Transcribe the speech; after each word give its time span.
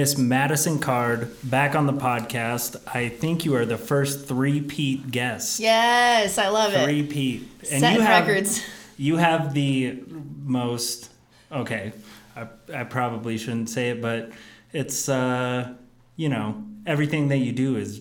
Miss 0.00 0.16
Madison 0.16 0.78
Card 0.78 1.28
back 1.44 1.74
on 1.74 1.86
the 1.86 1.92
podcast. 1.92 2.80
I 2.86 3.10
think 3.10 3.44
you 3.44 3.54
are 3.54 3.66
the 3.66 3.76
first 3.76 4.26
three-peat 4.26 5.10
guest. 5.10 5.60
Yes, 5.60 6.38
I 6.38 6.48
love 6.48 6.72
it. 6.72 6.84
Three-peat. 6.84 7.66
Setting 7.66 7.96
you 7.96 8.00
have, 8.00 8.26
records. 8.26 8.64
You 8.96 9.18
have 9.18 9.52
the 9.52 10.02
most. 10.42 11.10
Okay, 11.52 11.92
I, 12.34 12.46
I 12.72 12.84
probably 12.84 13.36
shouldn't 13.36 13.68
say 13.68 13.90
it, 13.90 14.00
but 14.00 14.32
it's 14.72 15.06
uh, 15.10 15.74
you 16.16 16.30
know 16.30 16.64
everything 16.86 17.28
that 17.28 17.40
you 17.40 17.52
do 17.52 17.76
is. 17.76 18.00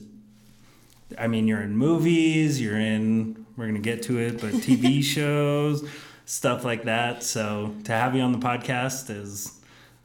I 1.18 1.28
mean, 1.28 1.50
you're 1.50 1.62
in 1.62 1.76
movies. 1.76 2.62
You're 2.62 2.80
in. 2.80 3.46
We're 3.58 3.66
gonna 3.66 3.80
get 3.80 4.04
to 4.04 4.20
it, 4.20 4.40
but 4.40 4.54
TV 4.54 5.04
shows, 5.16 5.86
stuff 6.24 6.64
like 6.64 6.84
that. 6.84 7.24
So 7.24 7.76
to 7.84 7.92
have 7.92 8.16
you 8.16 8.22
on 8.22 8.32
the 8.32 8.40
podcast 8.40 9.10
is 9.10 9.59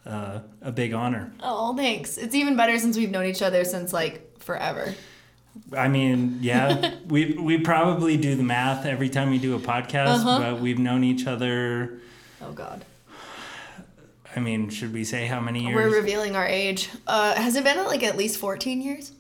uh, 0.06 0.40
a 0.62 0.72
big 0.72 0.92
honor. 0.94 1.32
Oh, 1.40 1.74
thanks. 1.76 2.16
It's 2.18 2.34
even 2.34 2.56
better 2.56 2.78
since 2.78 2.96
we've 2.96 3.10
known 3.10 3.26
each 3.26 3.42
other 3.42 3.64
since 3.64 3.92
like 3.92 4.38
forever. 4.40 4.94
I 5.77 5.88
mean, 5.88 6.38
yeah, 6.40 6.94
we 7.06 7.34
we 7.34 7.58
probably 7.58 8.16
do 8.16 8.34
the 8.34 8.42
math 8.42 8.86
every 8.86 9.08
time 9.08 9.30
we 9.30 9.38
do 9.38 9.54
a 9.54 9.60
podcast, 9.60 10.06
Uh-huh. 10.16 10.38
but 10.40 10.60
we've 10.60 10.78
known 10.78 11.04
each 11.04 11.27
other. 11.27 12.00
Oh 12.42 12.52
God. 12.52 12.84
I 14.36 14.40
mean, 14.40 14.68
should 14.68 14.92
we 14.92 15.05
say 15.05 15.27
how 15.27 15.38
many 15.38 15.62
years? 15.62 15.77
We're 15.77 15.94
revealing 15.94 16.34
our 16.34 16.44
age. 16.46 16.91
Uh, 17.06 17.34
has 17.36 17.55
it 17.55 17.62
been 17.62 17.78
like 17.86 18.02
at 18.02 18.16
least 18.16 18.39
14 18.39 18.80
years? 18.83 19.12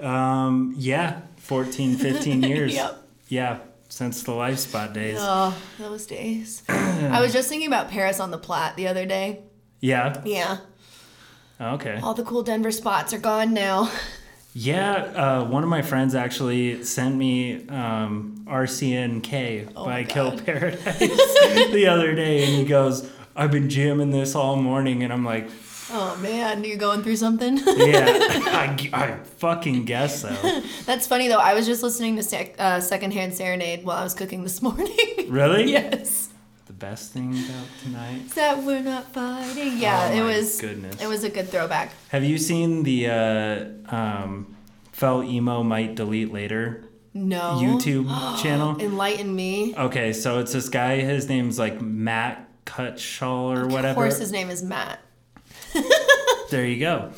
um, 0.00 0.74
yeah, 0.76 1.20
14, 1.36 1.96
15 1.96 2.42
years. 2.52 2.74
Yep. 2.74 3.02
Yeah, 3.28 3.58
since 3.88 4.22
the 4.24 4.32
Life 4.32 4.58
Spot 4.58 4.92
days. 4.92 5.18
Oh, 5.20 5.56
those 5.78 6.06
days. 6.06 6.62
I 6.68 7.20
was 7.20 7.32
just 7.32 7.48
thinking 7.48 7.68
about 7.68 7.88
Paris 7.90 8.18
on 8.18 8.30
the 8.32 8.38
Platte 8.38 8.74
the 8.76 8.88
other 8.88 9.06
day. 9.06 9.42
Yeah. 9.80 10.20
Yeah. 10.24 10.58
Okay. 11.60 12.00
All 12.02 12.14
the 12.14 12.22
cool 12.22 12.42
Denver 12.42 12.70
spots 12.70 13.12
are 13.12 13.18
gone 13.18 13.52
now. 13.52 13.90
Yeah, 14.52 14.94
uh, 14.94 15.44
one 15.44 15.62
of 15.62 15.68
my 15.68 15.80
friends 15.82 16.14
actually 16.14 16.82
sent 16.82 17.14
me 17.14 17.68
um, 17.68 18.44
RCNK 18.48 19.72
Oh 19.76 19.84
by 19.84 20.02
Kill 20.04 20.36
Paradise 20.38 20.98
the 20.98 21.86
other 21.88 22.14
day, 22.16 22.42
and 22.44 22.52
he 22.56 22.64
goes, 22.64 23.08
"I've 23.36 23.52
been 23.52 23.70
jamming 23.70 24.10
this 24.10 24.34
all 24.34 24.56
morning," 24.56 25.04
and 25.04 25.12
I'm 25.12 25.24
like, 25.24 25.48
Oh 25.92 26.16
man, 26.20 26.64
you're 26.64 26.78
going 26.78 27.02
through 27.04 27.16
something? 27.16 27.58
"Yeah, 27.58 28.06
I, 28.08 28.90
I 28.92 29.16
fucking 29.38 29.84
guess 29.84 30.22
so." 30.22 30.62
That's 30.84 31.06
funny 31.06 31.28
though. 31.28 31.38
I 31.38 31.54
was 31.54 31.66
just 31.66 31.82
listening 31.84 32.16
to 32.16 32.22
sec- 32.24 32.56
uh, 32.58 32.80
Secondhand 32.80 33.34
Serenade 33.34 33.84
while 33.84 33.98
I 33.98 34.02
was 34.02 34.14
cooking 34.14 34.42
this 34.42 34.60
morning. 34.62 34.88
Really? 35.28 35.70
yes. 35.70 36.29
Best 36.80 37.12
thing 37.12 37.32
about 37.32 37.66
tonight. 37.82 38.22
Is 38.24 38.34
that 38.34 38.62
we're 38.64 38.80
not 38.82 39.12
fighting? 39.12 39.76
Yeah, 39.78 40.08
Oh 40.12 40.16
it 40.16 40.22
was. 40.22 40.58
goodness. 40.58 41.00
It 41.00 41.06
was 41.06 41.24
a 41.24 41.28
good 41.28 41.48
throwback. 41.50 41.92
Have 42.08 42.24
you 42.24 42.38
seen 42.38 42.84
the 42.84 43.06
uh, 43.08 43.94
um, 43.94 44.56
"Felt 44.90 45.26
Emo 45.26 45.62
Might 45.62 45.94
Delete 45.94 46.32
Later" 46.32 46.84
No. 47.12 47.58
YouTube 47.62 48.08
channel? 48.42 48.80
Enlighten 48.80 49.36
me. 49.36 49.74
Okay, 49.76 50.14
so 50.14 50.38
it's 50.38 50.54
this 50.54 50.70
guy. 50.70 51.00
His 51.00 51.28
name's 51.28 51.58
like 51.58 51.82
Matt 51.82 52.48
Cutshall 52.64 53.58
or 53.58 53.66
whatever. 53.66 53.88
Of 53.90 53.96
course, 53.96 54.18
his 54.18 54.32
name 54.32 54.48
is 54.50 54.62
Matt. 54.62 55.00
There 56.50 56.66
you 56.66 56.80
go. 56.80 57.12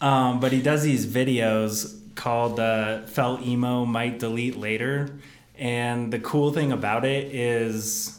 Um, 0.00 0.40
but 0.40 0.50
he 0.50 0.60
does 0.60 0.82
these 0.82 1.06
videos 1.06 2.00
called 2.16 2.58
uh, 2.58 3.02
"Felt 3.02 3.42
Emo 3.42 3.84
Might 3.84 4.18
Delete 4.18 4.56
Later," 4.56 5.10
and 5.56 6.12
the 6.12 6.18
cool 6.18 6.52
thing 6.52 6.72
about 6.72 7.04
it 7.04 7.32
is, 7.32 8.18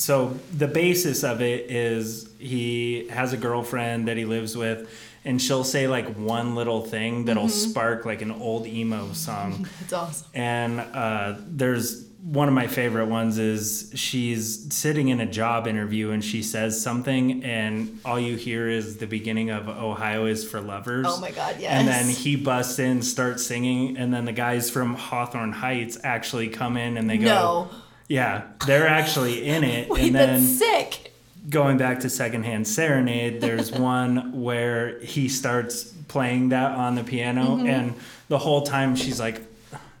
so 0.00 0.38
the 0.56 0.66
basis 0.66 1.24
of 1.24 1.42
it 1.42 1.70
is 1.70 2.26
he 2.38 3.06
has 3.08 3.34
a 3.34 3.36
girlfriend 3.36 4.08
that 4.08 4.16
he 4.16 4.24
lives 4.24 4.56
with, 4.56 4.90
and 5.26 5.40
she'll 5.40 5.62
say 5.62 5.88
like 5.88 6.16
one 6.16 6.54
little 6.54 6.80
thing 6.80 7.26
that'll 7.26 7.50
spark 7.50 8.06
like 8.06 8.22
an 8.22 8.30
old 8.30 8.66
emo 8.66 9.12
song. 9.12 9.68
It's 9.82 9.92
awesome. 9.92 10.26
And 10.32 10.80
uh, 10.80 11.34
there's 11.46 12.06
one 12.22 12.48
of 12.48 12.54
my 12.54 12.66
favorite 12.66 13.08
ones 13.08 13.36
is 13.36 13.92
she's 13.94 14.74
sitting 14.74 15.08
in 15.08 15.20
a 15.20 15.26
job 15.26 15.66
interview 15.66 16.12
and 16.12 16.24
she 16.24 16.42
says 16.42 16.80
something 16.80 17.44
and 17.44 17.98
all 18.04 18.20
you 18.20 18.36
hear 18.36 18.68
is 18.68 18.98
the 18.98 19.06
beginning 19.06 19.50
of 19.50 19.68
Ohio 19.68 20.24
is 20.24 20.48
for 20.48 20.62
lovers. 20.62 21.06
Oh 21.08 21.20
my 21.20 21.30
God, 21.30 21.56
yes. 21.58 21.72
And 21.72 21.86
then 21.88 22.08
he 22.08 22.36
busts 22.36 22.78
in, 22.78 23.02
starts 23.02 23.44
singing, 23.44 23.98
and 23.98 24.14
then 24.14 24.24
the 24.24 24.32
guys 24.32 24.70
from 24.70 24.94
Hawthorne 24.94 25.52
Heights 25.52 25.98
actually 26.04 26.48
come 26.48 26.78
in 26.78 26.96
and 26.96 27.08
they 27.08 27.18
go, 27.18 27.24
No. 27.26 27.70
Yeah, 28.10 28.42
they're 28.66 28.88
actually 28.88 29.44
in 29.46 29.62
it. 29.64 29.88
Wait, 29.90 30.06
and 30.06 30.14
then 30.16 30.40
that's 30.40 30.58
sick. 30.58 31.12
going 31.48 31.78
back 31.78 32.00
to 32.00 32.10
secondhand 32.10 32.66
serenade 32.66 33.40
there's 33.40 33.70
one 33.94 34.42
where 34.42 34.98
he 35.00 35.28
starts 35.28 35.84
playing 36.08 36.48
that 36.50 36.72
on 36.72 36.96
the 36.96 37.04
piano 37.04 37.56
Mm-hmm. 37.56 37.66
and 37.68 37.94
the 38.28 38.38
whole 38.38 38.62
time 38.62 38.94
she's 38.96 39.18
like 39.20 39.40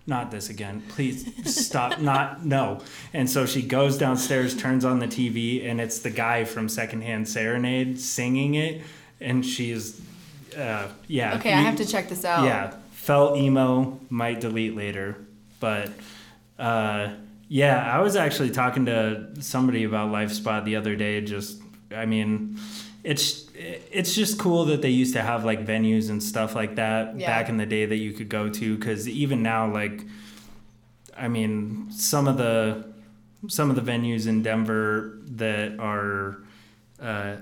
not 0.06 0.30
this 0.32 0.50
again 0.50 0.82
please 0.88 1.24
stop 1.46 2.00
not 2.12 2.44
no 2.44 2.80
and 3.12 3.30
so 3.30 3.46
she 3.46 3.62
goes 3.62 3.96
downstairs 3.96 4.56
turns 4.56 4.84
on 4.84 4.98
the 4.98 5.06
tv 5.06 5.64
and 5.68 5.80
it's 5.80 6.00
the 6.00 6.10
guy 6.10 6.44
from 6.44 6.68
secondhand 6.68 7.28
serenade 7.28 7.98
singing 8.00 8.54
it 8.56 8.82
and 9.20 9.46
she's 9.46 10.00
uh, 10.58 10.88
yeah 11.06 11.36
Okay, 11.36 11.52
I 11.52 11.60
have 11.62 11.76
to 11.76 11.84
check 11.86 12.08
this 12.08 12.24
out. 12.24 12.44
yeah, 12.44 12.74
felt 12.90 13.36
emo 13.38 14.00
might 14.10 14.40
delete 14.40 14.74
later, 14.76 15.16
but 15.60 15.90
uh, 16.58 17.10
yeah, 17.52 17.76
I 17.94 18.00
was 18.00 18.14
actually 18.14 18.50
talking 18.50 18.86
to 18.86 19.26
somebody 19.40 19.82
about 19.82 20.10
LifeSpot 20.12 20.64
the 20.64 20.76
other 20.76 20.94
day. 20.94 21.20
Just, 21.20 21.60
I 21.94 22.06
mean, 22.06 22.56
it's 23.02 23.46
it's 23.54 24.14
just 24.14 24.38
cool 24.38 24.66
that 24.66 24.82
they 24.82 24.90
used 24.90 25.14
to 25.14 25.20
have 25.22 25.44
like 25.44 25.66
venues 25.66 26.08
and 26.10 26.22
stuff 26.22 26.54
like 26.54 26.76
that 26.76 27.18
Yeah. 27.18 27.26
back 27.26 27.48
in 27.48 27.56
the 27.56 27.66
day 27.66 27.84
that 27.86 27.96
you 27.96 28.12
could 28.12 28.28
go 28.28 28.48
to. 28.48 28.76
Because 28.76 29.08
even 29.08 29.42
now, 29.42 29.70
like, 29.72 30.04
I 31.16 31.26
mean, 31.28 31.90
some 31.90 32.28
of 32.28 32.36
the 32.38 32.86
some 33.48 33.68
of 33.68 33.74
the 33.76 33.82
venues 33.82 34.28
in 34.28 34.42
Denver 34.42 35.18
that 35.24 35.78
are 35.80 36.38
uh, 37.02 37.36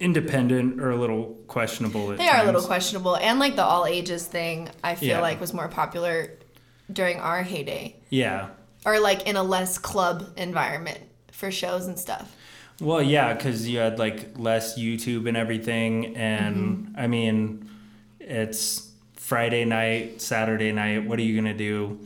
independent 0.00 0.80
are 0.80 0.90
a 0.90 0.96
little 0.96 1.36
questionable. 1.48 2.08
They 2.16 2.28
are 2.28 2.42
a 2.42 2.46
little 2.46 2.62
questionable. 2.62 3.16
And 3.16 3.38
like 3.38 3.56
the 3.56 3.64
all 3.64 3.84
ages 3.86 4.26
thing, 4.26 4.70
I 4.82 4.94
feel 4.94 5.08
Yeah. 5.10 5.20
like 5.20 5.38
was 5.40 5.52
more 5.52 5.68
popular 5.68 6.30
during 6.92 7.18
our 7.20 7.42
heyday. 7.42 7.96
Yeah. 8.10 8.48
Or 8.84 8.98
like 9.00 9.26
in 9.26 9.36
a 9.36 9.42
less 9.42 9.78
club 9.78 10.26
environment 10.36 11.00
for 11.32 11.50
shows 11.50 11.86
and 11.86 11.98
stuff. 11.98 12.34
Well, 12.80 13.02
yeah, 13.02 13.32
because 13.34 13.68
you 13.68 13.78
had 13.78 13.98
like 13.98 14.36
less 14.38 14.78
YouTube 14.78 15.28
and 15.28 15.36
everything, 15.36 16.16
and 16.16 16.56
Mm-hmm. 16.56 17.00
I 17.00 17.06
mean, 17.06 17.70
it's 18.20 18.90
Friday 19.14 19.64
night, 19.64 20.20
Saturday 20.20 20.72
night. 20.72 21.06
What 21.06 21.18
are 21.18 21.22
you 21.22 21.36
gonna 21.36 21.54
do? 21.54 21.98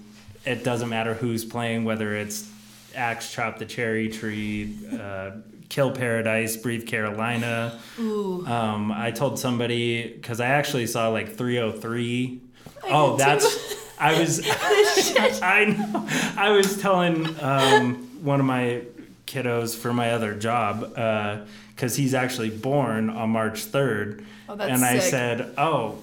It 0.44 0.64
doesn't 0.64 0.88
matter 0.88 1.14
who's 1.14 1.44
playing, 1.44 1.84
whether 1.84 2.14
it's 2.14 2.48
Axe 2.94 3.32
Chop 3.32 3.58
the 3.58 3.66
Cherry 3.66 4.08
Tree, 4.08 4.76
uh, 4.98 5.32
Kill 5.68 5.90
Paradise, 5.90 6.56
Breathe 6.56 6.86
Carolina. 6.86 7.78
Ooh. 7.98 8.46
Um, 8.46 8.92
I 8.92 9.10
told 9.10 9.38
somebody 9.38 10.08
because 10.14 10.40
I 10.40 10.46
actually 10.46 10.86
saw 10.86 11.08
like 11.08 11.36
303. 11.36 12.40
oh, 12.84 13.16
did 13.16 13.26
that's. 13.26 13.74
I 14.00 14.18
was. 14.18 14.40
I 15.42 15.64
know. 15.64 16.06
I 16.36 16.50
was 16.50 16.80
telling 16.80 17.26
um, 17.40 17.96
one 18.22 18.40
of 18.40 18.46
my 18.46 18.82
kiddos 19.26 19.76
for 19.76 19.92
my 19.92 20.12
other 20.12 20.34
job 20.34 20.80
because 21.74 21.96
he's 21.96 22.14
actually 22.14 22.50
born 22.50 23.10
on 23.10 23.30
March 23.30 23.66
3rd. 23.66 24.24
Oh, 24.48 24.56
that's 24.56 24.70
and 24.70 24.84
I 24.84 24.98
sick. 24.98 25.10
said, 25.10 25.54
oh, 25.58 25.98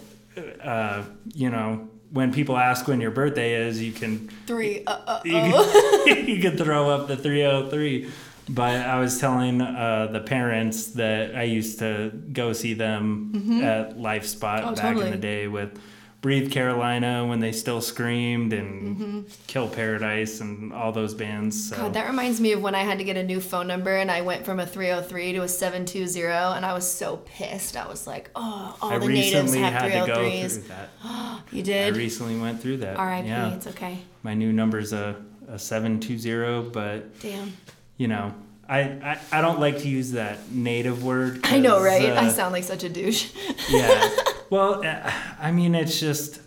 uh, 0.61 1.03
you 1.33 1.49
know, 1.49 1.89
when 2.11 2.31
people 2.31 2.57
ask 2.57 2.87
when 2.87 3.01
your 3.01 3.11
birthday 3.11 3.55
is, 3.55 3.81
you 3.81 3.91
can 3.91 4.29
Three. 4.47 4.83
Uh, 4.85 4.91
uh, 5.07 5.21
you 5.25 5.33
oh. 5.35 6.05
you 6.07 6.41
could 6.41 6.57
throw 6.57 6.89
up 6.89 7.07
the 7.07 7.17
303 7.17 8.09
but 8.47 8.75
i 8.75 8.99
was 8.99 9.19
telling 9.19 9.59
uh, 9.59 10.07
the 10.11 10.19
parents 10.19 10.87
that 10.91 11.35
i 11.35 11.41
used 11.41 11.79
to 11.79 12.11
go 12.31 12.53
see 12.53 12.75
them 12.75 13.61
at 13.63 13.99
life 13.99 14.25
spot 14.25 14.59
Mm-hmm. 14.59 14.69
Oh, 14.69 14.75
back 14.75 14.83
totally. 14.83 15.05
in 15.07 15.11
the 15.11 15.17
day 15.17 15.47
with 15.47 15.79
breathe 16.25 16.51
carolina 16.51 17.23
when 17.23 17.39
they 17.39 17.51
still 17.51 17.79
screamed 17.81 18.51
and 18.51 18.97
Mm-hmm. 18.97 19.21
kill 19.45 19.67
paradise 19.67 20.41
and 20.41 20.73
all 20.73 20.91
those 20.91 21.13
bands 21.13 21.69
so 21.69 21.75
God, 21.75 21.93
that 21.93 22.07
reminds 22.07 22.41
me 22.41 22.53
of 22.53 22.61
when 22.63 22.73
I 22.73 22.81
had 22.81 22.97
to 22.97 23.03
get 23.03 23.15
a 23.15 23.23
new 23.23 23.39
phone 23.39 23.67
number 23.67 23.95
and 23.95 24.09
I 24.09 24.21
went 24.21 24.43
from 24.43 24.59
a 24.59 24.65
303 24.65 25.33
to 25.33 25.43
a 25.43 25.47
720 25.47 26.23
and 26.55 26.65
I 26.65 26.73
was 26.73 26.89
so 26.89 27.17
pissed. 27.25 27.77
I 27.77 27.87
was 27.87 28.07
like, 28.07 28.31
oh, 28.35 28.75
all 28.81 28.91
i 28.91 28.97
the 28.97 29.07
natives 29.07 29.53
have 29.53 29.73
had 29.73 30.05
to 30.05 30.07
go 30.11 30.17
303s. 30.17 30.51
through 30.53 30.67
that 30.69 30.89
You 31.51 31.61
did? 31.61 31.93
i 31.93 31.97
recently 31.97 32.39
went 32.39 32.59
through 32.59 32.77
that 32.77 32.97
R.I.P. 32.97 33.27
yeah 33.27 33.53
It's 33.53 33.67
okay. 33.67 33.99
my 34.23 34.33
new 34.33 34.51
number's 34.51 34.93
a, 34.93 35.15
a 35.47 35.59
720 35.59 36.69
but 36.71 37.19
Damn. 37.21 37.53
you 37.97 38.07
know 38.07 38.33
I, 38.67 38.79
I, 38.81 39.19
I 39.31 39.41
don't 39.41 39.59
like 39.59 39.77
to 39.79 39.87
use 39.87 40.13
that 40.13 40.51
native 40.51 41.03
word. 41.03 41.41
I 41.43 41.59
know, 41.59 41.79
right? 41.83 42.09
I 42.09 42.25
uh, 42.25 42.29
sound 42.31 42.51
like 42.51 42.63
such 42.63 42.83
a 42.83 42.89
douche. 42.89 43.29
yeah. 43.69 44.09
Well, 44.49 44.85
uh, 44.85 45.11
I 45.39 45.51
mean, 45.51 45.75
it's 45.75 45.99
just 45.99 46.39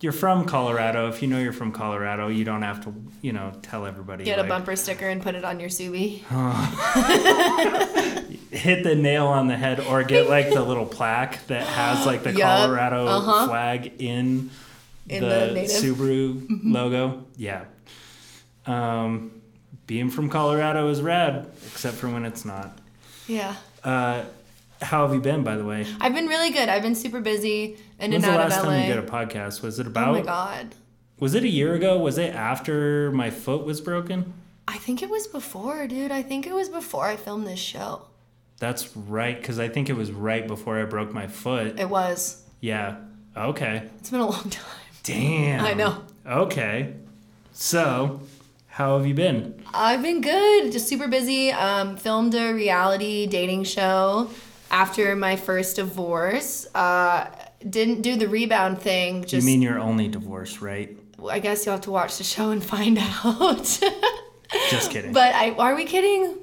you're 0.00 0.12
from 0.12 0.44
Colorado. 0.44 1.08
If 1.08 1.22
you 1.22 1.28
know 1.28 1.38
you're 1.38 1.52
from 1.52 1.72
Colorado, 1.72 2.28
you 2.28 2.44
don't 2.44 2.62
have 2.62 2.84
to, 2.84 2.94
you 3.22 3.32
know, 3.32 3.52
tell 3.62 3.86
everybody. 3.86 4.24
Get 4.24 4.38
a 4.38 4.44
bumper 4.44 4.76
sticker 4.76 5.08
and 5.08 5.22
put 5.22 5.34
it 5.34 5.44
on 5.44 5.58
your 5.58 5.70
Subi. 5.70 6.20
hit 8.50 8.84
the 8.84 8.94
nail 8.94 9.26
on 9.26 9.48
the 9.48 9.56
head 9.56 9.80
or 9.80 10.02
get 10.02 10.28
like 10.28 10.50
the 10.50 10.62
little 10.62 10.86
plaque 10.86 11.46
that 11.46 11.66
has 11.66 12.04
like 12.04 12.22
the 12.22 12.32
Yup, 12.36 12.60
Colorado 12.60 13.06
uh-huh. 13.06 13.48
flag 13.48 13.92
in, 13.98 14.50
In 15.08 15.22
the, 15.22 15.28
the 15.28 15.52
native. 15.52 15.76
Mm-hmm. 15.76 16.02
Subaru 16.02 16.72
logo. 16.72 17.24
Yeah. 17.36 17.64
Um, 18.66 19.40
being 19.86 20.10
from 20.10 20.28
Colorado 20.28 20.88
is 20.88 21.00
rad, 21.00 21.50
except 21.66 21.96
for 21.96 22.08
when 22.08 22.24
it's 22.24 22.44
not. 22.44 22.78
Yeah. 23.28 23.54
Uh, 23.82 24.24
how 24.82 25.06
have 25.06 25.14
you 25.14 25.20
been, 25.20 25.42
by 25.42 25.56
the 25.56 25.64
way? 25.64 25.86
I've 26.00 26.14
been 26.14 26.26
really 26.26 26.50
good. 26.50 26.68
I've 26.68 26.82
been 26.82 26.94
super 26.94 27.20
busy 27.20 27.76
in 27.98 28.10
When's 28.12 28.14
and 28.16 28.24
the 28.24 28.30
out 28.30 28.40
last 28.50 28.58
of 28.58 28.64
LA. 28.64 28.70
time 28.70 28.88
you 28.88 28.94
did 28.94 29.04
a 29.04 29.06
podcast? 29.06 29.62
Was 29.62 29.78
it 29.78 29.86
about? 29.86 30.08
oh 30.08 30.12
my 30.18 30.22
god. 30.22 30.74
Was 31.18 31.34
it 31.34 31.44
a 31.44 31.48
year 31.48 31.74
ago? 31.74 31.98
Was 31.98 32.18
it 32.18 32.34
after 32.34 33.10
my 33.12 33.30
foot 33.30 33.64
was 33.64 33.80
broken? 33.80 34.34
I 34.68 34.76
think 34.76 35.02
it 35.02 35.08
was 35.08 35.26
before, 35.26 35.86
dude. 35.86 36.10
I 36.10 36.22
think 36.22 36.46
it 36.46 36.54
was 36.54 36.68
before 36.68 37.06
I 37.06 37.16
filmed 37.16 37.46
this 37.46 37.58
show. 37.58 38.02
That's 38.58 38.96
right, 38.96 39.38
because 39.38 39.58
I 39.58 39.68
think 39.68 39.88
it 39.88 39.94
was 39.96 40.10
right 40.10 40.46
before 40.46 40.80
I 40.80 40.84
broke 40.84 41.12
my 41.12 41.26
foot. 41.26 41.78
It 41.78 41.88
was. 41.88 42.42
Yeah. 42.60 42.96
Okay. 43.36 43.82
It's 43.98 44.10
been 44.10 44.20
a 44.20 44.26
long 44.26 44.50
time. 44.50 44.64
Damn. 45.02 45.64
I 45.64 45.74
know. 45.74 46.02
Okay. 46.26 46.94
So, 47.52 48.20
how 48.66 48.96
have 48.98 49.06
you 49.06 49.14
been? 49.14 49.62
I've 49.72 50.02
been 50.02 50.20
good, 50.20 50.72
just 50.72 50.88
super 50.88 51.06
busy. 51.08 51.50
Um, 51.52 51.96
filmed 51.96 52.34
a 52.34 52.52
reality 52.52 53.26
dating 53.26 53.64
show 53.64 54.30
after 54.70 55.14
my 55.16 55.36
first 55.36 55.76
divorce. 55.76 56.66
Uh, 56.74 57.28
didn't 57.68 58.02
do 58.02 58.16
the 58.16 58.28
rebound 58.28 58.80
thing. 58.80 59.24
You 59.28 59.42
mean 59.42 59.62
you're 59.62 59.78
only 59.78 60.08
divorced, 60.08 60.60
right? 60.60 60.96
I 61.28 61.38
guess 61.38 61.64
you'll 61.66 61.74
have 61.74 61.82
to 61.82 61.90
watch 61.90 62.18
the 62.18 62.24
show 62.24 62.50
and 62.50 62.62
find 62.62 62.98
out. 63.24 63.80
Just 64.70 64.90
kidding. 64.90 65.12
but 65.12 65.34
I 65.34 65.50
are 65.52 65.74
we 65.74 65.84
kidding? 65.84 66.36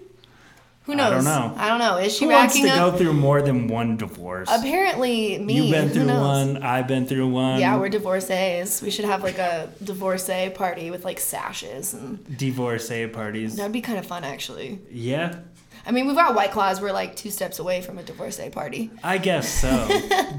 Who 0.85 0.95
knows? 0.95 1.11
I 1.11 1.15
don't 1.15 1.23
know. 1.23 1.55
I 1.63 1.67
don't 1.69 1.79
know. 1.79 1.95
Is 1.97 2.13
she 2.17 2.25
Who 2.25 2.31
wants 2.31 2.59
to 2.59 2.67
up? 2.67 2.91
go 2.91 2.97
through 2.97 3.13
more 3.13 3.41
than 3.41 3.69
one 3.69 3.95
divorce? 3.95 4.49
Apparently, 4.51 5.37
me. 5.37 5.53
You've 5.61 5.71
been 5.71 5.89
through 5.91 6.07
one. 6.07 6.61
I've 6.61 6.89
been 6.89 7.05
through 7.07 7.29
one. 7.29 7.61
Yeah, 7.61 7.77
we're 7.77 7.87
divorcees. 7.87 8.81
We 8.81 8.89
should 8.91 9.05
have 9.05 9.23
like 9.23 9.37
a 9.37 9.69
divorcee 9.81 10.49
party 10.49 10.91
with 10.91 11.05
like 11.05 11.21
sashes, 11.21 11.93
and 11.93 12.37
divorcee 12.37 13.07
parties. 13.07 13.55
that'd 13.55 13.71
be 13.71 13.79
kind 13.79 13.97
of 13.97 14.05
fun, 14.05 14.25
actually. 14.25 14.79
Yeah, 14.91 15.39
I 15.85 15.91
mean, 15.91 16.07
we've 16.07 16.15
got 16.15 16.33
White 16.33 16.51
Claws. 16.51 16.79
We're 16.79 16.93
like 16.93 17.15
two 17.15 17.29
steps 17.29 17.59
away 17.59 17.81
from 17.81 17.97
a 17.97 18.03
divorcee 18.03 18.49
party. 18.49 18.89
I 19.03 19.17
guess 19.17 19.49
so. 19.49 19.89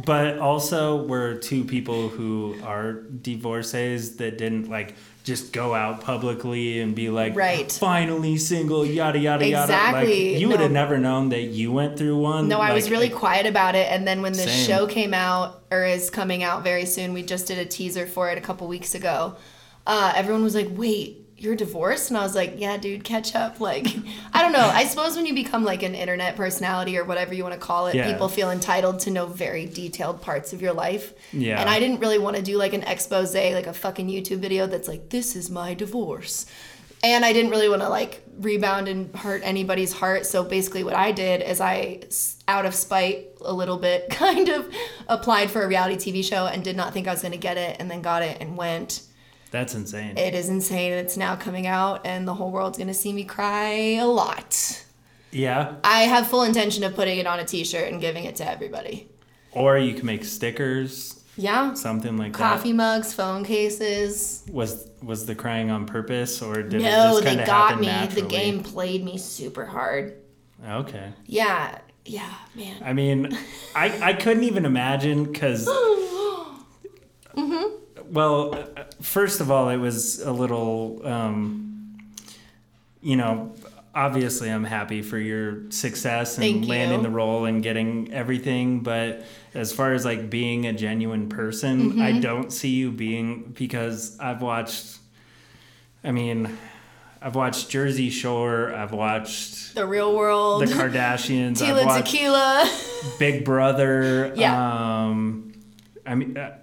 but 0.06 0.38
also, 0.38 1.05
we're 1.05 1.35
two 1.38 1.64
people 1.64 2.08
who 2.08 2.56
are 2.64 2.94
divorcees 2.94 4.17
that 4.17 4.38
didn't 4.38 4.70
like 4.70 4.94
just 5.23 5.52
go 5.52 5.75
out 5.75 6.00
publicly 6.02 6.81
and 6.81 6.94
be 6.94 7.08
like, 7.11 7.35
Right. 7.35 7.70
finally 7.70 8.37
single, 8.37 8.85
yada 8.85 9.19
yada 9.19 9.46
yada. 9.46 9.64
Exactly. 9.73 10.32
Like, 10.32 10.41
you 10.41 10.49
would 10.49 10.61
have 10.61 10.70
never 10.70 10.99
known 10.99 11.31
that 11.31 11.43
you 11.44 11.73
went 11.73 11.99
through 11.99 12.19
one. 12.19 12.49
No, 12.49 12.61
I 12.61 12.73
was 12.75 12.85
Like, 12.85 12.93
really 12.93 13.08
quiet 13.11 13.46
about 13.46 13.75
it. 13.75 13.91
And 13.91 14.06
then 14.06 14.23
when 14.23 14.32
the 14.32 14.38
Same. 14.41 14.67
show 14.67 14.87
came 14.87 15.14
out, 15.14 15.62
or 15.70 15.85
is 15.85 16.11
coming 16.11 16.43
out 16.43 16.62
very 16.62 16.85
soon, 16.87 17.12
we 17.14 17.23
just 17.23 17.46
did 17.46 17.58
a 17.58 17.64
teaser 17.64 18.06
for 18.06 18.31
it 18.31 18.38
a 18.38 18.41
couple 18.43 18.67
weeks 18.69 18.94
ago. 18.94 19.37
Uh, 19.87 20.12
everyone 20.14 20.43
was 20.43 20.55
like, 20.55 20.69
wait, 20.73 21.23
you're 21.44 21.55
divorced? 21.55 22.11
And 22.11 22.17
I 22.19 22.23
was 22.23 22.35
like, 22.35 22.55
yeah, 22.56 22.76
dude, 22.76 23.05
catch 23.05 23.35
up. 23.35 23.61
Like, 23.64 23.87
I 24.32 24.43
don't 24.43 24.52
know. 24.52 24.67
I 24.67 24.85
suppose 24.85 25.17
when 25.17 25.26
you 25.26 25.35
become 25.35 25.64
like 25.64 25.82
an 25.82 25.94
internet 25.94 26.37
personality 26.37 26.99
or 26.99 27.05
whatever 27.05 27.32
you 27.35 27.43
want 27.43 27.55
to 27.55 27.61
call 27.61 27.87
it, 27.87 27.94
Yeah. 27.94 28.11
people 28.11 28.29
feel 28.29 28.50
entitled 28.50 29.00
to 29.00 29.11
know 29.11 29.26
very 29.26 29.67
detailed 29.67 30.20
parts 30.20 30.52
of 30.52 30.61
your 30.61 30.73
life. 30.73 31.14
Yeah. 31.32 31.61
And 31.61 31.70
I 31.70 31.79
didn't 31.79 32.00
really 32.00 32.19
want 32.19 32.37
to 32.37 32.43
do 32.43 32.56
like 32.58 32.73
an 32.73 32.82
expose, 32.82 33.35
like 33.35 33.67
a 33.67 33.73
fucking 33.73 34.08
YouTube 34.08 34.38
video 34.38 34.67
that's 34.67 34.88
like, 34.88 35.08
this 35.11 35.37
is 35.37 35.50
my 35.50 35.73
divorce. 35.75 36.46
And 37.02 37.25
I 37.25 37.32
didn't 37.35 37.50
really 37.50 37.69
want 37.69 37.82
to 37.82 37.88
like 37.91 38.23
rebound 38.38 38.88
and 38.88 39.14
hurt 39.14 39.43
anybody's 39.44 39.93
heart. 39.93 40.25
So 40.25 40.43
basically, 40.43 40.85
what 40.85 40.94
I 40.94 41.12
did 41.12 41.43
is 41.43 41.61
i 41.61 42.00
out 42.49 42.64
of 42.67 42.75
spite 42.75 43.29
a 43.43 43.52
little 43.52 43.76
bit, 43.79 44.08
kind 44.11 44.49
of 44.49 44.73
applied 45.06 45.50
for 45.50 45.62
a 45.62 45.69
reality 45.69 45.96
TV 46.12 46.25
show 46.25 46.46
and 46.46 46.64
did 46.64 46.76
not 46.76 46.93
think 46.94 47.06
I 47.06 47.12
was 47.12 47.20
going 47.23 47.32
to 47.32 47.38
get 47.38 47.56
it 47.58 47.76
and 47.79 47.91
then 47.91 48.00
got 48.02 48.23
it 48.23 48.38
and 48.41 48.56
went. 48.56 49.02
That's 49.54 49.72
insane. 49.76 50.18
It 50.18 50.34
is 50.34 50.48
insane. 50.48 50.90
It's 50.92 51.16
now 51.16 51.36
coming 51.36 51.64
out 51.68 52.04
and 52.04 52.26
the 52.26 52.34
whole 52.34 52.50
world's 52.50 52.76
going 52.76 52.88
to 52.88 52.94
see 52.94 53.12
me 53.12 53.22
cry 53.22 53.98
a 54.00 54.04
lot. 54.04 54.84
yeah. 55.30 55.76
I 55.84 56.00
have 56.02 56.26
full 56.26 56.42
intention 56.42 56.82
of 56.82 56.96
putting 56.96 57.20
it 57.20 57.26
on 57.28 57.38
a 57.38 57.44
t 57.44 57.62
shirt 57.62 57.92
and 57.92 58.00
giving 58.00 58.24
it 58.24 58.34
to 58.36 58.50
everybody. 58.50 59.08
Or 59.52 59.78
you 59.78 59.94
can 59.94 60.06
make 60.06 60.24
stickers, 60.24 61.22
Yeah. 61.36 61.74
something 61.74 62.16
like 62.16 62.32
Coffee 62.32 62.72
mugs, 62.72 63.14
phone 63.14 63.44
cases. 63.44 64.42
Was 64.50 64.88
was 65.00 65.24
the 65.26 65.36
crying 65.36 65.70
on 65.70 65.86
purpose, 65.86 66.42
or 66.42 66.54
did 66.60 66.80
it 66.80 66.82
No, 66.82 66.90
just 67.12 67.22
they 67.22 67.28
kind 67.28 67.40
of 67.42 67.46
got 67.46 67.68
happen 67.68 67.80
me. 67.82 67.86
naturally? 67.86 68.22
The 68.22 68.28
game 68.28 68.62
played 68.64 69.04
me 69.04 69.18
super 69.18 69.66
hard. 69.66 70.16
Okay. 70.68 71.12
Yeah. 71.26 71.78
Yeah, 72.04 72.34
man. 72.56 72.82
I 72.84 72.92
mean, 72.92 73.38
I, 73.76 74.10
I 74.10 74.12
couldn't 74.14 74.42
even 74.44 74.64
imagine 74.64 75.24
because. 75.30 75.68
Mm-hmm. 77.36 77.83
Well, 78.10 78.54
uh, 78.54 78.84
first 79.02 79.40
of 79.40 79.50
all, 79.50 79.68
it 79.70 79.76
was 79.78 80.20
a 80.20 80.32
little, 80.32 81.00
um, 81.06 81.98
you 83.02 83.16
know, 83.16 83.54
obviously 83.94 84.48
I'm 84.50 84.64
happy 84.64 85.02
for 85.02 85.18
your 85.18 85.70
success 85.70 86.34
and 86.36 86.42
Thank 86.44 86.66
landing 86.68 86.98
you. 87.00 87.04
the 87.04 87.10
role 87.10 87.44
and 87.44 87.62
getting 87.62 88.12
everything. 88.12 88.80
But 88.80 89.24
as 89.54 89.72
far 89.72 89.92
as 89.94 90.04
like 90.04 90.30
being 90.30 90.66
a 90.66 90.72
genuine 90.72 91.28
person, 91.28 91.92
Mm-hmm. 91.92 92.02
I 92.02 92.12
don't 92.18 92.52
see 92.52 92.70
you 92.70 92.90
being 92.90 93.52
because 93.56 94.18
I've 94.18 94.42
watched, 94.42 94.98
I 96.02 96.10
mean, 96.10 96.56
I've 97.22 97.34
watched 97.36 97.70
Jersey 97.70 98.10
Shore, 98.10 98.74
I've 98.74 98.92
watched 98.92 99.74
The 99.74 99.86
real 99.86 100.14
world. 100.14 100.62
the 100.62 100.66
Kardashians, 100.66 101.62
I've 101.62 101.76
Tila 101.86 101.96
Tequila. 102.02 102.70
Big 103.18 103.44
Brother. 103.44 104.32
Yeah. 104.36 105.04
Um, 105.06 105.52
I 106.06 106.14
mean, 106.16 106.36
uh, 106.36 106.58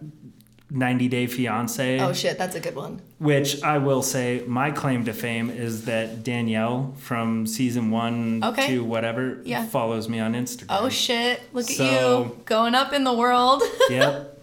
90 0.74 1.08
Day 1.10 1.28
Fiance. 1.28 2.00
oh 2.00 2.14
shit, 2.14 2.38
that's 2.38 2.56
a 2.56 2.60
good 2.62 2.76
one. 2.76 3.02
Which 3.20 3.62
I 3.62 3.78
will 3.78 4.02
say, 4.02 4.44
my 4.48 4.72
claim 4.72 5.04
to 5.06 5.14
fame 5.14 5.50
is 5.50 5.84
that 5.86 6.24
Danielle 6.24 6.94
from 6.98 7.46
season 7.46 7.92
one 7.92 8.42
Okay. 8.44 8.68
to 8.68 8.84
whatever 8.84 9.42
Yeah. 9.44 9.66
follows 9.66 10.08
me 10.08 10.20
on 10.20 10.34
Instagram. 10.34 10.68
Oh 10.70 10.88
shit, 10.90 11.42
look 11.54 11.70
at 11.70 11.78
you 11.78 12.40
going 12.46 12.74
up 12.74 12.94
in 12.94 13.04
the 13.04 13.14
world. 13.14 13.62
Yep. 13.90 14.40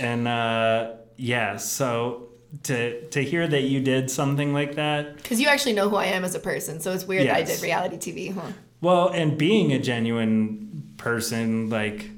and 0.00 0.28
uh, 0.28 0.92
yeah, 1.16 1.56
so 1.56 2.28
to 2.64 3.00
to 3.08 3.24
hear 3.24 3.48
that 3.48 3.62
you 3.62 3.80
did 3.80 4.10
something 4.10 4.52
like 4.52 4.76
that, 4.76 5.16
Because 5.16 5.40
you 5.40 5.48
actually 5.48 5.72
know 5.72 5.88
who 5.88 5.96
I 5.96 6.06
am 6.06 6.22
as 6.24 6.34
a 6.34 6.40
person, 6.40 6.78
so 6.80 6.92
it's 6.92 7.04
weird 7.04 7.26
that 7.26 7.36
I 7.36 7.42
did 7.42 7.60
reality 7.62 7.96
TV, 7.96 8.32
huh? 8.34 8.52
Well, 8.80 9.08
and 9.08 9.36
being 9.38 9.72
a 9.72 9.78
genuine 9.78 10.92
person, 10.96 11.70
like 11.70 12.10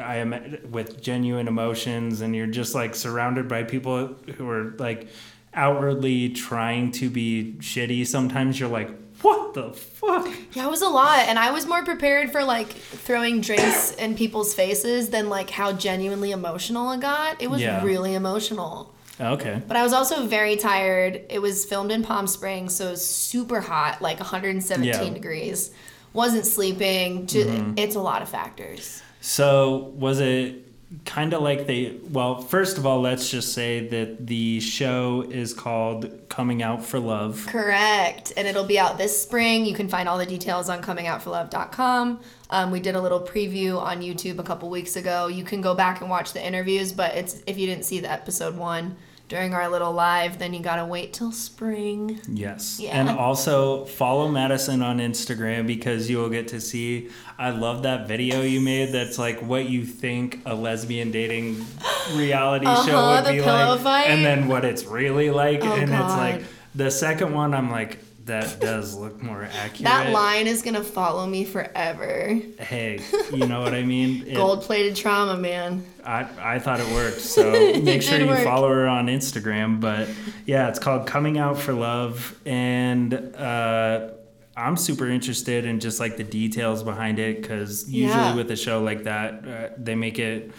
I 0.00 0.16
am 0.16 0.58
with 0.70 1.00
genuine 1.02 1.48
emotions, 1.48 2.20
and 2.20 2.34
you're 2.36 2.46
just 2.46 2.74
like 2.74 2.94
surrounded 2.94 3.48
by 3.48 3.62
people 3.64 4.14
who 4.36 4.48
are 4.48 4.74
like 4.78 5.08
outwardly 5.54 6.28
trying 6.30 6.92
to 6.92 7.10
be 7.10 7.56
shitty. 7.58 8.06
Sometimes 8.06 8.58
you're 8.60 8.68
like, 8.68 8.90
what 9.22 9.52
the 9.54 9.72
fuck? 9.72 10.28
Yeah, 10.52 10.66
it 10.66 10.70
was 10.70 10.82
a 10.82 10.88
lot, 10.88 11.20
and 11.28 11.38
I 11.38 11.50
was 11.50 11.66
more 11.66 11.84
prepared 11.84 12.30
for 12.30 12.44
like 12.44 12.68
throwing 12.68 13.40
drinks 13.40 13.92
in 13.96 14.14
people's 14.14 14.54
faces 14.54 15.10
than 15.10 15.28
like 15.28 15.50
how 15.50 15.72
genuinely 15.72 16.30
emotional 16.30 16.90
it 16.92 17.00
got. 17.00 17.42
It 17.42 17.50
was 17.50 17.60
Yeah. 17.60 17.82
really 17.84 18.14
emotional. 18.14 18.94
Okay. 19.20 19.60
But 19.68 19.76
I 19.76 19.82
was 19.82 19.92
also 19.92 20.26
very 20.26 20.56
tired. 20.56 21.20
It 21.28 21.40
was 21.42 21.66
filmed 21.66 21.90
in 21.92 22.02
Palm 22.02 22.26
Springs, 22.26 22.74
so 22.74 22.86
it 22.88 22.90
was 22.92 23.04
super 23.06 23.60
hot, 23.60 24.00
like 24.00 24.18
117 24.20 24.84
Yeah. 24.88 24.98
Mm-hmm. 25.00 25.14
degrees. 25.14 25.72
Wasn't 26.14 26.46
sleeping. 26.46 27.26
Ju- 27.26 27.74
It's 27.76 27.96
a 27.96 28.00
lot 28.00 28.22
of 28.22 28.28
factors. 28.30 29.02
So 29.20 29.92
was 29.96 30.20
it 30.20 30.66
kind 31.04 31.32
of 31.32 31.42
like 31.42 31.66
they? 31.66 31.96
Well, 32.10 32.40
first 32.40 32.78
of 32.78 32.86
all, 32.86 33.00
let's 33.00 33.30
just 33.30 33.52
say 33.52 33.86
that 33.88 34.26
the 34.26 34.60
show 34.60 35.26
is 35.30 35.54
called 35.54 36.28
"Coming 36.28 36.62
Out 36.62 36.84
for 36.84 36.98
Love." 36.98 37.46
Correct. 37.48 38.32
And 38.36 38.48
it'll 38.48 38.64
be 38.64 38.78
out 38.78 38.98
this 38.98 39.22
spring. 39.22 39.66
You 39.66 39.74
can 39.74 39.88
find 39.88 40.08
all 40.08 40.18
the 40.18 40.26
details 40.26 40.68
on 40.68 40.82
comingoutforlove.com. 40.82 42.20
Um, 42.50 42.70
we 42.70 42.80
did 42.80 42.94
a 42.94 43.00
little 43.00 43.20
preview 43.20 43.80
on 43.80 44.00
YouTube 44.00 44.38
a 44.38 44.42
couple 44.42 44.68
weeks 44.70 44.96
ago. 44.96 45.28
You 45.28 45.44
can 45.44 45.60
go 45.60 45.74
back 45.74 46.00
and 46.00 46.10
watch 46.10 46.32
the 46.32 46.44
interviews, 46.44 46.92
but 46.92 47.14
it's 47.14 47.42
if 47.46 47.58
you 47.58 47.66
didn't 47.66 47.84
see 47.84 48.00
the 48.00 48.10
episode 48.10 48.56
one 48.56 48.96
during 49.30 49.54
our 49.54 49.68
little 49.70 49.92
live, 49.92 50.38
then 50.38 50.52
you 50.52 50.60
gotta 50.60 50.84
wait 50.84 51.12
till 51.14 51.30
spring. 51.32 52.20
Yes. 52.28 52.78
Yeah. 52.78 52.90
And 53.00 53.08
also 53.08 53.84
follow 53.86 54.28
Madison 54.28 54.82
on 54.82 54.98
Instagram 54.98 55.66
because 55.66 56.10
you 56.10 56.18
will 56.18 56.28
get 56.28 56.48
to 56.48 56.60
see. 56.60 57.08
I 57.38 57.50
love 57.50 57.84
that 57.84 58.06
video 58.08 58.42
you 58.42 58.60
made 58.60 58.92
that's 58.92 59.18
like 59.18 59.40
what 59.40 59.68
you 59.70 59.84
think 59.86 60.40
a 60.44 60.54
lesbian 60.54 61.10
dating 61.12 61.64
reality 62.14 62.66
show 62.66 62.72
Uh-huh, 62.72 63.22
would 63.22 63.24
the 63.28 63.40
be 63.40 63.46
like. 63.46 63.80
fight. 63.80 64.06
And 64.10 64.24
then 64.24 64.48
what 64.48 64.64
it's 64.66 64.84
really 64.84 65.30
like. 65.30 65.60
Oh, 65.62 65.72
and 65.72 65.84
it's 65.90 65.92
like 65.92 66.42
the 66.74 66.90
second 66.90 67.32
one, 67.32 67.54
I'm 67.54 67.70
like, 67.70 67.98
that 68.30 68.58
does 68.60 68.94
look 68.94 69.22
more 69.22 69.42
accurate. 69.44 69.82
That 69.84 70.10
line 70.12 70.46
is 70.46 70.62
gonna 70.62 70.82
follow 70.82 71.26
me 71.26 71.44
forever. 71.44 72.38
Hey, 72.58 73.00
you 73.32 73.46
know 73.46 73.60
what 73.60 73.74
I 73.74 73.82
mean? 73.82 74.34
Gold 74.34 74.62
plated 74.62 74.96
trauma, 74.96 75.36
man. 75.36 75.84
I, 76.04 76.26
I 76.54 76.58
thought 76.58 76.80
it 76.80 76.88
worked. 76.94 77.20
So 77.20 77.52
make 77.82 78.02
sure 78.02 78.18
you 78.18 78.26
work. 78.26 78.42
follow 78.44 78.68
her 78.68 78.86
on 78.88 79.06
Instagram. 79.06 79.80
But 79.80 80.08
yeah, 80.46 80.68
it's 80.68 80.78
called 80.78 81.06
Coming 81.06 81.38
Out 81.38 81.58
for 81.58 81.72
Love. 81.72 82.38
And 82.46 83.12
uh, 83.36 84.10
I'm 84.56 84.76
super 84.76 85.08
interested 85.08 85.64
in 85.64 85.80
just 85.80 86.00
like 86.00 86.16
the 86.16 86.24
details 86.24 86.82
behind 86.82 87.18
it 87.18 87.40
because 87.42 87.88
usually 87.90 88.18
Yeah. 88.20 88.34
with 88.34 88.50
a 88.50 88.56
show 88.56 88.82
like 88.82 89.04
that, 89.04 89.46
uh, 89.46 89.74
they 89.76 89.94
make 89.94 90.18
it. 90.18 90.52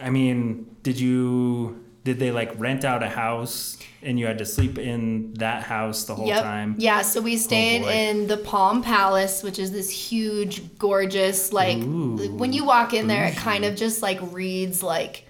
I 0.00 0.10
mean, 0.10 0.74
did 0.82 0.98
you 0.98 1.79
did 2.04 2.18
they 2.18 2.30
like 2.30 2.52
rent 2.58 2.84
out 2.84 3.02
a 3.02 3.08
house 3.08 3.76
and 4.02 4.18
you 4.18 4.24
had 4.26 4.38
to 4.38 4.46
sleep 4.46 4.78
in 4.78 5.34
that 5.34 5.62
house 5.64 6.04
the 6.04 6.14
whole 6.14 6.26
Yep. 6.26 6.42
time? 6.42 6.74
Yeah, 6.78 7.02
so 7.02 7.20
we 7.20 7.36
stayed 7.36 7.82
Oh, 7.84 7.88
in 7.90 8.26
the 8.26 8.38
Palm 8.38 8.82
Palace, 8.82 9.42
which 9.42 9.58
is 9.58 9.70
this 9.72 9.90
huge, 9.90 10.78
gorgeous, 10.78 11.52
like 11.52 11.76
Ooh, 11.78 12.16
when 12.36 12.52
you 12.54 12.64
walk 12.64 12.94
in 12.94 13.06
there, 13.06 13.24
it 13.26 13.36
kind 13.36 13.64
of 13.66 13.76
just 13.76 14.00
like 14.02 14.18
reads 14.32 14.82
like 14.82 15.26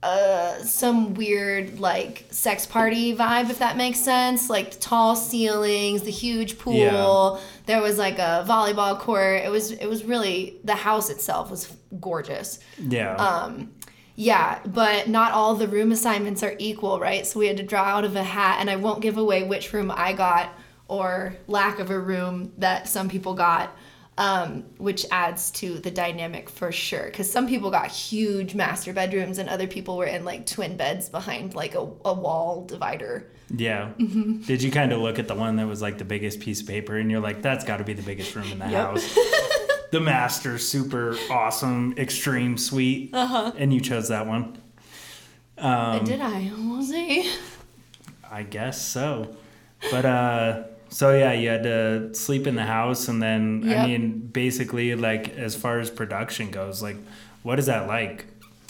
uh 0.00 0.58
some 0.62 1.14
weird 1.14 1.80
like 1.80 2.24
sex 2.30 2.64
party 2.66 3.16
vibe 3.16 3.50
if 3.50 3.58
that 3.58 3.76
makes 3.76 3.98
sense 3.98 4.48
like 4.48 4.70
the 4.70 4.78
tall 4.78 5.16
ceilings 5.16 6.02
the 6.02 6.10
huge 6.12 6.56
pool 6.56 6.76
Yeah. 6.76 7.40
there 7.66 7.82
was 7.82 7.98
like 7.98 8.20
a 8.20 8.44
volleyball 8.48 8.96
court 8.96 9.42
it 9.44 9.50
was 9.50 9.72
it 9.72 9.86
was 9.86 10.04
really 10.04 10.54
the 10.62 10.76
house 10.76 11.10
itself 11.10 11.50
was 11.50 11.74
gorgeous 12.00 12.60
Yeah. 12.78 13.16
um, 13.16 13.72
yeah, 14.20 14.58
but 14.66 15.08
not 15.08 15.30
all 15.30 15.54
the 15.54 15.68
room 15.68 15.92
assignments 15.92 16.42
are 16.42 16.56
equal, 16.58 16.98
right? 16.98 17.24
So 17.24 17.38
we 17.38 17.46
had 17.46 17.56
to 17.58 17.62
draw 17.62 17.84
out 17.84 18.04
of 18.04 18.16
a 18.16 18.22
hat, 18.24 18.56
and 18.58 18.68
I 18.68 18.74
won't 18.74 19.00
give 19.00 19.16
away 19.16 19.44
which 19.44 19.72
room 19.72 19.92
I 19.94 20.12
got 20.12 20.52
or 20.88 21.36
lack 21.46 21.78
of 21.78 21.90
a 21.90 22.00
room 22.00 22.52
that 22.58 22.88
some 22.88 23.08
people 23.08 23.34
got, 23.34 23.76
um, 24.16 24.64
which 24.78 25.06
adds 25.12 25.52
to 25.52 25.78
the 25.78 25.92
dynamic 25.92 26.50
for 26.50 26.72
sure. 26.72 27.04
Because 27.04 27.30
some 27.30 27.46
people 27.46 27.70
got 27.70 27.92
huge 27.92 28.56
master 28.56 28.92
bedrooms, 28.92 29.38
and 29.38 29.48
other 29.48 29.68
people 29.68 29.96
were 29.96 30.06
in 30.06 30.24
like 30.24 30.46
twin 30.46 30.76
beds 30.76 31.08
behind 31.08 31.54
like 31.54 31.76
a, 31.76 31.86
a 32.04 32.12
wall 32.12 32.64
divider. 32.66 33.30
yeah. 33.54 33.92
mm-hmm. 34.00 34.38
Did 34.42 34.64
you 34.64 34.72
kind 34.72 34.90
of 34.92 35.00
look 35.00 35.20
at 35.20 35.28
the 35.28 35.36
one 35.36 35.54
that 35.56 35.68
was 35.68 35.80
like 35.80 35.98
the 35.98 36.04
biggest 36.04 36.40
piece 36.40 36.60
of 36.60 36.66
paper 36.66 36.96
and 36.96 37.08
you're 37.08 37.20
like, 37.20 37.40
that's 37.40 37.64
got 37.64 37.76
to 37.76 37.84
be 37.84 37.92
the 37.92 38.02
biggest 38.02 38.34
room 38.34 38.50
in 38.50 38.58
the 38.58 38.68
Yep. 38.68 38.84
house? 38.84 39.18
the 39.90 40.00
master, 40.00 40.58
super 40.58 41.16
awesome, 41.30 41.94
extreme 41.96 42.56
suite. 42.58 43.10
Uh-huh. 43.12 43.52
And 43.56 43.72
you 43.72 43.80
chose 43.80 44.08
that 44.08 44.26
one. 44.26 44.58
Um, 45.56 46.04
Did 46.04 46.20
I? 46.20 46.50
We'll 46.56 46.82
see. 46.82 47.30
I 48.30 48.42
guess 48.44 48.80
so. 48.80 49.36
But 49.90 50.04
uh 50.04 50.62
so 50.90 51.14
yeah, 51.16 51.32
you 51.32 51.48
had 51.48 51.64
to 51.64 52.14
sleep 52.14 52.46
in 52.46 52.54
the 52.54 52.64
house 52.64 53.08
and 53.08 53.22
then 53.22 53.64
I 53.66 53.86
mean 53.86 54.20
basically 54.32 54.94
like 54.94 55.30
as 55.30 55.54
far 55.56 55.80
as 55.80 55.90
production 55.90 56.50
goes, 56.50 56.82
like 56.82 56.96
what 57.42 57.58
is 57.58 57.66
that 57.66 57.86
like? 57.88 58.26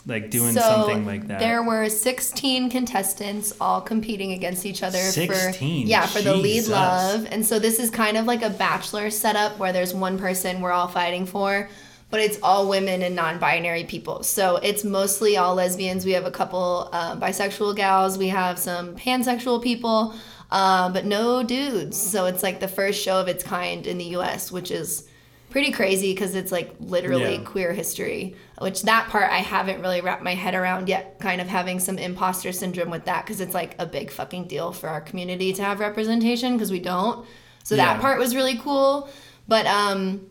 Like 0.08 0.30
doing 0.30 0.54
something 0.54 1.04
like 1.04 1.26
that. 1.26 1.38
There 1.38 1.62
were 1.62 1.90
16 1.90 2.70
contestants 2.70 3.52
all 3.60 3.82
competing 3.82 4.32
against 4.32 4.64
each 4.64 4.82
other 4.82 4.98
16? 4.98 5.84
for 5.84 5.88
yeah, 5.88 6.06
for 6.06 6.22
the 6.22 6.34
lead 6.34 6.66
love. 6.66 7.28
And 7.30 7.44
so 7.44 7.58
this 7.58 7.78
is 7.78 7.90
kind 7.90 8.16
of 8.16 8.24
like 8.24 8.40
a 8.40 8.48
bachelor 8.48 9.10
setup 9.10 9.58
where 9.58 9.70
there's 9.70 9.92
one 9.92 10.18
person 10.18 10.62
we're 10.62 10.72
all 10.72 10.88
fighting 10.88 11.26
for, 11.26 11.68
but 12.08 12.20
it's 12.20 12.38
all 12.42 12.70
women 12.70 13.02
and 13.02 13.14
non-binary 13.14 13.84
people. 13.84 14.22
So 14.22 14.56
it's 14.56 14.82
mostly 14.82 15.36
all 15.36 15.54
lesbians. 15.54 16.06
We 16.06 16.12
have 16.12 16.24
a 16.24 16.30
couple 16.30 16.88
uh, 16.90 17.16
bisexual 17.16 17.76
gals, 17.76 18.16
we 18.16 18.28
have 18.28 18.58
some 18.58 18.96
pansexual 18.96 19.62
people, 19.62 20.14
uh, 20.50 20.88
but 20.88 21.04
no 21.04 21.42
dudes. 21.42 22.00
So 22.00 22.24
it's 22.24 22.42
like 22.42 22.60
the 22.60 22.68
first 22.68 23.02
show 23.02 23.20
of 23.20 23.28
its 23.28 23.44
kind 23.44 23.86
in 23.86 23.98
the 23.98 24.16
US, 24.16 24.50
which 24.50 24.70
is 24.70 25.06
pretty 25.50 25.72
crazy 25.72 26.12
because 26.12 26.34
it's 26.34 26.52
like 26.52 26.74
literally 26.80 27.36
Yeah. 27.36 27.42
queer 27.44 27.72
history 27.72 28.34
which 28.60 28.82
that 28.82 29.08
part 29.08 29.30
i 29.30 29.38
haven't 29.38 29.80
really 29.80 30.00
wrapped 30.00 30.22
my 30.22 30.34
head 30.34 30.54
around 30.54 30.88
yet 30.88 31.18
kind 31.20 31.40
of 31.40 31.46
having 31.48 31.80
some 31.80 31.96
imposter 31.98 32.52
syndrome 32.52 32.90
with 32.90 33.04
that 33.06 33.24
because 33.24 33.40
it's 33.40 33.54
like 33.54 33.74
a 33.78 33.86
big 33.86 34.10
fucking 34.10 34.46
deal 34.48 34.72
for 34.72 34.88
our 34.88 35.00
community 35.00 35.52
to 35.54 35.62
have 35.62 35.80
representation 35.80 36.52
because 36.54 36.70
we 36.70 36.80
don't 36.80 37.26
so 37.64 37.74
Yeah. 37.74 37.92
that 37.94 38.00
part 38.02 38.18
was 38.18 38.34
really 38.34 38.58
cool 38.58 39.08
but 39.46 39.66
um 39.66 40.26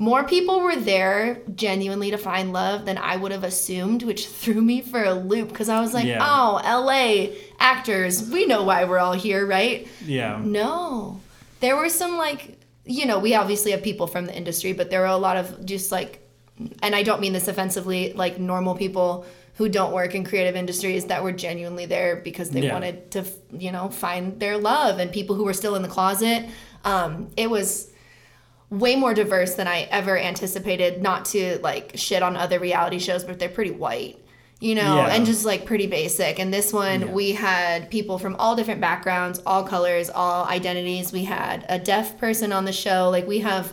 more 0.00 0.22
people 0.22 0.60
were 0.60 0.76
there 0.76 1.40
genuinely 1.56 2.12
to 2.12 2.18
find 2.18 2.52
love 2.52 2.86
than 2.86 2.96
I 2.98 3.16
would 3.16 3.32
have 3.32 3.42
assumed, 3.42 4.04
which 4.04 4.26
threw 4.42 4.60
me 4.60 4.80
for 4.80 5.02
a 5.02 5.12
loop 5.12 5.48
because 5.48 5.68
I 5.68 5.80
was 5.80 5.92
like, 5.92 6.04
Yeah. 6.06 6.20
oh, 6.24 6.60
LA 6.64 7.34
actors, 7.58 8.30
we 8.30 8.46
know 8.46 8.62
why 8.62 8.84
we're 8.84 9.00
all 9.00 9.14
here, 9.14 9.44
right? 9.44 9.88
yeah. 10.04 10.40
No. 10.40 11.20
There 11.58 11.74
were 11.74 11.88
some 11.88 12.16
like, 12.16 12.57
you 12.88 13.04
know, 13.06 13.18
we 13.18 13.34
obviously 13.34 13.70
have 13.72 13.82
people 13.82 14.06
from 14.06 14.26
the 14.26 14.34
industry, 14.34 14.72
but 14.72 14.90
there 14.90 15.00
were 15.00 15.06
a 15.06 15.16
lot 15.16 15.36
of 15.36 15.64
just 15.66 15.92
like, 15.92 16.20
and 16.82 16.94
I 16.96 17.02
don't 17.02 17.20
mean 17.20 17.34
this 17.34 17.46
offensively, 17.46 18.12
like 18.14 18.38
normal 18.40 18.74
people 18.74 19.26
who 19.56 19.68
don't 19.68 19.92
work 19.92 20.14
in 20.14 20.24
creative 20.24 20.56
industries 20.56 21.04
that 21.06 21.22
were 21.22 21.32
genuinely 21.32 21.84
there 21.84 22.16
because 22.16 22.50
they 22.50 22.62
Yeah. 22.62 22.72
wanted 22.72 23.10
to, 23.12 23.24
you 23.52 23.70
know, 23.72 23.88
find 23.90 24.40
their 24.40 24.56
love 24.56 24.98
and 25.00 25.12
people 25.12 25.36
who 25.36 25.44
were 25.44 25.52
still 25.52 25.74
in 25.74 25.82
the 25.82 25.88
closet. 25.88 26.46
Um, 26.84 27.28
it 27.36 27.50
was 27.50 27.90
way 28.70 28.96
more 28.96 29.14
diverse 29.14 29.54
than 29.54 29.66
I 29.66 29.82
ever 29.90 30.16
anticipated. 30.18 31.02
Not 31.02 31.24
to 31.26 31.58
like 31.62 31.92
shit 31.96 32.22
on 32.22 32.36
other 32.36 32.58
reality 32.58 32.98
shows, 32.98 33.24
but 33.24 33.38
they're 33.38 33.48
pretty 33.48 33.72
white, 33.72 34.18
you 34.60 34.74
know, 34.74 34.96
Yeah. 34.96 35.14
and 35.14 35.24
just 35.24 35.44
like 35.44 35.64
pretty 35.66 35.86
basic. 35.86 36.38
And 36.40 36.52
this 36.52 36.72
one, 36.72 37.00
Yeah. 37.02 37.06
we 37.12 37.32
had 37.32 37.90
people 37.90 38.18
from 38.18 38.34
all 38.36 38.56
different 38.56 38.80
backgrounds, 38.80 39.40
all 39.46 39.62
colors, 39.62 40.10
all 40.10 40.44
identities. 40.46 41.12
We 41.12 41.24
had 41.24 41.64
a 41.68 41.78
deaf 41.78 42.18
person 42.18 42.52
on 42.52 42.64
the 42.64 42.72
show. 42.72 43.08
Like 43.10 43.26
we 43.28 43.38
have 43.40 43.72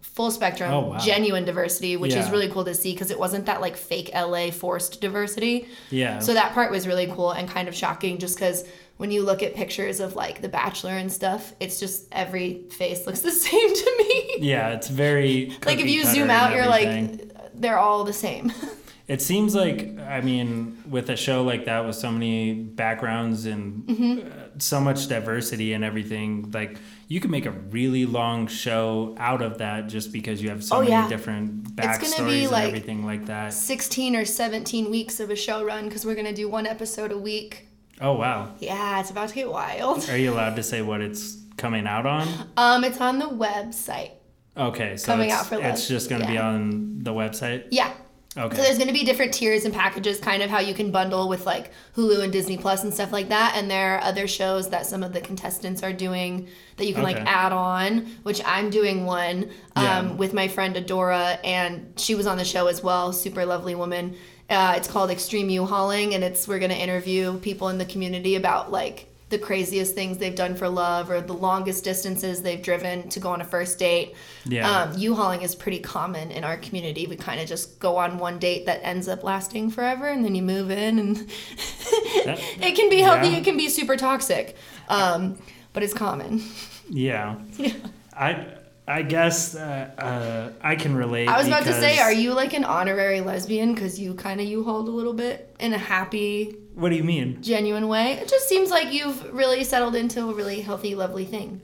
full 0.00 0.30
spectrum, 0.30 0.70
Oh, 0.72 0.80
wow. 0.80 0.98
genuine 0.98 1.44
diversity, 1.44 1.96
which 1.96 2.14
is 2.14 2.28
really 2.30 2.48
cool 2.48 2.64
to 2.66 2.74
see 2.74 2.92
because 2.92 3.10
it 3.10 3.18
wasn't 3.18 3.46
that 3.46 3.60
like 3.62 3.76
fake 3.76 4.10
LA 4.14 4.50
forced 4.50 5.00
diversity. 5.00 5.68
Yeah. 5.90 6.18
So 6.18 6.34
that 6.34 6.52
part 6.54 6.70
was 6.70 6.86
really 6.86 7.06
cool 7.06 7.30
and 7.30 7.48
kind 7.48 7.66
of 7.68 7.74
shocking 7.74 8.18
just 8.18 8.36
because 8.36 8.64
when 8.98 9.10
you 9.10 9.22
look 9.22 9.42
at 9.42 9.54
pictures 9.54 10.00
of 10.00 10.14
like 10.14 10.42
The 10.42 10.48
Bachelor 10.50 10.92
and 10.92 11.10
stuff, 11.10 11.54
it's 11.60 11.80
just 11.80 12.06
every 12.12 12.64
face 12.70 13.06
looks 13.06 13.20
the 13.20 13.30
same 13.30 13.74
to 13.74 13.94
me. 13.98 14.36
yeah, 14.40 14.70
it's 14.70 14.88
very 14.88 15.56
like 15.64 15.78
if 15.80 15.86
you 15.88 16.04
zoom 16.04 16.30
out, 16.30 16.52
you're 16.52 16.62
everything. 16.62 17.18
like, 17.34 17.50
they're 17.54 17.78
all 17.78 18.04
the 18.04 18.12
same. 18.12 18.52
It 19.08 19.20
seems 19.20 19.54
like, 19.54 19.98
I 19.98 20.20
mean, 20.20 20.82
with 20.88 21.10
a 21.10 21.16
show 21.16 21.42
like 21.42 21.64
that 21.66 21.84
with 21.86 21.96
so 21.96 22.10
many 22.12 22.54
backgrounds 22.54 23.46
and 23.46 23.84
Mm-hmm. 23.86 24.26
uh, 24.26 24.42
so 24.58 24.80
much 24.80 25.08
diversity 25.08 25.72
and 25.72 25.82
everything, 25.84 26.50
like 26.52 26.78
you 27.08 27.18
can 27.20 27.30
make 27.30 27.46
a 27.46 27.50
really 27.50 28.06
long 28.06 28.46
show 28.46 29.14
out 29.18 29.42
of 29.42 29.58
that 29.58 29.88
just 29.88 30.12
because 30.12 30.42
you 30.42 30.50
have 30.50 30.62
so 30.62 30.76
Oh, 30.76 30.78
many 30.80 30.90
yeah. 30.92 31.08
different 31.08 31.74
gonna 31.76 31.92
be, 31.98 32.04
backstories 32.06 32.42
and 32.44 32.52
like, 32.52 32.68
everything 32.68 33.04
like 33.04 33.26
that. 33.26 33.52
16 33.52 34.14
or 34.16 34.24
17 34.24 34.90
weeks 34.90 35.20
of 35.20 35.30
a 35.30 35.36
show 35.36 35.64
run 35.64 35.86
because 35.86 36.06
we're 36.06 36.14
going 36.14 36.26
to 36.26 36.34
do 36.34 36.48
one 36.48 36.66
episode 36.66 37.10
a 37.12 37.18
week. 37.18 37.68
Oh 38.00 38.14
wow! 38.14 38.54
Yeah, 38.58 38.98
it's 39.00 39.10
about 39.10 39.28
to 39.28 39.34
get 39.34 39.50
wild. 39.50 40.08
Are 40.10 40.16
you 40.16 40.32
allowed 40.32 40.56
to 40.56 40.62
say 40.62 40.82
what 40.82 41.00
it's 41.00 41.36
coming 41.56 41.86
out 41.86 42.04
on? 42.06 42.26
Um, 42.56 42.82
it's 42.84 43.00
on 43.00 43.18
the 43.20 43.26
website. 43.26 44.12
Okay, 44.56 44.96
so 44.96 45.06
Coming 45.12 45.30
out 45.30 45.46
for 45.46 45.60
it's 45.62 45.86
just 45.88 46.10
going 46.10 46.20
to 46.22 46.26
be 46.28 46.36
on 46.36 46.98
the 47.02 47.12
website. 47.12 47.64
Yeah. 47.70 47.92
Okay. 48.34 48.56
So 48.56 48.62
there's 48.62 48.78
going 48.78 48.88
to 48.88 48.94
be 48.94 49.04
different 49.04 49.34
tiers 49.34 49.66
and 49.66 49.74
packages, 49.74 50.18
kind 50.18 50.42
of 50.42 50.48
how 50.48 50.60
you 50.60 50.72
can 50.72 50.90
bundle 50.90 51.28
with 51.28 51.44
like 51.44 51.70
Hulu 51.96 52.22
and 52.22 52.32
Disney 52.32 52.56
Plus 52.56 52.82
and 52.82 52.92
stuff 52.92 53.12
like 53.12 53.28
that. 53.28 53.54
And 53.56 53.70
there 53.70 53.96
are 53.96 54.00
other 54.00 54.26
shows 54.26 54.70
that 54.70 54.86
some 54.86 55.02
of 55.02 55.12
the 55.12 55.20
contestants 55.20 55.82
are 55.82 55.92
doing 55.92 56.48
that 56.78 56.86
you 56.86 56.94
can 56.94 57.02
like 57.02 57.18
add 57.18 57.52
on, 57.52 58.06
which 58.22 58.40
I'm 58.46 58.70
doing 58.70 59.04
one 59.04 59.50
um, 59.76 59.84
Yeah. 59.84 60.12
with 60.12 60.32
my 60.32 60.48
friend 60.48 60.76
Adora, 60.76 61.38
and 61.44 61.92
she 61.98 62.14
was 62.14 62.26
on 62.26 62.38
the 62.38 62.44
show 62.44 62.68
as 62.68 62.82
well. 62.82 63.12
Super 63.12 63.44
lovely 63.44 63.74
woman. 63.74 64.16
Uh, 64.48 64.74
it's 64.76 64.88
called 64.88 65.10
Extreme 65.10 65.50
U-Hauling, 65.50 66.14
and 66.14 66.24
it's 66.24 66.48
we're 66.48 66.58
going 66.58 66.70
to 66.70 66.76
interview 66.76 67.38
people 67.40 67.68
in 67.68 67.76
the 67.76 67.84
community 67.86 68.36
about 68.36 68.72
like 68.72 69.11
the 69.32 69.38
craziest 69.38 69.96
things 69.96 70.18
they've 70.18 70.36
done 70.36 70.54
for 70.54 70.68
love 70.68 71.10
or 71.10 71.20
the 71.20 71.32
longest 71.32 71.82
distances 71.82 72.42
they've 72.42 72.62
driven 72.62 73.08
to 73.08 73.18
go 73.18 73.30
on 73.30 73.40
a 73.40 73.44
first 73.44 73.78
date. 73.80 74.14
Yeah. 74.44 74.70
Um, 74.70 74.96
U-hauling 74.96 75.42
is 75.42 75.56
pretty 75.56 75.80
common 75.80 76.30
in 76.30 76.44
our 76.44 76.56
community. 76.58 77.06
We 77.08 77.16
kind 77.16 77.40
of 77.40 77.48
just 77.48 77.80
go 77.80 77.96
on 77.96 78.18
one 78.18 78.38
date 78.38 78.66
that 78.66 78.78
ends 78.84 79.08
up 79.08 79.24
lasting 79.24 79.70
forever, 79.70 80.06
and 80.08 80.24
then 80.24 80.34
you 80.36 80.42
move 80.42 80.70
in, 80.70 80.98
and 81.00 81.16
That- 82.24 82.40
it 82.60 82.76
can 82.76 82.88
be 82.88 82.98
healthy. 83.00 83.28
Yeah. 83.30 83.38
It 83.38 83.44
can 83.44 83.56
be 83.56 83.68
super 83.68 83.96
toxic, 83.96 84.56
um, 84.88 85.36
but 85.72 85.82
it's 85.82 85.94
common. 85.94 86.42
yeah. 86.88 87.36
yeah. 87.58 87.72
I 88.16 88.46
I 88.86 89.02
guess 89.02 89.54
uh, 89.54 89.90
uh, 89.96 90.52
I 90.60 90.74
can 90.76 90.94
relate. 90.96 91.28
I 91.28 91.38
was 91.38 91.46
about 91.46 91.64
to 91.64 91.72
say, 91.72 91.98
are 91.98 92.12
you 92.12 92.34
like 92.34 92.52
an 92.52 92.64
honorary 92.64 93.20
lesbian 93.20 93.74
because 93.74 93.98
you 93.98 94.12
kind 94.14 94.40
of 94.40 94.46
U-hauled 94.46 94.88
a 94.88 94.90
little 94.90 95.12
bit 95.14 95.54
in 95.60 95.72
a 95.72 95.78
happy, 95.78 96.56
What 96.74 96.88
do 96.90 96.96
you 96.96 97.04
mean? 97.04 97.42
genuine 97.42 97.88
way? 97.88 98.12
It 98.14 98.28
just 98.28 98.48
seems 98.48 98.70
like 98.70 98.92
you've 98.92 99.32
really 99.32 99.62
settled 99.64 99.94
into 99.94 100.28
a 100.30 100.34
really 100.34 100.60
healthy, 100.62 100.94
lovely 100.94 101.24
thing. 101.24 101.60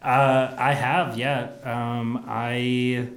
Uh, 0.00 0.54
I 0.58 0.74
have, 0.74 1.16
yeah. 1.18 1.48
Um, 1.64 2.24
I, 2.28 3.08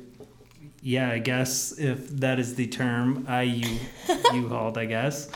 yeah, 0.81 1.11
I 1.11 1.19
guess 1.19 1.77
if 1.77 2.07
that 2.21 2.39
is 2.39 2.55
the 2.55 2.65
term, 2.67 3.25
I 3.27 3.41
you 3.43 3.79
you 4.33 4.47
hauled, 4.53 4.77
I 4.77 4.85
guess, 4.85 5.29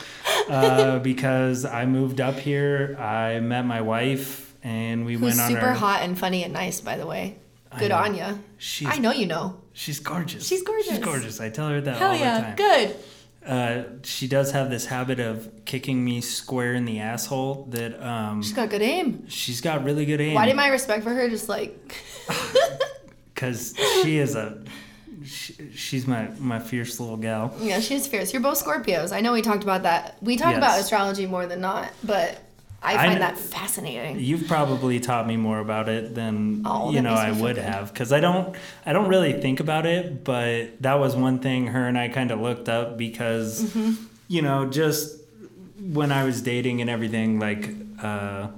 uh, 0.48 0.98
because 1.00 1.64
I 1.64 1.84
moved 1.86 2.20
up 2.20 2.36
here. 2.36 2.96
I 2.98 3.40
met 3.40 3.66
my 3.66 3.82
wife, 3.82 4.54
and 4.64 5.04
we 5.04 5.12
Who's 5.14 5.22
went 5.36 5.40
on 5.40 5.50
super 5.50 5.66
our. 5.66 5.74
hot 5.74 6.02
and 6.02 6.18
funny 6.18 6.42
and 6.42 6.52
nice, 6.54 6.80
by 6.80 6.96
the 6.96 7.06
way. 7.06 7.36
Good 7.78 7.90
on. 7.90 8.42
She's 8.58 8.88
I 8.88 8.98
know 8.98 9.12
you 9.12 9.26
know. 9.26 9.56
she's 9.72 9.98
gorgeous. 10.00 10.46
She's 10.46 10.62
gorgeous. 10.62 10.88
She's 10.88 10.98
gorgeous. 10.98 11.40
I 11.40 11.48
tell 11.50 11.68
her 11.68 11.80
that 11.80 11.96
Hell 11.96 12.10
all 12.12 12.16
yeah, 12.16 12.36
the 12.40 12.46
time. 12.46 12.56
good. 12.56 12.96
Uh, 13.46 13.82
she 14.04 14.28
does 14.28 14.52
have 14.52 14.70
this 14.70 14.86
habit 14.86 15.18
of 15.18 15.64
kicking 15.64 16.04
me 16.04 16.20
square 16.20 16.74
in 16.74 16.84
the 16.84 17.00
asshole. 17.00 17.66
That 17.70 18.00
um, 18.00 18.42
She's 18.42 18.52
got 18.52 18.70
good 18.70 18.82
aim. 18.82 19.24
she's 19.28 19.60
got 19.60 19.82
really 19.84 20.04
good 20.06 20.20
aim. 20.20 20.34
Why 20.34 20.46
did 20.46 20.56
my 20.56 20.68
respect 20.68 21.02
for 21.02 21.10
her 21.10 21.28
just 21.28 21.48
like 21.48 21.94
because 23.34 23.74
she 24.02 24.18
is 24.18 24.34
a 24.36 24.62
she, 25.24 25.54
she's 25.74 26.06
my 26.06 26.28
my 26.38 26.58
fierce 26.58 26.98
little 27.00 27.16
gal. 27.16 27.54
Yeah, 27.60 27.80
she's 27.80 28.06
fierce. 28.06 28.32
You're 28.32 28.42
both 28.42 28.62
Scorpios. 28.64 29.12
I 29.12 29.20
know 29.20 29.32
we 29.32 29.42
talked 29.42 29.62
about 29.62 29.82
that. 29.84 30.16
We 30.22 30.36
talk 30.36 30.50
Yes. 30.52 30.58
about 30.58 30.80
astrology 30.80 31.26
more 31.26 31.46
than 31.46 31.60
not, 31.60 31.90
but 32.04 32.38
I 32.84 32.92
I 32.94 32.96
find 32.96 33.08
kn- 33.10 33.20
that 33.20 33.38
fascinating. 33.38 34.18
You've 34.20 34.46
probably 34.48 34.98
taught 35.00 35.26
me 35.26 35.36
more 35.36 35.58
about 35.60 35.88
it 35.88 36.14
than 36.14 36.62
Oh, 36.64 36.90
you 36.90 37.00
know 37.00 37.14
I 37.14 37.30
would 37.30 37.56
good. 37.56 37.64
have 37.64 37.92
because 37.92 38.12
I 38.12 38.20
don't 38.20 38.56
I 38.84 38.92
don't 38.92 39.08
really 39.08 39.34
think 39.40 39.60
about 39.60 39.86
it, 39.86 40.24
but 40.24 40.82
that 40.82 40.98
was 40.98 41.14
one 41.14 41.38
thing 41.38 41.68
her 41.68 41.86
and 41.86 41.96
I 41.98 42.08
kind 42.08 42.30
of 42.30 42.40
looked 42.40 42.68
up 42.68 42.96
because 42.98 43.62
Mm-hmm. 43.62 44.04
you 44.28 44.42
know 44.42 44.66
just 44.68 45.18
when 45.80 46.10
I 46.12 46.24
was 46.24 46.42
dating 46.42 46.80
and 46.80 46.88
everything 46.90 47.38
like 47.38 47.70
uh, 48.02 48.48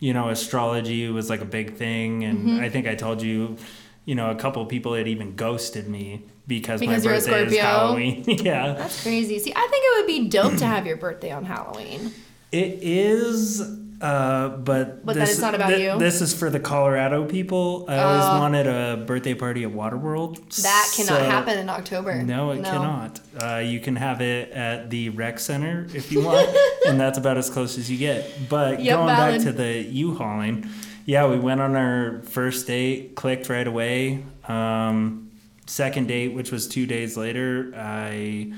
you 0.00 0.12
know 0.12 0.28
astrology 0.28 1.08
was 1.08 1.28
like 1.30 1.40
a 1.40 1.44
big 1.58 1.74
thing 1.76 2.24
and 2.24 2.38
Mm-hmm. 2.48 2.60
I 2.60 2.68
think 2.70 2.86
I 2.86 2.94
told 2.94 3.22
you 3.22 3.56
you 4.04 4.14
know 4.14 4.30
a 4.30 4.34
couple 4.34 4.64
people 4.66 4.94
had 4.94 5.06
even 5.08 5.36
ghosted 5.36 5.88
me 5.88 6.22
because, 6.46 6.80
Because 6.80 7.04
my 7.04 7.12
birthday 7.12 7.44
is 7.46 7.58
Halloween. 7.58 8.24
yeah. 8.26 8.72
That's 8.72 9.02
crazy. 9.02 9.38
See, 9.38 9.52
I 9.54 9.66
think 9.70 9.84
it 9.84 9.92
would 9.98 10.06
be 10.06 10.28
dope 10.30 10.56
to 10.56 10.66
have 10.74 10.86
your 10.86 10.96
birthday 10.96 11.30
on 11.30 11.44
Halloween. 11.44 12.10
It 12.50 12.78
is, 12.82 13.60
uh, 14.00 14.48
but 14.48 15.04
But 15.04 15.14
then 15.14 15.20
this, 15.24 15.32
it's 15.32 15.40
not 15.40 15.54
about 15.54 15.72
thi- 15.72 15.82
you? 15.84 15.98
This 15.98 16.22
is 16.22 16.32
for 16.32 16.48
the 16.48 16.58
Colorado 16.60 17.24
people. 17.26 17.84
I 17.88 17.98
always 17.98 18.24
Oh. 18.24 18.38
wanted 18.38 18.66
a 18.66 19.04
birthday 19.06 19.34
party 19.34 19.64
at 19.64 19.70
Waterworld. 19.70 20.36
That 20.62 20.90
cannot 20.96 21.18
so- 21.20 21.24
happen 21.24 21.58
in 21.58 21.68
October. 21.68 22.22
No, 22.22 22.52
it 22.52 22.64
cannot. 22.64 23.20
Uh, 23.38 23.56
you 23.56 23.80
can 23.80 23.96
have 23.96 24.20
it 24.22 24.50
at 24.52 24.88
the 24.88 25.10
rec 25.10 25.38
center 25.40 25.86
if 25.92 26.10
you 26.10 26.22
want, 26.22 26.48
and 26.88 26.98
that's 26.98 27.18
about 27.18 27.36
as 27.36 27.50
close 27.50 27.76
as 27.76 27.90
you 27.90 27.98
get. 27.98 28.48
But 28.48 28.80
Yep, 28.82 28.96
going 28.96 29.08
valid. 29.08 29.34
back 29.36 29.40
to 29.46 29.52
the 29.52 29.82
U-hauling, 29.82 30.66
yeah, 31.04 31.26
we 31.26 31.38
went 31.38 31.60
on 31.60 31.76
our 31.76 32.22
first 32.24 32.66
date, 32.66 33.14
clicked 33.14 33.48
right 33.50 33.66
away. 33.66 34.22
Um, 34.48 35.28
second 35.66 36.08
date, 36.08 36.32
which 36.34 36.50
was 36.50 36.66
two 36.66 36.86
days 36.86 37.16
later, 37.18 37.72
I 37.76 38.52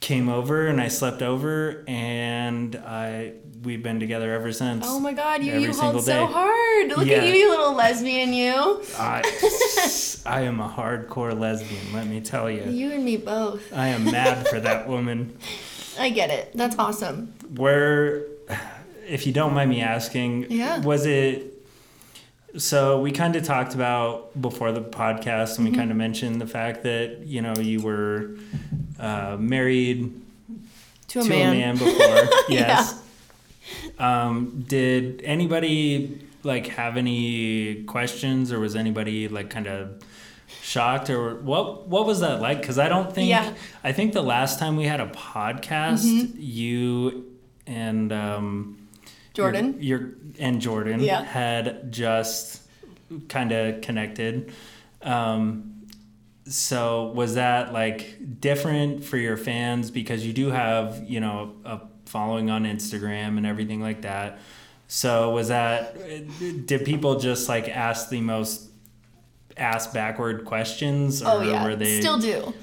came 0.00 0.28
over 0.28 0.66
and 0.66 0.80
I 0.80 0.88
slept 0.88 1.22
over, 1.22 1.84
and 1.88 2.76
I 2.76 3.32
we've 3.64 3.82
been 3.82 3.98
together 3.98 4.32
ever 4.34 4.52
since. 4.52 4.84
Oh 4.88 5.00
my 5.00 5.12
god, 5.12 5.42
you 5.42 5.58
you 5.58 5.72
hold 5.72 6.02
so 6.04 6.26
hard. 6.26 6.88
Look 6.96 7.06
Yeah. 7.06 7.16
at 7.18 7.26
you, 7.26 7.34
you 7.34 7.50
little 7.50 7.74
lesbian 7.74 8.32
you. 8.32 8.82
I, 8.96 9.22
I 10.26 10.42
am 10.42 10.60
a 10.60 10.68
hardcore 10.68 11.38
lesbian, 11.38 11.92
let 11.92 12.06
me 12.06 12.20
tell 12.20 12.48
you. 12.50 12.62
You 12.70 12.92
and 12.92 13.04
me 13.04 13.16
both. 13.16 13.72
I 13.72 13.88
am 13.88 14.04
mad 14.04 14.46
for 14.48 14.60
that 14.60 14.86
woman. 14.88 15.36
I 15.98 16.10
get 16.10 16.30
it. 16.30 16.52
That's 16.54 16.78
awesome. 16.78 17.34
Where, 17.56 18.24
if 19.08 19.26
you 19.26 19.32
don't 19.32 19.52
mind 19.54 19.70
me 19.70 19.80
asking, 19.80 20.46
Yeah. 20.50 20.78
was 20.78 21.04
it? 21.06 21.47
So 22.56 23.00
we 23.00 23.12
kind 23.12 23.36
of 23.36 23.44
talked 23.44 23.74
about 23.74 24.40
before 24.40 24.72
the 24.72 24.80
podcast, 24.80 25.56
and 25.56 25.64
we 25.66 25.70
Mm-hmm. 25.70 25.78
kind 25.80 25.90
of 25.90 25.96
mentioned 25.96 26.40
the 26.40 26.46
fact 26.46 26.82
that 26.84 27.26
you 27.26 27.42
know 27.42 27.54
you 27.56 27.80
were 27.82 28.36
uh, 28.98 29.36
married 29.38 30.12
To 31.08 31.20
a 31.20 31.22
to 31.24 31.28
man. 31.28 31.54
a 31.54 31.58
man 31.58 31.76
before. 31.76 32.28
yes. 32.48 33.00
Um, 33.98 34.64
did 34.66 35.20
anybody 35.24 36.20
like 36.42 36.68
have 36.68 36.96
any 36.96 37.82
questions, 37.84 38.50
or 38.50 38.60
was 38.60 38.74
anybody 38.76 39.28
like 39.28 39.50
kind 39.50 39.66
of 39.66 40.02
shocked, 40.62 41.10
or 41.10 41.34
what? 41.36 41.86
What 41.86 42.06
was 42.06 42.20
that 42.20 42.40
like? 42.40 42.60
Because 42.62 42.78
I 42.78 42.88
don't 42.88 43.12
think. 43.14 43.28
Yeah. 43.28 43.44
Mm-hmm. 43.44 43.54
I 43.86 43.92
think 43.92 44.14
the 44.14 44.22
last 44.22 44.58
time 44.58 44.76
we 44.76 44.84
had 44.84 45.00
a 45.00 45.06
podcast, 45.08 46.32
you 46.38 47.26
and 47.66 48.10
um, 48.10 48.77
Jordan. 49.38 49.76
your, 49.80 50.00
your 50.00 50.10
and 50.38 50.60
Jordan 50.60 51.00
Yeah. 51.00 51.22
had 51.24 51.90
just 51.92 52.62
kind 53.28 53.52
of 53.52 53.80
connected. 53.80 54.52
Um, 55.02 55.74
so 56.46 57.12
was 57.14 57.34
that 57.34 57.72
like 57.72 58.40
different 58.40 59.04
for 59.04 59.16
your 59.16 59.36
fans 59.36 59.90
because 59.90 60.26
you 60.26 60.32
do 60.32 60.50
have 60.50 61.02
you 61.06 61.20
know 61.20 61.54
a 61.64 61.80
following 62.06 62.48
on 62.50 62.64
Instagram 62.64 63.36
and 63.36 63.46
everything 63.46 63.80
like 63.82 64.02
that. 64.02 64.38
So 64.86 65.30
was 65.32 65.48
that 65.48 65.94
did 66.66 66.84
people 66.86 67.18
just 67.18 67.48
like 67.48 67.68
ask 67.68 68.08
the 68.08 68.20
most 68.22 68.70
ask 69.58 69.92
backward 69.92 70.44
questions 70.46 71.20
or 71.22 71.28
Oh 71.28 71.40
yeah. 71.42 71.64
were 71.64 71.76
they 71.76 72.00
Still 72.00 72.18
do. 72.18 72.54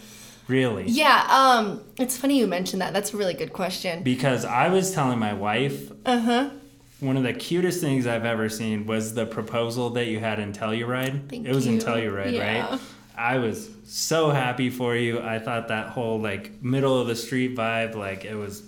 really? 0.47 0.85
Yeah, 0.87 1.27
um 1.29 1.83
it's 1.99 2.17
funny 2.17 2.39
you 2.39 2.47
mentioned 2.47 2.81
that. 2.81 2.91
That's 2.93 3.13
a 3.13 3.17
really 3.17 3.35
good 3.35 3.53
question. 3.53 4.01
Because 4.01 4.45
I 4.45 4.69
was 4.69 4.91
telling 4.95 5.19
my 5.19 5.33
wife 5.33 5.91
Uh-huh. 6.07 6.49
One 6.99 7.17
of 7.17 7.23
the 7.23 7.33
cutest 7.33 7.81
things 7.81 8.07
I've 8.07 8.25
ever 8.25 8.47
seen 8.49 8.85
was 8.85 9.13
the 9.13 9.25
proposal 9.25 9.89
that 9.91 10.05
you 10.07 10.19
had 10.19 10.39
in 10.39 10.53
Telluride. 10.53 11.29
Thank 11.29 11.45
it 11.47 11.53
was 11.53 11.67
in 11.67 11.75
you. 11.75 11.81
Telluride, 11.81 12.31
Yeah. 12.33 12.69
right? 12.71 12.79
I 13.17 13.37
was 13.37 13.69
so 13.85 14.29
happy 14.31 14.69
for 14.69 14.95
you. 14.95 15.19
I 15.21 15.39
thought 15.39 15.67
that 15.69 15.87
whole 15.89 16.19
like 16.19 16.61
middle 16.63 16.99
of 16.99 17.07
the 17.07 17.15
street 17.15 17.55
vibe, 17.55 17.95
like 17.95 18.25
it 18.25 18.35
was, 18.35 18.63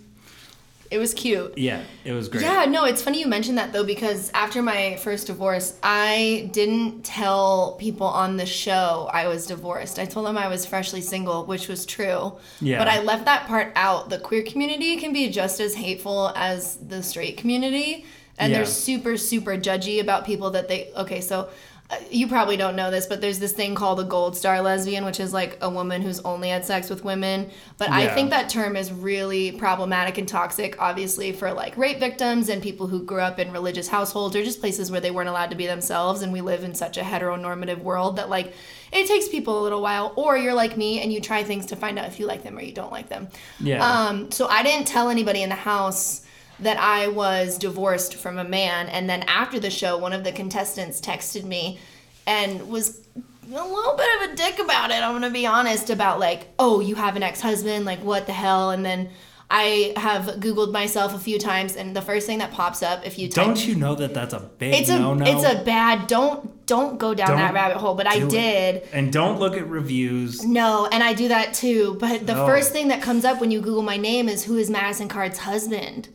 It 0.90 1.00
was 1.00 1.14
cute. 1.14 1.58
yeah, 1.58 1.82
it 2.06 2.14
was 2.14 2.30
great. 2.30 2.44
Yeah, 2.44 2.64
no, 2.66 2.86
it's 2.86 3.02
funny 3.02 3.20
you 3.20 3.28
mentioned 3.28 3.58
that 3.58 3.74
though 3.74 3.84
because 3.84 4.32
after 4.34 4.62
my 4.62 4.96
first 4.98 5.28
divorce, 5.28 5.78
I 5.84 6.50
didn't 6.54 7.04
tell 7.04 7.76
people 7.78 8.08
on 8.08 8.38
the 8.38 8.46
show 8.46 9.10
I 9.14 9.28
was 9.28 9.48
divorced. 9.48 10.00
I 10.00 10.06
told 10.06 10.26
them 10.28 10.38
I 10.38 10.48
was 10.48 10.66
freshly 10.66 11.02
single, 11.02 11.46
which 11.46 11.68
was 11.68 11.86
true. 11.86 12.34
Yeah. 12.62 12.78
But 12.78 12.88
I 12.88 13.02
left 13.02 13.26
that 13.26 13.48
part 13.48 13.74
out. 13.76 14.10
The 14.10 14.20
queer 14.20 14.44
community 14.44 14.96
can 14.98 15.12
be 15.12 15.30
just 15.30 15.60
as 15.60 15.76
hateful 15.76 16.32
as 16.38 16.78
the 16.78 17.04
straight 17.04 17.36
community, 17.36 18.06
and 18.38 18.52
Yeah. 18.52 18.58
they're 18.60 18.66
super 18.66 19.18
super 19.18 19.58
judgy 19.58 20.00
about 20.00 20.26
people 20.26 20.52
that 20.52 20.68
they 20.68 20.92
Okay, 20.96 21.22
so 21.22 21.50
uh, 21.90 21.96
you 22.12 22.28
probably 22.28 22.58
don't 22.58 22.76
know 22.76 22.92
this, 22.92 23.06
but 23.06 23.22
there's 23.22 23.40
this 23.40 23.54
thing 23.54 23.74
called 23.74 23.98
a 23.98 24.04
gold 24.04 24.36
star 24.36 24.60
lesbian, 24.62 25.06
which 25.06 25.22
is 25.22 25.32
like 25.32 25.58
a 25.62 25.70
woman 25.70 26.02
who's 26.02 26.20
only 26.20 26.50
had 26.50 26.66
sex 26.66 26.90
with 26.90 27.06
women. 27.06 27.50
But 27.78 27.90
I 27.92 28.10
think 28.10 28.32
that 28.32 28.50
term 28.50 28.76
is 28.76 28.92
really 28.92 29.54
problematic 29.54 30.18
and 30.18 30.28
toxic, 30.28 30.76
obviously, 30.82 31.32
for 31.32 31.54
like 31.54 31.78
rape 31.78 32.00
victims 32.00 32.50
and 32.50 32.62
people 32.62 32.88
who 32.88 33.04
grew 33.04 33.22
up 33.22 33.40
in 33.40 33.54
religious 33.54 33.88
households 33.88 34.36
or 34.36 34.44
just 34.44 34.60
places 34.60 34.92
where 34.92 35.00
they 35.00 35.12
weren't 35.12 35.30
allowed 35.30 35.52
to 35.52 35.56
be 35.56 35.66
themselves. 35.66 36.24
And 36.24 36.34
we 36.34 36.42
live 36.42 36.66
in 36.66 36.76
such 36.76 36.98
a 36.98 37.02
heteronormative 37.04 37.80
world 37.82 38.18
that 38.18 38.30
like 38.30 38.52
it 38.92 39.08
takes 39.08 39.30
people 39.30 39.62
a 39.62 39.64
little 39.64 39.82
while. 39.82 40.12
Or 40.18 40.38
you're 40.38 40.54
like 40.54 40.76
me 40.76 41.00
and 41.02 41.14
you 41.14 41.22
try 41.22 41.46
things 41.46 41.68
to 41.68 41.78
find 41.78 41.98
out 41.98 42.06
if 42.08 42.20
you 42.20 42.26
like 42.26 42.44
them 42.44 42.58
or 42.58 42.62
you 42.64 42.74
don't 42.74 42.92
like 42.92 43.08
them. 43.08 43.30
Yeah. 43.62 43.82
Um, 43.82 44.30
so 44.30 44.48
I 44.48 44.62
didn't 44.62 44.88
tell 44.88 45.08
anybody 45.08 45.42
in 45.42 45.48
the 45.48 45.56
house 45.56 46.26
that 46.60 46.78
I 46.78 47.08
was 47.08 47.58
divorced 47.58 48.16
from 48.16 48.38
a 48.38 48.44
man. 48.44 48.88
And 48.88 49.10
then 49.10 49.24
after 49.24 49.60
the 49.60 49.70
show, 49.70 49.98
one 49.98 50.14
of 50.14 50.24
the 50.24 50.32
contestants 50.32 51.00
texted 51.00 51.44
me 51.44 51.80
and 52.26 52.70
was 52.70 53.02
a 53.46 53.50
little 53.50 53.96
bit 53.96 54.08
of 54.22 54.32
a 54.32 54.36
dick 54.36 54.60
about 54.60 54.92
it. 54.92 55.02
I'm 55.02 55.14
gonna 55.14 55.30
be 55.30 55.46
honest 55.46 55.90
about 55.90 56.20
like, 56.20 56.48
oh, 56.60 56.80
you 56.80 56.96
have 56.96 57.16
an 57.16 57.24
ex-husband, 57.24 57.86
like 57.86 58.04
what 58.04 58.26
the 58.26 58.34
hell? 58.34 58.72
And 58.72 58.86
then 58.86 59.10
I 59.50 59.94
have 59.96 60.26
Googled 60.42 60.74
myself 60.74 61.16
a 61.16 61.20
few 61.20 61.40
times, 61.40 61.78
and 61.78 61.96
the 61.96 62.02
first 62.02 62.28
thing 62.28 62.40
that 62.40 62.52
pops 62.52 62.84
up 62.84 63.08
if 63.08 63.18
you 63.18 63.30
type 63.30 63.46
Don't 63.46 63.66
you 63.66 63.76
know 63.76 63.96
that 63.96 64.14
that's 64.14 64.34
a 64.34 64.40
big 64.40 64.74
it's 64.74 64.90
a 64.90 65.00
no 65.00 65.14
no? 65.14 65.26
it's 65.26 65.46
a 65.46 65.64
bad 65.64 66.08
don't 66.08 66.66
don't 66.66 66.98
go 67.00 67.14
down 67.14 67.30
that 67.38 67.46
Don't 67.48 67.56
rabbit 67.56 67.78
hole. 67.78 67.96
But 67.96 68.08
I 68.08 68.20
do 68.20 68.28
it. 68.28 68.30
did. 68.30 68.84
And 68.92 69.14
don't 69.14 69.40
look 69.40 69.56
at 69.56 69.70
reviews. 69.70 70.46
No, 70.46 70.90
and 70.92 71.02
I 71.02 71.14
do 71.14 71.30
that 71.30 71.54
too. 71.54 71.96
But 71.98 72.28
the 72.28 72.36
first 72.36 72.74
thing 72.74 72.90
that 72.90 73.02
comes 73.02 73.24
up 73.24 73.40
when 73.40 73.52
you 73.52 73.62
Google 73.62 73.84
my 73.84 73.96
name 73.96 74.28
is 74.28 74.44
who 74.44 74.58
is 74.58 74.70
Madison 74.70 75.08
Card's 75.08 75.40
husband, 75.40 76.10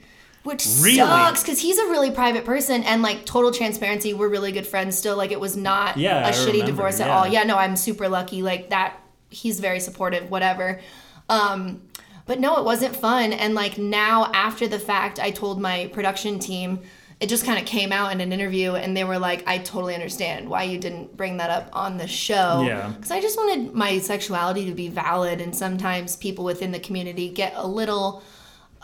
which 0.44 0.66
Really? 0.80 0.96
sucks 0.96 1.42
because 1.42 1.60
he's 1.60 1.78
a 1.78 1.86
really 1.86 2.10
private 2.10 2.44
person 2.44 2.82
and 2.84 3.02
like 3.02 3.24
total 3.24 3.52
transparency. 3.52 4.12
We're 4.14 4.28
really 4.28 4.52
good 4.52 4.66
friends 4.66 4.98
still. 4.98 5.16
Like 5.16 5.30
it 5.32 5.40
was 5.40 5.56
not 5.56 5.96
Yeah, 5.96 6.24
a 6.24 6.28
I 6.28 6.30
shitty 6.32 6.46
remember, 6.52 6.66
divorce 6.66 7.00
at 7.00 7.06
yeah. 7.08 7.16
all. 7.16 7.26
Yeah, 7.28 7.42
no, 7.44 7.56
I'm 7.56 7.76
super 7.76 8.08
lucky. 8.08 8.42
Like 8.42 8.70
that, 8.70 8.98
he's 9.30 9.60
very 9.60 9.80
supportive. 9.80 10.30
Whatever. 10.30 10.80
Um, 11.28 11.82
but 12.26 12.38
no, 12.40 12.56
it 12.58 12.64
wasn't 12.64 12.94
fun. 12.96 13.32
And 13.32 13.54
like 13.54 13.78
now 13.78 14.30
after 14.34 14.66
the 14.68 14.78
fact, 14.78 15.18
I 15.18 15.30
told 15.30 15.60
my 15.60 15.88
production 15.92 16.38
team. 16.38 16.80
It 17.20 17.28
just 17.28 17.44
kind 17.46 17.56
of 17.56 17.64
came 17.66 17.92
out 17.92 18.10
in 18.10 18.20
an 18.20 18.32
interview, 18.32 18.74
and 18.74 18.96
they 18.96 19.04
were 19.04 19.16
like, 19.16 19.44
"I 19.46 19.58
totally 19.58 19.94
understand 19.94 20.48
why 20.48 20.64
you 20.64 20.76
didn't 20.76 21.16
bring 21.16 21.36
that 21.36 21.50
up 21.50 21.68
on 21.72 21.96
the 21.96 22.08
show." 22.08 22.64
Yeah. 22.66 22.88
because 22.88 23.12
I 23.12 23.20
just 23.20 23.36
wanted 23.36 23.72
my 23.74 24.00
sexuality 24.00 24.66
to 24.66 24.72
be 24.74 24.88
valid, 24.88 25.40
and 25.40 25.54
sometimes 25.54 26.16
people 26.16 26.44
within 26.44 26.72
the 26.72 26.80
community 26.80 27.28
get 27.28 27.52
a 27.54 27.64
little 27.64 28.24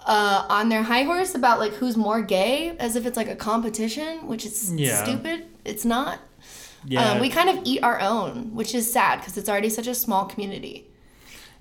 uh, 0.09 0.47
on 0.49 0.69
their 0.71 0.83
high 0.83 1.03
horse 1.05 1.35
about 1.35 1.61
like 1.61 1.73
who's 1.75 1.97
more 1.97 2.23
gay, 2.23 2.75
as 2.79 2.97
if 2.97 3.07
it's 3.07 3.17
like 3.17 3.29
a 3.29 3.37
competition, 3.37 4.27
which 4.27 4.45
is 4.47 4.73
Yeah. 4.75 5.05
stupid. 5.05 5.45
It's 5.65 5.85
not. 5.85 6.19
Yeah. 6.87 7.11
Um, 7.13 7.21
we 7.21 7.29
kind 7.29 7.49
of 7.51 7.61
eat 7.65 7.83
our 7.83 8.01
own, 8.01 8.55
which 8.55 8.75
is 8.75 8.91
sad 8.91 9.21
because 9.21 9.37
it's 9.37 9.49
already 9.49 9.69
such 9.69 9.87
a 9.87 9.95
small 9.95 10.25
community. 10.25 10.87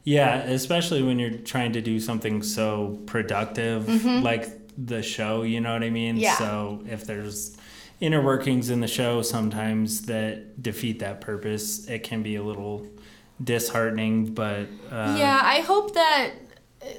Yeah, 0.03 0.38
especially 0.43 1.03
when 1.03 1.19
you're 1.19 1.31
trying 1.31 1.73
to 1.73 1.81
do 1.81 1.99
something 1.99 2.41
so 2.41 2.97
productive 3.05 4.05
like 4.23 4.47
the 4.77 5.03
show, 5.03 5.41
you 5.43 5.60
know 5.60 5.73
what 5.73 5.83
I 5.83 5.89
mean? 5.89 6.15
Mm-hmm. 6.15 6.23
Yeah. 6.23 6.38
So 6.38 6.83
if 6.89 7.05
there's 7.05 7.57
inner 7.99 8.21
workings 8.21 8.69
in 8.69 8.79
the 8.79 8.88
show 8.88 9.21
sometimes 9.21 10.03
that 10.03 10.62
defeat 10.63 10.99
that 10.99 11.19
purpose, 11.19 11.88
it 11.89 12.03
can 12.03 12.23
be 12.23 12.36
a 12.38 12.43
little 12.43 12.88
disheartening, 13.43 14.33
but 14.33 14.67
uh, 14.89 15.15
yeah, 15.19 15.41
I 15.43 15.60
hope 15.62 15.93
that 15.95 16.31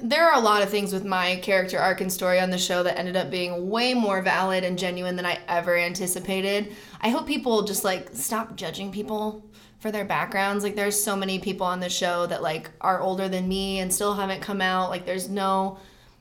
there 0.03 0.29
are 0.31 0.39
a 0.39 0.43
lot 0.45 0.63
of 0.63 0.69
things 0.71 0.93
with 0.93 1.05
my 1.05 1.37
character 1.37 1.79
arc 1.79 2.01
and 2.01 2.13
story 2.13 2.39
on 2.41 2.51
the 2.51 2.59
show 2.59 2.83
that 2.83 2.99
ended 2.99 3.17
up 3.17 3.31
being 3.31 3.69
way 3.71 3.95
more 3.95 4.23
valid 4.23 4.65
and 4.65 4.79
genuine 4.79 5.17
than 5.17 5.27
I 5.27 5.39
ever 5.49 5.77
anticipated. 5.77 6.75
I 7.01 7.09
hope 7.11 7.27
people 7.27 7.63
just 7.63 7.85
like 7.85 8.11
stop 8.13 8.57
judging 8.57 8.93
people 8.93 9.45
for 9.81 9.91
their 9.93 10.05
backgrounds. 10.05 10.65
Like 10.65 10.75
there's 10.77 11.01
so 11.03 11.15
many 11.17 11.39
people 11.39 11.67
on 11.67 11.81
the 11.81 11.89
show 11.89 12.27
that 12.27 12.43
like 12.43 12.71
are 12.81 13.01
older 13.01 13.29
than 13.29 13.49
me 13.49 13.79
and 13.81 13.93
still 13.93 14.15
haven't 14.15 14.41
come 14.41 14.61
out. 14.61 14.91
Like 14.91 15.07
there's 15.07 15.29
no 15.29 15.79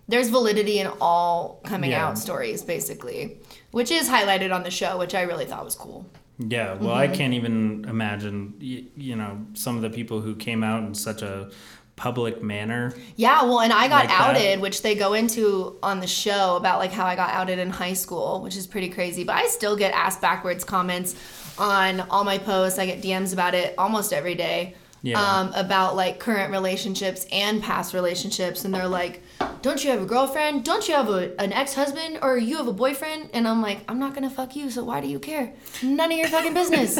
there's 0.10 0.30
validity 0.30 0.80
in 0.80 0.88
all 1.02 1.60
coming 1.66 1.92
Yeah. 1.92 2.08
out 2.08 2.18
stories 2.18 2.62
basically, 2.64 3.40
which 3.72 3.92
is 3.92 4.08
highlighted 4.08 4.54
on 4.54 4.64
the 4.64 4.72
show, 4.72 4.98
which 4.98 5.14
I 5.16 5.24
really 5.24 5.46
thought 5.46 5.66
was 5.66 5.76
cool. 5.76 6.06
Yeah, 6.40 6.76
well, 6.76 6.90
Mm-hmm. 6.92 6.98
I 7.00 7.08
can't 7.08 7.34
even 7.34 7.84
imagine, 7.90 8.54
you 8.60 9.16
know, 9.16 9.44
some 9.56 9.76
of 9.76 9.82
the 9.82 9.90
people 9.90 10.22
who 10.22 10.36
came 10.36 10.64
out 10.64 10.84
in 10.84 10.94
such 10.94 11.24
a 11.24 11.50
public 11.98 12.42
manner. 12.42 12.94
Yeah, 13.18 13.44
well, 13.44 13.60
and 13.60 13.74
I 13.74 13.90
got 13.90 14.06
Like 14.06 14.08
that. 14.10 14.36
outed, 14.36 14.62
which 14.62 14.82
they 14.84 14.96
go 14.96 15.14
into 15.14 15.76
on 15.84 16.00
the 16.00 16.08
show 16.08 16.56
about 16.56 16.80
like 16.80 16.92
how 16.94 17.06
I 17.06 17.16
got 17.18 17.32
outed 17.32 17.60
in 17.60 17.70
high 17.70 17.94
school, 17.94 18.40
which 18.42 18.56
is 18.56 18.66
pretty 18.68 18.88
crazy. 18.88 19.26
But 19.26 19.36
I 19.36 19.48
still 19.48 19.76
get 19.76 19.94
asked 19.94 20.22
backwards 20.22 20.64
comments 20.64 21.16
on 21.58 22.02
all 22.10 22.24
my 22.24 22.38
posts. 22.38 22.80
I 22.80 22.86
get 22.86 23.02
DMs 23.02 23.34
about 23.34 23.54
it 23.56 23.74
almost 23.78 24.14
every 24.14 24.36
day. 24.36 24.76
Yeah. 25.02 25.22
Um, 25.22 25.52
about 25.54 25.96
like 25.96 26.20
current 26.20 26.52
relationships 26.52 27.26
and 27.32 27.62
past 27.62 27.94
relationships, 27.94 28.64
and 28.66 28.74
they're 28.74 28.88
like, 28.88 29.22
"Don't 29.62 29.84
you 29.84 29.92
have 29.92 30.02
a 30.02 30.06
girlfriend? 30.06 30.64
Don't 30.64 30.88
you 30.88 30.94
have 30.96 31.10
a, 31.10 31.40
an 31.42 31.52
ex-husband? 31.54 32.20
Or 32.22 32.38
you 32.38 32.58
have 32.58 32.68
a 32.68 32.74
boyfriend?" 32.74 33.30
And 33.34 33.48
I'm 33.48 33.62
like, 33.62 33.80
"I'm 33.88 34.00
not 34.00 34.14
gonna 34.14 34.30
fuck 34.30 34.56
you, 34.56 34.70
so 34.70 34.84
why 34.84 35.02
do 35.02 35.08
you 35.08 35.20
care? 35.20 35.54
None 35.84 36.12
of 36.12 36.18
your 36.18 36.28
fucking 36.28 36.54
business." 36.54 37.00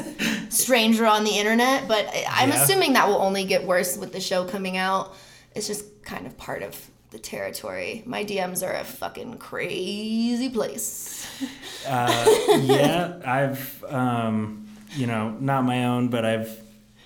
Stranger 0.50 1.06
on 1.06 1.24
the 1.24 1.32
internet, 1.38 1.88
but 1.88 2.08
I'm 2.30 2.50
Yeah. 2.50 2.64
assuming 2.64 2.94
that 2.94 3.08
will 3.08 3.22
only 3.22 3.44
get 3.46 3.64
worse 3.66 3.98
with 3.98 4.12
the 4.14 4.20
show 4.22 4.46
coming 4.46 4.78
out. 4.78 5.14
It's 5.56 5.68
just 5.68 6.04
kind 6.04 6.26
of 6.28 6.38
part 6.38 6.64
of 6.64 6.76
the 7.12 7.20
territory. 7.20 8.04
My 8.06 8.24
DMs 8.24 8.66
are 8.68 8.74
a 8.74 8.84
fucking 8.84 9.38
crazy 9.38 10.50
place. 10.50 11.26
yeah, 11.86 13.20
I've, 13.26 13.84
um, 13.88 14.68
you 14.96 15.08
know, 15.08 15.30
not 15.40 15.64
my 15.64 15.86
own, 15.86 16.10
but 16.10 16.26
I've 16.26 16.50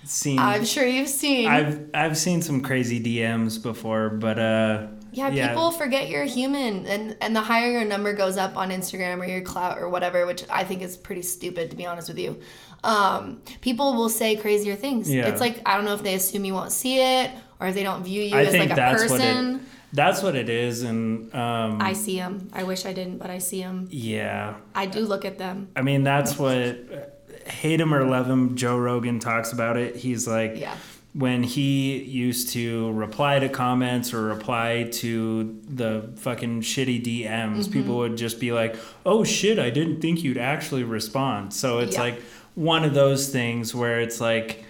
seen. 0.04 0.38
I'm 0.38 0.64
sure 0.64 0.86
you've 0.86 1.08
seen. 1.08 1.48
I've 1.48 1.90
I've 1.94 2.16
seen 2.18 2.42
some 2.42 2.60
crazy 2.62 3.02
DMs 3.02 3.62
before, 3.62 4.08
but 4.10 4.38
uh, 4.38 4.86
yeah, 5.12 5.48
people 5.48 5.70
forget 5.70 6.08
you're 6.08 6.24
human, 6.24 6.86
and 6.86 7.16
and 7.20 7.36
the 7.36 7.40
higher 7.40 7.70
your 7.70 7.84
number 7.84 8.12
goes 8.14 8.36
up 8.36 8.56
on 8.56 8.70
Instagram 8.70 9.20
or 9.20 9.24
your 9.26 9.42
clout 9.42 9.78
or 9.78 9.88
whatever, 9.88 10.26
which 10.26 10.44
I 10.50 10.64
think 10.64 10.82
is 10.82 10.96
pretty 10.96 11.22
stupid 11.22 11.70
to 11.70 11.76
be 11.76 11.86
honest 11.86 12.08
with 12.08 12.18
you. 12.18 12.40
Um, 12.84 13.42
people 13.60 13.94
will 13.94 14.08
say 14.08 14.36
crazier 14.36 14.74
things. 14.74 15.12
Yeah. 15.12 15.28
It's 15.28 15.40
like 15.40 15.60
I 15.66 15.76
don't 15.76 15.84
know 15.84 15.94
if 15.94 16.02
they 16.02 16.14
assume 16.14 16.44
you 16.44 16.54
won't 16.54 16.72
see 16.72 17.00
it 17.00 17.30
or 17.60 17.68
if 17.68 17.74
they 17.74 17.82
don't 17.84 18.02
view 18.02 18.22
you 18.22 18.36
I 18.36 18.44
as 18.44 18.54
like 18.54 18.72
a 18.72 18.74
that's 18.74 19.02
person. 19.02 19.52
what 19.52 19.60
it. 19.60 19.66
That's 19.94 20.22
what 20.22 20.34
it 20.36 20.48
is, 20.48 20.84
and 20.84 21.32
um, 21.34 21.80
I 21.82 21.92
see 21.92 22.16
them. 22.16 22.48
I 22.54 22.62
wish 22.62 22.86
I 22.86 22.94
didn't, 22.94 23.18
but 23.18 23.28
I 23.28 23.36
see 23.38 23.60
them. 23.60 23.88
yeah, 23.90 24.54
I 24.74 24.86
do 24.86 25.00
look 25.00 25.26
at 25.26 25.36
them. 25.36 25.68
I 25.76 25.82
mean 25.82 26.02
that's 26.02 26.38
what 26.38 27.20
hate 27.46 27.80
him 27.80 27.92
or 27.92 28.04
love 28.06 28.28
him. 28.28 28.56
Joe 28.56 28.78
Rogan 28.78 29.18
talks 29.18 29.52
about 29.52 29.76
it. 29.76 29.96
He's 29.96 30.26
like, 30.26 30.52
Yeah. 30.56 30.76
When 31.14 31.42
he 31.42 32.02
used 32.02 32.48
to 32.50 32.90
reply 32.92 33.38
to 33.38 33.48
comments 33.48 34.14
or 34.14 34.22
reply 34.22 34.88
to 34.92 35.60
the 35.68 36.08
fucking 36.16 36.62
shitty 36.62 37.04
DMs, 37.04 37.56
Mm-hmm. 37.64 37.72
people 37.72 37.98
would 37.98 38.16
just 38.16 38.40
be 38.40 38.50
like, 38.52 38.76
"Oh 39.04 39.22
shit, 39.22 39.58
I 39.58 39.68
didn't 39.70 40.00
think 40.00 40.22
you'd 40.24 40.38
actually 40.38 40.84
respond." 40.84 41.52
So 41.52 41.80
it's 41.80 41.96
Yeah. 41.96 42.00
like 42.02 42.22
one 42.54 42.84
of 42.84 42.94
those 42.94 43.28
things 43.28 43.74
where 43.74 44.00
it's 44.00 44.20
like, 44.22 44.64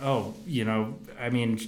"Oh, 0.00 0.34
you 0.46 0.64
know, 0.64 0.94
I 1.20 1.30
mean, 1.30 1.58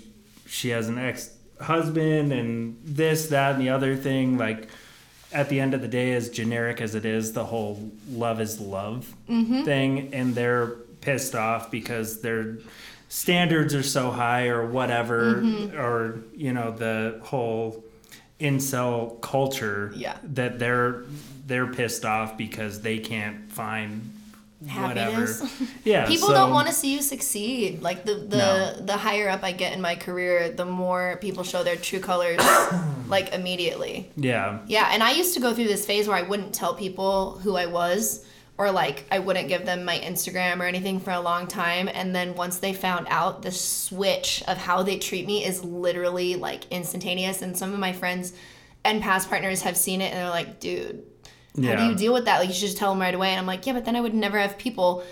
she 0.47 0.69
has 0.71 0.89
an 0.89 0.99
ex-husband 0.99 2.33
and 2.33 2.77
this, 2.85 3.27
that, 3.29 3.55
and 3.57 3.61
the 3.61 3.71
other 3.71 3.97
thing." 3.97 4.39
Like, 4.39 4.69
at 5.33 5.49
the 5.49 5.59
end 5.61 5.75
of 5.75 5.81
the 5.83 5.89
day, 5.89 6.13
as 6.13 6.29
generic 6.29 6.81
as 6.81 6.95
it 6.95 7.05
is, 7.05 7.33
the 7.33 7.45
whole 7.47 7.91
"love 8.09 8.41
is 8.41 8.61
love" 8.61 9.15
thing, 9.27 10.11
and 10.13 10.35
they're 10.37 10.67
pissed 11.01 11.35
off 11.35 11.71
because 11.73 12.21
their 12.21 12.59
standards 13.11 13.75
are 13.75 13.83
so 13.83 14.11
high 14.11 14.47
or 14.47 14.65
whatever, 14.65 15.35
Mm-hmm. 15.43 15.77
or 15.79 16.21
you 16.35 16.53
know 16.55 16.71
the 16.71 17.21
whole 17.25 17.85
incel 18.41 19.21
culture 19.21 19.93
Yeah. 19.95 20.17
that 20.33 20.59
they're 20.59 21.05
they're 21.47 21.67
pissed 21.67 22.05
off 22.07 22.39
because 22.39 22.81
they 22.81 22.99
can't 22.99 23.51
find 23.53 24.17
Happiness. 24.67 25.41
whatever. 25.43 25.71
Yeah, 25.85 26.07
People 26.07 26.29
so- 26.29 26.35
don't 26.35 26.51
want 26.53 26.69
to 26.69 26.73
see 26.75 26.95
you 26.95 27.03
succeed. 27.03 27.83
Like 27.83 28.05
the 28.05 28.15
the 28.15 28.37
No. 28.39 28.75
the 28.87 28.97
higher 28.97 29.29
up 29.29 29.43
I 29.43 29.53
get 29.53 29.73
in 29.73 29.81
my 29.81 29.97
career, 29.97 30.51
the 30.51 30.65
more 30.65 31.19
people 31.21 31.43
show 31.45 31.63
their 31.65 31.77
true 31.77 32.01
colors 32.01 32.41
like 33.09 33.35
immediately. 33.35 34.11
Yeah, 34.17 34.61
Yeah, 34.69 34.89
and 34.93 35.03
I 35.03 35.11
used 35.13 35.35
to 35.35 35.41
go 35.41 35.53
through 35.53 35.67
this 35.69 35.85
phase 35.85 36.07
where 36.09 36.17
I 36.17 36.23
wouldn't 36.23 36.55
tell 36.55 36.75
people 36.75 37.39
who 37.43 37.57
I 37.57 37.67
was 37.67 38.25
or 38.61 38.71
like 38.71 39.05
I 39.11 39.19
wouldn't 39.21 39.49
give 39.49 39.65
them 39.65 39.85
my 39.85 39.99
Instagram 39.99 40.61
or 40.61 40.65
anything 40.65 41.01
for 41.01 41.11
a 41.13 41.21
long 41.21 41.47
time 41.47 41.89
and 41.93 42.15
then 42.15 42.35
once 42.35 42.59
they 42.59 42.73
found 42.75 43.07
out 43.09 43.43
the 43.43 43.51
switch 43.51 44.43
of 44.47 44.59
how 44.59 44.83
they 44.83 44.99
treat 44.99 45.27
me 45.27 45.45
is 45.45 45.65
literally 45.65 46.37
like 46.37 46.71
instantaneous 46.71 47.41
and 47.43 47.57
some 47.57 47.73
of 47.73 47.79
my 47.79 47.93
friends 47.93 48.35
and 48.85 49.01
past 49.03 49.29
partners 49.31 49.63
have 49.63 49.77
seen 49.77 50.01
it 50.01 50.13
and 50.13 50.19
they're 50.19 50.29
like, 50.31 50.61
"Dude, 50.61 51.03
how 51.63 51.75
do 51.77 51.85
you 51.85 51.95
deal 51.95 52.13
with 52.13 52.27
that? 52.27 52.39
Like 52.39 52.49
you 52.49 52.55
should 52.55 52.67
just 52.67 52.77
tell 52.79 52.91
them 52.93 53.01
right 53.01 53.15
away." 53.15 53.31
And 53.31 53.39
I'm 53.41 53.47
like, 53.47 53.67
"Yeah, 53.67 53.73
but 53.75 53.85
then 53.85 53.97
I 53.97 54.01
would 54.01 54.15
never 54.15 54.39
have 54.39 54.57
people." 54.59 55.05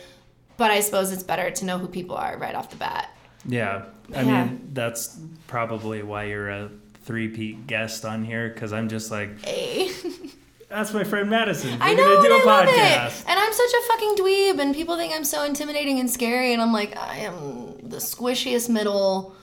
But 0.57 0.71
I 0.71 0.81
suppose 0.81 1.13
it's 1.13 1.23
better 1.23 1.51
to 1.51 1.65
know 1.65 1.79
who 1.79 1.87
people 1.89 2.17
are 2.17 2.37
right 2.39 2.55
off 2.55 2.71
the 2.71 2.77
bat. 2.77 3.11
yeah. 3.47 3.85
I 4.15 4.23
Yeah. 4.23 4.45
mean, 4.47 4.71
that's 4.73 5.19
probably 5.47 6.03
why 6.03 6.25
you're 6.25 6.49
a 6.51 6.71
three-peat 7.05 7.67
guest 7.67 8.05
on 8.05 8.25
here 8.25 8.49
because 8.49 8.73
I'm 8.73 8.89
just 8.89 9.11
like, 9.11 9.43
Hey. 9.45 9.91
that's 10.69 10.93
my 10.93 11.05
friend 11.05 11.29
Madison. 11.31 11.79
We're 11.79 11.85
I 11.85 11.95
know, 11.95 12.05
gonna 12.17 12.29
do 12.29 12.35
and 12.35 12.43
a 12.43 12.51
I 12.51 12.55
love 12.57 12.69
podcast. 12.69 13.21
it. 13.21 13.25
And 13.29 13.39
I'm 13.39 13.53
such 13.53 13.71
a 13.71 13.83
fucking 13.89 14.15
dweeb, 14.17 14.59
and 14.61 14.75
people 14.75 14.97
think 14.97 15.15
I'm 15.15 15.25
so 15.25 15.45
intimidating 15.45 15.99
and 16.01 16.11
scary, 16.11 16.53
and 16.53 16.61
I'm 16.63 16.73
like, 16.73 16.97
I 16.97 17.19
am 17.19 17.77
the 17.89 17.97
squishiest 17.99 18.69
middle, 18.69 19.35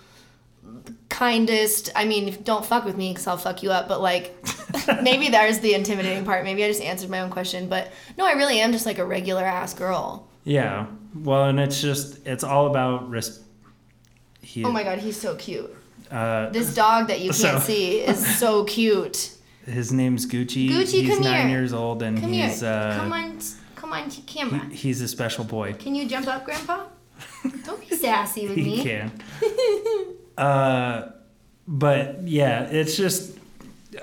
kindest. 1.09 1.89
I 1.95 2.05
mean, 2.05 2.37
don't 2.43 2.65
fuck 2.65 2.85
with 2.85 2.97
me 2.97 3.11
because 3.11 3.27
I'll 3.27 3.37
fuck 3.37 3.63
you 3.63 3.71
up. 3.71 3.87
But 3.87 4.01
like, 4.01 4.35
maybe 5.01 5.29
there's 5.29 5.59
the 5.59 5.73
intimidating 5.73 6.25
part. 6.25 6.43
Maybe 6.43 6.63
I 6.63 6.67
just 6.67 6.81
answered 6.81 7.09
my 7.09 7.21
own 7.21 7.29
question. 7.29 7.69
But 7.69 7.91
no, 8.17 8.25
I 8.25 8.33
really 8.33 8.59
am 8.59 8.71
just 8.71 8.85
like 8.85 8.99
a 8.99 9.05
regular 9.05 9.43
ass 9.43 9.73
girl. 9.73 10.27
Yeah. 10.43 10.87
Well, 11.15 11.45
and 11.49 11.59
it's 11.59 11.81
just 11.81 12.25
it's 12.27 12.43
all 12.43 12.67
about 12.67 13.09
res- 13.09 13.39
he, 14.41 14.63
Oh 14.63 14.71
my 14.71 14.83
god, 14.83 14.99
he's 14.99 15.19
so 15.19 15.35
cute. 15.35 15.73
Uh, 16.11 16.49
This 16.49 16.75
dog 16.75 17.07
that 17.07 17.19
you 17.21 17.31
can't 17.31 17.37
So- 17.37 17.59
see 17.59 17.99
is 18.01 18.37
so 18.37 18.63
cute. 18.65 19.31
His 19.65 19.91
name's 19.91 20.25
Gucci. 20.25 20.69
Gucci, 20.69 21.01
he's 21.01 21.09
come 21.15 21.23
nine 21.23 21.47
here. 21.47 21.59
years 21.59 21.73
old, 21.73 22.01
and 22.03 22.19
Come 22.19 22.31
he's 22.31 22.61
here. 22.61 22.69
uh, 22.69 22.97
come 22.97 23.11
on, 23.13 23.39
come 23.75 23.93
on 23.93 24.09
to 24.09 24.21
camera. 24.21 24.65
he- 24.69 24.75
he's 24.75 25.01
a 25.01 25.07
special 25.07 25.43
boy. 25.43 25.73
Can 25.73 25.95
you 25.95 26.07
jump 26.07 26.27
up, 26.27 26.45
Grandpa? 26.45 26.85
Don't 27.65 27.87
be 27.89 27.95
sassy 27.95 28.47
with 28.47 28.57
He 28.57 28.63
me. 28.63 28.83
can. 28.83 29.11
uh, 30.37 31.09
but 31.67 32.27
yeah, 32.27 32.63
it's 32.63 32.95
just. 32.97 33.33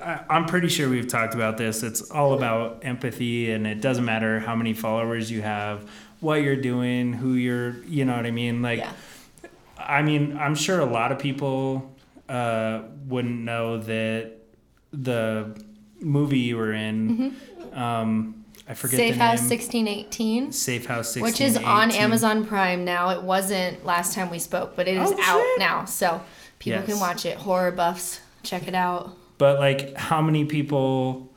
I, 0.01 0.21
I'm 0.31 0.47
pretty 0.47 0.69
sure 0.69 0.89
we've 0.89 1.07
talked 1.09 1.35
about 1.35 1.59
this. 1.59 1.83
It's 1.83 2.11
all 2.11 2.33
about 2.35 2.81
empathy, 2.85 3.53
and 3.53 3.67
it 3.67 3.81
doesn't 3.81 4.05
matter 4.05 4.41
how 4.41 4.57
many 4.57 4.73
followers 4.73 5.31
you 5.31 5.43
have, 5.43 5.89
what 6.21 6.37
you're 6.43 6.57
doing, 6.57 7.13
who 7.13 7.35
you're. 7.35 7.77
You 7.85 8.05
know 8.07 8.17
what 8.17 8.25
I 8.27 8.31
mean? 8.31 8.63
Like, 8.63 8.79
Yeah. 8.79 8.93
I 9.79 10.01
mean, 10.03 10.37
I'm 10.39 10.55
sure 10.55 10.81
a 10.81 10.85
lot 10.87 11.13
of 11.13 11.19
people 11.19 11.93
uh, 12.29 12.83
wouldn't 13.07 13.41
know 13.41 13.79
that 13.79 14.33
the 14.93 15.61
movie 16.01 16.39
you 16.41 16.57
were 16.57 16.73
in. 16.73 17.37
Um, 17.73 18.45
I 18.69 18.75
forget 18.75 19.01
Mm-hmm. 19.01 19.09
Safe 19.09 19.17
House 19.17 19.41
name. 19.41 19.51
1618. 19.51 20.53
Safe 20.53 20.87
House 20.87 21.07
16. 21.13 21.23
which 21.23 21.41
is 21.41 21.57
on 21.57 21.91
Amazon 21.93 22.47
Prime 22.47 22.85
now. 22.85 23.11
It 23.11 23.23
wasn't 23.23 23.85
last 23.85 24.15
time 24.15 24.31
we 24.31 24.39
spoke, 24.39 24.77
but 24.77 24.87
it 24.89 24.97
is 24.97 25.11
Oh, 25.11 25.21
out 25.23 25.41
shit. 25.43 25.59
now, 25.59 25.85
so 25.85 26.21
people 26.59 26.81
Yes. 26.81 26.89
can 26.91 27.01
watch 27.01 27.27
it. 27.27 27.39
Horror 27.39 27.73
buffs, 27.73 28.21
check 28.43 28.69
it 28.69 28.75
out. 28.75 29.17
But 29.39 29.59
like, 29.59 29.97
how 29.97 30.21
many 30.23 30.45
people 30.45 31.31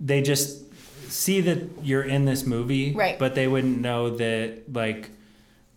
they 0.00 0.22
just 0.22 0.62
see 1.10 1.40
that 1.40 1.58
you're 1.82 2.02
in 2.04 2.24
this 2.26 2.46
movie, 2.46 2.92
Right. 2.92 3.18
But 3.18 3.34
they 3.34 3.48
wouldn't 3.48 3.80
know 3.80 4.16
that 4.16 4.72
like 4.72 5.10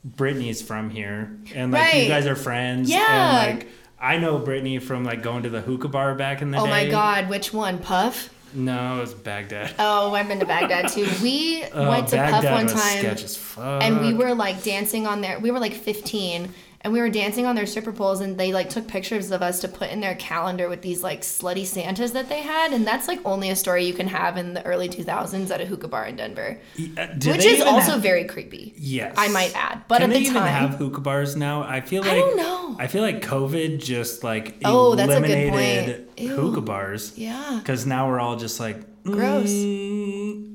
Brittany's 0.04 0.62
from 0.62 0.90
here, 0.90 1.32
and 1.56 1.72
like 1.72 1.82
Right. 1.94 2.04
you 2.04 2.10
guys 2.10 2.26
are 2.28 2.36
friends. 2.36 2.90
Yeah. 2.90 3.44
And 3.46 3.60
like 3.60 3.68
I 4.02 4.18
know 4.18 4.40
Brittany 4.40 4.80
from 4.80 5.04
like 5.04 5.22
going 5.22 5.44
to 5.44 5.50
the 5.50 5.62
hookah 5.62 5.90
bar 5.90 6.16
back 6.16 6.42
in 6.42 6.52
the 6.52 6.58
Oh 6.58 6.66
day. 6.66 6.72
Oh 6.72 6.72
my 6.72 6.90
God, 6.90 7.30
which 7.30 7.54
one? 7.54 7.78
Puff? 7.78 8.30
No, 8.54 8.98
it 8.98 9.02
was 9.02 9.14
Baghdad. 9.14 9.76
Oh, 9.80 10.14
I've 10.14 10.28
been 10.28 10.40
to 10.40 10.46
Baghdad 10.46 10.90
too. 10.90 11.08
We 11.24 11.64
Oh, 11.74 11.88
went 11.90 12.08
to 12.10 12.18
Baghdad 12.18 12.44
Puff 12.44 12.52
one 12.52 12.64
was 12.66 12.74
time, 12.74 12.98
sketch 13.00 13.24
as 13.24 13.38
fuck. 13.38 13.82
and 13.84 14.02
we 14.02 14.14
were 14.14 14.34
like 14.36 14.64
dancing 14.64 15.08
on 15.08 15.22
there. 15.22 15.40
We 15.40 15.52
were 15.52 15.60
like 15.60 15.74
15, 15.74 16.54
and 16.84 16.92
we 16.92 17.00
were 17.00 17.10
dancing 17.10 17.46
on 17.46 17.56
their 17.56 17.66
stripper 17.66 17.92
poles, 17.92 18.22
and 18.22 18.38
they 18.40 18.52
like 18.52 18.70
took 18.70 18.88
pictures 18.88 19.32
of 19.32 19.42
us 19.42 19.60
to 19.62 19.68
put 19.68 19.90
in 19.92 20.00
their 20.02 20.16
calendar 20.16 20.68
with 20.68 20.82
these 20.82 21.04
like 21.04 21.22
slutty 21.22 21.66
Santas 21.66 22.12
that 22.12 22.28
they 22.30 22.42
had, 22.42 22.74
and 22.74 22.86
that's 22.88 23.08
like 23.08 23.20
only 23.26 23.50
a 23.50 23.56
story 23.56 23.86
you 23.86 23.94
can 23.94 24.08
have 24.08 24.38
in 24.38 24.54
the 24.54 24.66
early 24.66 24.90
2000s 24.90 25.52
at 25.52 25.62
a 25.62 25.66
hookah 25.66 25.88
bar 25.88 26.06
in 26.06 26.16
Denver, 26.16 26.60
Uh, 26.98 27.08
which 27.26 27.46
is 27.46 27.62
also 27.62 27.92
have- 27.94 28.02
very 28.02 28.26
creepy. 28.26 28.74
Yes. 28.78 29.14
I 29.18 29.28
might 29.30 29.56
add. 29.56 29.84
But 29.88 30.00
Can 30.02 30.10
at 30.12 30.14
they 30.14 30.20
the 30.24 30.30
even 30.30 30.42
time- 30.42 30.48
have 30.70 30.76
hookah 30.80 31.02
bars 31.02 31.36
now? 31.36 31.64
I 31.64 31.82
feel 31.82 32.02
like 32.02 32.12
I 32.12 32.16
don't 32.16 32.38
know. 32.38 32.76
I 32.80 32.88
feel 32.88 33.02
like 33.04 33.22
COVID 33.22 33.80
just 33.82 34.24
like 34.24 34.58
Oh, 34.66 34.96
that's 34.96 35.12
a 35.14 35.22
good 35.22 35.30
eliminated 35.30 36.08
point. 36.18 36.20
Ew. 36.20 36.36
hookah 36.36 36.62
bars. 36.62 37.14
Yeah. 37.16 37.60
Because 37.62 37.86
now 37.86 38.08
we're 38.10 38.20
all 38.20 38.36
just 38.38 38.60
like 38.60 38.78
Gross. 39.04 39.50
mm, 39.50 40.51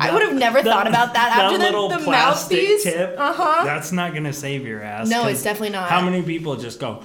I 0.00 0.12
would 0.12 0.22
have 0.22 0.34
never 0.34 0.62
thought 0.62 0.86
about 0.86 1.14
that 1.14 1.36
after 1.38 1.58
the- 1.58 1.96
the 1.98 2.04
plastic 2.04 2.58
mouthpiece. 2.58 2.82
tip. 2.84 3.14
Uh-huh. 3.18 3.64
That's 3.64 3.92
not 3.92 4.14
gonna 4.14 4.32
save 4.32 4.66
your 4.66 4.82
ass. 4.82 5.08
No, 5.08 5.26
it's 5.26 5.42
definitely 5.42 5.70
not. 5.70 5.88
How 5.88 6.00
many 6.02 6.22
people 6.22 6.56
just 6.56 6.78
go? 6.80 7.02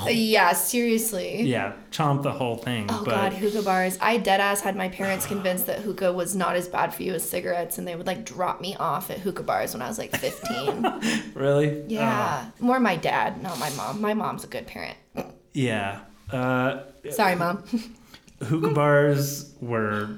Uh, 0.00 0.08
yeah, 0.08 0.52
seriously. 0.52 1.42
Yeah, 1.42 1.74
chomp 1.92 2.22
the 2.22 2.32
whole 2.32 2.56
thing. 2.56 2.86
Oh 2.90 3.02
but 3.04 3.12
god, 3.14 3.32
hookah 3.34 3.62
bars. 3.62 3.96
I 4.00 4.18
deadass 4.18 4.60
had 4.60 4.74
my 4.74 4.88
parents 4.88 5.24
convinced 5.24 5.66
that 5.66 5.78
hookah 5.80 6.12
was 6.12 6.34
not 6.34 6.56
as 6.56 6.66
bad 6.66 6.92
for 6.92 7.04
you 7.04 7.14
as 7.14 7.28
cigarettes, 7.28 7.78
and 7.78 7.86
they 7.86 7.94
would 7.94 8.06
like 8.06 8.24
drop 8.24 8.60
me 8.60 8.74
off 8.74 9.10
at 9.10 9.18
hookah 9.20 9.44
bars 9.44 9.72
when 9.72 9.82
I 9.82 9.88
was 9.88 9.98
like 9.98 10.10
15. 10.16 11.32
really? 11.34 11.84
yeah, 11.86 12.46
more 12.58 12.80
my 12.80 12.96
dad, 12.96 13.40
not 13.40 13.56
my 13.60 13.70
mom. 13.70 14.00
My 14.00 14.14
mom's 14.14 14.42
a 14.42 14.48
good 14.48 14.66
parent. 14.66 14.96
Uh, 15.16 15.22
yeah. 15.52 16.00
Uh, 16.30 16.80
Sorry, 17.10 17.36
mom. 17.36 17.62
hookah 18.42 18.70
bars 18.74 19.52
were 19.60 20.10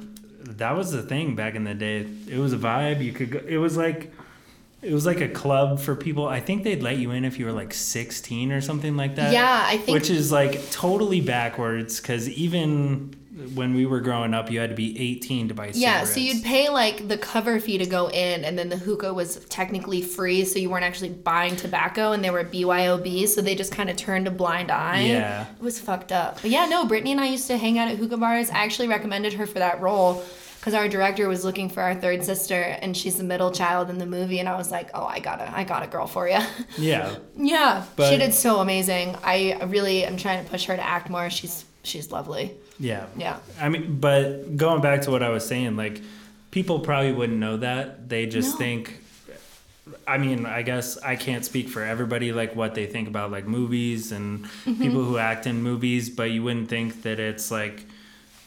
that 0.48 0.76
was 0.76 0.92
the 0.92 1.02
thing 1.02 1.34
back 1.34 1.54
in 1.54 1.64
the 1.64 1.74
day. 1.74 2.06
It 2.28 2.38
was 2.38 2.52
a 2.52 2.56
vibe. 2.58 3.02
You 3.02 3.12
could 3.12 3.30
go. 3.30 3.40
It 3.46 3.58
was 3.58 3.76
like 3.76 4.12
it 4.82 4.92
was 4.92 5.06
like 5.06 5.20
a 5.20 5.28
club 5.28 5.80
for 5.80 5.96
people. 5.96 6.26
I 6.28 6.40
think 6.40 6.62
they'd 6.62 6.82
let 6.82 6.98
you 6.98 7.10
in 7.10 7.24
if 7.24 7.38
you 7.38 7.46
were 7.46 7.52
like 7.52 7.74
16 7.74 8.52
or 8.52 8.60
something 8.60 8.96
like 8.96 9.16
that. 9.16 9.32
Yeah, 9.32 9.62
I 9.66 9.78
think- 9.78 9.94
Which 9.96 10.10
is 10.10 10.30
like 10.30 10.70
totally 10.70 11.20
backwards 11.20 12.00
because 12.00 12.28
even 12.28 13.14
when 13.54 13.74
we 13.74 13.84
were 13.86 14.00
growing 14.00 14.32
up, 14.34 14.50
you 14.50 14.58
had 14.60 14.70
to 14.70 14.76
be 14.76 14.98
18 14.98 15.48
to 15.48 15.54
buy 15.54 15.64
cigarettes. 15.72 15.78
yeah, 15.78 16.04
so 16.04 16.20
you'd 16.20 16.42
pay 16.42 16.68
like 16.70 17.06
the 17.08 17.18
cover 17.18 17.60
fee 17.60 17.78
to 17.78 17.86
go 17.86 18.08
in, 18.08 18.44
and 18.44 18.58
then 18.58 18.68
the 18.68 18.76
hookah 18.78 19.12
was 19.12 19.44
technically 19.50 20.00
free, 20.02 20.44
so 20.44 20.58
you 20.58 20.70
weren't 20.70 20.84
actually 20.84 21.10
buying 21.10 21.54
tobacco, 21.56 22.12
and 22.12 22.24
they 22.24 22.30
were 22.30 22.44
BYOB, 22.44 23.28
so 23.28 23.40
they 23.42 23.54
just 23.54 23.72
kind 23.72 23.90
of 23.90 23.96
turned 23.96 24.26
a 24.26 24.30
blind 24.30 24.70
eye. 24.70 25.02
Yeah. 25.02 25.46
It 25.56 25.62
was 25.62 25.78
fucked 25.78 26.12
up. 26.12 26.40
But 26.42 26.50
yeah, 26.50 26.66
no, 26.66 26.86
Brittany 26.86 27.12
and 27.12 27.20
I 27.20 27.26
used 27.28 27.46
to 27.48 27.56
hang 27.58 27.78
out 27.78 27.88
at 27.88 27.98
hookah 27.98 28.16
bars. 28.16 28.50
I 28.50 28.64
actually 28.64 28.88
recommended 28.88 29.34
her 29.34 29.46
for 29.46 29.58
that 29.58 29.80
role 29.80 30.24
because 30.58 30.74
our 30.74 30.88
director 30.88 31.28
was 31.28 31.44
looking 31.44 31.68
for 31.68 31.80
our 31.82 31.94
third 31.94 32.24
sister, 32.24 32.54
and 32.60 32.96
she's 32.96 33.16
the 33.16 33.22
middle 33.24 33.52
child 33.52 33.88
in 33.90 33.98
the 33.98 34.06
movie, 34.06 34.38
and 34.40 34.48
I 34.48 34.56
was 34.56 34.70
like, 34.70 34.90
oh, 34.94 35.04
I 35.04 35.20
got 35.20 35.40
a, 35.40 35.56
I 35.56 35.62
got 35.64 35.82
a 35.84 35.86
girl 35.86 36.06
for 36.06 36.28
you. 36.28 36.38
Yeah. 36.78 37.16
yeah, 37.36 37.84
But- 37.96 38.10
she 38.10 38.16
did 38.18 38.34
so 38.34 38.60
amazing. 38.60 39.14
I 39.22 39.62
really 39.66 40.04
am 40.04 40.16
trying 40.16 40.42
to 40.44 40.50
push 40.50 40.64
her 40.66 40.74
to 40.74 40.82
act 40.82 41.08
more. 41.10 41.28
She's 41.30 41.64
she's 41.84 42.10
lovely. 42.10 42.56
Yeah. 42.78 43.06
Yeah. 43.16 43.38
I 43.60 43.68
mean, 43.68 43.98
but 44.00 44.56
going 44.56 44.82
back 44.82 45.02
to 45.02 45.10
what 45.10 45.22
I 45.22 45.30
was 45.30 45.46
saying, 45.46 45.76
like 45.76 46.00
people 46.50 46.80
probably 46.80 47.12
wouldn't 47.12 47.38
know 47.38 47.56
that. 47.58 48.08
They 48.08 48.26
just 48.26 48.52
No. 48.52 48.58
think. 48.58 49.00
I 50.06 50.18
mean, 50.18 50.46
I 50.46 50.62
guess 50.62 50.98
I 50.98 51.14
can't 51.16 51.44
speak 51.44 51.68
for 51.68 51.82
everybody, 51.82 52.32
like 52.32 52.56
what 52.56 52.74
they 52.74 52.86
think 52.86 53.06
about 53.08 53.30
like 53.30 53.46
movies 53.46 54.10
and 54.12 54.44
Mm-hmm. 54.44 54.82
people 54.82 55.04
who 55.04 55.16
act 55.18 55.46
in 55.46 55.62
movies, 55.62 56.10
but 56.10 56.30
you 56.30 56.42
wouldn't 56.42 56.68
think 56.68 57.02
that 57.02 57.20
it's 57.20 57.50
like, 57.50 57.84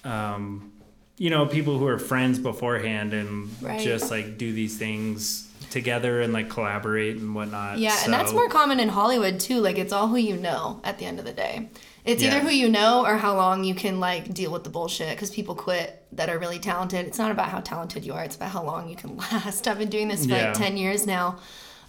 um, 0.04 0.72
you 1.18 1.30
know, 1.30 1.46
people 1.46 1.78
who 1.78 1.88
are 1.88 2.00
friends 2.00 2.40
beforehand 2.40 3.14
and 3.14 3.50
Right. 3.62 3.80
just 3.80 4.12
like 4.12 4.38
do 4.38 4.52
these 4.54 4.78
things 4.78 5.48
together 5.70 6.22
and 6.22 6.34
like 6.34 6.50
collaborate 6.50 7.18
and 7.18 7.36
whatnot. 7.36 7.78
Yeah, 7.78 7.96
and 8.04 8.12
that's 8.14 8.34
more 8.34 8.50
common 8.50 8.80
in 8.80 8.90
Hollywood 8.90 9.40
too. 9.40 9.60
Like 9.60 9.78
it's 9.78 9.94
all 9.94 10.08
who 10.08 10.18
you 10.18 10.36
know 10.38 10.82
at 10.84 10.98
the 10.98 11.06
end 11.06 11.20
of 11.20 11.26
the 11.26 11.34
day. 11.34 11.70
It's 12.10 12.24
Yeah. 12.24 12.30
either 12.38 12.40
who 12.40 12.50
you 12.50 12.70
know 12.70 13.06
or 13.06 13.18
how 13.18 13.36
long 13.36 13.64
you 13.64 13.76
can 13.76 14.00
like 14.00 14.34
deal 14.34 14.52
with 14.52 14.64
the 14.64 14.70
bullshit 14.70 15.10
because 15.16 15.30
people 15.30 15.54
quit 15.56 16.04
that 16.14 16.28
are 16.30 16.40
really 16.40 16.60
talented. 16.60 17.06
It's 17.06 17.20
not 17.20 17.32
about 17.32 17.50
how 17.50 17.60
talented 17.60 18.06
you 18.06 18.14
are, 18.14 18.24
it's 18.24 18.36
about 18.36 18.50
how 18.52 18.64
long 18.64 18.90
you 18.90 18.96
can 18.96 19.16
last. 19.32 19.68
I've 19.68 19.78
been 19.78 19.90
doing 19.90 20.08
this 20.08 20.26
for 20.26 20.32
Yeah. 20.32 20.46
like 20.48 20.54
10 20.56 20.76
years 20.78 21.06
now. 21.06 21.38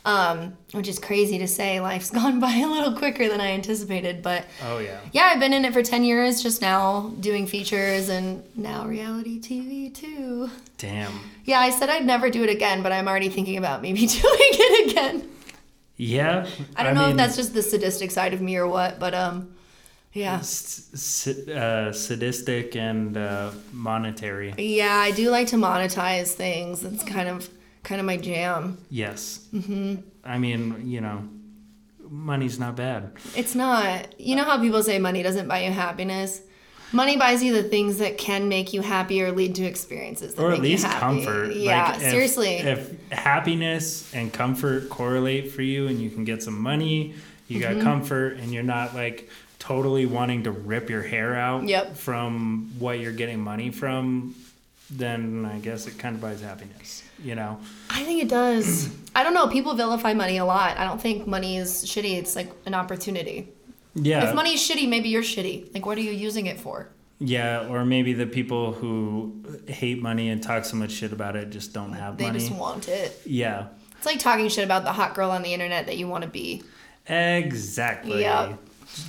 Um, 0.02 0.56
which 0.72 0.88
is 0.88 0.98
crazy 0.98 1.36
to 1.38 1.46
say. 1.46 1.78
Life's 1.80 2.10
gone 2.20 2.40
by 2.40 2.54
a 2.56 2.66
little 2.66 2.94
quicker 2.96 3.28
than 3.28 3.38
I 3.40 3.48
anticipated, 3.52 4.22
but 4.22 4.46
Oh 4.66 4.78
yeah. 4.78 4.98
yeah, 5.12 5.24
I've 5.32 5.40
been 5.40 5.52
in 5.52 5.64
it 5.66 5.74
for 5.74 5.82
10 5.82 6.04
years 6.04 6.42
just 6.42 6.62
now 6.62 7.12
doing 7.20 7.46
features 7.46 8.08
and 8.08 8.42
now 8.56 8.86
reality 8.86 9.38
TV 9.40 9.92
too. 9.94 10.48
Damn. 10.78 11.12
Yeah, 11.44 11.60
I 11.60 11.68
said 11.70 11.90
I'd 11.90 12.06
never 12.06 12.30
do 12.30 12.42
it 12.44 12.48
again, 12.48 12.82
but 12.82 12.92
I'm 12.92 13.08
already 13.08 13.28
thinking 13.28 13.58
about 13.58 13.82
maybe 13.82 14.06
doing 14.06 14.22
it 14.24 14.90
again. 14.90 15.28
Yeah. 15.98 16.46
I 16.76 16.82
don't 16.82 16.94
know 16.94 17.02
mean, 17.02 17.10
if 17.10 17.16
that's 17.18 17.36
just 17.36 17.52
the 17.52 17.62
sadistic 17.62 18.10
side 18.10 18.32
of 18.32 18.40
me 18.40 18.56
or 18.56 18.66
what, 18.66 18.98
but 18.98 19.12
um, 19.14 19.52
yeah, 20.12 20.36
uh, 20.36 21.92
sadistic 21.92 22.76
and 22.76 23.16
uh, 23.16 23.50
monetary. 23.72 24.54
yeah, 24.58 24.94
I 24.96 25.10
do 25.12 25.30
like 25.30 25.48
to 25.48 25.56
monetize 25.56 26.32
things. 26.32 26.84
it's 26.84 27.04
kind 27.04 27.28
of 27.28 27.48
kind 27.82 28.00
of 28.00 28.06
my 28.06 28.16
jam. 28.16 28.78
Yes. 28.90 29.46
Mm-hmm. 29.54 29.96
I 30.24 30.38
mean, 30.38 30.82
you 30.88 31.00
know, 31.00 31.28
money's 32.08 32.58
not 32.58 32.76
bad. 32.76 33.12
It's 33.36 33.54
not. 33.54 34.20
You 34.20 34.36
know 34.36 34.44
how 34.44 34.60
people 34.60 34.82
say 34.82 34.98
money 34.98 35.22
doesn't 35.22 35.48
buy 35.48 35.64
you 35.64 35.70
happiness. 35.70 36.42
Money 36.92 37.16
buys 37.16 37.40
you 37.40 37.52
the 37.54 37.62
things 37.62 37.98
that 37.98 38.18
can 38.18 38.48
make 38.48 38.72
you 38.72 38.80
happy 38.82 39.22
or 39.22 39.30
lead 39.30 39.54
to 39.54 39.64
experiences 39.64 40.34
that 40.34 40.42
Or 40.42 40.50
at 40.52 40.60
least 40.60 40.84
comfort. 40.86 41.54
Yeah, 41.54 41.92
Like, 41.92 42.00
if- 42.02 42.10
seriously. 42.10 42.54
If 42.56 43.10
happiness 43.12 44.12
and 44.12 44.32
comfort 44.32 44.90
correlate 44.90 45.52
for 45.52 45.62
you 45.62 45.86
and 45.86 46.00
you 46.00 46.10
can 46.10 46.24
get 46.24 46.42
some 46.42 46.60
money, 46.60 47.14
you 47.46 47.60
Mm-hmm. 47.60 47.74
got 47.78 47.82
comfort, 47.84 48.38
and 48.38 48.52
you're 48.52 48.64
not 48.64 48.94
like 48.96 49.28
totally 49.60 50.06
wanting 50.06 50.42
to 50.44 50.50
rip 50.50 50.90
your 50.90 51.02
hair 51.02 51.36
out 51.36 51.68
Yep. 51.68 51.96
from 51.96 52.72
what 52.80 52.98
you're 52.98 53.12
getting 53.12 53.38
money 53.40 53.70
from, 53.70 54.34
then 54.90 55.44
I 55.46 55.58
guess 55.60 55.86
it 55.86 55.96
kind 55.98 56.16
of 56.16 56.20
buys 56.20 56.40
happiness, 56.40 57.04
you 57.22 57.36
know? 57.36 57.60
I 57.90 58.02
think 58.02 58.20
it 58.22 58.28
does. 58.28 58.90
I 59.14 59.22
don't 59.22 59.34
know. 59.34 59.46
People 59.46 59.74
vilify 59.74 60.14
money 60.14 60.38
a 60.38 60.44
lot. 60.44 60.76
I 60.78 60.84
don't 60.84 61.00
think 61.00 61.26
money 61.28 61.56
is 61.58 61.84
shitty. 61.84 62.16
It's 62.18 62.34
like 62.34 62.50
an 62.66 62.74
opportunity. 62.74 63.48
Yeah. 63.94 64.28
If 64.28 64.34
money 64.34 64.54
is 64.54 64.60
shitty, 64.60 64.88
maybe 64.88 65.08
you're 65.10 65.22
shitty. 65.22 65.72
Like, 65.74 65.84
what 65.86 65.96
are 65.98 66.00
you 66.00 66.10
using 66.12 66.46
it 66.46 66.58
for? 66.58 66.88
Yeah, 67.22 67.68
or 67.68 67.84
maybe 67.84 68.14
the 68.14 68.26
people 68.26 68.72
who 68.72 69.44
hate 69.68 70.00
money 70.00 70.30
and 70.30 70.42
talk 70.42 70.64
so 70.64 70.76
much 70.76 70.92
shit 70.92 71.12
about 71.12 71.36
it 71.36 71.50
just 71.50 71.72
don't 71.74 71.92
have 71.92 72.16
They 72.16 72.24
money. 72.24 72.38
They 72.38 72.46
just 72.48 72.58
want 72.58 72.88
it. 72.88 73.20
yeah, 73.26 73.66
It's 73.98 74.06
like 74.06 74.18
talking 74.20 74.48
shit 74.48 74.64
about 74.64 74.84
the 74.84 74.92
hot 74.92 75.14
girl 75.14 75.30
on 75.30 75.42
the 75.42 75.52
internet 75.52 75.84
that 75.86 75.98
you 75.98 76.08
want 76.08 76.24
to 76.24 76.30
be. 76.30 76.62
exactly. 77.06 78.20
Yep. 78.22 78.58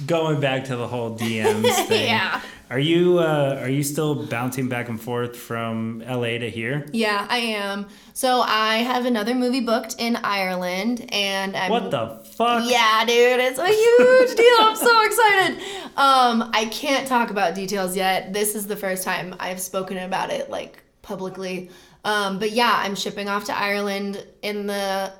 Going 0.05 0.39
back 0.39 0.65
to 0.65 0.75
the 0.75 0.87
whole 0.87 1.17
DMs 1.17 1.85
thing. 1.87 2.07
Yeah. 2.07 2.41
Are 2.71 2.79
you 2.79 3.19
uh, 3.19 3.59
are 3.59 3.69
you 3.69 3.83
still 3.83 4.25
bouncing 4.27 4.69
back 4.69 4.87
and 4.87 4.99
forth 4.99 5.35
from 5.35 6.01
LA 6.07 6.37
to 6.37 6.49
here? 6.49 6.85
Yeah, 6.93 7.27
I 7.29 7.39
am. 7.39 7.87
So 8.13 8.39
I 8.39 8.75
have 8.77 9.05
another 9.05 9.35
movie 9.35 9.59
booked 9.59 9.95
in 9.99 10.15
Ireland, 10.15 11.05
and 11.11 11.57
I'm 11.57 11.69
What 11.69 11.91
the 11.91 12.21
fuck? 12.31 12.63
Yeah, 12.69 13.03
dude, 13.05 13.41
it's 13.41 13.59
a 13.59 13.67
huge 13.67 14.37
deal. 14.37 14.55
I'm 14.61 14.77
so 14.77 15.05
excited. 15.05 15.57
Um, 15.97 16.49
I 16.53 16.69
can't 16.71 17.05
talk 17.05 17.29
about 17.29 17.55
details 17.55 17.93
yet. 17.97 18.31
This 18.31 18.55
is 18.55 18.67
the 18.67 18.77
first 18.77 19.03
time 19.03 19.35
I've 19.37 19.59
spoken 19.59 19.97
about 19.97 20.29
it 20.29 20.49
like 20.49 20.81
publicly. 21.01 21.71
Um, 22.05 22.39
but 22.39 22.51
yeah, 22.51 22.73
I'm 22.77 22.95
shipping 22.95 23.27
off 23.27 23.43
to 23.45 23.57
Ireland 23.57 24.25
in 24.43 24.67
the 24.67 25.11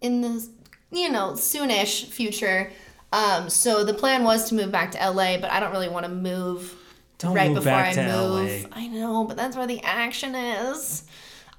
in 0.00 0.22
the 0.22 0.48
you 0.90 1.08
know 1.08 1.34
soonish 1.34 2.06
future. 2.06 2.72
Um, 3.14 3.48
so 3.48 3.84
the 3.84 3.94
plan 3.94 4.24
was 4.24 4.48
to 4.48 4.54
move 4.56 4.72
back 4.72 4.90
to 4.92 4.98
LA, 4.98 5.38
but 5.38 5.50
I 5.50 5.60
don't 5.60 5.70
really 5.70 5.88
want 5.88 6.04
to 6.04 6.10
move 6.10 6.74
Don't 7.18 7.34
right 7.34 7.48
move 7.50 7.62
before 7.62 7.72
I 7.78 7.94
move. 7.94 8.64
LA. 8.64 8.68
I 8.72 8.86
know, 8.88 9.24
but 9.24 9.36
that's 9.36 9.56
where 9.56 9.66
the 9.68 9.80
action 9.84 10.34
is. 10.34 11.04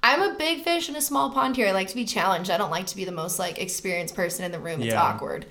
I'm 0.02 0.20
a 0.20 0.34
big 0.34 0.62
fish 0.62 0.88
in 0.90 0.96
a 0.96 1.00
small 1.00 1.30
pond 1.30 1.56
here. 1.56 1.68
I 1.68 1.72
like 1.72 1.88
to 1.88 1.94
be 1.94 2.04
challenged. 2.04 2.50
I 2.50 2.58
don't 2.58 2.70
like 2.70 2.86
to 2.88 2.96
be 2.96 3.04
the 3.06 3.12
most 3.12 3.38
like 3.38 3.58
experienced 3.58 4.14
person 4.14 4.44
in 4.44 4.52
the 4.52 4.60
room. 4.60 4.80
It's 4.82 4.92
Yeah. 4.92 5.02
awkward 5.02 5.46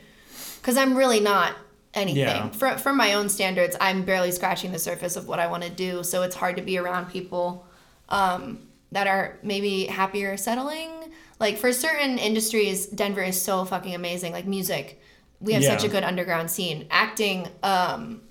because 0.62 0.78
I'm 0.78 0.96
really 0.96 1.20
not 1.20 1.54
anything. 1.96 2.20
Yeah. 2.22 2.50
For 2.50 2.78
from 2.78 2.98
my 2.98 3.14
own 3.16 3.28
standards, 3.28 3.76
I'm 3.82 4.04
barely 4.04 4.32
scratching 4.32 4.72
the 4.72 4.80
surface 4.80 5.16
of 5.16 5.28
what 5.28 5.40
I 5.40 5.48
want 5.48 5.64
to 5.64 5.70
do. 5.72 6.04
So 6.04 6.22
it's 6.22 6.36
hard 6.36 6.56
to 6.58 6.62
be 6.62 6.78
around 6.78 7.10
people 7.10 7.66
um, 8.10 8.60
that 8.92 9.08
are 9.08 9.40
maybe 9.42 9.86
happier 9.88 10.38
settling. 10.38 10.92
Like 11.40 11.58
for 11.58 11.74
certain 11.74 12.20
industries, 12.20 12.86
Denver 12.86 13.24
is 13.24 13.42
so 13.42 13.66
fucking 13.66 13.96
amazing. 13.96 14.32
Like 14.34 14.46
music, 14.46 15.02
we 15.46 15.54
have 15.54 15.64
such 15.64 15.84
a 15.84 15.88
good 15.88 16.04
underground 16.04 16.50
scene. 16.52 16.88
Acting, 16.92 17.48
um, 17.64 18.22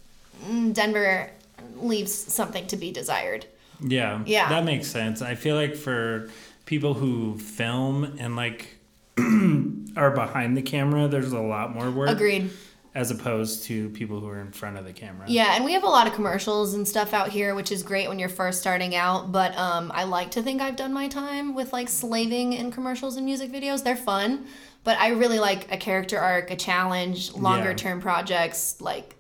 mm, 0.46 0.72
Denver 0.74 1.31
leaves 1.77 2.12
something 2.12 2.66
to 2.66 2.77
be 2.77 2.90
desired. 2.92 3.46
Yeah. 3.81 4.22
Yeah. 4.27 4.48
That 4.48 4.64
makes 4.64 4.87
sense. 4.88 5.22
I 5.22 5.35
feel 5.35 5.57
like 5.57 5.74
for 5.77 6.31
people 6.66 6.94
who 6.94 7.38
film 7.38 8.16
and 8.18 8.37
like 8.37 8.77
are 9.96 10.11
behind 10.11 10.57
the 10.57 10.62
camera, 10.62 11.09
there's 11.09 11.33
a 11.33 11.40
lot 11.40 11.74
more 11.74 11.90
work. 11.90 12.11
Agreed. 12.11 12.50
as 12.96 13.11
opposed 13.11 13.64
to 13.64 13.88
people 13.90 14.20
who 14.20 14.29
are 14.29 14.40
in 14.40 14.53
front 14.53 14.77
of 14.79 14.85
the 14.85 14.92
camera. 14.92 15.24
Yeah, 15.29 15.57
and 15.57 15.64
we 15.64 15.72
have 15.72 15.83
a 15.83 15.88
lot 15.88 16.07
of 16.07 16.12
commercials 16.14 16.74
and 16.74 16.87
stuff 16.87 17.12
out 17.12 17.29
here, 17.29 17.55
which 17.57 17.72
is 17.72 17.83
great 17.83 18.09
when 18.09 18.20
you're 18.20 18.29
first 18.29 18.61
starting 18.61 18.94
out. 18.94 19.33
But 19.33 19.57
um, 19.59 19.90
I 19.92 20.05
like 20.05 20.31
to 20.33 20.42
think 20.42 20.62
I've 20.62 20.77
done 20.77 20.92
my 20.92 21.09
time 21.09 21.55
with 21.55 21.72
like 21.72 21.88
slaving 21.88 22.53
in 22.53 22.70
commercials 22.70 23.16
and 23.16 23.27
music 23.27 23.50
videos. 23.50 23.83
They're 23.83 23.96
fun, 23.96 24.46
but 24.85 24.99
I 24.99 25.09
really 25.11 25.38
like 25.40 25.70
a 25.73 25.77
character 25.77 26.18
arc, 26.18 26.51
a 26.51 26.57
challenge, 26.57 27.33
longer 27.35 27.70
Yeah. 27.70 27.77
term 27.77 28.01
projects. 28.01 28.81
Like, 28.81 29.16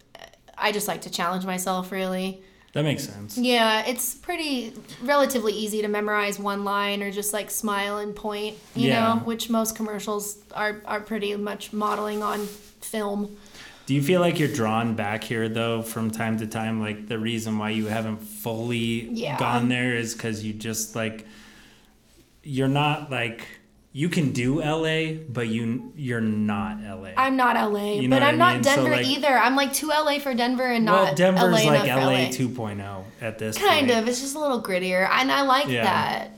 I 0.56 0.70
just 0.72 0.86
like 0.88 1.02
to 1.02 1.10
challenge 1.10 1.44
myself, 1.44 1.90
really. 1.90 2.40
That 2.74 2.84
makes 2.84 3.04
sense. 3.04 3.38
Yeah, 3.38 3.84
it's 3.86 4.14
pretty 4.14 4.72
relatively 5.02 5.52
easy 5.52 5.80
to 5.82 5.88
memorize 5.88 6.38
one 6.40 6.64
line 6.64 7.02
or 7.02 7.10
just 7.12 7.32
like 7.32 7.50
smile 7.50 7.98
and 7.98 8.14
point, 8.16 8.56
you 8.74 8.88
Yeah. 8.88 9.14
know, 9.14 9.20
which 9.20 9.48
most 9.48 9.76
commercials 9.76 10.38
are 10.52 10.80
are 10.84 11.00
pretty 11.00 11.34
much 11.36 11.72
modeling 11.72 12.22
on 12.22 12.46
film. 12.80 13.36
Do 13.86 13.94
you 13.94 14.02
feel 14.02 14.20
like 14.20 14.38
you're 14.40 14.48
drawn 14.52 14.94
back 14.94 15.22
here 15.22 15.48
though 15.48 15.82
from 15.82 16.10
time 16.10 16.38
to 16.38 16.46
time? 16.48 16.80
Like 16.80 17.06
the 17.06 17.18
reason 17.18 17.58
why 17.58 17.70
you 17.70 17.86
haven't 17.86 18.16
fully 18.16 19.08
Yeah. 19.12 19.38
gone 19.38 19.68
there 19.68 19.94
is 19.94 20.14
because 20.14 20.42
you 20.42 20.52
just 20.52 20.96
like 20.96 21.26
you're 22.42 22.66
not 22.68 23.10
like 23.10 23.46
you 23.96 24.08
can 24.08 24.32
do 24.32 24.60
LA, 24.60 25.12
but 25.28 25.46
you 25.46 25.92
you're 25.94 26.20
not 26.20 26.82
LA. 26.82 27.10
I'm 27.16 27.36
not 27.36 27.54
LA, 27.54 27.92
You 27.92 28.08
know 28.08 28.16
but 28.16 28.24
I'm 28.24 28.36
not 28.36 28.54
mean? 28.54 28.64
So, 28.64 28.74
Denver 28.74 28.90
like- 28.90 29.06
either. 29.06 29.28
I'm 29.28 29.54
like 29.54 29.72
too 29.72 29.86
LA 29.86 30.18
for 30.18 30.34
Denver 30.34 30.64
and 30.64 30.84
well, 30.84 31.06
not 31.06 31.16
Denver's 31.16 31.44
LA 31.64 31.70
like 31.72 31.88
LA, 31.88 32.04
LA. 32.06 32.28
2.0 32.28 33.04
at 33.20 33.38
this 33.38 33.56
point. 33.56 33.70
Kind 33.70 33.86
point. 33.86 34.00
of. 34.02 34.08
It's 34.08 34.20
just 34.20 34.34
a 34.34 34.40
little 34.40 34.60
grittier, 34.60 35.08
and 35.08 35.30
I 35.30 35.42
like 35.42 35.68
Yeah. 35.68 35.84
that. 35.84 36.30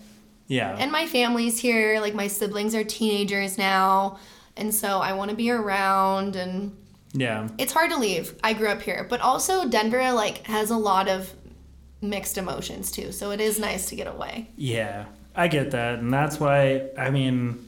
Yeah. 0.48 0.76
And 0.78 0.92
my 0.92 1.06
family's 1.06 1.58
here. 1.58 1.98
Like 1.98 2.14
my 2.14 2.26
siblings 2.26 2.74
are 2.74 2.84
teenagers 2.84 3.56
now, 3.56 4.18
and 4.54 4.74
so 4.74 4.98
I 4.98 5.14
want 5.14 5.30
to 5.30 5.36
be 5.36 5.50
around. 5.50 6.36
And 6.36 6.76
yeah. 7.14 7.48
it's 7.56 7.72
hard 7.72 7.90
to 7.90 7.96
leave. 7.98 8.34
I 8.44 8.52
grew 8.52 8.68
up 8.68 8.82
here, 8.82 9.06
but 9.08 9.22
also 9.22 9.66
Denver 9.66 10.12
like 10.12 10.46
has 10.46 10.68
a 10.68 10.76
lot 10.76 11.08
of 11.08 11.32
mixed 12.02 12.36
emotions 12.36 12.90
too. 12.92 13.12
So 13.12 13.30
it 13.30 13.40
is 13.40 13.58
nice 13.58 13.88
to 13.88 13.96
get 13.96 14.06
away. 14.06 14.50
Yeah, 14.56 15.06
I 15.36 15.48
get 15.48 15.72
that, 15.72 15.98
and 15.98 16.12
that's 16.12 16.40
why 16.40 16.88
I 16.98 17.10
mean, 17.10 17.66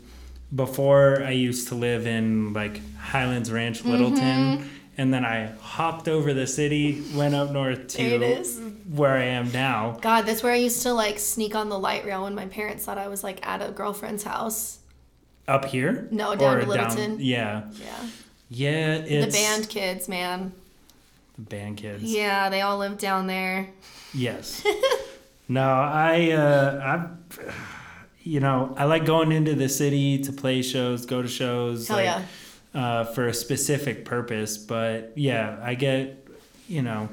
before 0.55 1.23
I 1.23 1.31
used 1.33 1.69
to 1.69 1.75
live 1.75 2.07
in 2.07 2.53
like 2.53 2.81
Highlands 2.97 3.51
Ranch, 3.53 3.81
Mm-hmm. 3.81 3.91
Littleton, 3.91 4.71
and 4.97 5.13
then 5.15 5.25
I 5.25 5.47
hopped 5.61 6.09
over 6.09 6.33
the 6.35 6.47
city, 6.47 7.03
went 7.15 7.35
up 7.35 7.51
north 7.53 7.89
to 7.89 7.97
There 7.99 8.15
it 8.15 8.23
is. 8.23 8.61
where 8.91 9.17
I 9.17 9.25
am 9.25 9.53
now. 9.53 9.99
God, 10.01 10.23
that's 10.23 10.43
where 10.43 10.53
I 10.53 10.57
used 10.57 10.83
to 10.83 10.93
like 10.93 11.19
sneak 11.19 11.55
on 11.55 11.69
the 11.69 11.79
light 11.79 12.05
rail 12.05 12.25
when 12.25 12.35
my 12.35 12.47
parents 12.47 12.85
thought 12.85 12.99
I 12.99 13.09
was 13.09 13.23
like 13.23 13.47
at 13.47 13.61
a 13.63 13.71
girlfriend's 13.71 14.25
house. 14.25 14.79
Up 15.47 15.65
here? 15.67 16.09
No, 16.11 16.35
down 16.35 16.57
Or 16.57 16.61
to 16.61 16.67
Littleton. 16.67 17.19
yeah, 17.21 17.63
Yeah. 17.81 18.07
yeah. 18.51 18.95
It's 18.97 19.27
the 19.35 19.41
band 19.43 19.69
kids, 19.69 20.09
man. 20.09 20.53
the 21.37 21.43
band 21.43 21.77
kids. 21.79 22.03
Yeah, 22.03 22.49
they 22.51 22.61
all 22.61 22.77
live 22.79 22.99
down 22.99 23.27
there. 23.29 23.69
Yes. 24.13 24.63
no, 25.49 25.63
I, 25.63 26.33
uh, 26.33 26.81
I, 26.83 27.18
you 28.23 28.41
know, 28.41 28.75
I 28.77 28.85
like 28.85 29.05
going 29.05 29.33
into 29.33 29.55
the 29.55 29.69
city 29.69 30.19
to 30.25 30.33
play 30.33 30.63
shows, 30.63 31.07
go 31.07 31.23
to 31.23 31.29
shows. 31.29 31.89
Hell 31.89 31.97
like, 31.97 32.05
yeah. 32.07 32.25
uh, 32.75 33.05
for 33.05 33.29
a 33.29 33.35
specific 33.35 34.05
purpose. 34.05 34.57
But 34.59 35.13
yeah, 35.17 35.59
I 35.63 35.75
get, 35.75 36.27
you 36.69 36.83
know, 36.83 37.09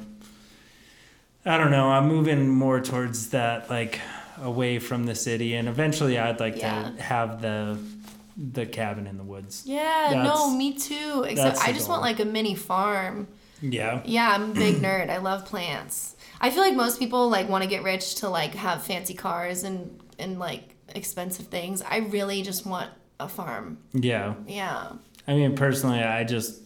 I 1.45 1.57
don't 1.57 1.71
know. 1.71 1.89
I'm 1.91 2.07
moving 2.07 2.49
more 2.49 2.81
towards 2.81 3.29
that, 3.29 3.69
like 3.69 4.01
away 4.41 4.79
from 4.79 5.05
the 5.05 5.15
city, 5.15 5.55
and 5.55 5.67
eventually, 5.69 6.17
I'd 6.17 6.39
like 6.39 6.57
Yeah. 6.57 6.91
to 6.95 7.01
have 7.01 7.41
the 7.41 7.77
the 8.37 8.65
cabin 8.65 9.07
in 9.07 9.15
the 9.17 9.23
woods. 9.23 9.63
Yeah, 9.65 10.23
no, 10.25 10.53
me 10.53 10.73
too. 10.73 11.23
Except 11.25 11.57
I 11.59 11.71
just 11.71 11.87
want 11.87 12.01
like 12.01 12.19
a 12.19 12.25
mini 12.25 12.53
farm. 12.55 13.27
Yeah. 13.61 14.01
Yeah, 14.03 14.29
I'm 14.31 14.51
a 14.51 14.53
big 14.53 14.75
nerd. 14.81 15.09
I 15.09 15.17
love 15.17 15.45
plants. 15.45 16.15
I 16.41 16.49
feel 16.49 16.61
like 16.61 16.75
most 16.75 16.99
people 16.99 17.29
like 17.29 17.47
want 17.47 17.63
to 17.63 17.69
get 17.69 17.83
rich 17.83 18.15
to 18.15 18.29
like 18.29 18.53
have 18.55 18.83
fancy 18.83 19.13
cars 19.13 19.63
and 19.63 19.97
and 20.19 20.39
like 20.39 20.75
expensive 20.93 21.47
things. 21.47 21.81
I 21.81 21.97
really 21.97 22.41
just 22.41 22.65
want 22.65 22.89
a 23.19 23.27
farm. 23.27 23.77
Yeah. 23.93 24.35
Yeah. 24.47 24.93
I 25.27 25.33
mean, 25.33 25.55
personally, 25.55 25.99
I 26.03 26.23
just, 26.23 26.61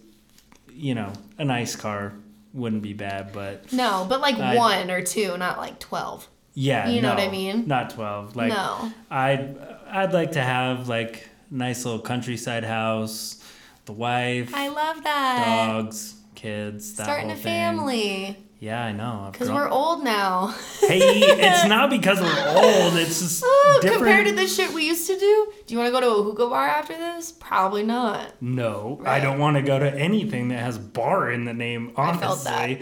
you 0.71 0.95
know, 0.95 1.11
a 1.37 1.45
nice 1.45 1.75
car 1.75 2.13
wouldn't 2.53 2.81
be 2.81 2.93
bad, 2.93 3.31
but 3.31 3.71
No, 3.71 4.05
but 4.09 4.21
like 4.21 4.35
I- 4.39 4.55
one 4.57 4.89
or 4.91 5.01
two, 5.01 5.37
not 5.37 5.57
like 5.57 5.79
12. 5.79 6.27
yeah, 6.55 6.89
You 6.89 7.01
know 7.01 7.09
no, 7.09 7.15
what 7.15 7.23
I 7.23 7.31
mean? 7.31 7.67
Not 7.67 7.91
twelve. 7.91 8.35
Like, 8.35 8.49
no. 8.51 8.91
I'd 9.09 9.55
I'd 9.87 10.13
like 10.13 10.31
to 10.33 10.41
have 10.41 10.89
like 10.89 11.29
a 11.49 11.53
nice 11.53 11.85
little 11.85 12.01
countryside 12.01 12.63
house, 12.63 13.41
the 13.85 13.93
wife, 13.93 14.51
I 14.53 14.67
love 14.69 15.03
that. 15.03 15.45
dogs, 15.45 16.15
kids, 16.35 16.95
that 16.95 17.03
Starting 17.03 17.29
whole 17.29 17.33
a 17.37 17.41
thing. 17.41 17.43
family. 17.43 18.37
Yeah, 18.61 18.83
I 18.83 18.91
know. 18.91 19.29
Because 19.31 19.49
we're 19.49 19.69
old 19.69 20.03
now. 20.03 20.53
hey, 20.81 20.99
it's 20.99 21.65
not 21.69 21.89
because 21.89 22.19
we're 22.19 22.27
old. 22.27 22.95
It's 22.97 23.19
just 23.21 23.41
Oh, 23.45 23.79
different. 23.81 24.03
compared 24.03 24.27
to 24.27 24.33
the 24.33 24.47
shit 24.47 24.73
we 24.73 24.85
used 24.85 25.07
to 25.07 25.17
do. 25.17 25.51
Do 25.65 25.73
you 25.73 25.79
want 25.79 25.87
to 25.87 25.91
go 25.93 26.01
to 26.01 26.19
a 26.19 26.23
hookah 26.23 26.47
bar 26.49 26.67
after 26.67 26.97
this? 26.97 27.31
Probably 27.31 27.83
not. 27.83 28.33
no, 28.41 29.01
I 29.05 29.21
don't 29.21 29.39
want 29.39 29.55
to 29.55 29.61
go 29.61 29.79
to 29.79 29.89
anything 29.97 30.49
that 30.49 30.59
has 30.59 30.77
bar 30.77 31.31
in 31.31 31.45
the 31.45 31.53
name. 31.53 31.93
I 31.95 32.09
Honestly, 32.09 32.21
felt 32.27 32.43
that. 32.43 32.81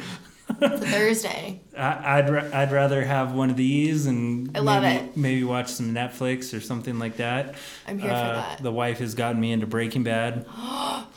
It's 0.49 0.81
a 0.81 0.87
Thursday. 0.87 1.61
I, 1.77 2.17
I'd 2.19 2.29
ra- 2.29 2.49
I'd 2.53 2.71
rather 2.71 3.03
have 3.03 3.33
one 3.33 3.49
of 3.49 3.57
these 3.57 4.05
and 4.05 4.55
I 4.57 4.61
love 4.61 4.81
maybe, 4.83 5.05
it. 5.05 5.17
maybe 5.17 5.43
watch 5.43 5.67
some 5.69 5.93
Netflix 5.93 6.57
or 6.57 6.61
something 6.61 6.97
like 6.99 7.17
that. 7.17 7.55
I'm 7.87 7.99
here 7.99 8.09
for 8.09 8.15
Uh, 8.15 8.33
that. 8.33 8.63
The 8.63 8.71
wife 8.71 8.99
has 8.99 9.13
gotten 9.13 9.39
me 9.41 9.51
into 9.51 9.67
Breaking 9.67 10.03
Bad. 10.03 10.45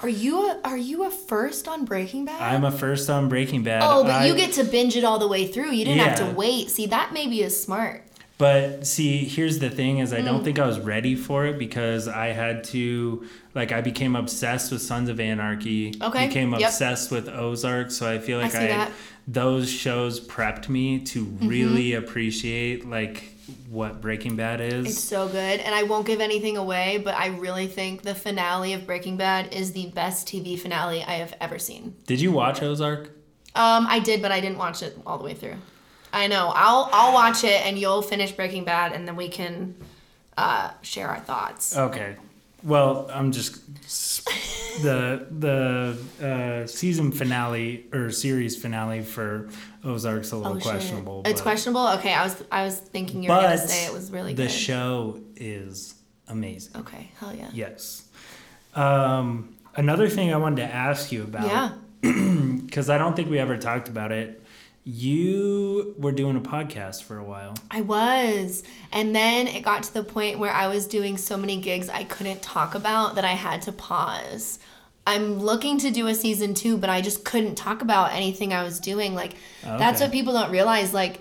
Are 0.03 0.09
you 0.09 0.51
a 0.51 0.61
are 0.65 0.77
you 0.79 1.05
a 1.05 1.11
first 1.11 1.69
on 1.69 1.85
Breaking 1.85 2.25
Bad? 2.25 2.41
I'm 2.41 2.65
a 2.65 2.73
first 2.73 3.09
on 3.11 3.29
Breaking 3.29 3.63
Bad. 3.63 3.83
oh, 3.85 4.03
but 4.03 4.13
I- 4.13 4.27
you 4.27 4.35
get 4.35 4.53
to 4.55 4.65
binge 4.65 4.97
it 4.97 5.05
all 5.05 5.19
the 5.19 5.29
way 5.29 5.47
through. 5.47 5.71
You 5.73 5.85
didn't 5.85 6.01
have 6.07 6.19
to 6.19 6.35
wait. 6.35 6.71
See, 6.71 6.87
that 6.87 7.13
maybe 7.13 7.43
is 7.43 7.61
smart. 7.63 8.05
But 8.41 8.87
see, 8.87 9.25
here's 9.27 9.59
the 9.61 9.69
thing: 9.71 9.99
is 9.99 10.13
I 10.15 10.21
Mm. 10.21 10.25
don't 10.25 10.43
think 10.45 10.59
I 10.59 10.67
was 10.67 10.81
ready 10.81 11.15
for 11.15 11.45
it 11.47 11.59
because 11.59 12.09
I 12.09 12.29
had 12.29 12.65
to, 12.73 13.25
like, 13.55 13.71
I 13.71 13.83
became 13.83 14.17
obsessed 14.17 14.73
with 14.73 14.81
Sons 14.81 15.09
of 15.11 15.21
Anarchy. 15.21 15.95
Okay, 16.03 16.27
Became 16.29 16.53
yep. 16.53 16.63
obsessed 16.71 17.11
with 17.11 17.29
Ozark, 17.29 17.91
so 17.91 18.11
I 18.11 18.19
feel 18.19 18.39
like 18.39 18.55
I. 18.55 18.69
Mm-hmm. 18.69 18.93
those 19.29 19.71
shows 19.71 20.19
prepped 20.19 20.69
me 20.69 20.99
to 21.13 21.23
really 21.43 21.93
appreciate 21.95 22.89
like 22.89 23.23
what 23.69 24.01
Breaking 24.01 24.35
Bad 24.37 24.61
is. 24.61 24.87
It's 24.87 25.05
so 25.05 25.29
good, 25.29 25.61
and 25.61 25.73
I 25.75 25.83
won't 25.85 26.07
give 26.07 26.21
anything 26.21 26.57
away, 26.57 26.99
but 27.05 27.15
I 27.15 27.27
really 27.27 27.67
think 27.67 28.03
the 28.03 28.15
finale 28.15 28.73
of 28.73 28.87
Breaking 28.87 29.17
Bad 29.19 29.53
is 29.55 29.73
the 29.73 29.87
best 29.91 30.27
TV 30.27 30.59
finale 30.59 31.05
I 31.05 31.13
have 31.15 31.35
ever 31.41 31.59
seen. 31.59 31.95
Did 32.07 32.21
you 32.21 32.33
watch 32.33 32.63
Ozark? 32.63 33.11
Um, 33.55 33.87
I 33.87 33.99
did, 33.99 34.23
but 34.23 34.33
I 34.33 34.41
didn't 34.41 34.59
watch 34.59 34.83
it 34.83 34.97
all 35.07 35.19
the 35.19 35.25
way 35.25 35.35
through. 35.35 35.57
I 36.13 36.27
know. 36.27 36.53
I'll 36.55 36.89
I'll 36.93 37.13
watch 37.13 37.45
it, 37.45 37.65
and 37.67 37.79
you'll 37.79 38.03
finish 38.03 38.33
Breaking 38.33 38.65
Bad, 38.65 38.93
and 38.93 39.07
then 39.07 39.17
we 39.17 39.29
can 39.29 39.75
uh, 40.37 40.71
share 40.83 41.09
our 41.09 41.21
thoughts. 41.21 41.77
Okay. 41.77 42.17
Well, 42.63 43.09
I'm 43.13 43.33
just 43.33 43.65
the 44.83 45.27
the 45.31 45.97
uh, 46.23 46.67
season 46.67 47.11
finale 47.13 47.87
or 47.93 48.11
series 48.11 48.61
finale 48.61 49.03
for 49.03 49.49
Ozark's 49.85 50.33
a 50.33 50.37
little 50.37 50.57
Oh, 50.59 50.61
questionable. 50.61 51.23
It's 51.25 51.41
questionable. 51.41 51.89
Okay, 51.99 52.13
I 52.13 52.25
was 52.25 52.43
I 52.53 52.65
was 52.65 52.79
thinking 52.79 53.23
you 53.23 53.31
were 53.31 53.37
gonna 53.41 53.57
say 53.57 53.87
it 53.87 53.93
was 53.93 54.11
really 54.11 54.35
good. 54.35 54.45
the 54.45 54.51
good. 54.51 54.53
show 54.53 55.21
is 55.37 55.95
amazing. 56.29 56.81
okay, 56.83 57.11
hell 57.19 57.35
yeah. 57.35 57.49
Yes. 57.53 58.05
Um, 58.75 59.57
another 59.77 60.09
thing 60.09 60.33
I 60.33 60.37
wanted 60.37 60.57
to 60.67 60.73
ask 60.75 61.11
you 61.13 61.23
about, 61.25 61.47
Yeah. 61.47 61.73
because 62.67 62.89
I 62.91 62.99
don't 62.99 63.17
think 63.17 63.31
we 63.31 63.39
ever 63.39 63.57
talked 63.57 63.89
about 63.89 64.13
it. 64.13 64.43
You 64.85 65.95
were 65.99 66.13
doing 66.13 66.37
a 66.37 66.41
podcast 66.41 67.03
for 67.03 67.19
a 67.19 67.25
while. 67.25 67.55
I 67.71 67.83
was. 67.83 68.63
And 68.93 69.15
then 69.15 69.47
it 69.47 69.63
got 69.63 69.83
to 69.85 69.95
the 69.95 70.03
point 70.03 70.39
where 70.39 70.53
I 70.53 70.69
was 70.69 70.87
doing 70.87 71.17
so 71.17 71.37
many 71.37 71.61
gigs 71.61 71.89
I 71.89 72.05
couldn't 72.05 72.43
talk 72.43 72.75
about 72.75 73.17
that 73.17 73.25
I 73.25 73.33
had 73.33 73.63
to 73.63 73.73
pause. 73.73 74.59
I'm 75.07 75.39
looking 75.39 75.79
to 75.79 75.91
do 75.91 76.07
a 76.07 76.15
season 76.15 76.55
two, 76.55 76.77
but 76.77 76.89
I 76.89 77.01
just 77.01 77.25
couldn't 77.25 77.57
talk 77.57 77.83
about 77.83 78.13
anything 78.13 78.53
I 78.53 78.63
was 78.63 78.81
doing. 78.81 79.15
Like, 79.15 79.35
oh, 79.67 79.79
that's 79.79 80.01
what 80.01 80.13
people 80.13 80.33
don't 80.33 80.51
realize. 80.53 80.95
Like, 80.95 81.21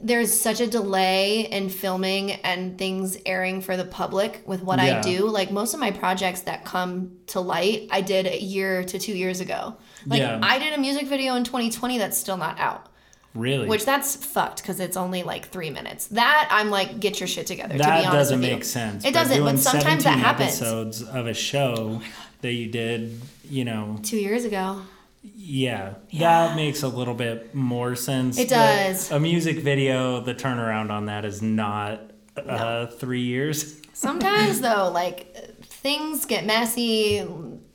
there's 0.00 0.32
such 0.38 0.60
a 0.60 0.66
delay 0.66 1.40
in 1.40 1.68
filming 1.68 2.32
and 2.32 2.78
things 2.78 3.16
airing 3.26 3.60
for 3.60 3.76
the 3.76 3.84
public 3.84 4.42
with 4.46 4.62
what 4.62 4.78
Yeah. 4.82 4.98
I 4.98 5.02
do. 5.02 5.28
Like, 5.28 5.50
most 5.50 5.74
of 5.74 5.80
my 5.80 5.90
projects 5.90 6.42
that 6.42 6.64
come 6.64 7.12
to 7.28 7.40
light, 7.40 7.88
I 7.90 8.00
did 8.00 8.26
a 8.26 8.40
year 8.40 8.84
to 8.84 8.98
two 8.98 9.12
years 9.16 9.40
ago. 9.40 9.76
Like, 10.06 10.20
Yeah. 10.20 10.38
I 10.42 10.58
did 10.58 10.72
a 10.72 10.78
music 10.78 11.06
video 11.08 11.34
in 11.34 11.44
2020 11.44 11.98
that's 11.98 12.16
still 12.16 12.36
not 12.36 12.58
out. 12.60 12.86
Really? 13.34 13.66
Which 13.68 13.84
that's 13.84 14.16
fucked 14.16 14.62
because 14.62 14.80
it's 14.80 14.96
only 14.96 15.22
like 15.22 15.48
three 15.50 15.70
minutes. 15.70 16.06
That 16.08 16.48
I'm 16.50 16.70
like, 16.70 16.98
get 16.98 17.20
your 17.20 17.26
shit 17.26 17.46
together. 17.46 17.74
to 17.74 17.78
be 17.78 17.78
that 17.84 17.98
honest 18.00 18.12
doesn't 18.12 18.40
with 18.40 18.48
you. 18.48 18.54
make 18.56 18.64
sense. 18.64 19.04
It 19.04 19.12
But 19.12 19.20
doesn't, 19.20 19.44
but 19.44 19.58
sometimes 19.58 20.04
that 20.04 20.18
happens. 20.18 20.60
Episodes 20.60 21.02
of 21.02 21.26
a 21.26 21.34
show 21.34 22.00
oh 22.00 22.02
that 22.40 22.52
you 22.52 22.68
did, 22.68 23.20
you 23.48 23.64
know, 23.64 23.98
Two 24.02 24.16
years 24.16 24.44
ago. 24.44 24.80
Yeah, 25.22 25.94
Yeah. 26.10 26.46
that 26.48 26.56
makes 26.56 26.82
a 26.82 26.88
little 26.88 27.14
bit 27.14 27.54
more 27.54 27.94
sense. 27.96 28.38
It 28.38 28.48
does. 28.48 29.10
A 29.10 29.18
music 29.20 29.58
video, 29.58 30.20
the 30.20 30.34
turnaround 30.34 30.90
on 30.90 31.06
that 31.06 31.24
is 31.24 31.42
not 31.42 32.00
uh, 32.36 32.42
No. 32.46 32.86
three 32.86 33.22
years. 33.22 33.80
Sometimes 33.92 34.60
though, 34.68 34.90
like 34.92 35.34
things 35.62 36.24
get 36.24 36.46
messy, 36.46 37.24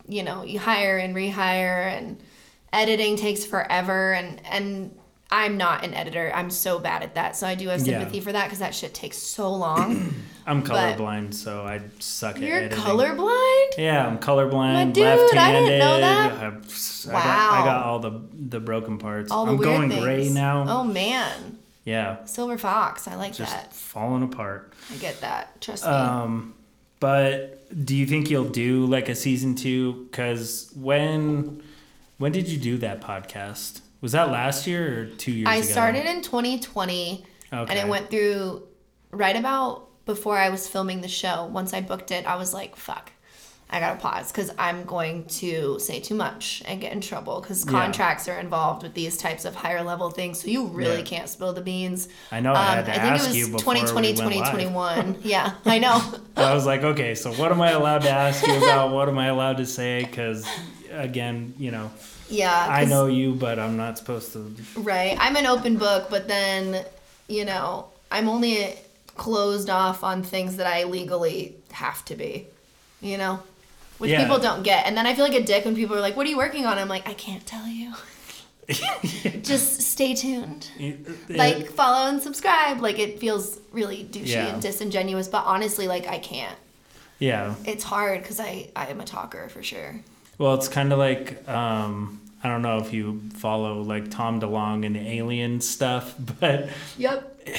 you 0.07 0.23
know, 0.23 0.43
you 0.43 0.59
hire 0.59 0.97
and 0.97 1.15
rehire 1.15 1.87
and 1.97 2.21
editing 2.71 3.15
takes 3.17 3.45
forever 3.45 4.13
and 4.13 4.41
and 4.45 4.97
I'm 5.35 5.57
not 5.57 5.83
an 5.83 5.95
editor. 5.95 6.31
I'm 6.35 6.51
so 6.51 6.77
bad 6.77 7.01
at 7.01 7.15
that. 7.15 7.35
So 7.35 7.47
I 7.47 7.55
do 7.55 7.69
have 7.69 7.79
Yeah. 7.79 7.97
sympathy 7.99 8.19
for 8.19 8.31
that 8.31 8.43
because 8.45 8.59
that 8.59 8.75
shit 8.75 8.93
takes 8.93 9.17
so 9.17 9.51
long. 9.51 10.13
I'm 10.45 10.61
But- 10.61 10.97
colorblind, 10.97 11.33
so 11.33 11.65
I 11.65 11.81
suck 11.99 12.35
at 12.35 12.41
You're 12.43 12.57
editing. 12.57 12.77
colorblind? 12.83 13.67
Yeah, 13.77 14.05
I'm 14.05 14.19
colorblind, 14.19 14.73
My 14.73 14.85
dude, 14.85 15.05
I 15.07 15.15
left-handed. 15.15 15.59
didn't 15.69 15.79
know 15.79 15.99
that. 16.01 16.31
I, 16.33 16.45
I 16.47 16.49
got, 16.51 17.61
I 17.61 17.65
got 17.65 17.85
all 17.85 17.99
the 17.99 18.21
the 18.49 18.59
broken 18.59 18.97
parts. 18.99 19.31
All 19.31 19.45
the 19.45 19.53
I'm 19.53 19.57
weird 19.57 19.77
going 19.77 19.89
things. 19.89 20.03
gray 20.03 20.29
now. 20.29 20.65
Oh 20.67 20.83
man. 20.83 21.57
Yeah, 21.85 22.23
Silver 22.25 22.57
Fox. 22.57 23.07
I 23.07 23.15
like 23.15 23.33
just 23.33 23.51
that. 23.51 23.73
falling 23.73 24.21
apart. 24.23 24.71
I 24.93 24.97
get 24.97 25.19
that. 25.21 25.59
Trust 25.61 25.83
me. 25.85 25.89
Um, 25.91 26.53
but 26.99 27.59
do 27.85 27.95
you 27.95 28.05
think 28.05 28.29
you'll 28.29 28.45
do 28.49 28.85
like 28.85 29.09
a 29.09 29.15
season 29.15 29.55
two? 29.55 30.07
Because 30.11 30.71
when 30.75 31.61
when 32.19 32.31
did 32.31 32.47
you 32.49 32.57
do 32.57 32.77
that 32.79 33.01
podcast? 33.01 33.79
Was 34.03 34.11
that 34.11 34.29
last 34.31 34.67
year 34.67 35.03
or 35.03 35.05
two 35.05 35.31
years 35.31 35.47
ago? 35.47 35.51
I 35.51 35.55
ago? 35.55 35.65
started 35.65 36.05
in 36.05 36.21
2020 36.21 37.25
and 37.53 37.71
it 37.71 37.87
went 37.87 38.09
through 38.09 38.67
right 39.11 39.35
about 39.35 39.87
before 40.05 40.37
I 40.37 40.49
was 40.49 40.67
filming 40.67 40.99
the 40.99 41.07
show. 41.07 41.45
Once 41.45 41.73
I 41.73 41.79
booked 41.79 42.11
it, 42.11 42.25
I 42.25 42.35
was 42.35 42.53
like, 42.53 42.75
fuck. 42.75 43.11
I 43.69 43.79
gotta 43.79 43.97
pause 43.99 44.29
because 44.29 44.51
I'm 44.59 44.83
going 44.83 45.23
to 45.39 45.79
say 45.79 46.01
too 46.01 46.15
much 46.15 46.61
and 46.67 46.81
get 46.81 46.91
in 46.91 46.99
trouble 46.99 47.39
because 47.39 47.63
Yeah. 47.65 47.71
contracts 47.71 48.27
are 48.27 48.37
involved 48.37 48.83
with 48.83 48.93
these 48.93 49.17
types 49.17 49.45
of 49.45 49.55
higher 49.55 49.81
level 49.81 50.11
things. 50.11 50.41
So 50.41 50.49
you 50.49 50.65
really 50.67 50.97
Yeah. 50.97 51.03
can't 51.05 51.29
spill 51.29 51.53
the 51.53 51.61
beans. 51.61 52.09
I 52.31 52.41
know 52.41 52.53
I 52.53 52.61
had 52.75 52.85
to 52.85 52.91
Um, 52.91 52.97
I 52.99 53.01
think 53.01 53.13
ask 53.13 53.23
it 53.23 53.27
was 53.29 53.37
you 53.37 53.45
2020, 53.57 54.09
we 54.09 54.13
2021. 54.17 55.15
yeah, 55.23 55.53
I 55.65 55.79
know. 55.79 56.03
I 56.35 56.53
was 56.53 56.65
like, 56.65 56.83
okay, 56.83 57.15
so 57.15 57.31
what 57.33 57.51
am 57.53 57.61
I 57.61 57.71
allowed 57.71 58.01
to 58.01 58.09
ask 58.11 58.45
you 58.45 58.57
about? 58.57 58.91
What 58.91 59.07
am 59.07 59.17
I 59.17 59.27
allowed 59.27 59.57
to 59.57 59.65
say? 59.65 60.03
Because 60.03 60.45
again, 60.91 61.53
you 61.57 61.71
know, 61.71 61.89
Yeah. 62.29 62.67
I 62.69 62.85
know 62.85 63.05
you, 63.07 63.33
but 63.33 63.59
I'm 63.59 63.77
not 63.77 63.97
supposed 63.97 64.33
to. 64.33 64.55
Right. 64.77 65.15
I'm 65.19 65.35
an 65.35 65.45
open 65.45 65.77
book, 65.77 66.07
but 66.09 66.27
then, 66.27 66.83
you 67.27 67.45
know, 67.45 67.87
I'm 68.11 68.27
only 68.29 68.75
closed 69.15 69.69
off 69.69 70.03
on 70.03 70.23
things 70.23 70.57
that 70.57 70.65
I 70.67 70.83
legally 70.85 71.55
have 71.71 72.03
to 72.05 72.15
be, 72.15 72.47
you 73.01 73.17
know? 73.17 73.41
Which 73.99 74.09
Yeah. 74.11 74.23
people 74.23 74.39
don't 74.39 74.63
get. 74.63 74.85
And 74.87 74.97
then 74.97 75.05
I 75.05 75.13
feel 75.13 75.23
like 75.25 75.35
a 75.35 75.43
dick 75.43 75.65
when 75.65 75.75
people 75.75 75.95
are 75.95 76.01
like, 76.01 76.15
what 76.17 76.25
are 76.25 76.29
you 76.29 76.37
working 76.37 76.65
on? 76.65 76.77
I'm 76.79 76.89
like, 76.89 77.07
I 77.07 77.13
can't 77.13 77.45
tell 77.45 77.67
you. 77.67 77.93
Just 79.41 79.81
stay 79.81 80.15
tuned. 80.15 80.69
Uh, 80.81 80.91
like, 81.29 81.67
follow 81.69 82.09
and 82.09 82.21
subscribe. 82.21 82.81
Like, 82.81 82.97
it 82.99 83.19
feels 83.19 83.59
really 83.71 84.03
douchey 84.05 84.27
Yeah. 84.27 84.47
and 84.47 84.61
disingenuous, 84.61 85.27
but 85.27 85.43
honestly, 85.45 85.87
like, 85.87 86.07
I 86.07 86.19
can't. 86.19 86.57
yeah. 87.19 87.55
It's 87.65 87.83
hard 87.83 88.21
because 88.21 88.39
I, 88.39 88.69
I 88.75 88.87
am 88.87 88.99
a 89.01 89.05
talker 89.05 89.49
for 89.49 89.61
sure. 89.63 89.99
Well, 90.37 90.55
it's 90.55 90.67
kind 90.67 90.91
of 90.91 90.99
like 90.99 91.47
um, 91.47 92.21
I 92.43 92.49
don't 92.49 92.61
know 92.61 92.79
if 92.79 92.93
you 92.93 93.21
follow 93.35 93.81
like 93.81 94.09
Tom 94.11 94.41
DeLonge 94.41 94.85
and 94.85 94.95
the 94.95 94.99
Alien 95.07 95.61
stuff, 95.61 96.15
but 96.39 96.69
Yep. 96.97 97.49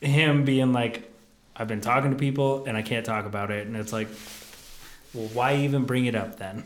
him 0.00 0.44
being 0.44 0.72
like, 0.72 1.10
I've 1.56 1.68
been 1.68 1.80
talking 1.80 2.10
to 2.10 2.16
people 2.16 2.64
and 2.66 2.76
I 2.76 2.82
can't 2.82 3.06
talk 3.06 3.26
about 3.26 3.50
it, 3.50 3.66
and 3.66 3.76
it's 3.76 3.92
like, 3.92 4.08
well, 5.12 5.28
why 5.32 5.56
even 5.58 5.84
bring 5.84 6.06
it 6.06 6.14
up 6.14 6.36
then? 6.38 6.64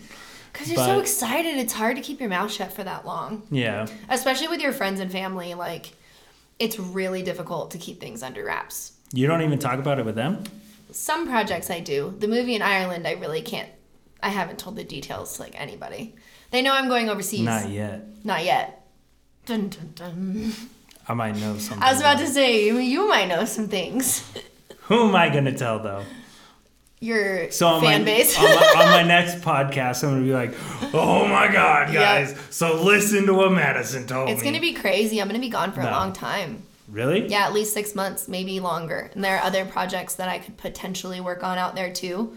Because 0.52 0.70
you're 0.72 0.78
so 0.84 0.98
excited. 0.98 1.56
It's 1.58 1.72
hard 1.74 1.96
to 1.96 2.02
keep 2.02 2.18
your 2.18 2.30
mouth 2.30 2.50
shut 2.50 2.72
for 2.72 2.82
that 2.82 3.06
long. 3.06 3.42
Yeah. 3.50 3.86
especially 4.08 4.48
with 4.48 4.60
your 4.60 4.72
friends 4.72 4.98
and 5.00 5.12
family 5.12 5.54
like 5.54 5.92
it's 6.58 6.78
really 6.80 7.22
difficult 7.22 7.70
to 7.72 7.78
keep 7.78 8.00
things 8.00 8.22
under 8.24 8.44
wraps 8.44 8.92
You 9.12 9.28
don't 9.28 9.42
even 9.42 9.60
talk 9.60 9.78
about 9.78 10.00
it 10.00 10.04
with 10.06 10.16
them? 10.16 10.42
some 10.90 11.28
projects 11.28 11.70
i 11.70 11.78
do 11.80 12.14
the 12.18 12.26
movie 12.26 12.54
in 12.56 12.62
ireland 12.62 13.06
i 13.06 13.12
really 13.12 13.42
can't 13.42 13.68
i 14.22 14.28
haven't 14.28 14.58
told 14.58 14.76
the 14.76 14.84
details 14.84 15.36
to 15.36 15.42
like 15.42 15.58
anybody 15.60 16.14
they 16.50 16.62
know 16.62 16.72
i'm 16.72 16.88
going 16.88 17.08
overseas 17.08 17.40
Not 17.40 17.68
yet. 17.70 18.04
Not 18.24 18.44
yet 18.44 18.86
dun, 19.46 19.68
dun, 19.68 19.92
dun. 19.94 20.52
I 21.08 21.14
might 21.14 21.36
know 21.36 21.56
something. 21.58 21.82
i 21.82 21.90
was 21.92 22.00
about 22.00 22.18
to 22.18 22.26
say 22.26 22.66
you, 22.66 23.08
might 23.08 23.28
know 23.28 23.44
some 23.44 23.68
things 23.68 24.24
Who 24.82 25.08
am 25.08 25.14
I 25.16 25.28
going 25.30 25.44
to 25.44 25.52
tell 25.56 25.78
though? 25.80 26.04
your 27.00 27.50
So 27.50 27.80
fan 27.80 28.00
my, 28.00 28.04
base 28.04 28.36
on, 28.38 28.44
my, 28.44 28.74
on 28.78 28.88
my 28.90 29.02
next 29.16 29.36
podcast, 29.42 30.02
I'm 30.02 30.10
gonna 30.10 30.22
be 30.24 30.32
like, 30.32 30.52
"Oh 30.92 31.28
my 31.28 31.46
god, 31.52 31.92
Yep. 31.92 32.02
guys! 32.02 32.36
So 32.50 32.82
listen 32.82 33.26
to 33.26 33.34
what 33.34 33.52
Madison 33.52 34.06
told 34.06 34.28
it's 34.28 34.30
me." 34.30 34.34
It's 34.34 34.42
gonna 34.42 34.60
be 34.60 34.72
crazy 34.72 35.20
i'm 35.20 35.28
gonna 35.28 35.38
be 35.38 35.48
gone 35.48 35.70
for 35.72 35.80
No. 35.82 35.90
a 35.90 35.92
long 35.92 36.12
time 36.12 36.62
really? 36.88 37.28
yeah 37.28 37.44
at 37.46 37.52
least 37.52 37.72
six 37.72 37.94
months 37.94 38.26
maybe 38.28 38.58
longer 38.60 39.10
and 39.14 39.22
there 39.22 39.36
are 39.36 39.42
other 39.44 39.64
projects 39.64 40.14
that 40.16 40.28
i 40.28 40.38
could 40.40 40.56
potentially 40.56 41.20
work 41.20 41.44
on 41.44 41.56
out 41.56 41.74
there 41.76 41.92
too 41.92 42.34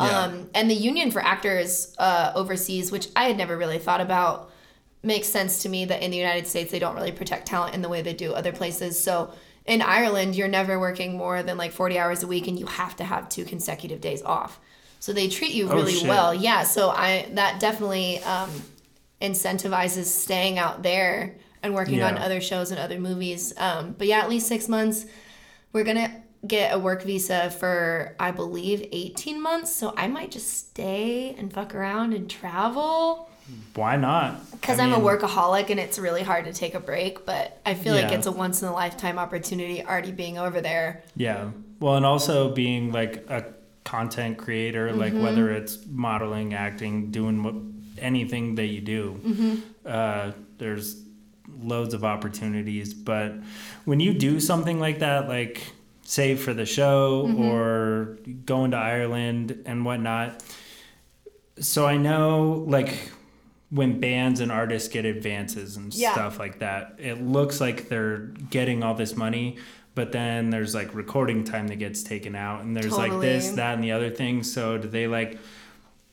Yeah. 0.00 0.22
um, 0.24 0.50
and 0.54 0.68
the 0.70 0.74
union 0.74 1.10
for 1.12 1.20
actors 1.22 1.94
uh, 1.98 2.32
overseas 2.34 2.90
which 2.90 3.08
i 3.14 3.24
had 3.24 3.36
never 3.36 3.56
really 3.56 3.78
thought 3.78 4.00
about 4.00 4.50
makes 5.02 5.28
sense 5.28 5.62
to 5.62 5.68
me 5.68 5.84
that 5.84 6.02
in 6.02 6.10
the 6.10 6.16
united 6.16 6.46
states 6.48 6.72
they 6.72 6.78
don't 6.80 6.96
really 6.96 7.12
protect 7.12 7.46
talent 7.46 7.74
in 7.74 7.82
the 7.82 7.88
way 7.88 8.02
they 8.02 8.14
do 8.14 8.32
other 8.32 8.50
places 8.52 9.02
so 9.02 9.32
in 9.66 9.80
ireland 9.82 10.34
you're 10.34 10.48
never 10.48 10.80
working 10.80 11.16
more 11.16 11.42
than 11.44 11.56
like 11.56 11.70
40 11.72 11.98
hours 11.98 12.22
a 12.22 12.26
week 12.26 12.48
and 12.48 12.58
you 12.58 12.66
have 12.66 12.96
to 12.96 13.04
have 13.04 13.28
two 13.28 13.44
consecutive 13.44 14.00
days 14.00 14.22
off 14.22 14.58
so 14.98 15.12
they 15.12 15.28
treat 15.28 15.52
you 15.52 15.68
Oh, 15.70 15.74
really 15.76 15.92
shit. 15.92 16.08
well 16.08 16.34
yeah 16.34 16.64
so 16.64 16.90
i 16.90 17.28
that 17.34 17.60
definitely 17.60 18.18
um, 18.24 18.50
incentivizes 19.22 20.04
staying 20.06 20.58
out 20.58 20.82
there 20.82 21.36
and 21.62 21.74
working 21.74 22.02
on 22.02 22.18
other 22.18 22.40
shows 22.42 22.70
and 22.70 22.78
other 22.78 22.98
movies. 22.98 23.54
Um, 23.56 23.94
but 23.96 24.06
yeah, 24.06 24.18
at 24.18 24.28
least 24.28 24.46
six 24.48 24.68
months. 24.68 25.06
We're 25.72 25.84
gonna 25.84 26.22
get 26.46 26.74
a 26.74 26.78
work 26.78 27.02
visa 27.02 27.50
for 27.50 28.14
I 28.20 28.30
believe 28.30 28.86
18 28.92 29.40
months, 29.40 29.74
so 29.74 29.94
I 29.96 30.08
might 30.08 30.30
just 30.30 30.52
stay 30.68 31.34
and 31.38 31.52
fuck 31.52 31.74
around 31.74 32.12
and 32.12 32.28
travel. 32.30 33.30
Why 33.74 33.96
not? 33.96 34.50
Because 34.52 34.78
I 34.78 34.84
I'm 34.84 34.92
a 34.94 34.98
workaholic 34.98 35.68
and 35.70 35.78
it's 35.78 35.98
really 35.98 36.22
hard 36.22 36.46
to 36.46 36.52
take 36.52 36.74
a 36.74 36.80
break, 36.80 37.26
but 37.26 37.60
I 37.66 37.74
feel 37.74 37.94
like 37.94 38.10
it's 38.12 38.26
a 38.26 38.32
once 38.32 38.62
in 38.62 38.68
a 38.68 38.72
lifetime 38.72 39.18
opportunity 39.18 39.84
already 39.84 40.12
being 40.12 40.38
over 40.38 40.60
there. 40.62 41.02
Yeah. 41.16 41.50
Well, 41.80 41.96
and 41.96 42.06
also 42.06 42.54
being 42.54 42.90
like 42.90 43.26
a 43.28 43.44
content 43.84 44.38
creator, 44.38 44.92
like 44.92 45.12
Mm-hmm. 45.12 45.22
whether 45.22 45.50
it's 45.50 45.78
modeling, 45.86 46.54
acting, 46.54 47.10
doing 47.10 47.42
what, 47.42 47.54
anything 47.98 48.54
that 48.54 48.66
you 48.66 48.80
do, 48.80 49.20
Mm-hmm. 49.22 49.54
uh, 49.84 50.32
there's 50.56 51.02
loads 51.58 51.92
of 51.92 52.02
opportunities. 52.02 52.94
But 52.94 53.34
when 53.84 54.00
you 54.00 54.14
do 54.14 54.40
something 54.40 54.80
like 54.80 55.00
that, 55.00 55.28
like 55.28 55.60
save 56.04 56.40
for 56.42 56.52
the 56.54 56.66
show 56.66 57.26
Mm-hmm. 57.26 57.44
or 57.44 58.18
going 58.44 58.70
to 58.72 58.76
Ireland 58.76 59.62
and 59.66 59.84
whatnot, 59.84 60.42
so 61.58 61.86
I 61.86 61.96
know 61.96 62.64
like 62.66 63.10
when 63.70 63.98
bands 64.00 64.40
and 64.40 64.52
artists 64.52 64.88
get 64.88 65.04
advances 65.04 65.76
and 65.76 65.92
Yeah. 65.94 66.12
stuff 66.12 66.38
like 66.38 66.60
that, 66.60 66.94
it 66.98 67.20
looks 67.22 67.60
like 67.60 67.88
they're 67.88 68.18
getting 68.50 68.82
all 68.84 68.94
this 68.94 69.16
money, 69.16 69.56
but 69.94 70.12
then 70.12 70.50
there's 70.50 70.74
like 70.74 70.94
recording 70.94 71.42
time 71.44 71.66
that 71.68 71.76
gets 71.76 72.02
taken 72.02 72.34
out, 72.36 72.62
and 72.62 72.76
there's 72.76 72.96
like 72.96 73.18
this, 73.20 73.50
that, 73.52 73.74
and 73.74 73.82
the 73.82 73.92
other 73.92 74.10
thing. 74.10 74.42
So 74.44 74.78
do 74.78 74.86
they 74.88 75.06
like 75.08 75.38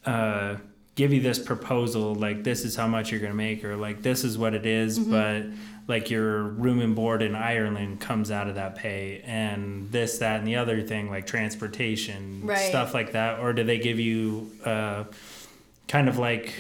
uh, 0.06 0.56
give 0.96 1.14
you 1.14 1.22
this 1.22 1.38
proposal, 1.38 2.16
like 2.16 2.44
this 2.44 2.64
is 2.66 2.76
how 2.76 2.88
much 2.88 3.12
you're 3.12 3.20
gonna 3.22 3.34
make, 3.34 3.64
or 3.64 3.76
like 3.76 4.02
this 4.02 4.24
is 4.24 4.38
what 4.38 4.54
it 4.56 4.66
is, 4.66 4.98
Mm-hmm. 4.98 5.12
but 5.12 5.46
like 5.92 6.10
your 6.10 6.42
room 6.44 6.80
and 6.80 6.96
board 6.96 7.22
in 7.22 7.36
Ireland 7.36 8.00
comes 8.00 8.32
out 8.32 8.48
of 8.48 8.56
that 8.56 8.76
pay, 8.76 9.22
and 9.26 9.92
this, 9.92 10.18
that, 10.20 10.40
and 10.40 10.48
the 10.48 10.56
other 10.56 10.82
thing, 10.82 11.10
like 11.10 11.28
transportation, 11.28 12.42
Right. 12.44 12.58
stuff 12.58 12.94
like 12.94 13.12
that, 13.12 13.40
or 13.40 13.54
do 13.54 13.64
they 13.64 13.78
give 13.78 14.00
you 14.00 14.50
uh, 14.66 15.04
kind 15.88 16.08
of 16.10 16.18
like 16.18 16.54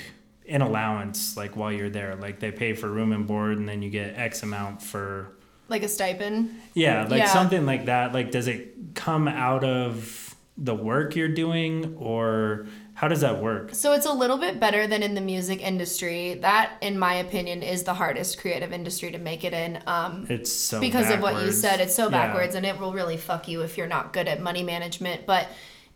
an 0.49 0.61
allowance 0.61 1.37
like 1.37 1.55
while 1.55 1.71
you're 1.71 1.89
there 1.89 2.15
like 2.15 2.39
they 2.41 2.51
pay 2.51 2.73
for 2.73 2.89
room 2.89 3.13
and 3.13 3.25
board 3.25 3.57
and 3.57 3.69
then 3.69 3.81
you 3.81 3.89
get 3.89 4.17
x 4.17 4.43
amount 4.43 4.81
for 4.81 5.31
Like 5.69 5.83
a 5.83 5.87
stipend. 5.87 6.49
yeah 6.73 7.03
like 7.07 7.19
Yeah. 7.19 7.27
something 7.27 7.65
like 7.65 7.85
that 7.85 8.11
like 8.13 8.31
does 8.31 8.47
it 8.49 8.75
come 8.93 9.29
out 9.29 9.63
of 9.63 10.35
the 10.57 10.75
work 10.75 11.15
you're 11.15 11.29
doing 11.45 11.95
or 11.97 12.65
how 13.01 13.07
does 13.07 13.21
that 13.21 13.41
work 13.41 13.73
So 13.73 13.93
it's 13.93 14.05
a 14.05 14.13
little 14.13 14.37
bit 14.37 14.59
better 14.59 14.85
than 14.85 15.01
in 15.01 15.15
the 15.15 15.21
music 15.21 15.59
industry. 15.59 16.35
That, 16.35 16.73
in 16.81 16.99
my 16.99 17.15
opinion, 17.15 17.63
is 17.63 17.81
the 17.83 17.95
hardest 17.95 18.37
creative 18.39 18.71
industry 18.71 19.09
to 19.09 19.17
make 19.17 19.43
it 19.43 19.53
in. 19.53 19.81
Um, 19.87 20.27
it's 20.29 20.53
so 20.53 20.79
because 20.79 21.09
of 21.09 21.19
what 21.19 21.43
you 21.43 21.51
said. 21.51 21.79
It's 21.79 21.95
so 21.95 22.03
Yeah. 22.03 22.27
backwards 22.27 22.53
and 22.53 22.63
it 22.63 22.79
will 22.79 22.93
really 22.93 23.17
fuck 23.17 23.47
you 23.47 23.63
if 23.63 23.75
you're 23.75 23.87
not 23.87 24.13
good 24.13 24.27
at 24.27 24.39
money 24.39 24.61
management. 24.61 25.25
But 25.25 25.47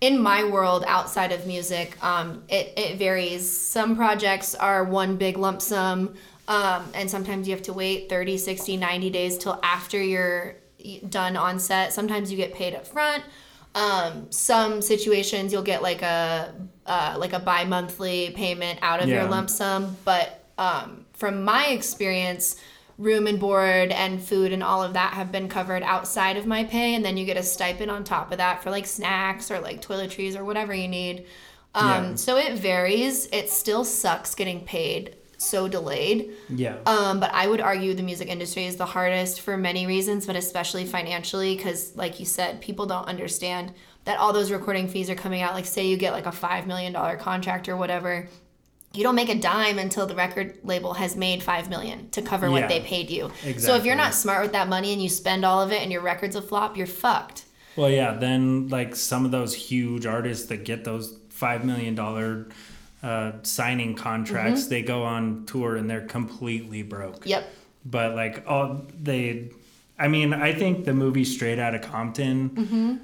in 0.01 0.19
my 0.19 0.45
world 0.45 0.83
outside 0.87 1.31
of 1.31 1.45
music, 1.45 1.95
um, 2.03 2.41
it, 2.49 2.73
it 2.75 2.97
varies. 2.97 3.55
Some 3.55 3.95
projects 3.95 4.55
are 4.55 4.83
one 4.83 5.17
big 5.17 5.37
lump 5.37 5.61
sum, 5.61 6.15
um, 6.47 6.85
and 6.95 7.07
sometimes 7.07 7.47
you 7.47 7.53
have 7.53 7.63
to 7.65 7.73
wait 7.73 8.09
30, 8.09 8.39
60, 8.39 8.77
90 8.77 9.11
days 9.11 9.37
till 9.37 9.59
after 9.61 10.01
you're 10.01 10.55
done 11.07 11.37
on 11.37 11.59
set. 11.59 11.93
Sometimes 11.93 12.31
you 12.31 12.37
get 12.37 12.55
paid 12.55 12.73
up 12.73 12.87
front. 12.87 13.23
Um, 13.75 14.31
some 14.31 14.81
situations 14.81 15.51
you'll 15.53 15.61
get 15.61 15.81
like 15.83 16.01
a 16.01 16.55
uh, 16.85 17.15
like 17.19 17.33
a 17.33 17.39
bi-monthly 17.39 18.31
payment 18.31 18.79
out 18.81 19.01
of 19.01 19.09
your 19.09 19.25
lump 19.29 19.49
sum, 19.49 19.97
but 20.05 20.45
um, 20.57 21.05
from 21.13 21.43
my 21.43 21.67
experience, 21.67 22.55
room 22.97 23.27
and 23.27 23.39
board 23.39 23.91
and 23.91 24.23
food 24.23 24.53
and 24.53 24.63
all 24.63 24.81
of 24.81 24.93
that 24.93 25.13
have 25.13 25.29
been 25.31 25.49
covered 25.49 25.83
outside 25.83 26.37
of 26.37 26.45
my 26.45 26.63
pay, 26.63 26.95
and 26.95 27.03
then 27.03 27.17
you 27.17 27.25
get 27.25 27.35
a 27.37 27.43
stipend 27.43 27.91
on 27.91 28.03
top 28.05 28.31
of 28.31 28.37
that 28.37 28.63
for 28.63 28.71
like 28.71 28.85
snacks 28.85 29.51
or 29.51 29.59
like 29.59 29.81
toiletries 29.81 30.37
or 30.37 30.45
whatever 30.45 30.73
you 30.73 30.87
need. 30.87 31.25
Um, 31.73 31.85
Yeah. 32.11 32.15
So 32.15 32.37
it 32.37 32.57
varies. 32.57 33.27
It 33.33 33.49
still 33.49 33.83
sucks 33.83 34.33
getting 34.35 34.61
paid 34.61 35.17
so 35.37 35.67
delayed. 35.67 36.31
Yeah. 36.49 36.77
Um, 36.85 37.19
but 37.19 37.31
I 37.33 37.47
would 37.47 37.61
argue 37.61 37.93
the 37.93 38.03
music 38.03 38.27
industry 38.27 38.65
is 38.65 38.75
the 38.77 38.85
hardest 38.85 39.41
for 39.41 39.57
many 39.57 39.85
reasons, 39.85 40.25
but 40.25 40.35
especially 40.35 40.85
financially, 40.85 41.55
because 41.55 41.95
like 41.95 42.19
you 42.19 42.25
said, 42.25 42.61
people 42.61 42.85
don't 42.85 43.07
understand 43.07 43.73
that 44.05 44.19
all 44.19 44.33
those 44.33 44.51
recording 44.51 44.87
fees 44.87 45.09
are 45.09 45.15
coming 45.15 45.41
out. 45.41 45.53
Like, 45.53 45.65
say 45.65 45.87
you 45.87 45.97
get 45.97 46.13
like 46.13 46.25
a 46.25 46.31
five 46.31 46.67
million 46.67 46.93
dollar 46.93 47.15
contract 47.17 47.67
or 47.67 47.75
whatever, 47.75 48.27
you 48.93 49.03
don't 49.03 49.15
make 49.15 49.29
a 49.29 49.35
dime 49.35 49.77
until 49.79 50.05
the 50.07 50.15
record 50.15 50.57
label 50.63 50.93
has 50.93 51.15
made 51.17 51.43
five 51.43 51.69
million 51.69 52.09
to 52.11 52.21
cover 52.21 52.45
Yeah. 52.45 52.51
what 52.53 52.69
they 52.69 52.79
paid 52.81 53.09
you. 53.09 53.25
Exactly. 53.25 53.59
So 53.59 53.75
if 53.75 53.83
you're 53.83 53.95
not 53.95 54.13
smart 54.13 54.41
with 54.43 54.51
that 54.53 54.69
money 54.69 54.93
and 54.93 55.01
you 55.03 55.09
spend 55.09 55.43
all 55.43 55.61
of 55.61 55.71
it 55.71 55.81
and 55.81 55.91
your 55.91 56.01
record's 56.01 56.35
a 56.35 56.41
flop, 56.41 56.77
you're 56.77 56.87
fucked. 56.87 57.43
Well, 57.75 57.89
yeah. 57.89 58.13
Then 58.13 58.69
like 58.69 58.95
some 58.95 59.25
of 59.25 59.31
those 59.31 59.53
huge 59.53 60.05
artists 60.05 60.45
that 60.47 60.63
get 60.63 60.85
those 60.85 61.17
five 61.29 61.65
million 61.65 61.93
dollar 61.95 62.47
uh, 63.05 63.31
signing 63.43 63.93
contracts, 63.95 64.61
Mm-hmm. 64.61 64.69
they 64.69 64.81
go 64.81 65.03
on 65.03 65.45
tour 65.45 65.75
and 65.75 65.89
they're 65.89 66.07
completely 66.07 66.81
broke. 66.83 67.25
Yep. 67.25 67.43
But 67.85 68.15
like 68.15 68.43
all 68.47 68.85
they, 69.01 69.51
I 69.99 70.07
mean, 70.07 70.33
I 70.33 70.53
think 70.53 70.85
the 70.85 70.93
movie 70.93 71.23
Straight 71.25 71.59
Outta 71.59 71.79
Compton. 71.79 72.49
Mm-hmm. 72.49 72.95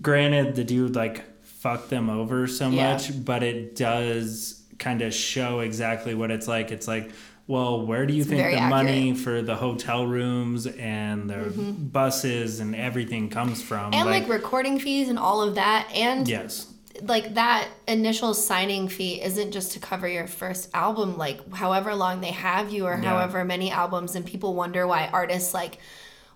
Granted, 0.00 0.56
the 0.56 0.64
dude 0.64 0.94
like 0.96 1.24
fucked 1.44 1.88
them 1.90 2.10
over 2.10 2.46
so 2.46 2.68
Yeah. 2.68 2.92
much, 2.92 3.24
but 3.24 3.42
it 3.42 3.76
does 3.76 4.62
kind 4.78 5.02
of 5.02 5.14
show 5.14 5.60
exactly 5.60 6.14
what 6.14 6.30
it's 6.30 6.48
like. 6.48 6.70
It's 6.70 6.88
like. 6.88 7.10
Well, 7.46 7.86
where 7.86 8.04
do 8.04 8.12
you 8.12 8.24
think 8.24 8.42
the 8.42 8.44
accurate. 8.44 8.60
Mm-hmm. 8.60 8.68
money 8.68 9.14
for 9.14 9.40
the 9.40 9.56
hotel 9.56 10.06
rooms 10.06 10.66
and 10.66 11.30
the 11.30 11.36
buses 11.36 12.60
and 12.60 12.76
everything 12.76 13.30
comes 13.30 13.62
from? 13.62 13.94
And 13.94 14.06
like, 14.06 14.28
recording 14.28 14.78
fees 14.78 15.08
and 15.08 15.18
all 15.18 15.40
of 15.40 15.54
that. 15.54 15.88
And 15.94 16.28
yes, 16.28 16.70
like 17.02 17.34
that 17.34 17.68
initial 17.86 18.34
signing 18.34 18.88
fee 18.88 19.20
isn't 19.22 19.52
just 19.52 19.72
to 19.72 19.78
cover 19.80 20.08
your 20.08 20.26
first 20.26 20.70
album 20.74 21.16
like 21.16 21.52
however 21.54 21.94
long 21.94 22.20
they 22.20 22.30
have 22.32 22.70
you 22.70 22.86
or 22.86 22.92
Yeah. 23.00 23.08
however 23.10 23.44
many 23.44 23.70
albums 23.70 24.14
and 24.16 24.24
people 24.24 24.54
wonder 24.54 24.86
why 24.86 25.08
artists 25.12 25.54
like 25.54 25.78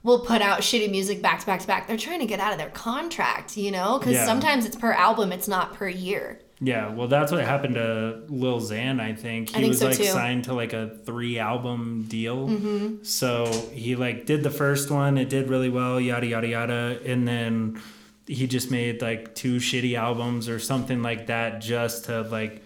will 0.03 0.21
put 0.21 0.43
out 0.43 0.61
shitty 0.61 0.91
music 0.91 1.23
back 1.23 1.41
to 1.41 1.47
back 1.47 1.61
to 1.61 1.67
back 1.67 1.87
they're 1.87 1.97
trying 1.97 2.21
to 2.21 2.27
get 2.27 2.41
out 2.41 2.53
of 2.53 2.59
their 2.59 2.71
contract 2.71 3.57
you 3.57 3.71
know 3.71 3.99
because 3.99 4.15
Yeah. 4.15 4.27
sometimes 4.27 4.67
it's 4.67 4.77
per 4.77 4.93
album 4.93 5.33
it's 5.33 5.49
not 5.49 5.75
per 5.75 5.89
year 5.89 6.41
Yeah, 6.65 6.95
well, 6.95 7.09
that's 7.09 7.33
what 7.33 7.43
happened 7.45 7.75
to 7.75 8.23
Lil 8.29 8.61
Xan. 8.61 9.01
I 9.01 9.15
think 9.15 9.49
he 9.51 9.57
I 9.57 9.59
think 9.59 9.69
was 9.71 9.81
so, 9.81 9.89
like 9.89 9.97
too. 9.97 10.05
signed 10.05 10.45
to 10.45 10.55
like 10.55 10.73
a 10.73 10.97
three 11.05 11.41
album 11.41 12.05
deal. 12.09 12.47
Mm-hmm. 12.49 13.03
So 13.03 13.47
he 13.75 13.97
like 13.97 14.27
did 14.27 14.45
the 14.45 14.51
first 14.51 14.89
one, 14.89 15.19
it 15.19 15.29
did 15.29 15.49
really 15.51 15.69
well, 15.71 16.01
yada 16.01 16.25
yada 16.25 16.47
yada, 16.47 17.01
and 17.05 17.27
then 17.27 17.81
he 18.27 18.47
just 18.47 18.71
made 18.71 19.03
like 19.03 19.35
two 19.35 19.57
shitty 19.57 19.97
albums 19.97 20.49
or 20.49 20.59
something 20.59 21.03
like 21.03 21.27
that 21.27 21.61
just 21.61 22.05
to 22.07 22.23
like 22.23 22.63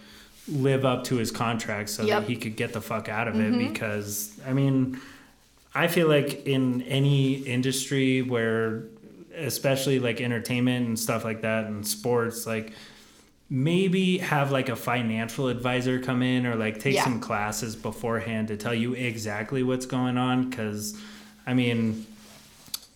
live 0.48 0.84
up 0.84 1.04
to 1.04 1.16
his 1.16 1.30
contract 1.30 1.88
so 1.90 2.02
Yep. 2.02 2.10
Mm-hmm. 2.18 2.20
that 2.26 2.30
he 2.30 2.36
could 2.36 2.56
get 2.56 2.72
the 2.72 2.80
fuck 2.80 3.08
out 3.08 3.26
of 3.28 3.40
it. 3.40 3.58
Because 3.58 4.38
I 4.46 4.52
mean, 4.52 5.00
I 5.74 5.88
feel 5.88 6.08
like 6.08 6.46
in 6.46 6.82
any 6.82 7.34
industry 7.34 8.22
where, 8.22 8.84
especially 9.34 9.98
like 9.98 10.20
entertainment 10.20 10.86
and 10.86 10.98
stuff 10.98 11.24
like 11.24 11.42
that 11.42 11.66
and 11.66 11.86
sports, 11.86 12.46
like 12.46 12.72
maybe 13.48 14.18
have 14.18 14.50
like 14.50 14.68
a 14.68 14.76
financial 14.76 15.48
advisor 15.48 16.00
come 16.00 16.22
in 16.22 16.46
or 16.46 16.56
like 16.56 16.80
take 16.80 16.94
Yeah. 16.96 17.04
some 17.04 17.20
classes 17.20 17.76
beforehand 17.76 18.48
to 18.48 18.56
tell 18.56 18.74
you 18.74 18.94
exactly 18.94 19.62
what's 19.62 19.86
going 19.86 20.16
on 20.18 20.50
because 20.50 21.00
i 21.46 21.54
mean 21.54 22.04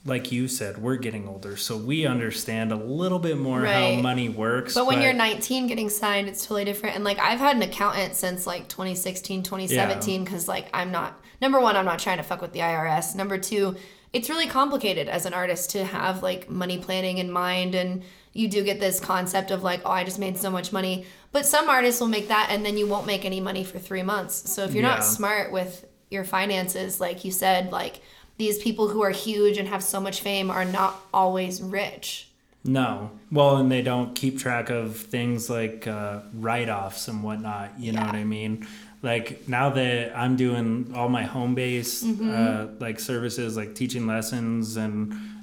like 0.06 0.32
you 0.32 0.48
said 0.48 0.78
we're 0.78 0.96
getting 0.96 1.28
older 1.28 1.56
so 1.56 1.76
we 1.76 2.06
understand 2.06 2.72
a 2.72 2.76
little 2.76 3.18
bit 3.18 3.36
more 3.36 3.60
Right. 3.60 3.96
how 3.96 4.00
money 4.02 4.28
works 4.30 4.72
but 4.74 4.86
when 4.86 5.02
you're 5.02 5.12
19 5.12 5.66
getting 5.66 5.90
signed 5.90 6.26
it's 6.28 6.42
totally 6.42 6.64
different 6.64 6.94
and 6.96 7.04
like 7.04 7.18
i've 7.18 7.38
had 7.38 7.56
an 7.56 7.62
accountant 7.62 8.14
since 8.14 8.46
like 8.46 8.66
2016 8.68 9.42
2017 9.42 10.24
because 10.24 10.48
like 10.48 10.68
i'm 10.72 10.90
not 10.90 11.20
number 11.42 11.60
one 11.60 11.76
i'm 11.76 11.84
not 11.84 11.98
trying 11.98 12.16
to 12.16 12.22
fuck 12.22 12.40
with 12.40 12.52
the 12.52 12.60
irs 12.60 13.14
number 13.14 13.36
two 13.36 13.76
it's 14.12 14.30
really 14.30 14.46
complicated 14.46 15.06
as 15.08 15.26
an 15.26 15.34
artist 15.34 15.70
to 15.70 15.84
have 15.84 16.22
like 16.22 16.48
money 16.48 16.78
planning 16.78 17.18
in 17.18 17.30
mind 17.30 17.74
and 17.74 18.02
you 18.32 18.48
do 18.48 18.64
get 18.64 18.80
this 18.80 19.00
concept 19.00 19.50
of 19.50 19.62
like 19.62 19.82
oh 19.84 19.90
i 19.90 20.02
just 20.02 20.18
made 20.18 20.38
so 20.38 20.50
much 20.50 20.72
money 20.72 21.04
but 21.30 21.44
some 21.44 21.68
artists 21.68 22.00
will 22.00 22.08
make 22.08 22.28
that 22.28 22.48
and 22.50 22.64
then 22.64 22.78
you 22.78 22.86
won't 22.86 23.06
make 23.06 23.26
any 23.26 23.38
money 23.40 23.64
for 23.64 23.78
three 23.78 24.02
months 24.02 24.50
so 24.50 24.64
if 24.64 24.72
you're 24.72 24.82
Yeah. 24.82 24.90
not 24.94 25.04
smart 25.04 25.52
with 25.52 25.84
your 26.10 26.24
finances 26.24 27.00
like 27.00 27.24
you 27.24 27.30
said 27.30 27.70
like 27.70 28.00
these 28.40 28.58
people 28.66 28.88
who 28.88 29.02
are 29.02 29.10
huge 29.26 29.56
and 29.60 29.68
have 29.68 29.82
so 29.94 29.98
much 30.00 30.18
fame 30.22 30.50
are 30.50 30.64
not 30.64 30.92
always 31.12 31.54
rich 31.80 32.28
no 32.64 33.10
well 33.30 33.56
and 33.60 33.70
they 33.74 33.82
don't 33.82 34.14
keep 34.20 34.38
track 34.38 34.68
of 34.70 34.96
things 34.96 35.48
like 35.58 35.86
uh, 35.86 36.20
write-offs 36.34 37.02
and 37.08 37.22
whatnot 37.22 37.68
you 37.78 37.92
know 37.92 38.00
Yeah. 38.00 38.06
what 38.06 38.14
i 38.16 38.24
mean 38.24 38.66
like 39.02 39.26
now 39.48 39.66
that 39.70 40.16
i'm 40.22 40.36
doing 40.36 40.92
all 40.94 41.08
my 41.08 41.24
home-based 41.34 42.04
Mm-hmm. 42.06 42.30
uh, 42.38 42.66
like 42.86 42.98
services 43.00 43.56
like 43.60 43.74
teaching 43.74 44.06
lessons 44.06 44.76
and 44.76 44.96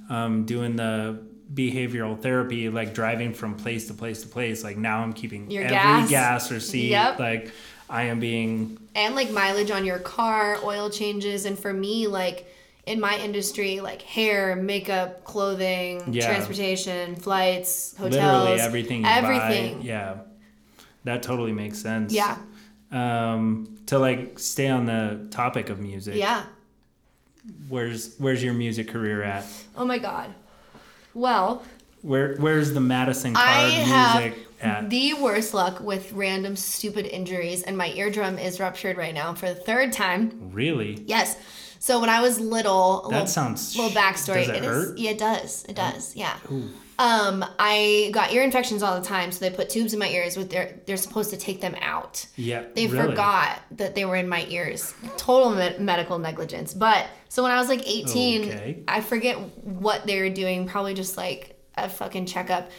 um, 0.09 0.45
doing 0.45 0.75
the 0.75 1.19
behavioral 1.53 2.15
therapy 2.25 2.69
like 2.69 2.93
driving 2.93 3.31
from 3.33 3.55
place 3.55 3.87
to 3.87 3.93
place 3.93 4.21
to 4.23 4.27
place 4.27 4.63
like 4.63 4.77
now 4.77 4.97
i'm 5.03 5.13
keeping 5.13 5.49
Your 5.49 5.63
every 5.63 5.77
gas. 5.77 6.09
gas, 6.09 6.51
receipt 6.51 6.89
Yep. 6.89 7.19
like 7.19 7.51
i 7.89 8.03
am 8.03 8.19
being 8.19 8.77
and 8.95 9.15
like 9.15 9.29
mileage 9.31 9.71
on 9.71 9.85
your 9.85 9.99
car, 9.99 10.57
oil 10.63 10.89
changes, 10.89 11.45
and 11.45 11.57
for 11.57 11.71
me, 11.71 12.07
like 12.07 12.51
in 12.88 12.99
my 12.99 13.17
industry, 13.17 13.79
like 13.81 14.01
hair, 14.01 14.55
makeup, 14.55 15.23
clothing, 15.23 16.13
Yeah. 16.13 16.25
transportation, 16.27 17.15
flights, 17.15 17.95
hotels, 17.97 18.13
literally 18.15 18.59
everything 18.59 19.05
everything. 19.05 19.81
yeah 19.81 20.19
that 21.03 21.21
totally 21.23 21.51
makes 21.53 21.79
sense 21.79 22.11
Yeah, 22.13 22.38
um 22.91 23.77
to 23.88 23.99
like 23.99 24.39
stay 24.39 24.67
on 24.67 24.85
the 24.85 25.27
topic 25.31 25.69
of 25.69 25.79
music 25.79 26.15
yeah. 26.15 26.43
where's 27.69 28.15
where's 28.17 28.43
your 28.43 28.53
music 28.53 28.88
career 28.89 29.23
at 29.23 29.45
Oh 29.75 29.85
my 29.85 29.97
god. 29.99 30.33
Well, 31.13 31.63
where 32.01 32.35
where's 32.38 32.73
the 32.73 32.79
madison 32.81 33.35
I 33.35 33.39
card 33.45 33.73
have 33.73 34.33
at 34.61 34.89
the 34.89 35.13
worst 35.15 35.53
luck 35.53 35.79
with 35.81 36.11
random 36.13 36.55
stupid 36.55 37.05
injuries, 37.05 37.63
and 37.63 37.77
my 37.77 37.89
eardrum 37.93 38.38
is 38.39 38.59
ruptured 38.59 38.97
right 38.97 39.13
now 39.13 39.33
for 39.33 39.47
the 39.47 39.55
third 39.55 39.93
time. 39.93 40.51
really 40.53 41.03
Yes. 41.05 41.38
So 41.80 41.99
when 41.99 42.09
I 42.09 42.21
was 42.21 42.39
little, 42.39 42.99
a 43.05 43.09
that 43.09 43.13
little, 43.13 43.28
sounds 43.28 43.75
little 43.78 43.91
backstory. 43.91 44.45
does 44.45 44.49
it, 44.49 44.55
is- 44.57 44.65
hurt 44.65 44.97
yeah, 44.97 45.11
it 45.11 45.17
does. 45.17 45.65
It 45.69 45.75
does. 45.75 46.15
Yeah. 46.15 46.36
Ooh. 46.51 46.69
Um, 46.99 47.45
I 47.59 48.09
got 48.11 48.34
ear 48.34 48.41
infections 48.41 48.82
all 48.82 48.99
the 48.99 49.05
time, 49.05 49.32
so 49.32 49.39
they 49.47 49.55
put 49.55 49.69
tubes 49.69 49.93
in 49.93 49.99
my 49.99 50.09
ears. 50.09 50.36
With 50.36 50.49
their, 50.49 50.80
they're 50.88 50.97
supposed 50.97 51.30
to 51.30 51.38
take 51.38 51.61
them 51.61 51.75
out. 51.80 52.25
yeah 52.36 52.63
They 52.73 52.88
really? 52.88 53.09
forgot 53.09 53.59
that 53.78 53.93
they 53.93 54.03
were 54.03 54.15
in 54.15 54.28
my 54.28 54.45
ears. 54.49 54.95
Total 55.15 55.51
me- 55.53 55.78
medical 55.78 56.17
negligence. 56.17 56.73
But 56.73 57.05
so 57.30 57.43
when 57.43 57.51
I 57.51 57.59
was 57.59 57.69
like 57.69 57.88
18, 57.88 58.41
Okay. 58.49 58.84
I 58.88 59.01
forget 59.01 59.38
what 59.63 60.07
they 60.07 60.19
were 60.21 60.30
doing. 60.30 60.67
Probably 60.67 60.95
just 60.95 61.17
like 61.17 61.59
a 61.75 61.88
fucking 61.88 62.25
checkup. 62.25 62.71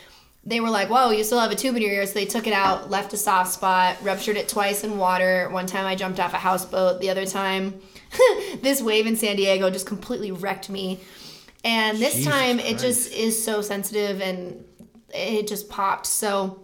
They 0.45 0.61
were 0.61 0.71
like, 0.71 0.89
"Whoa, 0.89 1.11
you 1.11 1.25
still 1.25 1.41
have 1.41 1.51
a 1.51 1.55
tube 1.55 1.77
in 1.77 1.83
your 1.83 1.93
ear." 1.93 2.07
So 2.07 2.15
they 2.15 2.25
took 2.25 2.47
it 2.47 2.53
out, 2.53 2.91
left 2.91 3.13
a 3.13 3.17
soft 3.17 3.53
spot, 3.53 3.97
ruptured 4.03 4.37
it 4.37 4.49
twice 4.49 4.85
in 4.85 4.97
water. 4.97 5.49
One 5.51 5.67
time 5.67 5.85
I 5.85 5.95
jumped 5.95 6.21
off 6.21 6.33
a 6.33 6.39
houseboat. 6.39 7.01
The 7.01 7.11
other 7.11 7.27
time, 7.27 7.81
this 8.63 8.81
wave 8.81 9.07
in 9.07 9.17
San 9.17 9.37
Diego 9.37 9.71
just 9.71 9.87
completely 9.87 10.31
wrecked 10.33 10.71
me. 10.71 11.01
And 11.65 11.99
this 11.99 12.15
Jesus 12.15 12.33
time 12.33 12.61
it 12.61 12.79
just 12.79 13.13
is 13.13 13.43
so 13.43 13.61
sensitive 13.61 14.21
and 14.21 14.65
it 15.13 15.49
just 15.49 15.69
popped. 15.69 16.07
So 16.07 16.61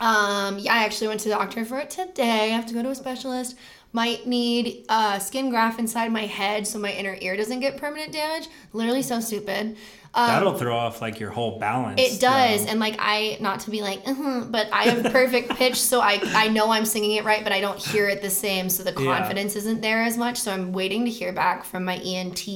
um, 0.00 0.58
yeah, 0.58 0.74
I 0.74 0.84
actually 0.84 1.08
went 1.08 1.20
to 1.20 1.28
the 1.28 1.34
doctor 1.34 1.64
for 1.64 1.78
it 1.78 1.90
today. 1.90 2.44
I 2.44 2.56
have 2.56 2.66
to 2.66 2.74
go 2.74 2.82
to 2.82 2.90
a 2.90 2.94
specialist. 2.94 3.56
Might 3.92 4.26
need 4.26 4.84
a 4.90 5.18
skin 5.20 5.48
graft 5.48 5.78
inside 5.78 6.12
my 6.12 6.26
head 6.26 6.66
so 6.66 6.78
my 6.78 6.92
inner 6.92 7.16
ear 7.20 7.36
doesn't 7.36 7.60
get 7.60 7.78
permanent 7.78 8.12
damage. 8.12 8.48
Literally 8.74 9.02
so 9.02 9.20
stupid. 9.20 9.76
Um, 10.18 10.28
that'll 10.28 10.54
throw 10.56 10.74
off 10.74 11.02
like 11.02 11.20
your 11.20 11.30
whole 11.30 11.58
balance 11.58 12.00
it 12.00 12.18
does, 12.20 12.64
though. 12.64 12.70
and 12.70 12.80
like 12.80 12.96
I, 12.98 13.36
not 13.40 13.60
to 13.60 13.70
be 13.70 13.82
like, 13.82 14.00
uh 14.06 14.44
but 14.48 14.66
I 14.72 14.84
have 14.84 15.12
perfect 15.12 15.50
pitch, 15.50 15.76
so 15.76 16.00
I 16.00 16.20
I 16.34 16.48
know 16.48 16.70
I'm 16.70 16.86
singing 16.86 17.12
it 17.12 17.24
right, 17.24 17.44
but 17.44 17.52
I 17.52 17.60
don't 17.60 17.78
hear 17.78 18.08
it 18.08 18.22
the 18.22 18.30
same, 18.30 18.70
so 18.70 18.82
the 18.82 18.92
Yeah. 18.98 19.14
confidence 19.18 19.56
isn't 19.56 19.82
there 19.82 20.02
as 20.02 20.16
much. 20.16 20.38
So 20.38 20.50
I'm 20.52 20.72
waiting 20.72 21.04
to 21.04 21.10
hear 21.10 21.32
back 21.34 21.64
from 21.64 21.84
my 21.84 21.96
ENT 21.98 22.48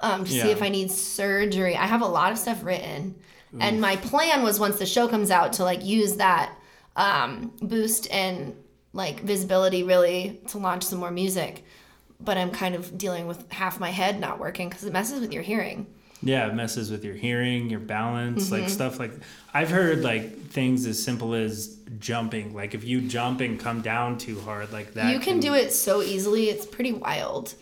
um, 0.00 0.24
to 0.24 0.30
see 0.30 0.50
if 0.52 0.62
I 0.62 0.68
need 0.68 0.92
surgery. 0.92 1.74
I 1.76 1.86
have 1.86 2.02
a 2.02 2.06
lot 2.06 2.30
of 2.30 2.38
stuff 2.38 2.62
written, 2.62 3.16
and 3.60 3.80
my 3.80 3.96
plan 3.96 4.44
was 4.44 4.60
once 4.60 4.78
the 4.78 4.86
show 4.86 5.08
comes 5.08 5.32
out 5.32 5.54
to 5.54 5.64
like 5.64 5.84
use 5.84 6.14
that 6.16 6.54
um, 6.94 7.52
boost 7.60 8.08
and 8.12 8.54
like 8.92 9.20
visibility 9.20 9.82
really 9.82 10.40
to 10.48 10.58
launch 10.58 10.84
some 10.84 11.00
more 11.00 11.10
music. 11.10 11.64
But 12.20 12.36
I'm 12.36 12.50
kind 12.50 12.74
of 12.76 12.96
dealing 12.96 13.26
with 13.26 13.50
half 13.50 13.78
my 13.80 13.90
head 13.90 14.20
not 14.20 14.38
working 14.38 14.68
because 14.68 14.84
it 14.84 14.92
messes 14.92 15.20
with 15.20 15.32
your 15.32 15.42
hearing. 15.42 15.86
Yeah, 16.22 16.48
it 16.48 16.54
messes 16.54 16.90
with 16.90 17.04
your 17.04 17.14
hearing, 17.14 17.70
your 17.70 17.80
balance, 17.80 18.46
Mm-hmm. 18.46 18.54
like 18.62 18.68
stuff 18.68 18.98
like 18.98 19.12
I've 19.54 19.70
heard 19.70 20.02
like 20.02 20.46
things 20.48 20.84
as 20.86 21.02
simple 21.02 21.34
as 21.34 21.76
jumping. 22.00 22.54
Like 22.54 22.74
if 22.74 22.84
you 22.84 23.00
jump 23.02 23.40
and 23.40 23.58
come 23.58 23.82
down 23.82 24.18
too 24.18 24.40
hard 24.40 24.72
like 24.72 24.94
that. 24.94 25.12
you 25.12 25.20
can 25.20 25.38
do 25.40 25.54
it 25.54 25.72
so 25.72 26.02
easily. 26.02 26.48
It's 26.50 26.66
pretty 26.66 26.92
wild. 26.92 27.54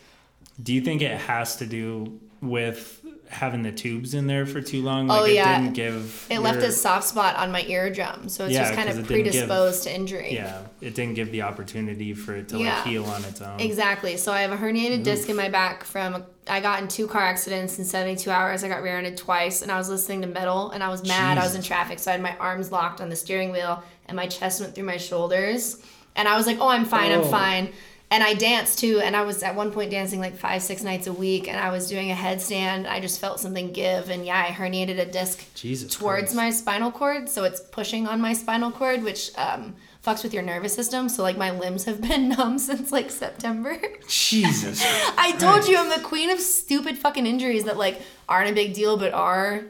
Do 0.61 0.73
you 0.73 0.81
think 0.81 1.01
it 1.03 1.17
has 1.19 1.57
to 1.57 1.65
do 1.67 2.19
with 2.41 3.05
having 3.29 3.61
the 3.61 3.71
tubes 3.71 4.13
in 4.13 4.25
there 4.27 4.45
for 4.45 4.61
too 4.61 4.81
long. 4.81 5.09
Oh, 5.11 5.15
like 5.15 5.21
Oh, 5.21 5.25
it 5.25 5.33
yeah. 5.33 5.59
didn't 5.61 5.73
give 5.73 6.27
It 6.29 6.39
left 6.39 6.59
a 6.63 6.71
soft 6.71 7.07
spot 7.07 7.35
on 7.35 7.51
my 7.51 7.61
eardrum, 7.63 8.29
so 8.29 8.45
it's 8.45 8.53
Yeah, 8.53 8.63
just 8.63 8.73
kind 8.75 8.87
of 8.89 8.97
it 8.99 9.07
didn't 9.07 9.23
give- 9.23 9.33
predisposed 9.33 9.83
to 9.83 9.93
injury. 9.93 10.33
Yeah, 10.33 10.61
it 10.81 10.95
didn't 10.95 11.15
give 11.15 11.31
the 11.31 11.41
opportunity 11.41 12.13
for 12.13 12.35
it 12.35 12.47
to 12.49 12.57
Yeah. 12.57 12.75
like 12.77 12.85
heal 12.87 13.05
on 13.05 13.23
its 13.25 13.41
own. 13.41 13.59
Exactly. 13.59 14.17
So 14.17 14.31
I 14.31 14.41
have 14.41 14.51
a 14.51 14.57
herniated 14.57 15.03
disc 15.03 15.29
in 15.29 15.35
my 15.35 15.49
back 15.49 15.83
from 15.83 16.23
I 16.49 16.61
got 16.61 16.81
in 16.81 16.87
two 16.87 17.07
car 17.07 17.23
accidents 17.23 17.77
in 17.77 17.83
72 17.83 18.31
hours. 18.31 18.63
I 18.63 18.69
got 18.69 18.81
rear-ended 18.81 19.17
twice 19.17 19.61
and 19.61 19.69
I 19.69 19.77
was 19.77 19.89
listening 19.89 20.21
to 20.21 20.27
metal 20.27 20.71
and 20.71 20.81
I 20.81 20.87
was 20.87 21.05
mad. 21.05 21.37
I 21.37 21.43
was 21.43 21.55
in 21.55 21.61
traffic, 21.61 21.99
so 21.99 22.09
I 22.09 22.13
had 22.13 22.21
my 22.21 22.37
arms 22.37 22.71
locked 22.71 23.01
on 23.01 23.09
the 23.09 23.17
steering 23.17 23.51
wheel 23.51 23.83
and 24.05 24.15
my 24.15 24.27
chest 24.27 24.61
went 24.61 24.73
through 24.73 24.85
my 24.85 24.95
shoulders. 24.97 25.77
And 26.15 26.27
I 26.27 26.37
was 26.37 26.47
like, 26.47 26.57
"Oh, 26.61 26.69
I'm 26.69 26.85
fine. 26.85 27.11
Oh. 27.11 27.21
I'm 27.23 27.29
fine." 27.29 27.69
And 28.09 28.23
I 28.23 28.35
danced 28.35 28.79
too, 28.79 29.01
and 29.03 29.17
I 29.17 29.23
was 29.23 29.43
at 29.43 29.53
one 29.55 29.71
point 29.71 29.91
dancing 29.91 30.21
like 30.21 30.37
five, 30.37 30.61
six 30.63 30.81
nights 30.81 31.07
a 31.07 31.13
week, 31.13 31.49
and 31.49 31.59
I 31.59 31.71
was 31.71 31.89
doing 31.89 32.09
a 32.09 32.15
headstand. 32.15 32.87
I 32.87 33.01
just 33.01 33.19
felt 33.19 33.39
something 33.41 33.73
give, 33.73 34.09
and 34.09 34.25
yeah, 34.25 34.45
I 34.47 34.51
herniated 34.51 34.97
a 34.97 35.05
disc 35.05 35.43
Jesus 35.55 35.93
towards 35.93 36.33
Christ. 36.33 36.35
my 36.35 36.49
spinal 36.51 36.89
cord, 36.89 37.27
so 37.27 37.43
it's 37.43 37.59
pushing 37.59 38.07
on 38.07 38.21
my 38.21 38.31
spinal 38.31 38.71
cord, 38.71 39.03
which 39.03 39.31
um, 39.37 39.75
fucks 40.05 40.23
with 40.23 40.33
your 40.33 40.41
nervous 40.43 40.73
system. 40.73 41.09
So 41.09 41.21
like 41.21 41.37
my 41.37 41.51
limbs 41.51 41.83
have 41.83 41.99
been 42.09 42.29
numb 42.29 42.59
since 42.59 42.93
like 42.93 43.11
September. 43.11 43.77
Jesus. 44.07 44.81
I 45.17 45.33
told 45.33 45.67
you 45.67 45.77
I'm 45.77 45.89
the 45.89 46.01
queen 46.07 46.29
of 46.29 46.39
stupid 46.39 46.97
fucking 46.97 47.25
injuries 47.25 47.65
that 47.65 47.75
like 47.77 48.01
aren't 48.29 48.49
a 48.49 48.53
big 48.53 48.73
deal 48.73 48.95
but 48.95 49.11
are. 49.11 49.65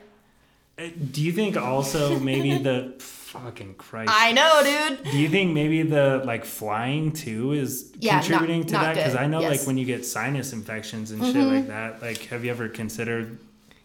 Uh, 0.78 0.90
Do 1.12 1.24
you 1.24 1.32
think 1.32 1.58
also 1.58 2.20
maybe 2.20 2.56
the 2.60 2.94
fucking 3.28 3.76
Christ? 3.76 4.12
I 4.14 4.32
know, 4.32 4.62
dude. 4.64 5.04
Do 5.12 5.18
you 5.18 5.30
think 5.30 5.54
maybe 5.54 5.84
the 5.84 6.22
like 6.26 6.46
flying 6.46 7.12
too 7.12 7.52
is 7.54 7.92
Yeah, 8.00 8.16
not- 8.16 8.24
contributing 8.26 8.66
to 8.68 8.74
not 8.74 8.82
that? 8.84 8.96
Because 8.96 9.16
I 9.16 9.28
know 9.28 9.40
yes. 9.42 9.50
Mm-hmm. 9.52 9.60
like 9.60 9.68
when 9.68 9.78
you 9.78 9.86
get 9.86 10.06
sinus 10.06 10.54
infections 10.54 11.12
and 11.12 11.24
shit 11.24 11.36
like 11.36 11.68
that, 11.68 12.02
like 12.02 12.18
have 12.28 12.44
you 12.46 12.52
ever 12.52 12.68
considered 12.70 13.38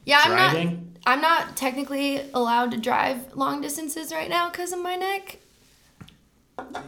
Yeah, 0.05 0.20
I'm 0.24 0.36
not. 0.36 0.76
I'm 1.05 1.20
not 1.20 1.57
technically 1.57 2.20
allowed 2.32 2.70
to 2.72 2.76
drive 2.76 3.34
long 3.36 3.61
distances 3.61 4.12
right 4.12 4.30
now 4.30 4.51
because 4.51 4.72
of 4.72 4.80
my 4.80 4.95
neck. 4.97 5.38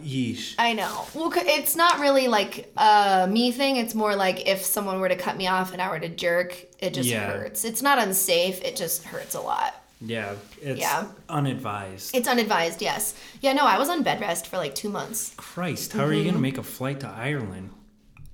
Yeesh. 0.05 0.55
I 0.59 0.73
know. 0.75 1.07
Well, 1.15 1.33
it's 1.35 1.75
not 1.75 1.99
really 1.99 2.29
like 2.29 2.71
a 2.77 3.27
me 3.29 3.51
thing. 3.51 3.77
It's 3.77 3.95
more 3.95 4.15
like 4.15 4.47
if 4.47 4.65
someone 4.65 5.01
were 5.01 5.09
to 5.09 5.17
cut 5.17 5.37
me 5.37 5.47
off 5.49 5.73
and 5.73 5.83
I 5.83 5.89
were 5.91 5.99
to 5.99 6.09
jerk, 6.09 6.55
it 6.79 6.95
just 6.95 7.09
Yeah. 7.09 7.27
hurts. 7.27 7.65
It's 7.65 7.83
not 7.83 7.99
unsafe. 7.99 8.63
It 8.63 8.77
just 8.77 9.05
hurts 9.05 9.35
a 9.35 9.41
lot. 9.41 9.75
Yeah, 10.05 10.35
it's 10.61 10.81
Yeah. 10.81 11.07
unadvised. 11.29 12.15
It's 12.15 12.29
unadvised, 12.29 12.83
yes. 12.83 13.15
Yeah, 13.41 13.53
no, 13.55 13.65
I 13.65 13.79
was 13.79 13.89
on 13.89 14.03
bed 14.03 14.21
rest 14.21 14.47
for 14.47 14.57
like 14.59 14.75
two 14.75 14.89
months. 14.91 15.33
Christ, 15.37 15.93
how 15.93 16.05
are 16.05 16.13
you 16.13 16.21
Mm-hmm. 16.21 16.29
gonna 16.31 16.41
make 16.41 16.59
a 16.59 16.63
flight 16.63 17.01
to 17.01 17.09
Ireland? 17.09 17.71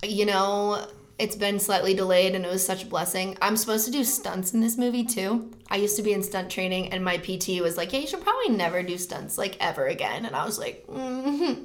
You 0.02 0.26
know, 0.26 0.86
it's 1.18 1.36
been 1.36 1.60
slightly 1.60 1.92
delayed 1.94 2.34
and 2.34 2.44
it 2.46 2.50
was 2.50 2.64
such 2.64 2.82
a 2.84 2.86
blessing. 2.86 3.36
I'm 3.42 3.56
supposed 3.56 3.84
to 3.84 3.90
do 3.92 4.04
stunts 4.04 4.54
in 4.54 4.60
this 4.60 4.78
movie 4.78 5.04
too. 5.04 5.50
I 5.68 5.76
used 5.76 5.96
to 5.96 6.02
be 6.02 6.12
in 6.12 6.22
stunt 6.22 6.50
training 6.50 6.92
and 6.92 7.04
my 7.04 7.18
PT 7.18 7.60
was 7.60 7.76
like, 7.76 7.92
yeah, 7.92 8.00
you 8.00 8.06
should 8.06 8.22
probably 8.22 8.48
never 8.48 8.82
do 8.82 8.96
stunts 8.96 9.36
like 9.38 9.56
ever 9.60 9.86
again. 9.86 10.24
And 10.24 10.34
I 10.34 10.44
was 10.46 10.58
like, 10.58 10.86
mm-hmm. 10.86 11.64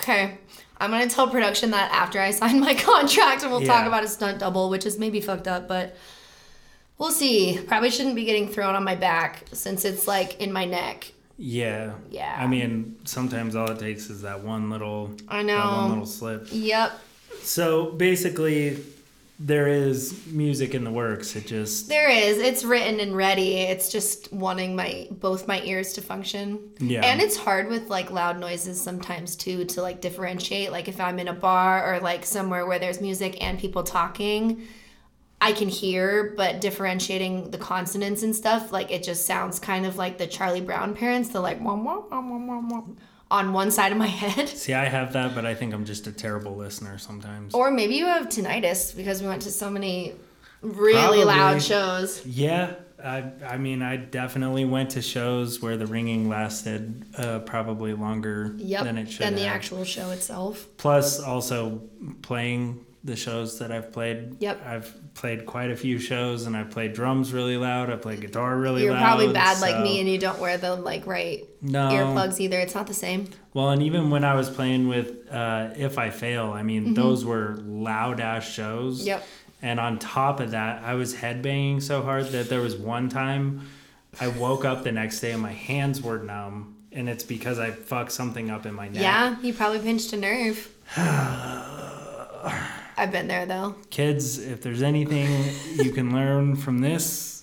okay. 0.00 0.38
I'm 0.80 0.90
gonna 0.90 1.08
tell 1.08 1.28
production 1.28 1.70
that 1.70 1.90
after 1.92 2.20
I 2.20 2.30
sign 2.32 2.60
my 2.60 2.74
contract 2.90 3.42
and 3.42 3.50
we'll 3.52 3.62
talk 3.64 3.86
about 3.86 4.04
a 4.04 4.08
stunt 4.08 4.40
double, 4.40 4.68
which 4.68 4.84
is 4.86 4.98
maybe 4.98 5.20
fucked 5.20 5.48
up, 5.48 5.66
but 5.68 5.96
we'll 6.98 7.10
see. 7.12 7.58
Probably 7.66 7.90
shouldn't 7.90 8.16
be 8.16 8.24
getting 8.24 8.48
thrown 8.48 8.74
on 8.74 8.84
my 8.84 8.94
back 8.94 9.44
since 9.52 9.84
it's 9.84 10.06
like 10.06 10.40
in 10.40 10.52
my 10.52 10.64
neck. 10.64 11.12
Yeah. 11.36 11.92
Yeah. 12.10 12.36
I 12.38 12.46
mean, 12.46 12.96
sometimes 13.04 13.54
all 13.54 13.70
it 13.70 13.78
takes 13.78 14.10
is 14.10 14.22
that 14.22 14.40
one 14.40 14.70
little 14.70 15.12
I 15.28 15.42
that 15.42 15.46
one 15.46 15.46
know. 15.46 15.88
little 15.88 16.06
slip. 16.06 16.48
Yep. 16.50 16.92
So 17.42 17.92
basically 17.92 18.78
there 19.40 19.68
is 19.68 20.26
music 20.26 20.74
in 20.74 20.82
the 20.82 20.90
works. 20.90 21.36
It 21.36 21.46
just 21.46 21.88
There 21.88 22.10
is. 22.10 22.38
It's 22.38 22.64
written 22.64 22.98
and 22.98 23.16
ready. 23.16 23.58
It's 23.58 23.88
just 23.92 24.32
wanting 24.32 24.74
my 24.74 25.06
both 25.12 25.46
my 25.46 25.62
ears 25.62 25.92
to 25.92 26.00
function. 26.00 26.58
Yeah. 26.80 27.02
And 27.06 27.20
it's 27.20 27.36
hard 27.36 27.68
with 27.68 27.88
like 27.88 28.10
loud 28.10 28.40
noises 28.40 28.80
sometimes 28.80 29.36
too 29.36 29.64
to 29.66 29.80
like 29.80 30.00
differentiate. 30.00 30.72
Like 30.72 30.88
if 30.88 31.00
I'm 31.00 31.20
in 31.20 31.28
a 31.28 31.32
bar 31.32 31.94
or 31.94 32.00
like 32.00 32.26
somewhere 32.26 32.66
where 32.66 32.80
there's 32.80 33.00
music 33.00 33.40
and 33.40 33.60
people 33.60 33.84
talking, 33.84 34.66
I 35.40 35.52
can 35.52 35.68
hear, 35.68 36.34
but 36.36 36.60
differentiating 36.60 37.50
the 37.52 37.58
consonants 37.58 38.22
and 38.24 38.34
stuff, 38.34 38.72
like 38.72 38.90
it 38.90 39.04
just 39.04 39.24
sounds 39.24 39.58
kind 39.60 39.86
of 39.86 39.96
like 39.96 40.18
the 40.18 40.26
Charlie 40.26 40.60
Brown 40.60 40.94
parents, 40.94 41.28
the 41.28 41.40
like 41.40 41.60
on 43.30 43.52
one 43.52 43.70
side 43.70 43.92
of 43.92 43.98
my 43.98 44.06
head. 44.06 44.48
See, 44.48 44.74
I 44.74 44.86
have 44.86 45.12
that, 45.12 45.34
but 45.34 45.44
I 45.46 45.54
think 45.54 45.74
I'm 45.74 45.84
just 45.84 46.06
a 46.06 46.12
terrible 46.12 46.56
listener 46.56 46.98
sometimes. 46.98 47.54
Or 47.54 47.70
maybe 47.70 47.94
you 47.94 48.06
have 48.06 48.26
tinnitus 48.28 48.96
because 48.96 49.22
we 49.22 49.28
went 49.28 49.42
to 49.42 49.50
so 49.50 49.70
many 49.70 50.14
really 50.62 51.24
loud 51.24 51.62
shows. 51.62 52.24
Yeah, 52.26 52.74
I, 53.02 53.24
I 53.46 53.58
mean, 53.58 53.80
I 53.82 53.96
definitely 53.96 54.64
went 54.64 54.90
to 54.90 55.02
shows 55.02 55.62
where 55.62 55.76
the 55.76 55.86
ringing 55.86 56.28
lasted 56.28 57.04
uh, 57.16 57.40
probably 57.40 57.92
longer 57.92 58.54
Yep. 58.56 58.84
than 58.84 58.98
it 58.98 59.10
should 59.10 59.24
than 59.26 59.34
the 59.36 59.42
have. 59.42 59.54
actual 59.54 59.84
show 59.84 60.10
itself. 60.10 60.66
Plus, 60.78 61.20
also 61.20 61.82
playing 62.22 62.84
the 63.04 63.14
shows 63.14 63.58
that 63.60 63.70
I've 63.70 63.92
played. 63.92 64.36
Yep. 64.40 64.66
I've 64.66 65.07
played 65.18 65.46
quite 65.46 65.70
a 65.70 65.76
few 65.76 65.98
shows, 65.98 66.46
and 66.46 66.56
I 66.56 66.62
played 66.62 66.92
drums 66.92 67.32
really 67.32 67.56
loud. 67.56 67.90
I 67.90 67.96
played 67.96 68.20
guitar 68.20 68.56
really 68.56 68.88
loud. 68.88 68.94
You're 68.94 69.02
probably 69.02 69.32
bad 69.32 69.60
like 69.60 69.82
me 69.82 69.98
and 69.98 70.08
you 70.08 70.16
don't 70.16 70.38
wear 70.38 70.56
the 70.56 70.76
like 70.76 71.06
right 71.06 71.44
No. 71.60 71.88
earplugs 71.88 72.38
either. 72.38 72.58
It's 72.60 72.74
not 72.74 72.86
the 72.86 72.94
same. 72.94 73.28
Well, 73.52 73.70
and 73.70 73.82
even 73.82 74.10
when 74.10 74.24
I 74.24 74.34
was 74.34 74.48
playing 74.48 74.86
with 74.86 75.28
uh, 75.30 75.70
If 75.76 75.98
I 75.98 76.10
Fail, 76.10 76.52
I 76.52 76.62
mean, 76.62 76.94
those 76.94 77.24
were 77.24 77.56
loud 77.66 78.20
ass 78.20 78.48
shows. 78.48 79.00
Mm-hmm. 79.00 79.08
Yep. 79.08 79.26
And 79.60 79.80
on 79.80 79.98
top 79.98 80.38
of 80.38 80.52
that, 80.52 80.84
I 80.84 80.94
was 80.94 81.16
headbanging 81.16 81.82
so 81.82 82.02
hard 82.02 82.26
that 82.26 82.48
there 82.48 82.60
was 82.60 82.76
one 82.76 83.08
time 83.08 83.68
I 84.20 84.28
woke 84.28 84.64
up 84.64 84.84
the 84.84 84.92
next 84.92 85.18
day 85.18 85.32
and 85.32 85.42
my 85.42 85.52
hands 85.52 86.00
were 86.00 86.18
numb. 86.18 86.76
And 86.92 87.08
it's 87.08 87.24
because 87.24 87.58
I 87.58 87.72
fucked 87.72 88.12
something 88.12 88.50
up 88.50 88.66
in 88.66 88.74
my 88.74 88.88
neck. 88.88 89.02
Yeah, 89.02 89.36
you 89.42 89.52
probably 89.52 89.80
pinched 89.80 90.12
a 90.12 90.16
nerve. 90.16 90.72
I've 92.98 93.12
been 93.12 93.28
there 93.28 93.46
though. 93.46 93.76
Kids, 93.90 94.38
if 94.38 94.60
there's 94.62 94.82
anything 94.82 95.28
you 95.84 95.92
can 95.92 96.12
learn 96.12 96.56
from 96.56 96.78
this, 96.80 97.34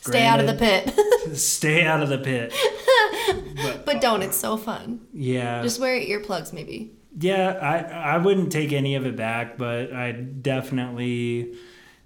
Stay 0.00 0.24
out 0.24 0.40
of 0.40 0.46
the 0.46 0.54
pit. 0.54 1.36
stay 1.36 1.84
out 1.84 2.02
of 2.02 2.08
the 2.08 2.18
pit. 2.18 2.54
but 3.84 4.00
don't, 4.00 4.22
it's 4.22 4.36
so 4.38 4.56
fun. 4.56 5.00
Yeah. 5.12 5.62
Just 5.62 5.78
wear 5.80 6.00
earplugs 6.00 6.52
maybe. 6.52 6.92
Yeah, 7.20 7.58
I 7.60 8.14
I 8.14 8.18
wouldn't 8.18 8.50
take 8.52 8.72
any 8.72 8.94
of 8.94 9.04
it 9.04 9.16
back, 9.16 9.58
but 9.58 9.92
I 9.92 10.12
definitely 10.12 11.54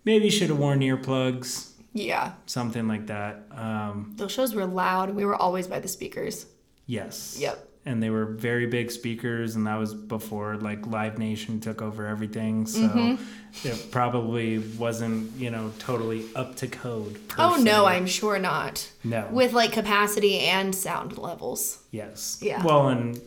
maybe 0.04 0.30
should 0.30 0.48
have 0.48 0.58
worn 0.58 0.80
earplugs, 0.80 1.70
Yeah. 1.92 2.32
something 2.46 2.88
like 2.88 3.06
that. 3.06 3.44
Um, 3.52 4.14
Those 4.16 4.32
shows 4.32 4.54
were 4.54 4.66
loud 4.66 5.10
we 5.14 5.24
were 5.24 5.36
always 5.36 5.68
by 5.68 5.78
the 5.80 5.88
speakers. 5.88 6.46
yes. 6.86 7.36
Yep. 7.38 7.68
And 7.84 8.00
they 8.00 8.10
were 8.10 8.26
very 8.26 8.66
big 8.66 8.92
speakers, 8.92 9.56
and 9.56 9.66
that 9.66 9.76
was 9.76 9.92
before 9.92 10.54
like 10.56 10.86
Live 10.86 11.18
Nation 11.18 11.58
took 11.58 11.82
over 11.82 12.06
everything. 12.06 12.64
So 12.66 12.80
Mm-hmm. 12.88 13.66
it 13.68 13.90
probably 13.90 14.58
wasn't 14.78 15.32
you 15.36 15.50
know 15.50 15.72
totally 15.80 16.24
up 16.36 16.54
to 16.56 16.68
code. 16.68 17.18
Oh 17.38 17.56
no. 17.60 17.86
I'm 17.86 18.06
sure 18.06 18.38
not. 18.38 18.88
no 19.02 19.26
With 19.32 19.52
like 19.52 19.72
capacity 19.72 20.38
and 20.40 20.72
sound 20.72 21.18
levels. 21.18 21.80
Yes. 21.90 22.38
Yeah. 22.40 22.62
Well, 22.64 22.88
and 22.88 23.20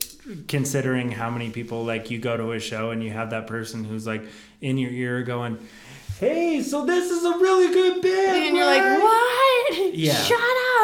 considering 0.47 1.11
how 1.11 1.29
many 1.29 1.49
people 1.49 1.83
like 1.83 2.09
you 2.09 2.17
go 2.19 2.37
to 2.37 2.53
a 2.53 2.59
show 2.59 2.91
and 2.91 3.03
you 3.03 3.11
have 3.11 3.31
that 3.31 3.47
person 3.47 3.83
who's 3.83 4.07
like 4.07 4.23
in 4.61 4.77
your 4.77 4.91
ear 4.91 5.21
going, 5.23 5.59
"Hey, 6.19 6.61
so 6.63 6.85
this 6.85 7.11
is 7.11 7.25
a 7.25 7.31
really 7.39 7.73
good 7.73 8.01
bit," 8.01 8.29
And 8.47 8.55
you're 8.55 8.65
like, 8.65 9.01
what? 9.01 9.93
Yeah. 9.93 10.13
Shut 10.15 10.39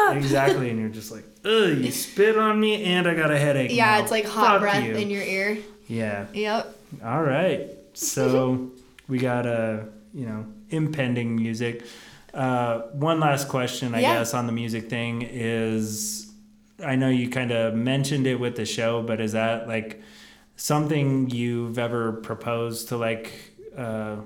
up. 0.08 0.16
Exactly, 0.16 0.68
and 0.68 0.78
you're 0.78 0.90
just 0.90 1.10
like, 1.10 1.24
"Ugh, 1.44 1.78
you 1.78 1.90
spit 1.90 2.36
on 2.38 2.58
me, 2.60 2.84
and 2.84 3.06
I 3.06 3.14
got 3.14 3.30
a 3.30 3.38
headache." 3.38 3.70
Yeah, 3.72 3.96
now. 3.96 4.02
it's 4.02 4.10
like 4.10 4.24
hot 4.26 4.46
Fuck 4.52 4.60
breath 4.60 4.84
you." 4.84 4.94
in 4.94 5.10
your 5.10 5.22
ear. 5.22 5.58
Yeah. 5.88 6.26
Yep. 6.32 6.76
All 7.04 7.22
right. 7.22 7.68
So 7.94 8.70
we 9.08 9.18
got 9.18 9.46
a 9.46 9.86
you 10.14 10.26
know 10.26 10.46
impending 10.70 11.36
music. 11.36 11.84
Uh, 12.32 12.80
one 12.92 13.20
last 13.20 13.48
question, 13.48 13.94
I 13.94 14.00
Yeah. 14.00 14.14
guess, 14.18 14.32
on 14.32 14.46
the 14.46 14.52
music 14.52 14.88
thing 14.88 15.20
is, 15.30 16.30
I 16.82 16.96
know 16.96 17.10
you 17.10 17.28
kind 17.28 17.50
of 17.50 17.74
mentioned 17.74 18.26
it 18.26 18.40
with 18.40 18.56
the 18.56 18.64
show, 18.64 19.02
but 19.02 19.20
is 19.20 19.32
that 19.32 19.68
like 19.68 20.00
something 20.56 21.28
you've 21.30 21.78
ever 21.78 22.12
proposed 22.12 22.88
to 22.88 22.96
like 22.96 23.32
uh, 23.76 24.16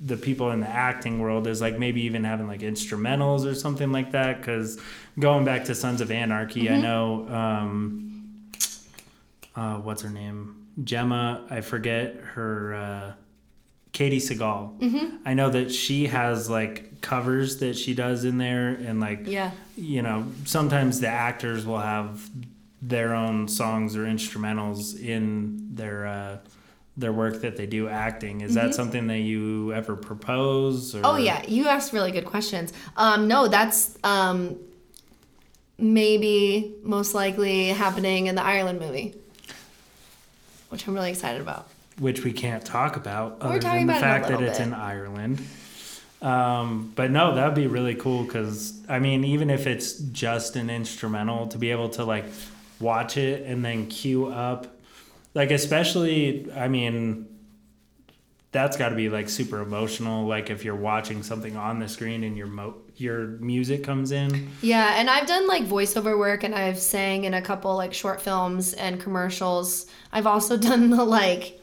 the 0.00 0.16
people 0.16 0.50
in 0.50 0.60
the 0.60 0.68
acting 0.68 1.18
world? 1.20 1.46
Is 1.46 1.60
like 1.60 1.78
maybe 1.78 2.02
even 2.02 2.24
having 2.24 2.46
like 2.46 2.60
instrumentals 2.60 3.44
or 3.46 3.54
something 3.54 3.92
like 3.92 4.12
that? 4.12 4.38
Because 4.38 4.80
going 5.18 5.44
back 5.44 5.64
to 5.66 5.74
Sons 5.74 6.00
of 6.00 6.10
Anarchy, 6.10 6.70
I 6.70 6.80
know. 6.80 7.28
Um, 7.28 8.50
uh, 9.56 9.76
what's 9.76 10.02
her 10.02 10.10
name? 10.10 10.66
Gemma, 10.82 11.44
I 11.50 11.60
forget 11.60 12.16
her. 12.34 12.74
Uh, 12.74 13.12
Katey 13.92 14.16
Sagal. 14.16 14.76
Mm-hmm. 14.80 15.16
I 15.24 15.34
know 15.34 15.50
that 15.50 15.70
she 15.70 16.06
has 16.08 16.50
like 16.50 17.00
covers 17.00 17.58
that 17.58 17.76
she 17.78 17.94
does 17.94 18.24
in 18.24 18.38
there, 18.38 18.70
and 18.70 18.98
like 18.98 19.20
Yeah. 19.28 19.52
you 19.76 20.02
know, 20.02 20.26
sometimes 20.46 20.98
the 20.98 21.06
actors 21.06 21.64
will 21.64 21.78
have 21.78 22.28
their 22.82 23.14
own 23.14 23.46
songs 23.46 23.94
or 23.94 24.04
instrumentals 24.04 24.98
in 25.00 25.76
their 25.76 26.06
uh, 26.08 26.38
their 26.96 27.12
work 27.12 27.40
that 27.40 27.56
they 27.56 27.66
do 27.66 27.88
acting. 27.88 28.40
Is 28.40 28.54
that 28.54 28.74
something 28.74 29.08
that 29.08 29.18
you 29.18 29.72
ever 29.72 29.96
propose? 29.96 30.94
Or? 30.94 30.98
Mm-hmm. 30.98 31.06
Oh 31.06 31.16
yeah, 31.16 31.42
you 31.46 31.66
asked 31.66 31.92
really 31.92 32.12
good 32.12 32.24
questions. 32.26 32.72
Um, 32.96 33.26
no, 33.26 33.48
that's 33.48 33.98
um, 34.04 34.56
maybe 35.78 36.74
most 36.82 37.14
likely 37.14 37.68
happening 37.68 38.26
in 38.26 38.34
the 38.34 38.42
Ireland 38.42 38.78
movie, 38.80 39.14
which 40.68 40.86
I'm 40.86 40.94
really 40.94 41.10
excited 41.10 41.40
about. 41.40 41.68
which 41.98 42.24
we 42.24 42.32
can't 42.32 42.64
talk 42.64 42.96
about 42.96 43.40
We're 43.40 43.50
other 43.50 43.58
talking 43.60 43.86
than 43.86 43.86
the 43.88 43.92
about 43.92 43.98
it 43.98 44.00
fact 44.00 44.28
that 44.28 44.40
it's 44.42 44.58
bit. 44.58 44.66
in 44.68 44.74
Ireland. 44.74 45.42
Um, 46.22 46.92
but 46.96 47.10
no, 47.10 47.34
that 47.34 47.44
would 47.46 47.54
be 47.54 47.66
really 47.66 47.94
cool 47.96 48.24
because 48.24 48.72
I 48.88 48.98
mean, 48.98 49.24
even 49.24 49.50
if 49.50 49.66
it's 49.66 49.92
just 49.94 50.56
an 50.56 50.70
instrumental, 50.70 51.48
to 51.48 51.58
be 51.58 51.70
able 51.70 51.90
to 51.90 52.04
like 52.04 52.24
watch 52.80 53.16
it 53.16 53.46
and 53.46 53.64
then 53.64 53.88
cue 53.88 54.26
up, 54.28 54.73
like 55.34 55.50
especially, 55.50 56.50
I 56.52 56.68
mean, 56.68 57.28
that's 58.52 58.76
got 58.76 58.90
to 58.90 58.94
be 58.94 59.08
like 59.08 59.28
super 59.28 59.60
emotional. 59.60 60.26
Like 60.26 60.48
if 60.48 60.64
you're 60.64 60.76
watching 60.76 61.22
something 61.24 61.56
on 61.56 61.80
the 61.80 61.88
screen 61.88 62.22
and 62.22 62.36
your 62.36 62.46
mo- 62.46 62.76
your 62.96 63.26
music 63.26 63.82
comes 63.82 64.12
in. 64.12 64.48
Yeah, 64.62 64.94
and 64.96 65.10
I've 65.10 65.26
done 65.26 65.48
like 65.48 65.64
voiceover 65.64 66.16
work, 66.16 66.44
and 66.44 66.54
I've 66.54 66.78
sang 66.78 67.24
in 67.24 67.34
a 67.34 67.42
couple 67.42 67.74
like 67.76 67.92
short 67.92 68.22
films 68.22 68.72
and 68.74 69.00
commercials. 69.00 69.86
I've 70.12 70.26
also 70.26 70.56
done 70.70 70.90
the 70.90 71.04
like 71.04 71.60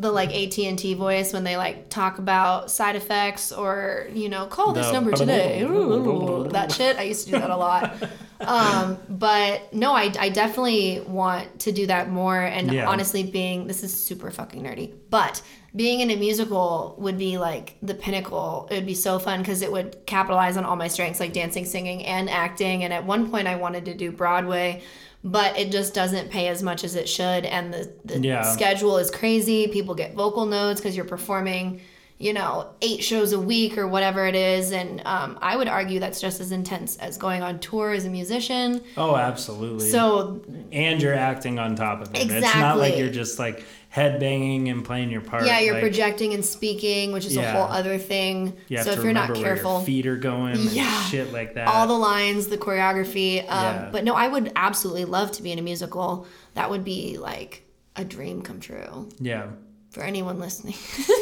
the 0.00 0.12
like 0.12 0.30
AT 0.34 0.58
and 0.58 0.78
T 0.78 0.94
voice 0.94 1.32
when 1.32 1.44
they 1.44 1.56
like 1.56 1.88
talk 1.88 2.18
about 2.18 2.70
side 2.70 2.94
effects 2.96 3.50
or 3.52 4.06
you 4.12 4.28
know 4.28 4.46
call 4.46 4.72
this 4.72 4.86
The- 4.86 4.92
number 4.92 5.12
today. 5.22 5.64
That 6.50 6.72
shit. 6.72 6.96
I 6.96 7.02
used 7.02 7.26
to 7.26 7.32
do 7.32 7.38
that 7.38 7.50
a 7.50 7.56
lot. 7.56 7.94
Um, 8.40 8.98
but 9.08 9.72
no, 9.74 9.92
I, 9.92 10.12
I 10.18 10.28
definitely 10.28 11.00
want 11.06 11.60
to 11.60 11.72
do 11.72 11.86
that 11.88 12.10
more. 12.10 12.40
And 12.40 12.72
Yeah. 12.72 12.88
honestly, 12.88 13.22
being 13.24 13.66
this 13.66 13.82
is 13.82 13.92
super 13.92 14.30
fucking 14.30 14.62
nerdy, 14.62 14.94
but 15.10 15.42
being 15.76 16.00
in 16.00 16.10
a 16.10 16.16
musical 16.16 16.94
would 16.98 17.18
be 17.18 17.36
like 17.38 17.76
the 17.82 17.94
pinnacle. 17.94 18.68
It 18.70 18.74
would 18.76 18.86
be 18.86 18.94
so 18.94 19.18
fun 19.18 19.40
because 19.40 19.60
it 19.62 19.70
would 19.70 20.06
capitalize 20.06 20.56
on 20.56 20.64
all 20.64 20.76
my 20.76 20.88
strengths, 20.88 21.20
like 21.20 21.32
dancing, 21.32 21.64
singing, 21.66 22.04
and 22.06 22.30
acting. 22.30 22.84
And 22.84 22.92
at 22.92 23.04
one 23.04 23.30
point, 23.30 23.46
I 23.46 23.56
wanted 23.56 23.84
to 23.86 23.94
do 23.94 24.10
Broadway, 24.10 24.82
but 25.24 25.58
it 25.58 25.70
just 25.72 25.94
doesn't 25.94 26.30
pay 26.30 26.48
as 26.48 26.62
much 26.62 26.84
as 26.84 26.94
it 26.94 27.08
should. 27.08 27.44
And 27.44 27.72
the, 27.74 27.92
the 28.04 28.18
Yeah. 28.20 28.42
schedule 28.42 28.98
is 28.98 29.10
crazy. 29.10 29.66
People 29.68 29.94
get 29.94 30.14
vocal 30.14 30.46
notes 30.46 30.80
because 30.80 30.94
you're 30.96 31.04
performing, 31.04 31.80
you 32.18 32.32
know, 32.32 32.68
eight 32.82 33.02
shows 33.02 33.32
a 33.32 33.38
week 33.40 33.76
or 33.78 33.88
whatever 33.88 34.26
it 34.26 34.34
is. 34.36 34.70
And 34.72 35.02
um, 35.04 35.38
I 35.42 35.56
would 35.56 35.68
argue 35.68 35.98
that's 36.00 36.20
just 36.20 36.40
as 36.40 36.52
intense 36.52 36.96
as 36.98 37.18
going 37.18 37.42
on 37.42 37.58
tour 37.58 37.90
as 37.92 38.04
a 38.04 38.10
musician. 38.10 38.80
Oh, 38.96 39.16
absolutely. 39.16 39.90
So 39.90 40.40
and 40.72 41.02
you're 41.02 41.14
acting 41.14 41.58
on 41.58 41.74
top 41.74 42.00
of 42.00 42.14
it. 42.14 42.30
It's 42.30 42.54
not 42.54 42.78
like 42.78 42.96
you're 42.96 43.10
just 43.10 43.38
like 43.38 43.64
head 43.90 44.20
banging 44.20 44.68
and 44.68 44.84
playing 44.84 45.10
your 45.10 45.20
part. 45.22 45.46
yeah, 45.46 45.60
you're 45.60 45.74
like, 45.74 45.82
projecting 45.82 46.34
and 46.34 46.44
speaking, 46.44 47.12
which 47.12 47.24
is 47.24 47.36
a 47.36 47.50
whole 47.52 47.62
other 47.64 47.96
thing. 47.98 48.54
You 48.68 48.82
so 48.82 48.90
if 48.92 49.02
you're 49.02 49.12
not 49.12 49.34
careful, 49.34 49.80
feet 49.80 50.06
are 50.06 50.16
going, 50.16 50.52
and 50.56 50.64
Yeah. 50.64 51.02
shit 51.04 51.32
like 51.32 51.54
that. 51.54 51.68
all 51.68 51.86
the 51.86 51.94
lines, 51.98 52.48
the 52.48 52.58
choreography. 52.58 53.40
Um, 53.40 53.46
Yeah. 53.48 53.88
But 53.90 54.04
no, 54.04 54.14
I 54.14 54.28
would 54.28 54.52
absolutely 54.56 55.06
love 55.06 55.32
to 55.32 55.42
be 55.42 55.52
in 55.52 55.58
a 55.58 55.62
musical. 55.62 56.26
That 56.54 56.70
would 56.70 56.84
be 56.84 57.16
like 57.18 57.62
a 57.96 58.04
dream 58.04 58.42
come 58.42 58.60
true 58.60 59.08
yeah, 59.18 59.46
for 59.90 60.02
anyone 60.02 60.38
listening. 60.38 60.74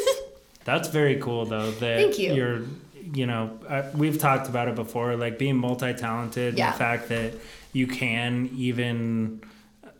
that's 0.65 0.89
very 0.89 1.15
cool 1.15 1.45
though. 1.45 1.71
That 1.71 1.97
Thank 1.97 2.19
you. 2.19 2.33
You're, 2.33 2.61
you 3.13 3.25
know, 3.25 3.57
uh, 3.67 3.83
we've 3.95 4.19
talked 4.19 4.49
about 4.49 4.67
it 4.67 4.75
before, 4.75 5.15
like 5.15 5.39
being 5.39 5.55
multi-talented. 5.57 6.57
Yeah. 6.57 6.71
The 6.73 6.77
fact 6.77 7.09
that 7.09 7.33
you 7.71 7.87
can 7.87 8.49
even 8.55 9.41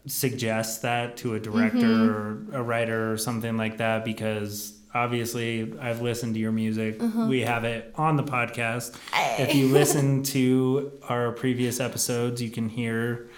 suggest 0.08 0.82
that 0.82 1.18
to 1.18 1.36
a 1.36 1.40
director 1.40 1.78
Mm-hmm. 1.78 2.56
or 2.56 2.60
a 2.60 2.64
writer 2.64 3.12
or 3.12 3.18
something 3.18 3.58
like 3.58 3.78
that 3.78 4.04
because 4.06 4.74
obviously 4.94 5.74
I've 5.80 6.02
listened 6.02 6.34
to 6.36 6.40
your 6.40 6.52
music. 6.52 7.02
Uh-huh. 7.02 7.26
We 7.28 7.42
have 7.42 7.64
it 7.66 7.94
on 7.96 8.16
the 8.16 8.24
podcast. 8.24 8.96
If 9.40 9.54
you 9.54 9.68
listen 9.82 10.24
to 10.24 10.92
our 11.08 11.32
previous 11.32 11.80
episodes, 11.80 12.42
you 12.42 12.50
can 12.50 12.70
hear 12.70 13.30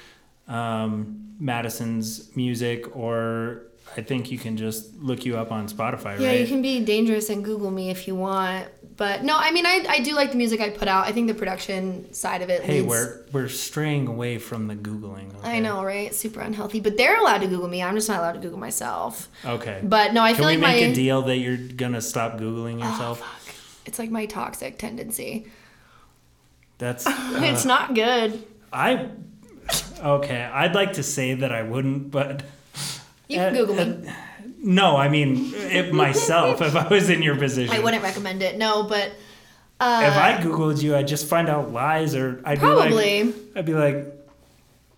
um, 0.47 1.35
Madison's 1.39 2.35
music, 2.35 2.95
or 2.95 3.63
I 3.97 4.01
think 4.01 4.31
you 4.31 4.37
can 4.37 4.57
just 4.57 4.95
look 4.95 5.25
you 5.25 5.37
up 5.37 5.51
on 5.51 5.67
Spotify, 5.67 6.19
Yeah, 6.19 6.27
right? 6.29 6.39
you 6.39 6.47
can 6.47 6.61
be 6.61 6.83
dangerous 6.83 7.29
and 7.29 7.43
Google 7.43 7.71
me 7.71 7.89
if 7.89 8.07
you 8.07 8.15
want. 8.15 8.67
But 8.95 9.23
no, 9.23 9.37
I 9.37 9.51
mean, 9.51 9.65
I, 9.65 9.85
I 9.87 9.99
do 10.01 10.13
like 10.13 10.31
the 10.31 10.37
music 10.37 10.59
I 10.59 10.69
put 10.69 10.87
out. 10.87 11.05
I 11.07 11.13
think 11.13 11.27
the 11.27 11.33
production 11.33 12.13
side 12.13 12.41
of 12.41 12.49
it 12.49 12.63
hey, 12.63 12.81
leads. 12.81 12.87
we're 12.87 13.21
we're 13.31 13.47
straying 13.47 14.07
away 14.07 14.37
from 14.37 14.67
the 14.67 14.75
googling. 14.75 15.33
Okay? 15.37 15.57
I 15.57 15.59
know, 15.59 15.83
right? 15.85 16.13
Super 16.13 16.41
unhealthy. 16.41 16.81
But 16.81 16.97
they're 16.97 17.17
allowed 17.19 17.39
to 17.39 17.47
Google 17.47 17.69
me. 17.69 17.81
I'm 17.81 17.95
just 17.95 18.09
not 18.09 18.19
allowed 18.19 18.33
to 18.33 18.39
Google 18.39 18.59
myself. 18.59 19.29
Okay. 19.45 19.79
But 19.83 20.13
no, 20.13 20.21
I 20.21 20.31
can 20.31 20.37
feel 20.39 20.45
like 20.45 20.59
my. 20.59 20.67
Can 20.71 20.75
we 20.75 20.81
make 20.87 20.91
a 20.91 20.95
deal 20.95 21.21
that 21.23 21.37
you're 21.37 21.57
gonna 21.57 22.01
stop 22.01 22.37
googling 22.37 22.79
yourself? 22.79 23.23
it's 23.85 23.99
like 23.99 24.11
my 24.11 24.25
toxic 24.25 24.77
tendency. 24.77 25.47
That's 26.77 27.05
it's 27.07 27.65
uh, 27.65 27.67
not 27.67 27.95
good. 27.95 28.43
I. 28.73 29.09
Okay, 30.01 30.41
I'd 30.41 30.75
like 30.75 30.93
to 30.93 31.03
say 31.03 31.35
that 31.35 31.51
I 31.51 31.63
wouldn't, 31.63 32.11
but 32.11 32.43
You 33.29 33.37
can 33.37 33.55
uh, 33.55 33.57
Google 33.57 33.75
me. 33.75 34.07
uh, 34.09 34.13
no, 34.61 34.97
I 34.97 35.07
mean 35.07 35.53
it 35.55 35.93
myself. 36.05 36.61
if 36.61 36.75
I 36.75 36.87
was 36.89 37.09
in 37.09 37.21
your 37.21 37.37
position, 37.37 37.73
I 37.73 37.79
wouldn't 37.79 38.03
recommend 38.03 38.41
it. 38.41 38.57
No, 38.57 38.83
but 38.83 39.11
uh, 39.79 40.01
if 40.05 40.17
I 40.17 40.33
googled 40.43 40.81
you, 40.83 40.95
I'd 40.95 41.07
just 41.07 41.27
find 41.27 41.47
out 41.47 41.71
lies, 41.71 42.13
or 42.15 42.41
I'd 42.43 42.59
Probably. 42.59 43.23
be 43.23 43.25
like, 43.31 43.35
I'd 43.55 43.65
be 43.65 43.73
like, 43.73 44.05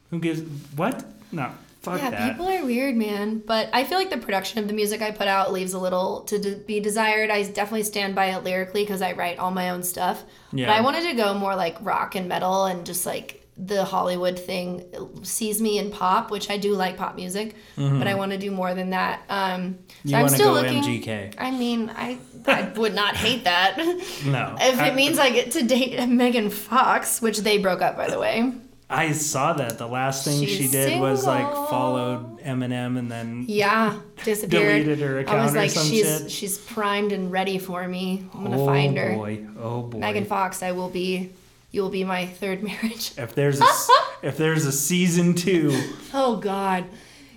who 0.09 0.19
gives 0.19 0.41
what? 0.75 1.05
No, 1.31 1.51
fuck 1.81 1.99
yeah, 2.01 2.09
that. 2.09 2.31
people 2.31 2.47
are 2.47 2.65
weird, 2.65 2.95
man. 2.95 3.39
But 3.45 3.69
I 3.73 3.83
feel 3.83 3.97
like 3.99 4.09
the 4.09 4.17
production 4.17 4.59
of 4.59 4.67
the 4.67 4.73
music 4.73 5.01
I 5.03 5.11
put 5.11 5.27
out 5.27 5.53
leaves 5.53 5.73
a 5.73 5.79
little 5.79 6.21
to 6.21 6.39
d- 6.39 6.55
be 6.65 6.79
desired. 6.79 7.29
I 7.29 7.43
definitely 7.43 7.83
stand 7.83 8.15
by 8.15 8.27
it 8.35 8.43
lyrically 8.43 8.81
because 8.83 9.01
I 9.03 9.11
write 9.11 9.37
all 9.37 9.51
my 9.51 9.69
own 9.69 9.83
stuff. 9.83 10.23
Yeah. 10.51 10.65
But 10.67 10.73
I 10.77 10.81
wanted 10.81 11.03
to 11.03 11.13
go 11.13 11.33
more 11.35 11.55
like 11.55 11.77
rock 11.81 12.15
and 12.15 12.27
metal 12.27 12.65
and 12.65 12.85
just 12.85 13.05
like 13.05 13.40
the 13.63 13.83
Hollywood 13.85 14.39
thing 14.39 14.83
sees 15.23 15.61
me 15.61 15.77
in 15.77 15.91
pop, 15.91 16.31
which 16.31 16.49
I 16.49 16.57
do 16.57 16.73
like 16.73 16.97
pop 16.97 17.15
music, 17.15 17.55
but 17.75 18.07
I 18.07 18.15
want 18.15 18.31
to 18.31 18.37
do 18.37 18.49
more 18.51 18.73
than 18.73 18.89
that. 18.89 19.21
Um, 19.29 19.77
so 20.03 20.07
Mm-hmm. 20.07 20.09
you 20.09 20.15
I'm 20.15 20.21
want 20.23 20.31
to 20.31 20.37
still 20.37 20.55
go 20.55 20.61
looking. 20.61 20.81
MGK? 20.83 21.35
I 21.37 21.51
mean, 21.51 21.91
I 21.95 22.17
I 22.47 22.63
would 22.75 22.95
not 22.95 23.15
hate 23.15 23.43
that. 23.43 23.77
No. 24.25 24.55
If 24.59 24.79
I, 24.79 24.87
it 24.89 24.95
means 24.95 25.19
I 25.19 25.29
get 25.31 25.51
to 25.51 25.63
date 25.63 26.03
Megan 26.07 26.49
Fox, 26.49 27.21
which 27.21 27.39
they 27.39 27.57
broke 27.59 27.81
up 27.81 27.95
by 27.97 28.09
the 28.09 28.19
way. 28.19 28.51
I 28.89 29.13
saw 29.13 29.53
that 29.53 29.77
the 29.77 29.87
last 29.87 30.25
thing 30.25 30.39
she 30.45 30.47
She's 30.57 30.71
did 30.71 30.99
was 30.99 31.25
like 31.25 31.45
followed 31.69 32.39
Eminem 32.41 32.97
and 32.99 33.09
then 33.11 33.45
Yeah, 33.47 33.97
disappeared. 34.25 34.83
Deleted 34.85 34.99
her 34.99 35.19
I 35.19 35.21
account 35.21 35.43
was 35.43 35.53
or 35.55 35.57
like, 35.59 35.69
some 35.71 35.85
she's 35.87 36.05
shit. 36.05 36.31
she's 36.31 36.57
primed 36.57 37.11
and 37.13 37.31
ready 37.31 37.57
for 37.57 37.87
me. 37.87 38.27
I'm 38.33 38.43
gonna 38.43 38.61
oh 38.61 38.65
find 38.65 38.97
her. 38.97 39.11
Oh 39.13 39.17
boy, 39.17 39.45
oh 39.61 39.81
boy. 39.83 39.97
Megan 39.99 40.25
Fox, 40.25 40.61
I 40.61 40.71
will 40.73 40.89
be. 40.89 41.29
You 41.71 41.81
will 41.81 41.89
be 41.89 42.03
my 42.03 42.25
third 42.25 42.61
marriage. 42.69 43.11
If 43.17 43.33
there's 43.35 43.61
a, 43.61 43.65
if 44.21 44.37
there's 44.37 44.65
a 44.65 44.71
season 44.71 45.33
two, 45.33 45.71
Oh 46.13 46.35
God. 46.37 46.85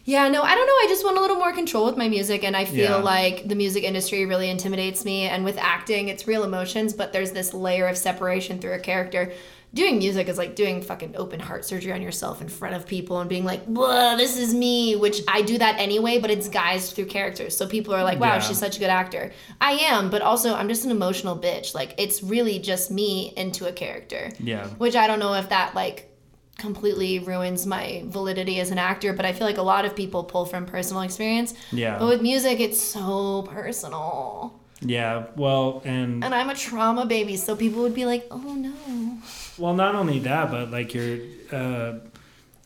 Yeah, 0.06 0.28
no, 0.28 0.42
I 0.42 0.54
don't 0.54 0.66
know. 0.66 0.72
I 0.74 0.86
just 0.88 1.02
want 1.02 1.16
a 1.16 1.20
little 1.22 1.36
more 1.38 1.54
control 1.54 1.86
with 1.86 1.96
my 1.96 2.10
music, 2.10 2.44
and 2.44 2.54
I 2.54 2.66
feel 2.66 2.76
Yeah. 2.90 2.96
like 2.96 3.48
the 3.48 3.54
music 3.54 3.84
industry 3.84 4.26
really 4.26 4.50
intimidates 4.50 5.02
me. 5.02 5.22
And 5.22 5.46
with 5.46 5.56
acting, 5.56 6.08
it's 6.08 6.26
real 6.26 6.44
emotions, 6.44 6.92
but 6.92 7.14
there's 7.14 7.30
this 7.32 7.54
layer 7.54 7.86
of 7.86 7.96
separation 7.96 8.58
through 8.58 8.74
a 8.74 8.78
character. 8.80 9.32
Doing 9.74 9.98
music 9.98 10.28
is 10.28 10.38
like 10.38 10.54
doing 10.54 10.80
fucking 10.82 11.16
open 11.16 11.40
heart 11.40 11.64
surgery 11.64 11.92
on 11.92 12.00
yourself 12.00 12.40
in 12.40 12.48
front 12.48 12.76
of 12.76 12.86
people 12.86 13.18
and 13.18 13.28
being 13.28 13.44
like, 13.44 13.66
"Blah, 13.66 14.14
this 14.16 14.36
is 14.38 14.54
me," 14.54 14.94
which 14.94 15.20
I 15.26 15.42
do 15.42 15.58
that 15.58 15.80
anyway, 15.80 16.18
but 16.20 16.30
it's 16.30 16.48
guised 16.48 16.94
through 16.94 17.06
characters. 17.06 17.56
So 17.56 17.66
people 17.66 17.92
are 17.92 18.04
like, 18.04 18.20
"Wow, 18.20 18.34
Yeah. 18.34 18.38
she's 18.38 18.58
such 18.58 18.76
a 18.76 18.78
good 18.78 18.88
actor." 18.90 19.32
I 19.60 19.72
am, 19.72 20.10
but 20.10 20.22
also 20.22 20.54
I'm 20.54 20.68
just 20.68 20.84
an 20.84 20.92
emotional 20.92 21.36
bitch. 21.36 21.74
Like 21.74 21.94
it's 21.98 22.22
really 22.22 22.60
just 22.60 22.90
me 22.92 23.32
into 23.36 23.66
a 23.66 23.72
character 23.72 24.30
yeah, 24.38 24.68
which 24.78 24.94
I 24.94 25.06
don't 25.08 25.18
know 25.18 25.34
if 25.34 25.48
that 25.48 25.74
like 25.74 26.08
completely 26.56 27.18
ruins 27.18 27.66
my 27.66 28.04
validity 28.06 28.60
as 28.60 28.70
an 28.70 28.78
actor, 28.78 29.12
but 29.12 29.26
I 29.26 29.32
feel 29.32 29.44
like 29.44 29.58
a 29.58 29.62
lot 29.62 29.84
of 29.84 29.96
people 29.96 30.22
pull 30.22 30.44
from 30.46 30.66
personal 30.66 31.02
experience. 31.02 31.52
yeah, 31.72 31.98
But 31.98 32.06
with 32.06 32.22
music, 32.22 32.60
it's 32.60 32.80
so 32.80 33.42
personal. 33.50 34.54
Yeah. 34.84 35.24
Well, 35.36 35.82
and 35.84 36.22
And 36.24 36.34
I'm 36.34 36.50
a 36.50 36.54
trauma 36.54 37.06
baby, 37.06 37.36
so 37.36 37.56
people 37.56 37.82
would 37.82 37.94
be 37.94 38.04
like, 38.06 38.26
oh 38.30 38.54
no. 38.54 39.18
well, 39.58 39.74
not 39.74 39.94
only 39.94 40.20
that, 40.20 40.50
but 40.50 40.70
like 40.70 40.94
you're. 40.94 41.18
Uh, 41.52 41.94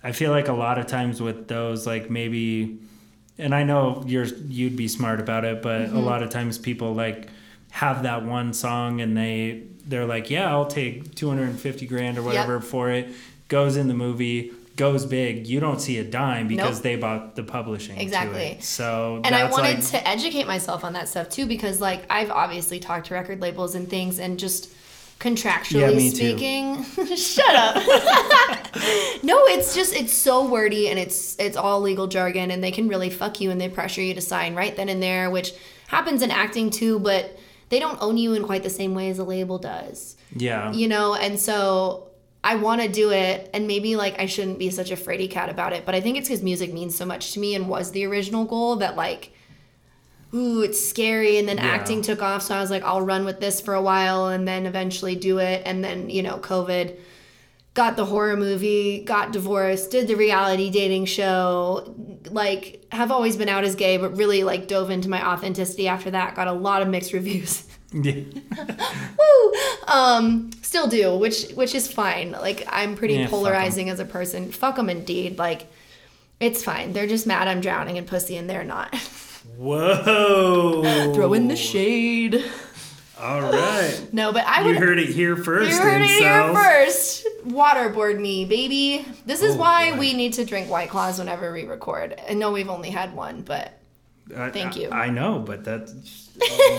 I 0.03 0.13
feel 0.13 0.31
like 0.31 0.49
a 0.49 0.53
lot 0.53 0.79
of 0.79 0.87
times 0.87 1.21
with 1.21 1.49
those, 1.49 1.87
like 1.87 2.09
maybe, 2.11 2.79
and 3.37 3.55
I 3.55 3.65
know 3.65 4.03
you're 4.07 4.25
you'd 4.25 4.77
be 4.77 4.89
smart 4.89 5.21
about 5.21 5.45
it, 5.45 5.63
but 5.63 5.83
Mm-hmm. 5.89 5.97
a 5.97 6.01
lot 6.01 6.23
of 6.23 6.31
times 6.31 6.59
people 6.59 6.95
like 6.95 7.29
have 7.71 8.05
that 8.05 8.25
one 8.25 8.53
song 8.55 9.01
and 9.01 9.17
they 9.17 9.65
they're 9.87 10.07
like, 10.07 10.31
yeah, 10.31 10.51
I'll 10.51 10.67
take 10.67 11.15
two 11.15 11.29
hundred 11.29 11.49
and 11.51 11.59
fifty 11.61 11.87
grand 11.87 12.17
or 12.19 12.23
whatever 12.23 12.61
for 12.61 12.91
it. 12.91 13.09
Goes 13.49 13.77
in 13.77 13.89
the 13.89 13.95
movie, 13.95 14.53
goes 14.79 15.05
big. 15.05 15.47
You 15.47 15.61
don't 15.61 15.81
see 15.81 15.99
a 15.99 16.05
dime 16.05 16.49
because 16.49 16.77
Nope. 16.77 16.83
they 16.83 16.97
bought 16.97 17.37
the 17.37 17.43
publishing. 17.43 17.97
to 17.97 18.03
Exactly. 18.03 18.57
So 18.61 19.21
And 19.25 19.35
I 19.35 19.51
wanted 19.51 19.79
like, 19.81 19.87
to 19.89 20.09
educate 20.09 20.47
myself 20.47 20.85
on 20.85 20.95
that 20.95 21.09
stuff 21.09 21.29
too 21.29 21.45
because 21.45 21.81
like 21.81 22.05
I've 22.09 22.31
obviously 22.31 22.79
talked 22.81 23.09
to 23.09 23.15
record 23.15 23.41
labels 23.41 23.75
and 23.75 23.91
things 23.91 24.19
and 24.19 24.39
just 24.39 24.71
contractually 25.21 26.05
Yeah, 26.05 26.11
speaking. 26.11 26.85
Shut 27.17 27.55
up. 27.55 27.75
no, 29.23 29.45
it's 29.47 29.75
just 29.75 29.93
it's 29.95 30.13
so 30.13 30.49
wordy 30.49 30.89
and 30.89 30.99
it's 30.99 31.37
it's 31.39 31.57
all 31.57 31.81
legal 31.81 32.07
jargon 32.07 32.51
and 32.51 32.63
they 32.63 32.71
can 32.71 32.89
really 32.89 33.11
fuck 33.11 33.41
you 33.41 33.51
and 33.51 33.61
they 33.61 33.69
pressure 33.69 34.01
you 34.01 34.15
to 34.15 34.21
sign 34.21 34.55
right 34.55 34.75
then 34.77 34.89
and 34.89 35.03
there, 35.03 35.29
which 35.31 35.53
happens 35.89 36.23
in 36.23 36.31
acting 36.31 36.71
too, 36.71 36.99
but 37.01 37.37
they 37.69 37.81
don't 37.81 38.01
own 38.01 38.17
you 38.17 38.35
in 38.35 38.45
quite 38.45 38.63
the 38.63 38.71
same 38.71 38.95
way 38.95 39.11
as 39.11 39.19
a 39.19 39.25
label 39.25 39.59
does. 39.59 40.17
Yeah. 40.35 40.73
You 40.73 40.89
know, 40.89 41.15
and 41.15 41.39
so 41.39 42.08
I 42.45 42.55
want 42.57 42.81
to 42.83 42.89
do 42.89 43.11
it 43.11 43.51
and 43.53 43.67
maybe 43.67 43.97
like 43.97 44.21
I 44.21 44.27
shouldn't 44.27 44.59
be 44.59 44.71
such 44.71 44.91
a 44.91 44.97
fraidy 44.97 45.31
cat 45.31 45.49
about 45.49 45.73
it, 45.73 45.85
but 45.85 45.95
I 45.95 46.01
think 46.01 46.17
it's 46.17 46.29
cuz 46.29 46.43
music 46.43 46.73
means 46.73 46.95
so 46.97 47.05
much 47.05 47.33
to 47.33 47.41
me 47.41 47.55
and 47.55 47.69
was 47.69 47.91
the 47.91 48.05
original 48.07 48.45
goal 48.45 48.77
that 48.77 48.97
like 48.97 49.33
ooh, 50.35 50.61
it's 50.61 50.79
scary. 50.87 51.39
And 51.39 51.49
then 51.49 51.57
Yeah. 51.57 51.65
acting 51.65 52.03
took 52.03 52.23
off. 52.23 52.43
So 52.43 52.55
I 52.55 52.61
was 52.61 52.71
like, 52.71 52.85
I'll 52.85 53.01
run 53.01 53.25
with 53.25 53.41
this 53.41 53.61
for 53.61 53.75
a 53.75 53.81
while 53.83 54.29
and 54.29 54.47
then 54.47 54.67
eventually 54.67 55.17
do 55.17 55.39
it. 55.39 55.63
And 55.65 55.83
then, 55.83 56.11
you 56.11 56.23
know, 56.23 56.37
COVID 56.39 56.97
got 57.75 57.97
the 57.97 58.05
horror 58.05 58.37
movie, 58.37 59.03
got 59.05 59.33
divorced, 59.33 59.91
did 59.91 60.07
the 60.09 60.17
reality 60.17 60.69
dating 60.69 61.07
show, 61.07 61.95
like, 62.31 62.85
have 62.93 63.11
always 63.13 63.37
been 63.37 63.49
out 63.49 63.65
as 63.65 63.75
gay, 63.75 63.97
but 63.97 64.17
really, 64.19 64.43
like, 64.45 64.67
dove 64.69 64.91
into 64.91 65.09
my 65.09 65.27
authenticity 65.27 65.89
after 65.89 66.11
that. 66.11 66.35
Got 66.35 66.49
a 66.49 66.53
lot 66.53 66.83
of 66.83 66.89
mixed 66.89 67.13
reviews. 67.19 67.65
Yeah. 67.93 68.23
Woo! 69.19 69.53
Um, 69.87 70.51
still 70.63 70.89
do, 70.89 71.17
which 71.17 71.51
which 71.53 71.75
is 71.75 71.91
fine. 71.91 72.33
Like 72.33 72.67
I'm 72.69 72.97
pretty 72.97 73.15
Yeah, 73.15 73.29
polarizing 73.29 73.89
as 73.91 73.99
a 74.01 74.05
person. 74.05 74.51
Fuck 74.53 74.77
them 74.77 74.91
indeed. 74.91 75.39
Like 75.39 75.67
it's 76.41 76.63
fine. 76.63 76.93
They're 76.93 77.07
just 77.07 77.27
mad 77.27 77.49
I'm 77.49 77.61
drowning 77.61 77.97
in 77.97 78.05
pussy 78.05 78.37
and 78.37 78.49
they're 78.49 78.65
not. 78.65 78.95
Whoa. 79.57 81.13
Throw 81.15 81.33
in 81.33 81.49
the 81.49 81.57
shade. 81.57 82.45
All 83.21 83.41
right. 83.43 83.95
No, 84.13 84.33
but 84.33 84.45
I 84.47 84.61
You 84.61 84.67
would. 84.69 84.77
heard 84.77 84.99
it 84.99 85.09
here 85.11 85.37
first. 85.37 85.71
You 85.71 85.79
heard 85.79 86.01
it 86.03 86.09
here 86.09 86.55
first. 86.55 87.27
Waterboard 87.47 88.19
me, 88.21 88.45
baby. 88.45 89.05
This 89.27 89.43
is 89.43 89.55
Oh, 89.55 89.59
why 89.59 89.91
boy. 89.93 89.99
we 89.99 90.15
need 90.15 90.35
to 90.35 90.45
drink 90.45 90.71
White 90.71 90.89
Claws 90.91 91.19
whenever 91.19 91.53
we 91.53 91.65
record. 91.65 92.21
I 92.29 92.35
know 92.35 92.53
we've 92.53 92.69
only 92.71 92.91
had 92.91 93.15
one, 93.15 93.43
but 93.43 93.78
I- 94.37 94.51
Thank 94.51 94.77
you. 94.77 94.89
I, 94.91 95.07
I 95.07 95.11
know, 95.11 95.39
but 95.39 95.65
that's 95.65 95.93
um, 96.39 96.79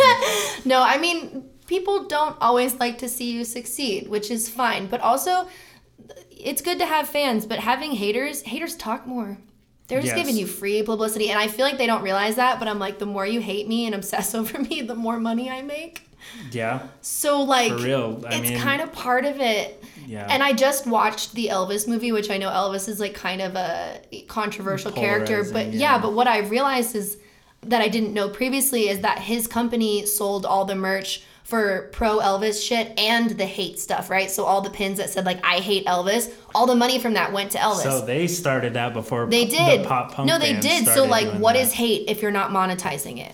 no, 0.65 0.81
I 0.81 0.97
mean, 0.99 1.49
people 1.67 2.05
don't 2.07 2.35
always 2.41 2.75
like 2.79 2.97
to 2.99 3.09
see 3.09 3.31
you 3.31 3.43
succeed, 3.43 4.07
which 4.07 4.31
is 4.31 4.49
fine. 4.49 4.87
But 4.87 5.01
also, 5.01 5.47
it's 6.31 6.61
good 6.61 6.79
to 6.79 6.85
have 6.85 7.07
fans, 7.07 7.45
but 7.45 7.59
having 7.59 7.91
haters, 7.91 8.41
haters 8.43 8.75
talk 8.75 9.05
more. 9.07 9.37
They're 9.87 10.01
just 10.01 10.15
Yes. 10.15 10.17
giving 10.17 10.37
you 10.37 10.45
free 10.45 10.83
publicity. 10.83 11.29
And 11.31 11.39
I 11.39 11.47
feel 11.47 11.65
like 11.65 11.77
they 11.79 11.87
don't 11.87 12.03
realize 12.03 12.35
that, 12.35 12.59
but 12.59 12.67
I'm 12.67 12.77
like, 12.79 12.99
the 12.99 13.07
more 13.07 13.25
you 13.25 13.41
hate 13.41 13.67
me 13.67 13.85
and 13.87 13.95
obsess 13.95 14.35
over 14.39 14.59
me, 14.59 14.81
the 14.81 14.95
more 14.95 15.19
money 15.19 15.49
I 15.49 15.61
make. 15.63 16.03
yeah, 16.51 16.81
So, 17.01 17.41
like, 17.41 17.71
for 17.71 17.77
real. 17.79 18.23
I 18.27 18.35
it's 18.35 18.49
mean, 18.51 18.59
kind 18.59 18.81
of 18.81 18.91
part 18.93 19.25
of 19.25 19.39
it. 19.41 19.83
yeah. 20.05 20.27
And 20.29 20.43
I 20.43 20.53
just 20.53 20.85
watched 20.85 21.33
the 21.33 21.47
Elvis 21.47 21.87
movie, 21.87 22.11
which 22.11 22.29
I 22.29 22.37
know 22.37 22.49
Elvis 22.49 22.87
is 22.87 22.99
like 22.99 23.15
kind 23.15 23.41
of 23.41 23.55
a 23.55 23.99
controversial 24.27 24.91
character, 24.91 25.43
but 25.51 25.67
yeah. 25.67 25.95
yeah. 25.95 25.97
but 25.99 26.13
what 26.13 26.27
I 26.27 26.39
realized 26.39 26.95
is 26.95 27.17
that 27.61 27.81
I 27.81 27.87
didn't 27.87 28.13
know 28.13 28.29
previously 28.29 28.89
is 28.89 29.01
that 29.01 29.19
his 29.19 29.47
company 29.47 30.05
sold 30.05 30.45
all 30.45 30.65
the 30.65 30.75
merch 30.75 31.23
for 31.43 31.89
pro 31.91 32.19
Elvis 32.19 32.65
shit 32.65 32.97
and 32.97 33.31
the 33.31 33.45
hate 33.45 33.79
stuff, 33.79 34.09
right? 34.09 34.29
So 34.29 34.45
all 34.45 34.61
the 34.61 34.69
pins 34.69 34.99
that 34.99 35.09
said 35.09 35.25
like 35.25 35.43
I 35.43 35.55
hate 35.59 35.85
Elvis, 35.87 36.31
all 36.53 36.67
the 36.67 36.75
money 36.75 36.99
from 36.99 37.13
that 37.13 37.33
went 37.33 37.51
to 37.51 37.57
Elvis. 37.57 37.83
so 37.83 38.05
they 38.05 38.27
started 38.27 38.73
that 38.75 38.93
before 38.93 39.25
they 39.25 39.45
did. 39.45 39.81
The 39.81 39.87
pop 39.87 40.13
punk 40.13 40.27
no, 40.27 40.37
they 40.37 40.59
did. 40.59 40.85
So 40.85 41.05
like 41.05 41.27
what 41.39 41.53
that. 41.53 41.61
is 41.61 41.73
hate 41.73 42.07
if 42.07 42.21
you're 42.21 42.31
not 42.31 42.51
monetizing 42.51 43.17
it? 43.17 43.33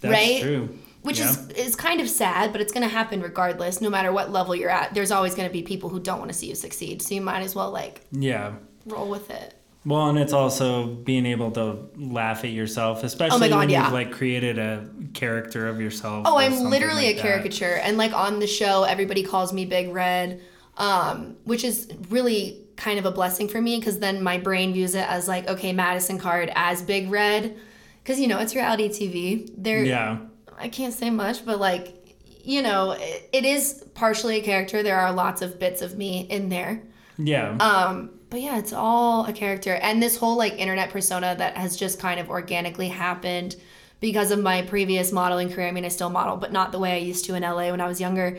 That's 0.00 0.12
right? 0.12 0.42
True. 0.42 0.78
Which 1.02 1.20
Yeah. 1.20 1.30
is 1.30 1.48
is 1.50 1.76
kind 1.76 2.00
of 2.00 2.08
sad, 2.08 2.50
but 2.50 2.60
it's 2.60 2.72
going 2.72 2.82
to 2.82 2.92
happen 2.92 3.20
regardless. 3.20 3.80
No 3.80 3.88
matter 3.90 4.10
what 4.10 4.32
level 4.32 4.56
you're 4.56 4.70
at, 4.70 4.92
there's 4.94 5.10
always 5.12 5.34
going 5.34 5.48
to 5.48 5.52
be 5.52 5.62
people 5.62 5.90
who 5.90 6.00
don't 6.00 6.18
want 6.18 6.32
to 6.32 6.36
see 6.36 6.48
you 6.48 6.54
succeed. 6.54 7.02
So 7.02 7.14
you 7.14 7.20
might 7.20 7.42
as 7.42 7.54
well 7.54 7.70
like 7.70 8.00
yeah. 8.10 8.54
roll 8.84 9.08
with 9.08 9.30
it. 9.30 9.54
Well, 9.86 10.08
and 10.08 10.18
it's 10.18 10.32
also 10.32 10.86
being 10.86 11.26
able 11.26 11.50
to 11.52 11.90
laugh 11.96 12.42
at 12.44 12.50
yourself, 12.50 13.04
especially 13.04 13.46
Oh 13.48 13.50
God, 13.50 13.58
when 13.58 13.68
yeah. 13.70 13.84
you've 13.84 13.92
like 13.92 14.12
created 14.12 14.58
a 14.58 14.88
character 15.12 15.68
of 15.68 15.80
yourself. 15.80 16.22
Oh, 16.26 16.38
I'm 16.38 16.58
literally 16.70 17.06
like 17.06 17.16
a 17.16 17.16
that. 17.16 17.22
caricature, 17.22 17.74
and 17.82 17.98
like 17.98 18.12
on 18.14 18.38
the 18.38 18.46
show, 18.46 18.84
everybody 18.84 19.22
calls 19.22 19.52
me 19.52 19.66
Big 19.66 19.92
Red, 19.92 20.40
um, 20.78 21.36
which 21.44 21.64
is 21.64 21.88
really 22.08 22.60
kind 22.76 22.98
of 22.98 23.04
a 23.04 23.10
blessing 23.10 23.46
for 23.48 23.60
me 23.60 23.78
because 23.78 23.98
then 23.98 24.22
my 24.22 24.38
brain 24.38 24.72
views 24.72 24.94
it 24.94 25.08
as 25.08 25.28
like, 25.28 25.46
okay, 25.48 25.72
Madison 25.72 26.18
Card 26.18 26.50
as 26.54 26.80
Big 26.82 27.10
Red, 27.10 27.56
because 28.02 28.18
you 28.18 28.26
know 28.26 28.38
it's 28.38 28.54
reality 28.54 28.88
TV. 28.88 29.50
There, 29.56 29.84
Yeah. 29.84 30.18
I 30.58 30.68
can't 30.68 30.94
say 30.94 31.10
much, 31.10 31.44
but 31.44 31.58
like, 31.60 32.16
you 32.42 32.62
know, 32.62 32.92
it, 32.92 33.28
it 33.32 33.44
is 33.44 33.84
partially 33.94 34.38
a 34.40 34.42
character. 34.42 34.82
There 34.82 34.98
are 34.98 35.12
lots 35.12 35.42
of 35.42 35.58
bits 35.58 35.82
of 35.82 35.98
me 35.98 36.20
in 36.30 36.48
there. 36.48 36.82
Yeah. 37.18 37.56
Um, 37.58 38.10
but 38.30 38.40
yeah, 38.40 38.58
it's 38.58 38.72
all 38.72 39.26
a 39.26 39.32
character. 39.32 39.74
And 39.74 40.02
this 40.02 40.16
whole 40.16 40.36
like 40.36 40.58
internet 40.58 40.90
persona 40.90 41.34
that 41.38 41.56
has 41.56 41.76
just 41.76 41.98
kind 41.98 42.20
of 42.20 42.28
organically 42.28 42.88
happened 42.88 43.56
because 44.00 44.30
of 44.30 44.38
my 44.38 44.62
previous 44.62 45.12
modeling 45.12 45.50
career. 45.50 45.68
I 45.68 45.72
mean, 45.72 45.84
I 45.84 45.88
still 45.88 46.10
model, 46.10 46.36
but 46.36 46.52
not 46.52 46.72
the 46.72 46.78
way 46.78 46.92
I 46.92 46.98
used 46.98 47.24
to 47.26 47.34
in 47.34 47.42
LA 47.42 47.70
when 47.70 47.80
I 47.80 47.86
was 47.86 48.00
younger. 48.00 48.38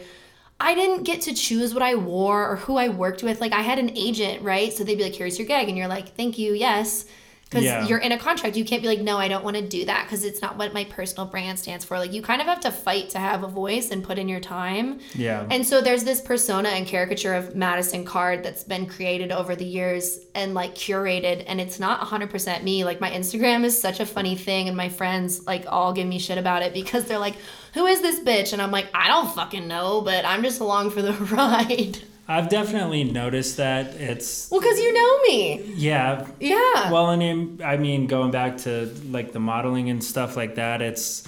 I 0.60 0.74
didn't 0.74 1.04
get 1.04 1.22
to 1.22 1.34
choose 1.34 1.74
what 1.74 1.84
I 1.84 1.96
wore 1.96 2.50
or 2.50 2.56
who 2.58 2.78
I 2.78 2.90
worked 2.90 3.24
with. 3.24 3.42
Like 3.42 3.52
I 3.52 3.62
had 3.62 3.80
an 3.80 3.92
agent, 3.98 4.42
right? 4.42 4.72
So 4.72 4.84
they'd 4.84 4.98
be 4.98 5.04
like, 5.04 5.16
"Here's 5.16 5.38
your 5.38 5.48
gig," 5.48 5.68
and 5.68 5.78
you're 5.78 5.88
like, 5.88 6.16
"Thank 6.16 6.38
you, 6.38 6.54
yes." 6.54 7.06
Because 7.50 7.64
Yeah. 7.64 7.88
you're 7.88 8.00
in 8.00 8.12
a 8.12 8.18
contract, 8.18 8.58
you 8.58 8.66
can't 8.66 8.82
be 8.82 8.88
like, 8.88 9.02
"No, 9.02 9.18
I 9.20 9.28
don't 9.28 9.44
want 9.44 9.56
to 9.56 9.62
do 9.62 9.86
that," 9.86 10.06
because 10.06 10.24
it's 10.26 10.42
not 10.42 10.58
what 10.58 10.74
my 10.74 10.84
personal 10.86 11.26
brand 11.28 11.60
stands 11.60 11.86
for. 11.86 12.00
Like 12.00 12.12
you 12.12 12.22
kind 12.24 12.42
of 12.42 12.48
have 12.48 12.60
to 12.62 12.72
fight 12.72 13.12
to 13.12 13.20
have 13.20 13.44
a 13.44 13.48
voice 13.48 13.92
and 13.92 14.04
put 14.04 14.18
in 14.18 14.28
your 14.28 14.40
time. 14.40 15.00
yeah. 15.14 15.46
And 15.52 15.66
so 15.66 15.80
there's 15.80 16.04
this 16.04 16.20
persona 16.22 16.70
and 16.70 16.88
caricature 16.88 17.36
of 17.36 17.56
Madison 17.56 18.04
Card 18.04 18.44
that's 18.44 18.64
been 18.64 18.88
created 18.88 19.32
over 19.32 19.56
the 19.56 19.64
years 19.64 20.20
and 20.34 20.54
like 20.56 20.74
curated 20.76 21.44
and 21.48 21.62
it's 21.62 21.80
not 21.80 22.02
100% 22.02 22.64
me. 22.64 22.84
Like 22.84 23.00
my 23.00 23.12
Instagram 23.12 23.64
is 23.64 23.80
such 23.80 24.00
a 24.00 24.06
funny 24.08 24.36
thing 24.36 24.68
and 24.68 24.76
my 24.76 24.90
friends 24.90 25.46
like 25.46 25.66
all 25.70 25.94
give 25.94 26.08
me 26.08 26.18
shit 26.18 26.40
about 26.40 26.64
it 26.64 26.74
because 26.74 27.06
they're 27.06 27.20
like, 27.20 27.36
"Who 27.76 27.86
is 27.86 28.02
this 28.02 28.20
bitch?" 28.22 28.54
And 28.54 28.62
I'm 28.62 28.72
like, 28.72 28.88
"I 28.94 29.08
don't 29.08 29.34
fucking 29.36 29.68
know, 29.68 30.02
but 30.02 30.26
I'm 30.26 30.42
just 30.42 30.60
along 30.62 30.90
for 30.90 31.04
the 31.04 31.14
ride." 31.32 32.00
I've 32.28 32.50
definitely 32.50 33.04
noticed 33.04 33.58
that 33.58 33.94
it's 33.96 34.50
Well, 34.52 34.62
cuz 34.62 34.80
you 34.80 34.92
know 34.94 35.22
me. 35.28 35.62
yeah. 35.76 36.26
Yeah. 36.40 36.92
Well, 36.92 37.12
and 37.12 37.62
I 37.62 37.78
mean, 37.78 38.08
going 38.08 38.32
back 38.32 38.58
to 38.60 38.92
like 39.12 39.32
the 39.32 39.40
modeling 39.40 39.90
and 39.90 40.04
stuff 40.04 40.36
like 40.36 40.56
that, 40.56 40.82
it's 40.82 41.28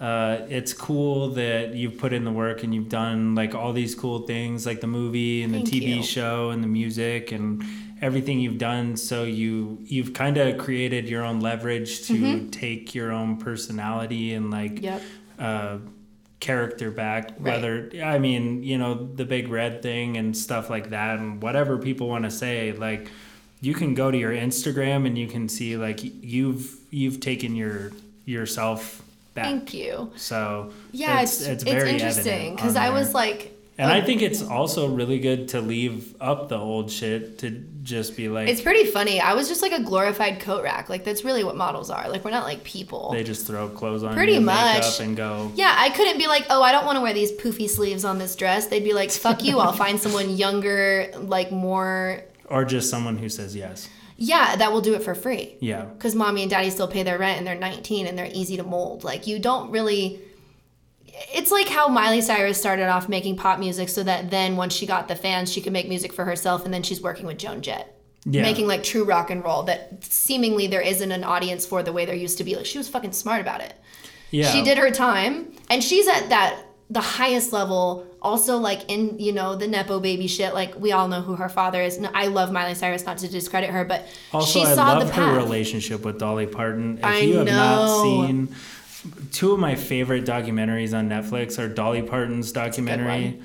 uh, 0.00 0.38
it's 0.50 0.72
cool 0.74 1.30
that 1.30 1.74
you've 1.74 1.96
put 1.98 2.12
in 2.12 2.24
the 2.24 2.30
work 2.32 2.62
and 2.64 2.74
you've 2.74 2.88
done 2.90 3.34
like 3.34 3.54
all 3.54 3.72
these 3.72 3.94
cool 3.94 4.26
things, 4.26 4.66
like 4.66 4.80
the 4.80 4.86
movie 4.88 5.42
and 5.42 5.52
Thank 5.54 5.70
the 5.70 5.80
TV 5.80 5.96
you. 5.98 6.02
show 6.02 6.50
and 6.50 6.62
the 6.62 6.66
music 6.68 7.32
and 7.32 7.62
everything 8.02 8.38
you've 8.40 8.58
done. 8.58 8.96
So 8.98 9.22
you 9.24 9.78
you've 9.84 10.12
kind 10.12 10.36
of 10.36 10.58
created 10.58 11.08
your 11.08 11.22
own 11.24 11.40
leverage 11.40 12.06
to 12.08 12.48
take 12.50 12.94
your 12.94 13.12
own 13.12 13.38
personality 13.38 14.34
and 14.34 14.50
like 14.50 14.82
Yep. 14.82 15.02
uh, 15.38 15.78
character 16.44 16.90
back. 16.90 17.36
Whether 17.38 17.90
I 18.02 18.18
mean, 18.18 18.62
you 18.62 18.78
know, 18.78 18.94
the 18.94 19.24
big 19.24 19.48
red 19.48 19.82
thing 19.82 20.16
and 20.16 20.36
stuff 20.36 20.68
like 20.68 20.90
that, 20.90 21.18
and 21.18 21.42
whatever 21.42 21.78
people 21.78 22.08
want 22.08 22.24
to 22.24 22.30
say, 22.30 22.72
like 22.72 23.08
you 23.60 23.72
can 23.72 23.94
go 23.94 24.10
to 24.10 24.18
your 24.18 24.32
Instagram 24.32 25.06
and 25.06 25.16
you 25.16 25.26
can 25.26 25.48
see 25.48 25.76
like 25.76 26.00
you've 26.02 26.76
you've 26.90 27.20
taken 27.20 27.56
your 27.56 27.92
yourself 28.26 29.02
back. 29.34 29.46
Thank 29.46 29.74
you. 29.74 30.12
So 30.16 30.72
Yeah, 30.92 31.22
it's 31.22 31.40
it's, 31.40 31.64
very 31.64 31.92
interesting 31.92 32.56
cuz 32.56 32.76
I 32.76 32.90
was 32.90 33.14
like 33.14 33.52
and 33.76 33.90
I 33.90 34.00
think 34.00 34.22
it's 34.22 34.42
also 34.42 34.88
really 34.88 35.18
good 35.18 35.48
to 35.48 35.60
leave 35.60 36.14
up 36.20 36.48
the 36.48 36.58
old 36.58 36.90
shit 36.90 37.38
to 37.38 37.50
just 37.84 38.16
be 38.16 38.28
like 38.28 38.48
it's 38.48 38.60
pretty 38.62 38.86
funny. 38.86 39.20
I 39.20 39.34
was 39.34 39.46
just 39.46 39.62
like 39.62 39.72
a 39.72 39.82
glorified 39.82 40.40
coat 40.40 40.64
rack. 40.64 40.88
Like 40.88 41.04
that's 41.04 41.22
really 41.22 41.44
what 41.44 41.56
models 41.56 41.90
are. 41.90 42.08
Like 42.08 42.24
we're 42.24 42.30
not 42.30 42.44
like 42.44 42.64
people. 42.64 43.12
they 43.12 43.22
just 43.22 43.46
throw 43.46 43.68
clothes 43.68 44.02
on 44.02 44.14
Pretty 44.14 44.38
much. 44.38 45.00
and 45.00 45.16
go. 45.16 45.52
Yeah, 45.54 45.74
I 45.76 45.90
couldn't 45.90 46.18
be 46.18 46.26
like, 46.26 46.46
oh, 46.50 46.62
I 46.62 46.72
don't 46.72 46.86
want 46.86 46.96
to 46.96 47.02
wear 47.02 47.12
these 47.12 47.30
poofy 47.32 47.68
sleeves 47.68 48.04
on 48.04 48.18
this 48.18 48.34
dress. 48.34 48.66
They'd 48.66 48.82
be 48.82 48.94
like, 48.94 49.10
fuck 49.12 49.44
you, 49.44 49.58
I'll 49.60 49.72
find 49.72 50.00
someone 50.00 50.30
younger, 50.36 51.10
like 51.16 51.52
more. 51.52 52.22
Or 52.46 52.64
just 52.64 52.90
someone 52.90 53.18
who 53.18 53.28
says 53.28 53.54
yes. 53.54 53.88
Yeah, 54.16 54.56
that 54.56 54.72
will 54.72 54.80
do 54.80 54.94
it 54.94 55.02
for 55.02 55.14
free. 55.14 55.56
Yeah. 55.60 55.84
Because 55.84 56.14
mommy 56.14 56.42
and 56.42 56.50
daddy 56.50 56.70
still 56.70 56.88
pay 56.88 57.02
their 57.02 57.18
rent 57.18 57.38
and 57.38 57.46
they're 57.46 57.54
19 57.54 58.06
and 58.06 58.16
they're 58.16 58.30
easy 58.32 58.56
to 58.56 58.62
mold. 58.64 59.04
Like, 59.04 59.26
you 59.26 59.38
don't 59.38 59.70
really. 59.70 60.20
It's 61.32 61.50
like 61.50 61.68
how 61.68 61.88
Miley 61.88 62.20
Cyrus 62.20 62.58
started 62.58 62.88
off 62.88 63.08
making 63.08 63.36
pop 63.36 63.58
music 63.58 63.88
so 63.88 64.02
that 64.02 64.30
then 64.30 64.56
once 64.56 64.74
she 64.74 64.86
got 64.86 65.08
the 65.08 65.14
fans, 65.14 65.52
she 65.52 65.60
could 65.60 65.72
make 65.72 65.88
music 65.88 66.12
for 66.12 66.24
herself 66.24 66.64
and 66.64 66.74
then 66.74 66.82
she's 66.82 67.00
working 67.00 67.26
with 67.26 67.38
Joan 67.38 67.60
Jett. 67.60 67.90
Yeah. 68.24 68.42
Making 68.42 68.66
like 68.66 68.82
true 68.82 69.04
rock 69.04 69.30
and 69.30 69.44
roll 69.44 69.64
that 69.64 70.02
seemingly 70.04 70.66
there 70.66 70.80
isn't 70.80 71.12
an 71.12 71.24
audience 71.24 71.66
for 71.66 71.82
the 71.82 71.92
way 71.92 72.06
there 72.06 72.14
used 72.14 72.38
to 72.38 72.44
be. 72.44 72.56
Like, 72.56 72.66
she 72.66 72.78
was 72.78 72.88
fucking 72.88 73.12
smart 73.12 73.40
about 73.42 73.60
it. 73.60 73.74
Yeah. 74.30 74.50
She 74.50 74.62
did 74.62 74.78
her 74.78 74.90
time, 74.90 75.52
and 75.70 75.84
she's 75.84 76.08
at 76.08 76.30
that 76.30 76.58
the 76.90 77.00
highest 77.00 77.52
level. 77.52 78.06
Also, 78.22 78.56
like 78.56 78.90
in 78.90 79.18
you 79.18 79.32
know 79.32 79.54
the 79.54 79.68
nepo 79.68 80.00
baby 80.00 80.26
shit. 80.26 80.54
Like 80.54 80.74
we 80.78 80.92
all 80.92 81.08
know 81.08 81.20
who 81.20 81.36
her 81.36 81.48
father 81.50 81.82
is. 81.82 81.98
No, 81.98 82.10
I 82.14 82.28
love 82.28 82.50
Miley 82.50 82.74
Cyrus, 82.74 83.04
not 83.04 83.18
to 83.18 83.28
discredit 83.28 83.70
her, 83.70 83.84
but 83.84 84.06
Also, 84.32 84.60
she 84.60 84.64
I 84.64 84.74
saw 84.74 84.94
love 84.94 85.06
the 85.08 85.12
her 85.12 85.36
relationship 85.36 86.04
with 86.04 86.18
Dolly 86.18 86.46
Parton. 86.46 86.98
If 86.98 87.04
I 87.04 87.18
you 87.18 87.36
have 87.36 87.46
not 87.46 87.84
know. 87.84 88.02
seen, 88.02 88.54
two 89.32 89.52
of 89.52 89.58
my 89.58 89.74
favorite 89.74 90.24
documentaries 90.24 90.96
on 90.96 91.08
Netflix 91.08 91.58
are 91.58 91.68
Dolly 91.68 92.02
Parton's 92.02 92.52
documentary, 92.52 93.40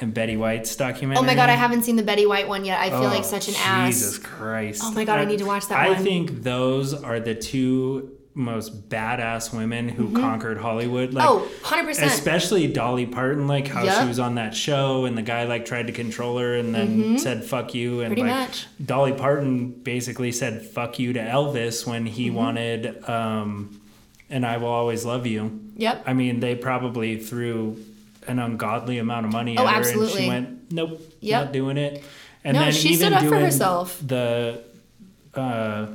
and 0.00 0.12
Betty 0.14 0.36
White's 0.36 0.74
documentary. 0.74 1.22
Oh 1.22 1.26
my 1.26 1.34
god, 1.34 1.48
I 1.50 1.54
haven't 1.54 1.82
seen 1.82 1.96
the 1.96 2.02
Betty 2.02 2.26
White 2.26 2.48
one 2.48 2.64
yet. 2.64 2.80
I 2.80 2.88
feel 2.90 3.00
Oh, 3.04 3.08
like 3.08 3.24
such 3.24 3.48
an 3.48 3.54
ass. 3.58 3.88
Jesus 3.94 4.18
Christ. 4.18 4.82
Oh 4.84 4.90
my 4.92 5.04
God, 5.04 5.18
I 5.20 5.24
need 5.24 5.38
to 5.40 5.44
watch 5.44 5.68
that 5.68 5.78
I 5.78 5.90
one. 5.92 6.02
think 6.02 6.42
those 6.42 6.94
are 6.94 7.20
the 7.20 7.34
two 7.34 8.16
most 8.34 8.88
badass 8.88 9.54
women 9.54 9.90
who 9.90 10.10
conquered 10.18 10.56
Hollywood. 10.56 11.12
Like, 11.12 11.28
oh, 11.28 11.46
100%. 11.64 12.02
especially 12.06 12.66
Dolly 12.66 13.04
Parton, 13.04 13.46
like 13.46 13.68
how 13.68 13.82
Yup. 13.84 14.00
she 14.00 14.08
was 14.08 14.18
on 14.18 14.36
that 14.36 14.54
show 14.56 15.04
and 15.04 15.18
the 15.18 15.22
guy 15.22 15.44
like 15.44 15.66
tried 15.66 15.88
to 15.88 15.92
control 15.92 16.38
her 16.38 16.54
and 16.56 16.74
then 16.74 17.18
said 17.18 17.44
fuck 17.44 17.74
you 17.74 18.00
and 18.00 18.14
Mm-hmm. 18.16 18.22
Pretty 18.22 18.34
like 18.34 18.48
much. 18.48 18.66
Dolly 18.82 19.12
Parton 19.12 19.68
basically 19.70 20.32
said 20.32 20.62
fuck 20.64 20.98
you 20.98 21.12
to 21.12 21.20
Elvis 21.20 21.86
when 21.86 22.06
he 22.06 22.28
Mm-hmm. 22.28 22.36
wanted 22.36 23.04
um 23.08 23.78
and 24.32 24.44
I 24.44 24.56
will 24.56 24.68
always 24.68 25.04
love 25.04 25.26
you. 25.26 25.60
Yep. 25.76 26.02
I 26.06 26.12
mean, 26.14 26.40
they 26.40 26.54
probably 26.56 27.18
threw 27.18 27.76
an 28.26 28.38
ungodly 28.38 28.98
amount 28.98 29.26
of 29.26 29.32
money 29.32 29.56
Oh, 29.58 29.66
at 29.66 29.84
her 29.84 30.00
and 30.00 30.10
she 30.10 30.26
went, 30.28 30.72
Nope, 30.72 31.00
Yep. 31.20 31.44
not 31.44 31.52
doing 31.52 31.76
it. 31.76 32.02
And 32.44 32.56
No, 32.56 32.64
then 32.64 32.72
she 32.72 32.88
even 32.90 32.98
stood 32.98 33.12
up 33.12 33.24
for 33.24 33.38
herself. 33.38 34.00
The 34.04 34.62
uh 35.34 35.86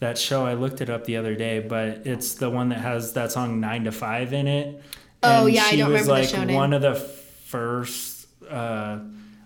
that 0.00 0.18
show 0.18 0.44
I 0.44 0.54
looked 0.54 0.80
it 0.80 0.90
up 0.90 1.04
the 1.04 1.16
other 1.16 1.34
day, 1.34 1.60
but 1.60 2.06
it's 2.06 2.34
the 2.34 2.50
one 2.50 2.68
that 2.70 2.80
has 2.80 3.12
that 3.14 3.30
song 3.32 3.60
Nine 3.60 3.84
to 3.84 3.92
Five 3.92 4.32
in 4.32 4.46
it. 4.48 4.82
Oh, 5.22 5.46
And 5.46 5.54
yeah, 5.54 5.62
I 5.64 5.70
she 5.70 5.76
don't 5.76 5.92
was 5.92 6.02
remember 6.02 6.22
the 6.22 6.26
like 6.26 6.34
show 6.34 6.44
name. 6.44 6.56
one 6.56 6.72
of 6.72 6.82
the 6.82 6.94
first 6.94 8.26
uh 8.50 8.98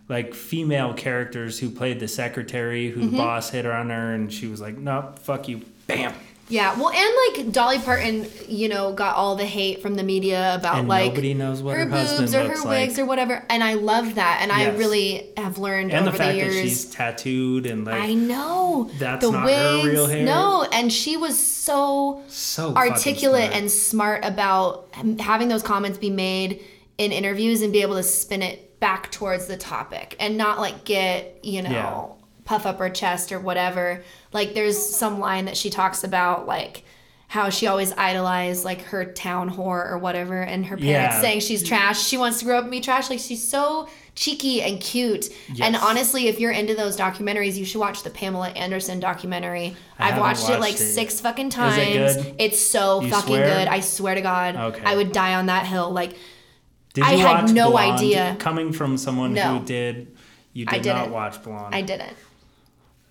like 0.09 0.35
female 0.35 0.95
characters 0.95 1.59
who 1.59 1.69
played 1.71 2.01
the 2.01 2.09
secretary 2.09 2.89
whose 2.91 3.07
Mm-hmm. 3.07 3.17
boss 3.19 3.51
hit 3.51 3.65
her 3.67 3.73
on 3.73 3.91
her 3.91 4.15
and 4.15 4.33
she 4.33 4.47
was 4.47 4.61
like, 4.61 4.77
Nope, 4.79 5.19
fuck 5.19 5.49
you. 5.49 5.63
Bam. 5.87 6.13
Yeah, 6.51 6.79
well, 6.81 6.89
and 6.91 7.45
like 7.45 7.53
Dolly 7.53 7.79
Parton, 7.79 8.27
you 8.49 8.69
know, 8.71 8.93
got 8.95 9.17
all 9.17 9.37
the 9.37 9.45
hate 9.45 9.83
from 9.83 9.97
the 9.97 10.03
media 10.03 10.55
about 10.55 10.79
And 10.79 10.89
like 10.89 11.13
nobody 11.13 11.35
knows 11.35 11.63
what 11.63 11.77
her, 11.77 11.85
her 11.85 11.91
boobs 12.19 12.35
or 12.35 12.41
her 12.49 12.65
wigs 12.67 12.97
like. 12.97 12.99
or 12.99 13.05
whatever, 13.05 13.45
and 13.51 13.63
I 13.63 13.75
love 13.75 14.15
that, 14.15 14.39
and 14.41 14.51
I 14.51 14.71
really 14.71 15.29
have 15.37 15.59
learned 15.59 15.93
And 15.93 16.07
the 16.07 16.09
over 16.09 16.17
fact 16.19 16.33
the 16.33 16.37
years. 16.39 16.55
that 16.55 16.61
she's 16.63 16.85
tattooed 16.87 17.67
and 17.67 17.85
like 17.85 18.01
I 18.03 18.15
know 18.15 18.91
That's 18.99 19.25
the 19.27 19.31
not 19.33 19.41
her 19.51 19.77
wigs. 19.77 19.87
real 19.89 20.07
hair? 20.07 20.25
No, 20.25 20.67
and 20.73 20.91
she 20.93 21.17
was 21.19 21.39
so 21.39 22.23
so 22.29 22.75
articulate 22.75 23.51
smart. 23.51 23.55
and 23.63 23.71
smart 23.71 24.25
about 24.25 24.89
having 25.21 25.49
those 25.49 25.63
comments 25.63 25.99
be 25.99 26.11
made 26.11 26.63
in 26.97 27.13
interviews 27.13 27.61
and 27.63 27.73
be 27.75 27.83
able 27.83 27.97
to 27.97 28.03
spin 28.03 28.41
it 28.43 28.81
back 28.81 29.11
towards 29.13 29.47
the 29.49 29.57
topic 29.57 30.17
and 30.19 30.37
not 30.39 30.61
like 30.61 30.85
get 30.85 31.41
you 31.45 31.61
know 31.63 31.71
Yeah. 31.71 32.18
Puff 32.49 32.65
up 32.65 32.79
her 32.79 32.89
chest 32.89 33.31
or 33.31 33.39
whatever 33.39 34.03
like 34.33 34.55
there's 34.55 34.79
some 34.79 35.19
line 35.21 35.45
that 35.45 35.55
she 35.57 35.69
talks 35.69 36.03
about 36.03 36.47
like 36.47 36.83
how 37.27 37.51
she 37.51 37.67
always 37.67 37.93
idolized 37.93 38.65
like 38.65 38.81
her 38.85 39.05
town 39.05 39.51
whore 39.51 39.87
or 39.91 39.99
whatever 39.99 40.41
and 40.41 40.65
her 40.65 40.77
parents 40.79 41.15
Yeah. 41.17 41.21
saying 41.21 41.41
she's 41.41 41.63
mm. 41.63 41.69
trash 41.69 42.03
she 42.07 42.17
wants 42.17 42.39
to 42.39 42.47
grow 42.47 42.57
up 42.57 42.63
and 42.63 42.71
be 42.71 42.81
trash 42.81 43.11
like 43.11 43.19
she's 43.19 43.47
so 43.47 43.87
cheeky 44.15 44.63
and 44.63 44.81
cute 44.81 45.29
and 45.61 45.77
honestly 45.77 46.27
if 46.29 46.41
you're 46.41 46.51
into 46.51 46.75
those 46.75 46.97
documentaries 46.97 47.57
you 47.57 47.67
should 47.67 47.81
watch 47.81 48.03
the 48.03 48.09
pamela 48.09 48.49
anderson 48.65 48.99
documentary 48.99 49.77
I 49.99 50.09
i've 50.09 50.15
haven't 50.15 50.21
watched, 50.23 50.49
it 50.49 50.59
like 50.59 50.75
it. 50.77 50.79
six 50.79 51.21
fucking 51.21 51.51
times 51.51 51.77
it 51.77 52.35
it's 52.39 52.59
so 52.59 53.03
You 53.03 53.11
fucking 53.11 53.27
swear? 53.27 53.45
good 53.59 53.69
i 53.69 53.81
swear 53.81 54.15
to 54.15 54.23
god 54.23 54.57
Okay. 54.57 54.83
i 54.87 54.97
would 54.97 55.13
die 55.13 55.35
on 55.35 55.47
that 55.47 55.67
hill 55.67 55.91
like 55.91 56.17
Did 56.95 57.05
I 57.05 57.13
had 57.13 57.53
no 57.55 57.71
Blonde? 57.73 57.99
idea. 57.99 58.37
Coming 58.41 58.73
from 58.73 58.97
someone 58.97 59.35
No. 59.35 59.59
who 59.59 59.65
did, 59.67 60.17
you 60.55 60.65
I 60.67 60.79
did 60.79 60.87
not 60.89 61.01
didn't. 61.03 61.13
watch 61.13 61.43
Blonde. 61.45 61.75
i 61.75 61.83
didn't 61.83 62.15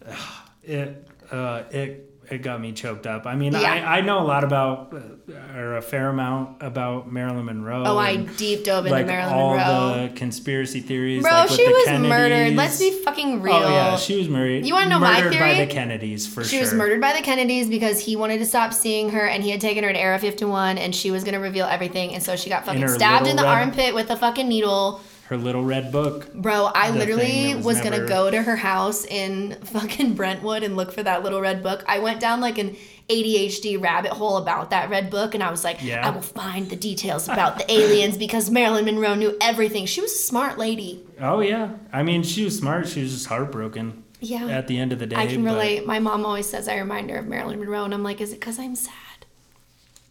it 0.63 1.07
uh, 1.31 1.63
it 1.71 2.03
it 2.29 2.39
got 2.41 2.59
me 2.59 2.73
choked 2.73 3.07
up. 3.07 3.25
I 3.25 3.35
mean, 3.35 3.53
Yeah. 3.53 3.59
I, 3.61 3.99
I 3.99 4.01
know 4.01 4.19
a 4.19 4.27
lot 4.27 4.43
about 4.43 4.93
uh, 4.93 5.57
or 5.57 5.77
a 5.77 5.81
fair 5.81 6.09
amount 6.09 6.61
about 6.61 7.09
Marilyn 7.09 7.45
Monroe. 7.45 7.83
oh 7.85 7.97
i 7.97 8.17
deep 8.17 8.65
dove 8.65 8.85
into 8.85 8.91
like 8.97 9.05
marilyn 9.07 9.33
all 9.33 9.55
monroe 9.55 10.07
the 10.09 10.13
conspiracy 10.13 10.81
theories. 10.81 11.21
bro 11.23 11.31
like 11.31 11.49
she 11.51 11.65
was 11.65 11.85
Kennedys. 11.85 12.09
murdered 12.09 12.53
let's 12.55 12.79
be 12.79 12.91
fucking 13.03 13.41
real 13.41 13.53
Oh 13.55 13.69
yeah, 13.69 13.95
she 13.95 14.17
was 14.17 14.27
murdered. 14.27 14.65
You 14.65 14.73
wanna 14.73 14.89
know 14.89 14.99
my 14.99 15.21
murdered 15.21 15.39
by 15.39 15.53
the 15.53 15.67
Kennedys 15.67 16.27
for 16.27 16.43
She 16.43 16.57
sure. 16.57 16.59
was 16.61 16.73
murdered 16.73 16.99
by 16.99 17.13
the 17.13 17.21
Kennedys 17.21 17.69
because 17.69 17.97
he 18.01 18.17
wanted 18.17 18.39
to 18.39 18.45
stop 18.45 18.73
seeing 18.73 19.09
her 19.11 19.25
and 19.25 19.41
he 19.41 19.49
had 19.49 19.61
taken 19.61 19.85
her 19.85 19.93
to 19.93 19.97
Area 19.99 20.19
51 20.19 20.77
and 20.77 20.93
she 20.93 21.11
was 21.11 21.23
going 21.23 21.33
to 21.33 21.39
reveal 21.39 21.65
everything. 21.65 22.13
And 22.13 22.21
so 22.21 22.35
she 22.35 22.49
got 22.49 22.65
fucking 22.65 22.87
stabbed 22.89 23.27
in 23.27 23.37
the 23.37 23.43
red- 23.43 23.49
armpit 23.49 23.95
with 23.95 24.09
a 24.09 24.17
fucking 24.17 24.47
needle. 24.49 24.99
Her 25.27 25.37
little 25.37 25.63
red 25.63 25.91
book. 25.91 26.33
Bro, 26.33 26.71
I 26.73 26.91
The 26.91 26.99
literally 26.99 27.55
was, 27.55 27.65
was 27.65 27.81
going 27.81 27.99
to 27.99 28.07
go 28.07 28.31
to 28.31 28.41
her 28.41 28.55
house 28.55 29.05
in 29.05 29.57
fucking 29.65 30.13
Brentwood 30.13 30.63
and 30.63 30.75
look 30.77 30.91
for 30.91 31.03
that 31.03 31.23
little 31.23 31.41
red 31.41 31.61
book. 31.61 31.83
I 31.87 31.99
went 31.99 32.19
down 32.21 32.39
like 32.39 32.57
an 32.57 32.75
ADHD 33.09 33.81
rabbit 33.81 34.11
hole 34.11 34.37
about 34.37 34.69
that 34.69 34.89
red 34.89 35.09
book 35.09 35.33
and 35.33 35.43
I 35.43 35.49
was 35.51 35.63
like, 35.63 35.81
Yeah. 35.83 36.05
I 36.05 36.11
will 36.11 36.21
find 36.21 36.69
the 36.69 36.75
details 36.75 37.27
about 37.27 37.57
the 37.57 37.69
aliens 37.71 38.17
because 38.25 38.49
Marilyn 38.49 38.85
Monroe 38.85 39.15
knew 39.15 39.37
everything. 39.41 39.85
She 39.85 40.01
was 40.01 40.11
a 40.11 40.17
smart 40.17 40.57
lady. 40.57 41.05
Oh 41.19 41.39
yeah, 41.39 41.71
I 41.91 42.03
mean, 42.03 42.23
she 42.23 42.43
was 42.43 42.57
smart. 42.57 42.87
She 42.87 43.01
was 43.01 43.11
just 43.13 43.25
heartbroken. 43.27 44.03
Yeah. 44.19 44.47
At 44.47 44.67
the 44.67 44.79
end 44.79 44.91
of 44.93 44.99
the 44.99 45.05
day, 45.07 45.15
I 45.15 45.27
can 45.27 45.43
but- 45.43 45.51
relate. 45.51 45.85
My 45.85 45.99
mom 45.99 46.25
always 46.25 46.49
says 46.49 46.67
I 46.67 46.77
remind 46.77 47.09
her 47.09 47.17
of 47.17 47.27
Marilyn 47.27 47.59
Monroe, 47.59 47.83
and 47.85 47.93
I'm 47.93 48.01
like, 48.03 48.19
is 48.19 48.31
it 48.31 48.39
because 48.39 48.57
I'm 48.59 48.75
sad? 48.75 48.93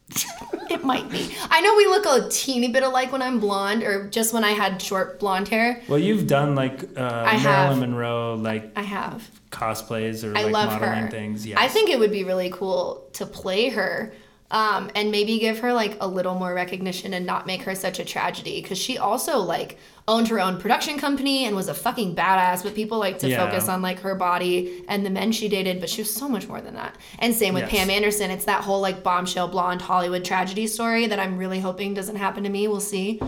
it 0.70 0.84
might 0.84 1.10
be. 1.10 1.34
I 1.50 1.60
know 1.60 1.74
we 1.76 1.86
look 1.86 2.06
a 2.06 2.28
teeny 2.28 2.68
bit 2.68 2.82
alike 2.82 3.12
when 3.12 3.22
I'm 3.22 3.40
blonde, 3.40 3.82
or 3.82 4.08
just 4.08 4.32
when 4.32 4.44
I 4.44 4.50
had 4.52 4.80
short 4.80 5.18
blonde 5.18 5.48
hair. 5.48 5.82
Well, 5.88 5.98
you've 5.98 6.26
done 6.26 6.54
like 6.54 6.82
uh, 6.96 7.00
I 7.26 7.42
Marilyn 7.42 7.42
have. 7.42 7.78
Monroe 7.78 8.34
like 8.34 8.72
I 8.76 8.82
have. 8.82 9.28
cosplays 9.50 10.22
or 10.24 10.36
I 10.36 10.44
like 10.44 10.52
modeling 10.52 11.04
her. 11.04 11.10
things. 11.10 11.46
Yeah, 11.46 11.60
I 11.60 11.68
think 11.68 11.90
it 11.90 11.98
would 11.98 12.12
be 12.12 12.24
really 12.24 12.50
cool 12.50 13.04
to 13.14 13.26
play 13.26 13.68
her. 13.70 14.12
Um, 14.48 14.92
and 14.94 15.10
maybe 15.10 15.40
give 15.40 15.58
her 15.58 15.72
like 15.72 15.96
a 16.00 16.06
little 16.06 16.36
more 16.36 16.54
recognition 16.54 17.12
and 17.14 17.26
not 17.26 17.48
make 17.48 17.62
her 17.62 17.74
such 17.74 17.98
a 17.98 18.04
tragedy 18.04 18.62
because 18.62 18.78
she 18.78 18.96
also 18.96 19.38
like 19.38 19.76
owned 20.06 20.28
her 20.28 20.38
own 20.38 20.60
production 20.60 21.00
company 21.00 21.46
and 21.46 21.56
was 21.56 21.66
a 21.66 21.74
fucking 21.74 22.14
badass 22.14 22.62
but 22.62 22.72
people 22.76 22.98
like 22.98 23.18
to 23.18 23.28
Yeah. 23.28 23.44
focus 23.44 23.68
on 23.68 23.82
like 23.82 23.98
her 24.02 24.14
body 24.14 24.84
and 24.88 25.04
the 25.04 25.10
men 25.10 25.32
she 25.32 25.48
dated 25.48 25.80
but 25.80 25.90
she 25.90 26.02
was 26.02 26.14
so 26.14 26.28
much 26.28 26.46
more 26.46 26.60
than 26.60 26.74
that 26.74 26.94
and 27.18 27.34
same 27.34 27.54
with 27.54 27.64
Yes. 27.64 27.72
pam 27.72 27.90
anderson 27.90 28.30
it's 28.30 28.44
that 28.44 28.62
whole 28.62 28.80
like 28.80 29.02
bombshell 29.02 29.48
blonde 29.48 29.82
hollywood 29.82 30.24
tragedy 30.24 30.68
story 30.68 31.08
that 31.08 31.18
i'm 31.18 31.38
really 31.38 31.58
hoping 31.58 31.92
doesn't 31.92 32.14
happen 32.14 32.44
to 32.44 32.48
me 32.48 32.68
we'll 32.68 32.78
see 32.78 33.18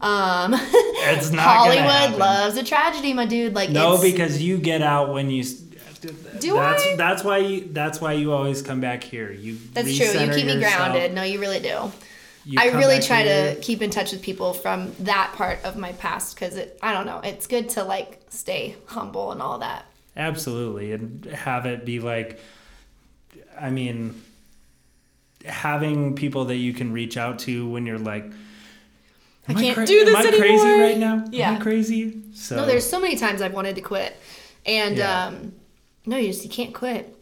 um 0.00 0.52
it's 0.52 1.30
not 1.38 1.42
hollywood 1.46 2.18
loves 2.18 2.56
a 2.56 2.64
tragedy 2.64 3.12
my 3.12 3.24
dude 3.24 3.54
like 3.54 3.70
No, 3.70 4.02
because 4.02 4.42
you 4.42 4.58
get 4.58 4.82
out 4.82 5.12
when 5.12 5.30
you. 5.30 5.44
S- 6.04 6.40
Do 6.40 6.54
that's, 6.54 6.82
I? 6.86 6.96
That's 6.96 7.24
why 7.24 7.38
you. 7.38 7.68
That's 7.72 8.00
why 8.00 8.12
you 8.14 8.32
always 8.32 8.62
come 8.62 8.80
back 8.80 9.02
here. 9.02 9.30
You. 9.32 9.56
that's 9.72 9.88
true 9.96 10.06
you 10.06 10.12
recenter 10.12 10.34
keep 10.34 10.46
me 10.46 10.58
grounded 10.58 11.14
no 11.14 11.22
you 11.22 11.40
really 11.40 11.60
do 11.60 11.90
You 12.44 12.58
I 12.60 12.66
really 12.68 13.00
try 13.00 13.22
here. 13.22 13.54
to 13.54 13.60
keep 13.60 13.82
in 13.82 13.90
touch 13.90 14.12
with 14.12 14.22
people 14.22 14.52
from 14.54 14.92
that 15.00 15.32
part 15.34 15.58
of 15.64 15.76
my 15.76 15.92
past 15.92 16.34
because 16.34 16.56
it 16.56 16.78
I 16.82 16.92
don't 16.92 17.06
know 17.06 17.20
it's 17.24 17.46
good 17.46 17.68
to 17.70 17.84
like 17.84 18.20
stay 18.28 18.76
humble 18.86 19.32
and 19.32 19.40
all 19.42 19.58
that. 19.58 19.86
Absolutely, 20.16 20.92
and 20.92 21.24
have 21.26 21.66
it 21.66 21.84
be 21.84 22.00
like. 22.00 22.40
I 23.58 23.70
mean, 23.70 24.22
having 25.44 26.14
people 26.14 26.46
that 26.46 26.56
you 26.56 26.72
can 26.72 26.92
reach 26.92 27.16
out 27.16 27.38
to 27.40 27.68
when 27.68 27.86
you're 27.86 27.98
like. 27.98 28.24
I 29.48 29.54
can't 29.54 29.86
do 29.86 30.04
this 30.04 30.14
anymore. 30.14 30.26
Am 30.26 30.34
I 30.34 30.38
crazy 30.38 30.80
right 30.80 30.98
now? 30.98 31.24
Yeah. 31.30 31.50
Am 31.50 31.56
I 31.56 31.60
crazy? 31.60 32.20
So 32.34 32.56
No, 32.56 32.66
there's 32.66 32.88
so 32.88 33.00
many 33.00 33.14
times 33.16 33.40
I've 33.40 33.52
wanted 33.52 33.76
to 33.76 33.80
quit, 33.80 34.16
and 34.64 34.96
Yeah. 34.96 35.26
um, 35.26 35.52
no, 36.06 36.16
you 36.16 36.28
just 36.28 36.44
you 36.44 36.50
can't 36.50 36.72
quit. 36.74 37.12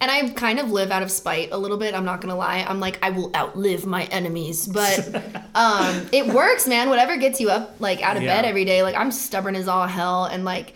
And 0.00 0.10
I 0.10 0.28
kind 0.30 0.58
of 0.58 0.70
live 0.72 0.90
out 0.90 1.02
of 1.04 1.10
spite 1.12 1.50
a 1.52 1.56
little 1.56 1.76
bit. 1.76 1.94
I'm 1.94 2.04
not 2.04 2.20
gonna 2.20 2.34
lie. 2.36 2.64
I'm 2.68 2.80
like 2.80 2.98
I 3.02 3.10
will 3.10 3.34
outlive 3.36 3.86
my 3.86 4.04
enemies, 4.06 4.66
but 4.66 5.14
um, 5.54 6.08
it 6.12 6.26
works, 6.26 6.66
man. 6.66 6.88
Whatever 6.90 7.16
gets 7.16 7.40
you 7.40 7.50
up 7.50 7.76
like 7.80 8.02
out 8.02 8.16
of 8.16 8.22
Yeah. 8.22 8.36
bed 8.36 8.44
every 8.48 8.64
day. 8.64 8.82
Like 8.82 8.96
I'm 8.96 9.10
stubborn 9.12 9.54
as 9.56 9.68
all 9.68 9.86
hell, 9.86 10.24
and 10.24 10.44
like 10.44 10.74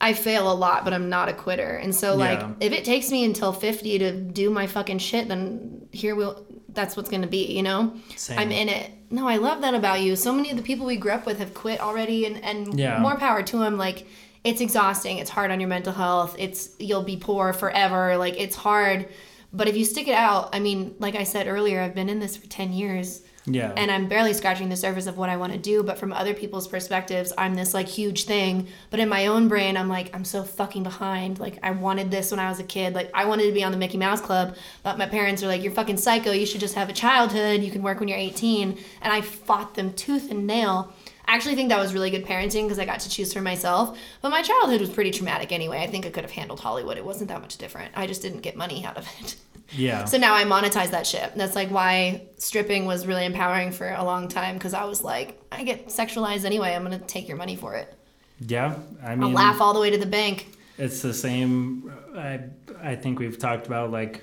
I 0.00 0.14
fail 0.14 0.50
a 0.50 0.54
lot, 0.54 0.84
but 0.84 0.92
I'm 0.92 1.08
not 1.10 1.28
a 1.28 1.32
quitter. 1.32 1.76
And 1.76 1.94
so 1.94 2.16
like 2.16 2.40
Yeah. 2.40 2.50
if 2.60 2.72
it 2.72 2.84
takes 2.84 3.10
me 3.10 3.24
until 3.24 3.52
50 3.52 3.98
to 4.00 4.12
do 4.12 4.50
my 4.50 4.66
fucking 4.66 4.98
shit, 4.98 5.28
then 5.28 5.86
here 5.92 6.14
we'll. 6.14 6.44
That's 6.72 6.96
what's 6.96 7.08
gonna 7.10 7.26
be, 7.26 7.46
you 7.56 7.62
know. 7.62 7.94
Same. 8.16 8.38
I'm 8.38 8.50
in 8.52 8.68
it. 8.68 8.90
No, 9.10 9.26
I 9.28 9.36
love 9.36 9.60
that 9.62 9.74
about 9.74 10.00
you. 10.02 10.14
So 10.16 10.32
many 10.32 10.50
of 10.52 10.56
the 10.56 10.62
people 10.62 10.86
we 10.86 10.96
grew 10.96 11.10
up 11.12 11.26
with 11.26 11.38
have 11.38 11.54
quit 11.54 11.80
already, 11.80 12.26
and 12.26 12.42
and 12.44 12.78
Yeah. 12.78 12.98
more 13.00 13.16
power 13.16 13.42
to 13.44 13.58
them. 13.58 13.76
Like 13.78 14.06
it's 14.44 14.60
exhausting. 14.60 15.18
It's 15.18 15.30
hard 15.30 15.50
on 15.50 15.60
your 15.60 15.68
mental 15.68 15.92
health. 15.92 16.36
It's 16.38 16.70
you'll 16.78 17.02
be 17.02 17.16
poor 17.16 17.52
forever. 17.52 18.16
Like 18.16 18.38
it's 18.38 18.56
hard. 18.56 19.08
But 19.52 19.68
if 19.68 19.76
you 19.76 19.84
stick 19.84 20.06
it 20.08 20.14
out, 20.14 20.54
I 20.54 20.60
mean, 20.60 20.94
like 20.98 21.16
I 21.16 21.24
said 21.24 21.48
earlier, 21.48 21.80
I've 21.80 21.94
been 21.94 22.08
in 22.08 22.20
this 22.20 22.36
for 22.36 22.46
10 22.46 22.72
years 22.72 23.22
yeah. 23.46 23.72
and 23.76 23.90
I'm 23.90 24.06
barely 24.06 24.32
scratching 24.32 24.68
the 24.68 24.76
surface 24.76 25.06
of 25.06 25.16
what 25.16 25.28
I 25.28 25.36
want 25.36 25.52
to 25.52 25.58
do. 25.58 25.82
But 25.82 25.98
from 25.98 26.12
other 26.12 26.34
people's 26.34 26.68
perspectives, 26.68 27.32
I'm 27.36 27.54
this 27.54 27.74
like 27.74 27.88
huge 27.88 28.24
thing. 28.24 28.68
But 28.90 29.00
in 29.00 29.08
my 29.08 29.26
own 29.26 29.48
brain, 29.48 29.76
I'm 29.76 29.88
like, 29.88 30.14
I'm 30.14 30.24
so 30.24 30.42
fucking 30.42 30.82
behind. 30.82 31.38
Like, 31.38 31.58
I 31.62 31.70
wanted 31.70 32.10
this 32.10 32.30
when 32.30 32.40
I 32.40 32.48
was 32.48 32.60
a 32.60 32.64
kid. 32.64 32.94
Like, 32.94 33.10
I 33.14 33.24
wanted 33.24 33.46
to 33.46 33.52
be 33.52 33.64
on 33.64 33.72
the 33.72 33.78
Mickey 33.78 33.98
Mouse 33.98 34.20
Club, 34.20 34.56
but 34.82 34.98
my 34.98 35.06
parents 35.06 35.42
are 35.42 35.46
like, 35.46 35.62
you're 35.62 35.72
fucking 35.72 35.96
psycho. 35.96 36.32
You 36.32 36.46
should 36.46 36.60
just 36.60 36.74
have 36.74 36.88
a 36.88 36.94
childhood. 36.94 37.62
You 37.62 37.70
can 37.70 37.82
work 37.82 38.00
when 38.00 38.08
you're 38.08 38.18
18. 38.18 38.78
And 39.02 39.12
I 39.12 39.20
fought 39.20 39.74
them 39.74 39.92
tooth 39.94 40.30
and 40.30 40.46
nail. 40.46 40.92
I 41.30 41.34
actually 41.36 41.54
think 41.54 41.68
that 41.68 41.78
was 41.78 41.94
really 41.94 42.10
good 42.10 42.24
parenting 42.26 42.64
because 42.64 42.78
I 42.80 42.84
got 42.84 43.00
to 43.00 43.08
choose 43.08 43.32
for 43.32 43.40
myself. 43.40 43.96
But 44.20 44.30
my 44.30 44.42
childhood 44.42 44.80
was 44.80 44.90
pretty 44.90 45.12
traumatic 45.12 45.52
anyway. 45.52 45.78
I 45.78 45.86
think 45.86 46.04
I 46.04 46.10
could 46.10 46.24
have 46.24 46.32
handled 46.32 46.58
Hollywood. 46.60 46.96
It 46.98 47.04
wasn't 47.04 47.28
that 47.28 47.40
much 47.40 47.56
different. 47.56 47.92
I 47.94 48.06
just 48.08 48.20
didn't 48.22 48.40
get 48.40 48.56
money 48.56 48.84
out 48.84 48.96
of 48.96 49.06
it. 49.20 49.36
Yeah. 49.72 50.04
So 50.12 50.18
now 50.18 50.34
I 50.34 50.42
monetize 50.42 50.90
that 50.90 51.06
shit. 51.06 51.32
That's 51.36 51.54
like 51.54 51.70
why 51.70 52.22
stripping 52.38 52.86
was 52.86 53.06
really 53.06 53.24
empowering 53.24 53.70
for 53.70 53.88
a 53.88 54.02
long 54.02 54.26
time 54.26 54.56
because 54.56 54.74
I 54.74 54.82
was 54.84 55.04
like, 55.04 55.40
I 55.52 55.62
get 55.62 55.86
sexualized 55.86 56.44
anyway. 56.44 56.74
I'm 56.74 56.82
gonna 56.82 56.98
take 56.98 57.28
your 57.28 57.36
money 57.36 57.54
for 57.54 57.76
it. 57.76 57.94
yeah. 58.40 58.74
I 59.00 59.12
I'll 59.12 59.16
mean, 59.16 59.32
laugh 59.32 59.60
all 59.60 59.72
the 59.72 59.78
way 59.80 59.90
to 59.90 59.98
the 59.98 60.06
bank. 60.06 60.48
it's 60.78 61.00
the 61.02 61.14
same. 61.14 61.92
Uh, 62.12 62.18
I 62.18 62.40
I 62.82 62.96
think 62.96 63.20
we've 63.20 63.38
talked 63.38 63.68
about 63.68 63.92
like 63.92 64.22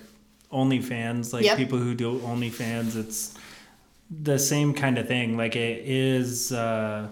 OnlyFans, 0.52 1.32
like 1.34 1.46
Yep. 1.46 1.58
people 1.58 1.78
who 1.78 1.94
do 1.96 2.20
OnlyFans. 2.20 2.96
It's 2.98 3.34
the 4.10 4.40
same 4.40 4.74
kind 4.74 4.98
of 4.98 5.08
thing. 5.08 5.38
Like 5.38 5.56
it 5.56 5.84
is 5.86 6.52
uh, 6.52 7.08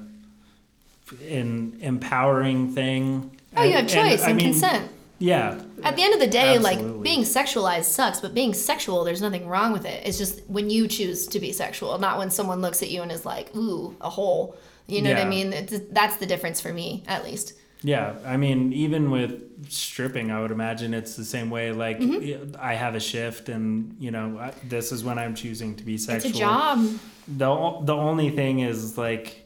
an 1.28 1.78
empowering 1.82 2.74
thing. 2.74 3.32
Oh, 3.58 3.64
you 3.64 3.74
have 3.74 3.88
choice 3.88 4.24
I 4.24 4.30
and 4.30 4.38
mean, 4.38 4.52
consent. 4.52 4.91
Yeah. 5.18 5.62
At 5.84 5.96
the 5.96 6.04
end 6.04 6.14
of 6.14 6.20
the 6.20 6.28
day, 6.28 6.58
like 6.58 6.80
being 7.02 7.22
sexualized 7.22 7.86
sucks, 7.86 8.20
but 8.20 8.34
being 8.34 8.54
sexual, 8.54 9.04
there's 9.04 9.22
nothing 9.22 9.48
wrong 9.48 9.72
with 9.72 9.86
it. 9.86 10.06
It's 10.06 10.18
just 10.18 10.41
when 10.48 10.70
you 10.70 10.88
choose 10.88 11.28
to 11.28 11.39
be 11.39 11.54
sexual, 11.54 11.98
not 12.00 12.18
when 12.18 12.30
someone 12.32 12.62
looks 12.62 12.84
at 12.84 12.89
you 12.89 13.02
and 13.02 13.12
is 13.12 13.26
like, 13.26 13.56
"Ooh, 13.56 13.96
a 14.02 14.10
hole." 14.10 14.58
You 14.88 15.02
know 15.02 15.14
what 15.14 15.22
I 15.22 15.26
mean? 15.26 15.52
It's, 15.52 15.80
that's 15.91 16.18
the 16.18 16.28
difference 16.28 16.62
for 16.62 16.72
me, 16.72 17.04
at 17.08 17.24
least. 17.24 17.54
Yeah, 17.88 18.16
I 18.26 18.38
mean, 18.38 18.74
even 18.74 19.12
with 19.12 19.70
stripping, 19.72 20.32
I 20.32 20.42
would 20.42 20.52
imagine 20.52 20.94
it's 20.94 21.16
the 21.16 21.24
same 21.26 21.50
way. 21.52 21.72
Like, 21.72 22.00
Mm-hmm. 22.00 22.56
I 22.60 22.74
have 22.74 22.96
a 22.96 23.00
shift, 23.00 23.48
and 23.50 23.96
you 24.00 24.10
know, 24.12 24.40
I, 24.40 24.54
this 24.68 24.92
is 24.92 25.04
when 25.04 25.18
I'm 25.20 25.36
choosing 25.36 25.76
to 25.76 25.84
be 25.84 25.98
sexual. 25.98 26.30
It's 26.32 26.38
a 26.38 26.40
job. 26.40 26.80
The 27.28 27.78
the 27.86 27.94
only 27.96 28.30
thing 28.32 28.60
is 28.60 28.98
like, 28.98 29.46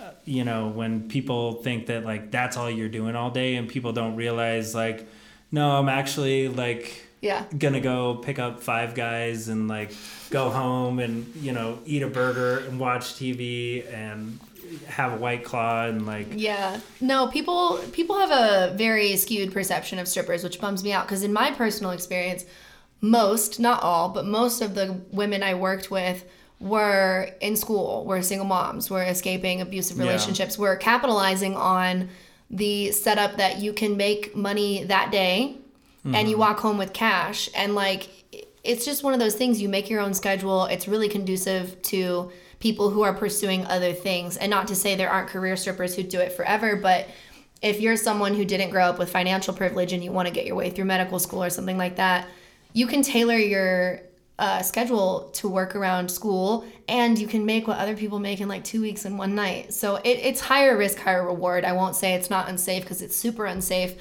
uh, 0.00 0.10
you 0.24 0.44
know, 0.44 0.68
when 0.68 1.08
people 1.08 1.62
think 1.62 1.86
that 1.86 2.04
like 2.04 2.30
that's 2.30 2.56
all 2.56 2.70
you're 2.70 2.88
doing 3.00 3.14
all 3.16 3.30
day, 3.30 3.54
and 3.56 3.68
people 3.68 3.92
don't 3.92 4.16
realize 4.16 4.74
like, 4.74 5.06
no, 5.52 5.70
I'm 5.78 5.88
actually 5.88 6.48
like 6.48 7.06
Yeah. 7.20 7.44
gonna 7.56 7.80
go 7.80 8.16
pick 8.16 8.38
up 8.38 8.60
five 8.62 8.94
guys 8.94 9.48
and 9.48 9.68
like 9.68 9.92
go 10.30 10.50
home 10.50 10.98
and 10.98 11.26
you 11.36 11.52
know 11.52 11.78
eat 11.86 12.02
a 12.02 12.08
burger 12.08 12.58
and 12.66 12.78
watch 12.80 13.14
TV 13.14 13.84
and 13.92 14.38
have 14.86 15.14
a 15.14 15.16
white 15.16 15.44
claw 15.44 15.86
and 15.86 16.06
like 16.06 16.26
Yeah. 16.34 16.80
No, 17.00 17.28
people 17.28 17.78
people 17.92 18.18
have 18.18 18.30
a 18.30 18.74
very 18.76 19.16
skewed 19.16 19.52
perception 19.52 19.98
of 19.98 20.08
strippers, 20.08 20.44
which 20.44 20.60
bums 20.60 20.82
me 20.82 20.92
out 20.92 21.06
because 21.06 21.22
in 21.22 21.32
my 21.32 21.50
personal 21.52 21.92
experience, 21.92 22.44
most, 23.00 23.60
not 23.60 23.82
all, 23.82 24.08
but 24.08 24.26
most 24.26 24.60
of 24.60 24.74
the 24.74 25.00
women 25.12 25.42
I 25.42 25.54
worked 25.54 25.90
with 25.90 26.24
were 26.60 27.30
in 27.40 27.56
school, 27.56 28.04
were 28.04 28.20
single 28.22 28.46
moms, 28.46 28.90
were 28.90 29.04
escaping 29.04 29.60
abusive 29.60 29.96
Yeah. 29.96 30.04
relationships, 30.04 30.58
were 30.58 30.76
capitalizing 30.76 31.54
on 31.54 32.08
the 32.50 32.90
setup 32.92 33.36
that 33.36 33.58
you 33.58 33.72
can 33.72 33.96
make 33.96 34.34
money 34.34 34.84
that 34.84 35.12
day 35.12 35.58
and 36.04 36.28
you 36.28 36.36
mm-hmm. 36.36 36.40
walk 36.40 36.60
home 36.60 36.78
with 36.78 36.92
cash 36.92 37.50
and 37.54 37.74
like 37.74 38.08
it's 38.64 38.84
just 38.84 39.02
one 39.04 39.12
of 39.12 39.20
those 39.20 39.34
things 39.34 39.60
you 39.60 39.68
make 39.68 39.90
your 39.90 40.00
own 40.00 40.14
schedule 40.14 40.64
it's 40.66 40.88
really 40.88 41.08
conducive 41.08 41.80
to 41.82 42.30
people 42.60 42.90
who 42.90 43.02
are 43.02 43.14
pursuing 43.14 43.64
other 43.66 43.92
things. 43.92 44.36
And 44.36 44.50
not 44.50 44.68
to 44.68 44.74
say 44.74 44.94
there 44.94 45.10
aren't 45.10 45.28
career 45.28 45.56
strippers 45.56 45.94
who 45.94 46.02
do 46.02 46.20
it 46.20 46.32
forever 46.32 46.76
but 46.76 47.08
if 47.60 47.80
you're 47.80 47.96
someone 47.96 48.34
who 48.34 48.44
didn't 48.44 48.70
grow 48.70 48.84
up 48.84 49.00
with 49.00 49.10
financial 49.10 49.52
privilege 49.52 49.92
and 49.92 50.04
you 50.04 50.12
want 50.12 50.28
to 50.28 50.34
get 50.34 50.46
your 50.46 50.54
way 50.54 50.70
through 50.70 50.84
medical 50.84 51.18
school 51.18 51.42
or 51.42 51.50
something 51.50 51.76
like 51.76 51.96
that 51.96 52.28
you 52.72 52.86
can 52.86 53.02
tailor 53.02 53.36
your 53.36 54.00
uh, 54.38 54.62
schedule 54.62 55.30
to 55.32 55.48
work 55.48 55.74
around 55.74 56.08
school 56.08 56.64
and 56.88 57.18
you 57.18 57.26
can 57.26 57.44
make 57.44 57.66
what 57.66 57.78
other 57.78 57.96
people 57.96 58.20
make 58.20 58.40
in 58.40 58.48
like 58.48 58.62
two 58.62 58.80
weeks 58.80 59.04
in 59.04 59.16
one 59.16 59.34
night. 59.34 59.74
So 59.74 59.96
it, 59.96 60.18
it's 60.22 60.40
higher 60.40 60.76
risk 60.76 60.98
higher 60.98 61.26
reward. 61.26 61.64
I 61.64 61.72
won't 61.72 61.96
say 61.96 62.14
it's 62.14 62.30
not 62.30 62.48
unsafe 62.48 62.84
because 62.84 63.02
it's 63.02 63.16
super 63.16 63.46
unsafe 63.46 63.96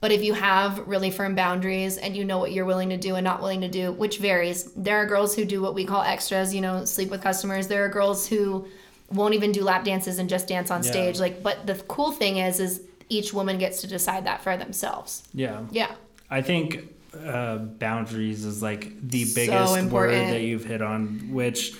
but 0.00 0.10
if 0.12 0.22
you 0.24 0.32
have 0.34 0.86
really 0.88 1.10
firm 1.10 1.34
boundaries 1.34 1.98
and 1.98 2.16
you 2.16 2.24
know 2.24 2.38
what 2.38 2.52
you're 2.52 2.64
willing 2.64 2.88
to 2.90 2.96
do 2.96 3.16
and 3.16 3.24
not 3.24 3.40
willing 3.40 3.60
to 3.60 3.68
do, 3.68 3.92
which 3.92 4.18
varies, 4.18 4.64
there 4.72 4.96
are 4.96 5.06
girls 5.06 5.34
who 5.34 5.44
do 5.44 5.60
what 5.60 5.74
we 5.74 5.84
call 5.84 6.02
extras, 6.02 6.54
you 6.54 6.60
know, 6.60 6.84
sleep 6.84 7.10
with 7.10 7.22
customers. 7.22 7.68
There 7.68 7.84
are 7.84 7.88
girls 7.88 8.26
who 8.26 8.66
won't 9.12 9.34
even 9.34 9.52
do 9.52 9.62
lap 9.62 9.84
dances 9.84 10.18
and 10.18 10.28
just 10.28 10.48
dance 10.48 10.70
on 10.70 10.82
Yeah. 10.82 10.90
stage. 10.90 11.18
Like, 11.20 11.42
but 11.42 11.66
the 11.66 11.74
cool 11.88 12.12
thing 12.12 12.38
is, 12.38 12.60
is 12.60 12.82
each 13.08 13.34
woman 13.34 13.58
gets 13.58 13.80
to 13.82 13.86
decide 13.86 14.24
that 14.26 14.42
for 14.42 14.56
themselves. 14.56 15.22
yeah. 15.34 15.62
Yeah. 15.70 15.90
I 16.30 16.42
think 16.42 16.94
uh, 17.26 17.56
boundaries 17.58 18.44
is 18.44 18.62
like 18.62 18.92
the 19.06 19.24
So 19.24 19.34
biggest 19.34 19.90
word 19.90 20.12
that 20.12 20.42
you've 20.42 20.64
hit 20.64 20.80
on, 20.80 21.30
which 21.32 21.74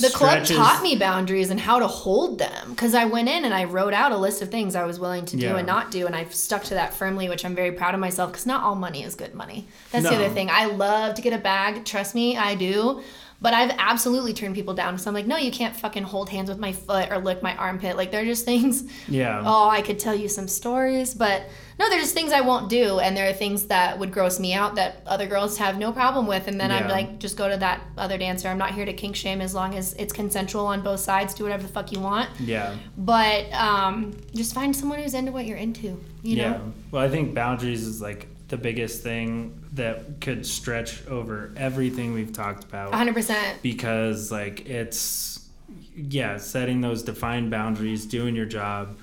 The 0.00 0.10
club 0.10 0.44
taught 0.56 0.82
me 0.82 0.96
boundaries 0.96 1.50
and 1.50 1.58
how 1.58 1.78
to 1.78 1.86
hold 1.86 2.38
them 2.38 2.70
because 2.70 2.94
I 2.94 3.04
went 3.06 3.28
in 3.28 3.44
and 3.44 3.52
I 3.52 3.64
wrote 3.64 3.94
out 3.94 4.12
a 4.12 4.16
list 4.16 4.42
of 4.42 4.50
things 4.50 4.76
I 4.76 4.84
was 4.84 5.00
willing 5.00 5.24
to 5.26 5.36
do 5.36 5.46
Yeah. 5.46 5.56
and 5.56 5.66
not 5.66 5.90
do, 5.90 6.06
and 6.06 6.14
I've 6.14 6.34
stuck 6.34 6.62
to 6.64 6.74
that 6.74 6.94
firmly, 6.94 7.28
which 7.28 7.44
I'm 7.44 7.54
very 7.54 7.72
proud 7.72 7.94
of 7.94 8.00
myself 8.00 8.30
because 8.32 8.46
not 8.46 8.62
all 8.62 8.74
money 8.76 9.02
is 9.02 9.14
good 9.14 9.34
money. 9.34 9.66
That's 9.90 10.08
the 10.08 10.14
other 10.16 10.28
thing. 10.28 10.50
I 10.50 10.66
love 10.66 11.14
to 11.14 11.22
get 11.22 11.32
a 11.32 11.38
bag, 11.38 11.84
trust 11.84 12.14
me, 12.14 12.36
I 12.36 12.54
do. 12.54 13.02
But 13.40 13.54
I've 13.54 13.70
absolutely 13.78 14.32
turned 14.32 14.56
people 14.56 14.74
down 14.74 14.94
because 14.94 15.06
I'm 15.06 15.14
like, 15.14 15.26
no, 15.26 15.36
you 15.36 15.52
can't 15.52 15.74
fucking 15.76 16.02
hold 16.02 16.28
hands 16.28 16.48
with 16.48 16.58
my 16.58 16.72
foot 16.72 17.10
or 17.10 17.18
lick 17.18 17.40
my 17.40 17.54
armpit. 17.56 17.96
Like, 17.96 18.10
they're 18.10 18.24
just 18.24 18.44
things. 18.52 18.84
Yeah. 19.06 19.42
Oh, 19.44 19.68
I 19.68 19.80
could 19.82 19.98
tell 19.98 20.14
you 20.14 20.28
some 20.28 20.48
stories, 20.48 21.14
but 21.14 21.44
no, 21.78 21.88
they're 21.88 22.00
just 22.00 22.14
things 22.14 22.32
I 22.32 22.40
won't 22.40 22.68
do. 22.68 22.98
And 22.98 23.16
there 23.16 23.30
are 23.30 23.32
things 23.32 23.66
that 23.66 23.96
would 23.98 24.12
gross 24.12 24.40
me 24.40 24.54
out 24.54 24.74
that 24.74 25.02
other 25.06 25.26
girls 25.26 25.56
have 25.58 25.78
no 25.78 25.92
problem 25.92 26.26
with. 26.26 26.48
And 26.48 26.60
then 26.60 26.72
I'm 26.72 26.88
like, 26.88 27.20
just 27.20 27.36
go 27.36 27.48
to 27.48 27.56
that 27.58 27.80
other 27.96 28.18
dancer. 28.18 28.48
I'm 28.48 28.58
not 28.58 28.74
here 28.74 28.84
to 28.84 28.92
kink 28.92 29.14
shame 29.14 29.40
as 29.40 29.54
long 29.54 29.76
as 29.76 29.94
it's 29.94 30.12
consensual 30.12 30.66
on 30.66 30.82
both 30.82 31.00
sides. 31.00 31.34
Do 31.34 31.44
whatever 31.44 31.62
the 31.62 31.68
fuck 31.68 31.92
you 31.92 32.00
want. 32.00 32.28
yeah. 32.40 32.74
But 32.96 33.52
um, 33.52 34.16
just 34.34 34.52
find 34.52 34.74
someone 34.74 34.98
who's 34.98 35.14
into 35.14 35.30
what 35.30 35.46
you're 35.46 35.58
into. 35.58 36.02
You 36.22 36.36
yeah. 36.36 36.50
know? 36.50 36.72
Well, 36.90 37.04
I 37.04 37.08
think 37.08 37.34
boundaries 37.34 37.86
is 37.86 38.02
like 38.02 38.26
the 38.48 38.56
biggest 38.56 39.02
thing 39.02 39.62
that 39.74 40.20
could 40.20 40.46
stretch 40.46 41.06
over 41.06 41.52
everything 41.56 42.12
we've 42.14 42.32
talked 42.32 42.64
about. 42.64 42.92
100%. 42.92 43.60
because 43.62 44.32
like 44.32 44.66
it's 44.66 45.48
yeah 45.94 46.36
setting 46.38 46.80
those 46.80 47.02
defined 47.02 47.50
boundaries 47.50 48.06
doing 48.06 48.34
your 48.36 48.46
job 48.46 48.96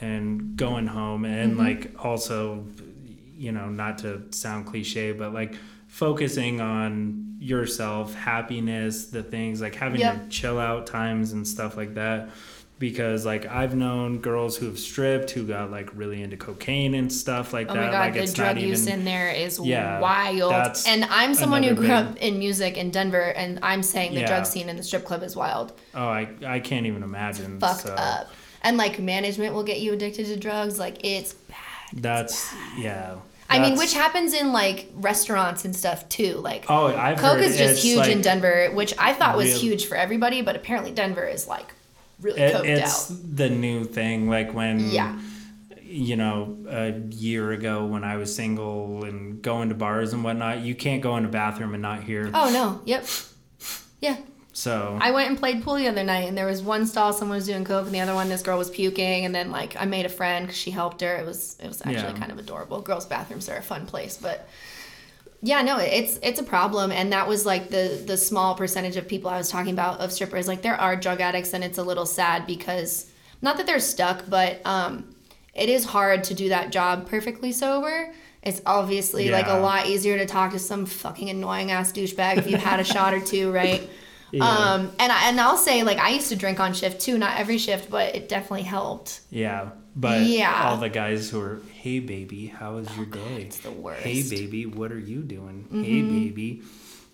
and 0.00 0.56
going 0.56 0.86
home 0.86 1.24
and 1.24 1.52
Mm-hmm. 1.56 1.60
like 1.60 2.04
also 2.04 2.64
you 3.36 3.50
know 3.52 3.68
not 3.68 3.98
to 3.98 4.22
sound 4.30 4.66
cliche 4.66 5.12
but 5.12 5.32
like 5.34 5.54
focusing 5.88 6.60
on 6.60 7.36
yourself 7.40 8.14
happiness 8.14 9.06
the 9.06 9.22
things 9.22 9.60
like 9.60 9.74
having 9.74 10.00
Yep. 10.00 10.14
your 10.16 10.28
chill 10.28 10.58
out 10.60 10.86
times 10.86 11.32
and 11.32 11.46
stuff 11.48 11.76
like 11.76 11.94
that 11.94 12.28
because 12.82 13.24
like 13.24 13.46
I've 13.46 13.76
known 13.76 14.18
girls 14.18 14.56
who 14.56 14.66
have 14.66 14.76
stripped 14.78 15.30
who 15.30 15.46
got 15.46 15.70
like 15.70 15.88
really 15.94 16.20
into 16.20 16.36
cocaine 16.36 16.94
and 16.94 17.12
stuff 17.12 17.52
like 17.52 17.70
Oh 17.70 17.74
that 17.74 17.80
my 17.80 17.90
god, 17.92 17.98
like 18.00 18.14
the 18.14 18.22
it's 18.24 18.32
drug 18.32 18.56
not 18.56 18.62
use 18.64 18.82
even 18.88 18.98
in 18.98 19.04
there 19.04 19.30
is 19.30 19.60
Yeah, 19.62 20.00
wild. 20.00 20.76
And 20.86 21.04
I'm 21.04 21.32
someone 21.32 21.62
who 21.62 21.74
grew 21.76 21.82
big- 21.86 21.90
up 21.92 22.16
in 22.16 22.40
music 22.40 22.76
in 22.76 22.90
Denver, 22.90 23.20
and 23.34 23.60
I'm 23.62 23.84
saying 23.84 24.14
the 24.14 24.22
Yeah. 24.22 24.26
drug 24.26 24.46
scene 24.46 24.68
in 24.68 24.76
the 24.76 24.82
strip 24.82 25.04
club 25.04 25.22
is 25.22 25.36
wild. 25.36 25.72
oh 25.94 26.08
I, 26.08 26.28
I 26.44 26.58
can't 26.58 26.86
even 26.86 27.04
imagine 27.04 27.60
Fucked 27.60 27.82
so 27.82 27.94
up. 27.94 28.32
And 28.62 28.76
like 28.76 28.98
management 28.98 29.54
will 29.54 29.62
get 29.64 29.80
you 29.80 29.92
addicted 29.92 30.26
to 30.26 30.36
drugs. 30.36 30.76
Like 30.80 31.04
it's 31.04 31.34
bad. 31.34 32.02
that's 32.02 32.52
yeah 32.76 33.14
I 33.48 33.58
mean, 33.58 33.76
which 33.76 33.92
happens 33.94 34.32
in 34.34 34.50
like 34.52 34.88
restaurants 34.94 35.64
and 35.66 35.76
stuff 35.76 36.08
too. 36.08 36.34
Like 36.38 36.64
Oh, 36.68 36.86
I've 36.86 37.18
Coke 37.18 37.38
is 37.40 37.56
just 37.56 37.84
huge 37.84 37.98
like, 37.98 38.10
in 38.10 38.22
Denver, 38.22 38.70
which 38.72 38.92
I 38.98 39.12
thought 39.12 39.36
was 39.36 39.50
real- 39.50 39.58
huge 39.60 39.86
for 39.86 39.94
everybody, 39.94 40.40
but 40.42 40.56
apparently 40.56 40.90
Denver 40.90 41.24
is 41.26 41.46
like 41.46 41.66
really 42.22 42.40
It, 42.40 42.54
coked 42.54 42.66
it's 42.66 43.10
out. 43.10 43.18
the 43.36 43.50
new 43.50 43.84
thing. 43.84 44.28
Like 44.28 44.54
when, 44.54 44.90
Yeah. 44.90 45.18
you 45.82 46.16
know, 46.16 46.56
a 46.68 46.90
year 47.10 47.52
ago 47.52 47.84
when 47.86 48.04
I 48.04 48.16
was 48.16 48.34
single 48.34 49.04
and 49.04 49.42
going 49.42 49.68
to 49.68 49.74
bars 49.74 50.12
and 50.12 50.24
whatnot, 50.24 50.60
you 50.60 50.74
can't 50.74 51.02
go 51.02 51.16
in 51.16 51.24
a 51.24 51.28
bathroom 51.28 51.74
and 51.74 51.82
not 51.82 52.02
hear. 52.04 52.30
Oh 52.32 52.50
no, 52.50 52.80
yep. 52.84 53.06
Yeah. 54.00 54.16
So 54.54 54.98
I 55.00 55.12
went 55.12 55.30
and 55.30 55.38
played 55.38 55.62
pool 55.62 55.76
the 55.76 55.88
other 55.88 56.04
night, 56.04 56.28
and 56.28 56.36
there 56.36 56.44
was 56.46 56.60
one 56.62 56.86
stall 56.86 57.14
someone 57.14 57.36
was 57.36 57.46
doing 57.46 57.64
coke, 57.64 57.86
and 57.86 57.94
the 57.94 58.00
other 58.00 58.14
one 58.14 58.28
this 58.28 58.42
girl 58.42 58.58
was 58.58 58.68
puking, 58.68 59.24
and 59.24 59.34
then 59.34 59.50
like 59.50 59.76
I 59.80 59.86
made 59.86 60.04
a 60.04 60.10
friend 60.10 60.46
because 60.46 60.58
she 60.58 60.70
helped 60.70 61.00
her. 61.00 61.16
It 61.16 61.24
was 61.24 61.56
it 61.62 61.68
was 61.68 61.80
actually 61.80 61.94
Yeah. 62.12 62.18
kind 62.18 62.30
of 62.30 62.38
adorable. 62.38 62.80
Girls' 62.82 63.06
bathrooms 63.06 63.48
are 63.48 63.56
a 63.56 63.62
fun 63.62 63.86
place, 63.86 64.18
but 64.20 64.46
yeah, 65.44 65.62
no, 65.62 65.78
it's 65.78 66.20
it's 66.22 66.38
a 66.38 66.44
problem, 66.44 66.92
and 66.92 67.12
that 67.12 67.26
was 67.26 67.44
like 67.44 67.68
the 67.68 68.00
the 68.06 68.16
small 68.16 68.54
percentage 68.54 68.96
of 68.96 69.08
people 69.08 69.28
I 69.28 69.38
was 69.38 69.50
talking 69.50 69.72
about 69.72 70.00
of 70.00 70.12
strippers. 70.12 70.46
Like 70.46 70.62
there 70.62 70.76
are 70.76 70.94
drug 70.94 71.20
addicts, 71.20 71.52
and 71.52 71.64
it's 71.64 71.78
a 71.78 71.82
little 71.82 72.06
sad 72.06 72.46
because 72.46 73.10
not 73.42 73.56
that 73.56 73.66
they're 73.66 73.80
stuck, 73.80 74.24
but 74.28 74.64
um, 74.64 75.14
it 75.52 75.68
is 75.68 75.84
hard 75.84 76.22
to 76.24 76.34
do 76.34 76.50
that 76.50 76.70
job 76.70 77.08
perfectly 77.08 77.50
sober. 77.50 78.12
It's 78.44 78.62
obviously 78.66 79.30
like 79.30 79.48
a 79.48 79.58
lot 79.58 79.86
easier 79.88 80.16
to 80.18 80.26
talk 80.26 80.52
to 80.52 80.58
some 80.58 80.86
fucking 80.86 81.28
annoying 81.28 81.70
ass 81.70 81.92
douchebag 81.92 82.38
if 82.38 82.50
you've 82.50 82.60
had 82.62 82.80
a 82.80 82.84
shot 82.84 83.12
or 83.12 83.20
two, 83.20 83.52
right? 83.62 83.88
Yeah. 84.32 84.48
Um, 84.48 84.92
and 84.98 85.12
I, 85.12 85.28
and 85.28 85.40
I'll 85.40 85.56
say 85.56 85.82
like 85.82 85.98
I 85.98 86.10
used 86.10 86.28
to 86.30 86.36
drink 86.36 86.58
on 86.60 86.72
shift 86.72 87.00
too, 87.00 87.18
not 87.18 87.38
every 87.38 87.58
shift, 87.58 87.90
but 87.90 88.14
it 88.14 88.28
definitely 88.28 88.62
helped. 88.62 89.20
yeah, 89.30 89.70
but 89.94 90.22
Yeah. 90.22 90.68
all 90.70 90.76
the 90.78 90.88
guys 90.88 91.30
who 91.30 91.40
are, 91.40 91.60
hey 91.74 91.98
baby, 92.00 92.46
how 92.46 92.76
is 92.78 92.88
was 92.88 92.96
your 92.96 93.06
day? 93.06 93.42
it's 93.42 93.58
the 93.60 93.70
worst. 93.70 94.02
Hey 94.02 94.22
baby, 94.22 94.66
what 94.66 94.90
are 94.92 94.98
you 94.98 95.20
doing? 95.22 95.66
Hey 95.70 96.02
baby. 96.02 96.62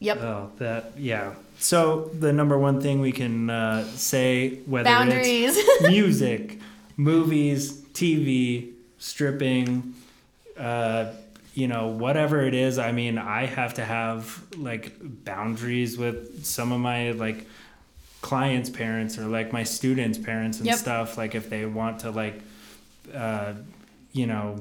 Yep. 0.01 0.17
Oh, 0.23 0.51
that 0.59 0.93
yeah. 0.97 1.35
So 1.59 2.11
the 2.19 2.33
number 2.33 2.57
one 2.57 2.81
thing 2.81 3.01
we 3.01 3.11
can 3.13 3.51
uh, 3.51 3.85
say 3.97 4.61
whether 4.67 4.85
Boundaries. 4.85 5.57
it's 5.57 5.83
music, 5.89 6.61
movies, 6.97 7.73
TV, 7.95 8.73
stripping, 8.99 9.95
uh, 10.57 11.13
you 11.55 11.67
know, 11.67 11.89
whatever 11.89 12.43
it 12.47 12.55
is, 12.55 12.79
I 12.79 12.93
mean, 12.93 13.19
I 13.19 13.47
have 13.47 13.75
to 13.75 13.85
have 13.85 14.41
like 14.57 14.93
boundaries 15.03 15.99
with 15.99 16.45
some 16.45 16.71
of 16.71 16.79
my 16.79 17.11
like 17.11 17.47
clients' 18.21 18.71
parents 18.71 19.19
or 19.19 19.27
like 19.27 19.53
my 19.53 19.65
students' 19.65 20.19
parents 20.19 20.59
and 20.59 20.67
Yep. 20.67 20.77
stuff. 20.79 21.19
Like 21.19 21.35
if 21.35 21.51
they 21.51 21.67
want 21.67 22.01
to 22.01 22.11
like, 22.13 22.41
uh, 23.15 23.55
you 24.13 24.27
know, 24.27 24.61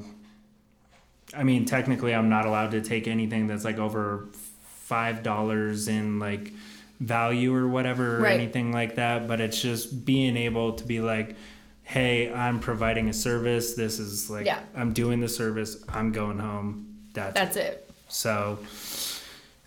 I 1.36 1.44
mean, 1.44 1.66
technically, 1.66 2.14
I'm 2.14 2.30
not 2.30 2.46
allowed 2.46 2.72
to 2.72 2.82
take 2.82 3.08
anything 3.08 3.48
that's 3.48 3.66
like 3.66 3.78
over 3.78 4.28
five 4.64 5.24
dollars 5.24 5.88
in 5.88 6.20
like 6.20 6.54
value 7.00 7.54
or 7.54 7.68
whatever 7.68 8.20
or 8.20 8.26
anything 8.28 8.72
like 8.72 8.96
that. 8.96 9.28
But 9.28 9.42
it's 9.42 9.62
just 9.62 10.06
being 10.06 10.38
able 10.38 10.74
to 10.74 10.84
be 10.86 11.00
like, 11.02 11.36
hey, 11.84 12.32
I'm 12.34 12.60
providing 12.60 13.10
a 13.10 13.14
service. 13.14 13.74
This 13.76 14.00
is 14.00 14.30
like, 14.30 14.46
Yeah. 14.46 14.60
I'm 14.76 14.94
doing 14.94 15.20
the 15.20 15.28
service. 15.30 15.84
I'm 15.90 16.12
going 16.12 16.40
home. 16.40 16.96
That's, 17.14 17.34
That's 17.34 17.56
it. 17.58 17.90
so. 18.08 18.60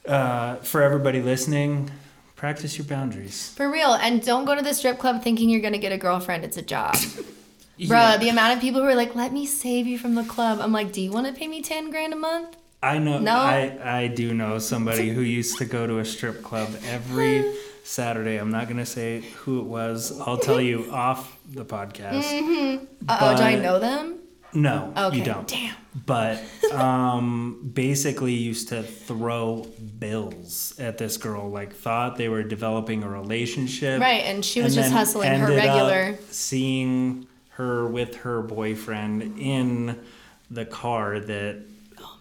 Uh, 0.06 0.56
for 0.56 0.82
everybody 0.82 1.20
listening, 1.20 1.90
practice 2.34 2.78
your 2.78 2.86
boundaries. 2.86 3.52
For 3.54 3.70
real. 3.70 3.92
And 3.92 4.24
don't 4.24 4.46
go 4.46 4.54
to 4.54 4.62
the 4.62 4.72
strip 4.72 4.98
club 4.98 5.22
thinking 5.22 5.50
you're 5.50 5.60
going 5.60 5.74
to 5.74 5.78
get 5.78 5.92
a 5.92 5.98
girlfriend. 5.98 6.42
It's 6.44 6.56
a 6.56 6.62
job. 6.62 6.96
Bruh, 7.88 8.18
the 8.20 8.28
amount 8.28 8.54
of 8.56 8.60
people 8.60 8.80
who 8.80 8.86
are 8.88 8.94
like, 8.94 9.14
let 9.14 9.32
me 9.32 9.46
save 9.46 9.86
you 9.86 9.98
from 9.98 10.14
the 10.14 10.24
club. 10.24 10.58
I'm 10.60 10.72
like, 10.72 10.92
do 10.92 11.00
you 11.00 11.10
want 11.10 11.26
to 11.26 11.32
pay 11.32 11.48
me 11.48 11.62
10 11.62 11.90
grand 11.90 12.12
a 12.12 12.16
month? 12.16 12.56
I 12.82 12.98
know. 12.98 13.18
No. 13.18 13.36
I 13.36 13.78
I 13.82 14.06
do 14.08 14.32
know 14.32 14.58
somebody 14.58 15.10
who 15.10 15.20
used 15.20 15.58
to 15.58 15.66
go 15.66 15.86
to 15.86 15.98
a 15.98 16.04
strip 16.04 16.42
club 16.42 16.68
every 16.86 17.44
Saturday. 17.84 18.36
I'm 18.38 18.50
not 18.50 18.68
gonna 18.68 18.86
say 18.86 19.20
who 19.20 19.60
it 19.60 19.66
was. 19.66 20.18
I'll 20.20 20.38
tell 20.38 20.60
you 20.62 20.90
off 20.92 21.36
the 21.46 21.64
podcast. 21.64 22.24
Uh 23.06 23.18
oh, 23.20 23.36
do 23.36 23.42
I 23.42 23.56
know 23.56 23.78
them? 23.78 24.16
No, 24.52 24.92
Okay. 24.96 25.18
you 25.18 25.24
don't. 25.24 25.46
Damn. 25.46 25.76
But 26.06 26.42
um, 26.72 27.70
basically, 27.72 28.32
used 28.32 28.68
to 28.68 28.82
throw 28.82 29.66
bills 29.98 30.74
at 30.78 30.96
this 30.98 31.18
girl. 31.18 31.50
Like 31.50 31.74
thought 31.74 32.16
they 32.16 32.28
were 32.30 32.42
developing 32.42 33.02
a 33.02 33.08
relationship. 33.08 34.00
Right. 34.00 34.24
And 34.24 34.42
she 34.44 34.62
was 34.62 34.74
just 34.74 34.90
hustling 34.90 35.30
her 35.38 35.48
regular. 35.48 36.16
seeing 36.30 37.26
her 37.60 37.86
with 37.86 38.16
her 38.16 38.40
boyfriend 38.40 39.38
in 39.38 40.00
the 40.50 40.64
car 40.64 41.20
that 41.20 41.62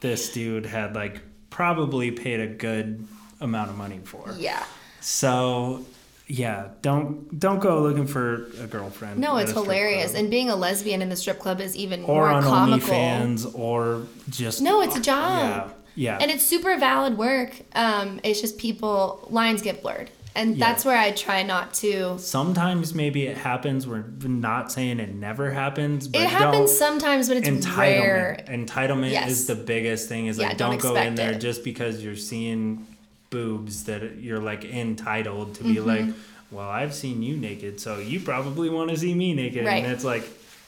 this 0.01 0.31
dude 0.33 0.65
had 0.65 0.95
like 0.95 1.21
probably 1.49 2.11
paid 2.11 2.39
a 2.41 2.47
good 2.47 3.07
amount 3.39 3.69
of 3.69 3.77
money 3.77 3.99
for. 4.03 4.35
Yeah. 4.37 4.63
So 4.99 5.85
yeah, 6.27 6.67
don't 6.81 7.39
don't 7.39 7.59
go 7.59 7.81
looking 7.81 8.05
for 8.05 8.47
a 8.61 8.67
girlfriend. 8.67 9.19
No, 9.19 9.37
it's 9.37 9.51
hilarious. 9.51 10.11
club. 10.11 10.21
And 10.21 10.29
being 10.29 10.49
a 10.49 10.55
lesbian 10.55 11.01
in 11.01 11.09
the 11.09 11.15
strip 11.15 11.39
club 11.39 11.61
is 11.61 11.75
even 11.75 12.03
or 12.03 12.31
more 12.31 12.41
comical. 12.41 12.89
OnlyFans 12.89 13.57
or 13.57 14.05
just 14.29 14.61
No, 14.61 14.81
it's 14.81 14.97
a 14.97 15.01
job. 15.01 15.73
Yeah, 15.95 16.17
yeah. 16.17 16.17
And 16.21 16.29
it's 16.29 16.45
super 16.45 16.77
valid 16.77 17.17
work. 17.17 17.53
Um, 17.73 18.19
it's 18.23 18.41
just 18.41 18.57
people, 18.57 19.25
lines 19.31 19.61
get 19.61 19.81
blurred. 19.81 20.11
And 20.39 20.55
Yeah. 20.55 20.67
that's 20.69 20.85
where 20.85 20.97
I 20.97 21.11
try 21.11 21.43
not 21.43 21.73
to. 21.75 22.17
Sometimes 22.17 22.95
maybe 22.95 23.27
it 23.27 23.37
happens. 23.37 23.85
We're 23.85 24.05
not 24.23 24.71
saying 24.71 24.99
it 24.99 25.13
never 25.13 25.51
happens, 25.51 26.07
but 26.07 26.21
It 26.21 26.29
happens 26.29 26.71
sometimes, 26.77 27.27
but 27.27 27.37
it's 27.37 27.49
entitlement. 27.49 27.77
rare. 27.77 28.43
Entitlement 28.47 29.11
Yes. 29.11 29.31
is 29.31 29.47
the 29.47 29.55
biggest 29.55 30.07
thing. 30.07 30.27
Is 30.27 30.37
Yeah, 30.37 30.47
like 30.49 30.57
don't 30.57 30.81
don't, 30.81 30.93
go 30.93 30.95
in 30.95 31.15
there 31.15 31.31
it. 31.33 31.39
just 31.41 31.63
because 31.63 32.01
you're 32.03 32.15
seeing 32.15 32.87
boobs 33.29 33.83
that 33.83 34.17
you're 34.19 34.39
like 34.39 34.63
entitled 34.65 35.55
to 35.55 35.63
be 35.63 35.75
Mm-hmm. 35.75 35.87
like, 35.87 36.05
well, 36.51 36.69
I've 36.69 36.93
seen 36.93 37.21
you 37.21 37.35
naked, 37.37 37.79
so 37.79 37.99
you 37.99 38.19
probably 38.19 38.69
want 38.69 38.89
to 38.91 38.97
see 38.97 39.13
me 39.13 39.33
naked, 39.33 39.65
Right. 39.65 39.83
and 39.83 39.91
it's 39.91 40.03
like, 40.05 40.23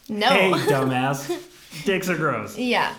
No. 0.09 0.27
hey, 0.29 0.51
dumbass, 0.71 1.31
dicks 1.85 2.07
are 2.09 2.17
gross. 2.17 2.57
Yeah. 2.57 2.93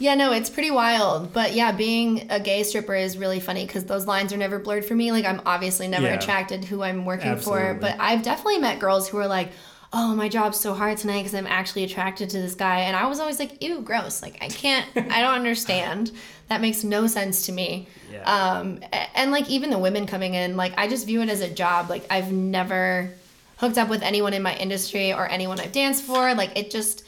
Yeah, 0.00 0.14
no, 0.14 0.32
it's 0.32 0.48
pretty 0.50 0.70
wild. 0.70 1.32
But 1.32 1.52
yeah, 1.54 1.72
being 1.72 2.26
a 2.30 2.40
gay 2.40 2.62
stripper 2.64 2.94
is 2.94 3.16
really 3.18 3.38
funny 3.38 3.66
because 3.66 3.84
those 3.84 4.06
lines 4.06 4.32
are 4.32 4.36
never 4.38 4.58
blurred 4.58 4.84
for 4.84 4.94
me. 4.94 5.12
Like, 5.12 5.26
I'm 5.26 5.42
obviously 5.44 5.86
never 5.88 6.06
Yeah. 6.06 6.14
attracted 6.14 6.62
to 6.62 6.68
who 6.68 6.82
I'm 6.82 7.04
working 7.04 7.28
Absolutely. 7.32 7.66
for. 7.66 7.74
But 7.74 7.96
I've 8.00 8.22
definitely 8.22 8.58
met 8.58 8.78
girls 8.80 9.08
who 9.08 9.18
are 9.18 9.26
like, 9.28 9.50
oh, 9.92 10.14
my 10.14 10.28
job's 10.28 10.58
so 10.58 10.72
hard 10.72 10.96
tonight 10.96 11.18
because 11.18 11.34
I'm 11.34 11.46
actually 11.48 11.84
attracted 11.84 12.30
to 12.30 12.40
this 12.40 12.54
guy. 12.54 12.80
And 12.80 12.96
I 12.96 13.06
was 13.08 13.20
always 13.20 13.38
like, 13.38 13.62
ew, 13.62 13.82
gross. 13.82 14.22
Like, 14.22 14.38
I 14.40 14.48
can't, 14.48 14.86
I 14.96 15.20
don't 15.20 15.34
understand. 15.34 16.10
That 16.50 16.60
makes 16.60 16.82
no 16.82 17.06
sense 17.06 17.46
to 17.46 17.52
me. 17.52 17.86
Yeah. 18.12 18.22
Um, 18.24 18.80
and 19.14 19.30
like, 19.30 19.48
even 19.48 19.70
the 19.70 19.78
women 19.78 20.06
coming 20.08 20.34
in, 20.34 20.56
like, 20.56 20.72
I 20.76 20.88
just 20.88 21.06
view 21.06 21.22
it 21.22 21.28
as 21.28 21.42
a 21.42 21.48
job. 21.48 21.88
Like, 21.88 22.04
I've 22.10 22.32
never 22.32 23.14
hooked 23.58 23.78
up 23.78 23.88
with 23.88 24.02
anyone 24.02 24.34
in 24.34 24.42
my 24.42 24.56
industry 24.56 25.12
or 25.12 25.28
anyone 25.30 25.60
I've 25.60 25.70
danced 25.70 26.02
for. 26.02 26.34
Like, 26.34 26.58
it 26.58 26.72
just 26.72 27.04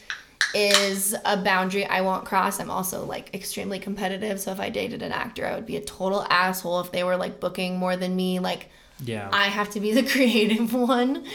is 0.53 1.15
a 1.25 1.37
boundary 1.37 1.85
I 1.85 2.01
won't 2.01 2.25
cross. 2.25 2.59
I'm 2.59 2.69
also 2.69 3.05
like 3.05 3.33
extremely 3.33 3.79
competitive. 3.79 4.39
So 4.39 4.51
if 4.51 4.59
I 4.59 4.69
dated 4.69 5.01
an 5.01 5.11
actor, 5.11 5.45
I 5.45 5.55
would 5.55 5.65
be 5.65 5.77
a 5.77 5.81
total 5.81 6.25
asshole 6.29 6.79
if 6.81 6.91
they 6.91 7.03
were 7.03 7.17
like 7.17 7.39
booking 7.39 7.77
more 7.77 7.95
than 7.97 8.15
me. 8.15 8.39
Like 8.39 8.69
Yeah. 8.99 9.29
I 9.33 9.45
have 9.45 9.69
to 9.71 9.79
be 9.79 9.93
the 9.93 10.03
creative 10.13 10.73
one. 10.73 11.25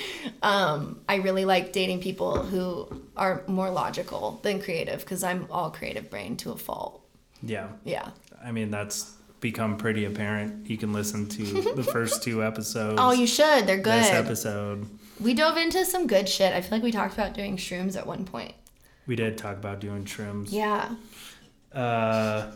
Um, 0.43 1.01
I 1.09 1.17
really 1.17 1.45
like 1.45 1.73
dating 1.73 2.01
people 2.01 2.43
who 2.43 2.89
are 3.17 3.43
more 3.47 3.71
logical 3.71 4.39
than 4.43 4.61
creative 4.63 5.01
because 5.01 5.25
I'm 5.25 5.47
all 5.51 5.71
creative 5.71 6.11
brain 6.11 6.37
to 6.39 6.53
a 6.53 6.57
fault. 6.57 7.03
yeah. 7.43 7.69
Yeah. 7.85 8.11
I 8.45 8.53
mean, 8.53 8.71
that's 8.71 9.15
become 9.41 9.77
pretty 9.79 10.05
apparent. 10.05 10.69
You 10.71 10.77
can 10.79 10.93
listen 10.93 11.29
to 11.31 11.43
the 11.75 11.83
first 11.83 12.23
two 12.23 12.45
episodes. 12.45 12.99
Oh, 13.03 13.11
you 13.13 13.27
should. 13.27 13.67
They're 13.67 13.77
good. 13.79 14.03
This 14.05 14.11
episode, 14.11 14.89
We 15.21 15.35
dove 15.35 15.57
into 15.57 15.85
some 15.85 16.07
good 16.07 16.29
shit. 16.29 16.53
I 16.53 16.61
feel 16.61 16.71
like 16.73 16.83
we 16.85 16.93
talked 16.93 17.15
about 17.15 17.35
doing 17.35 17.57
shrooms 17.57 17.97
at 17.97 18.07
one 18.07 18.25
point. 18.25 18.55
We 19.09 19.17
did 19.17 19.37
talk 19.37 19.57
about 19.57 19.81
doing 19.81 20.05
trims. 20.05 20.53
Yeah. 20.53 20.91
Uh, 21.73 22.53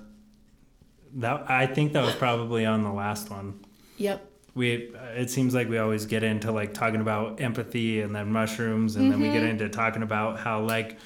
that 1.14 1.50
I 1.50 1.66
think 1.66 1.92
that 1.94 2.04
was 2.04 2.14
probably 2.14 2.64
on 2.64 2.84
the 2.84 2.92
last 2.92 3.28
one. 3.30 3.64
Yep. 3.96 4.24
We 4.54 4.92
it 5.16 5.30
seems 5.30 5.54
like 5.54 5.68
we 5.68 5.78
always 5.78 6.06
get 6.06 6.22
into 6.22 6.52
like 6.52 6.74
talking 6.74 7.00
about 7.00 7.40
empathy 7.40 8.00
and 8.02 8.14
then 8.14 8.30
mushrooms, 8.30 8.96
and 8.96 9.10
then 9.10 9.18
we 9.20 9.26
Mm-hmm. 9.26 9.34
get 9.34 9.42
into 9.44 9.68
talking 9.68 10.02
about 10.02 10.38
how 10.38 10.60
like 10.62 10.98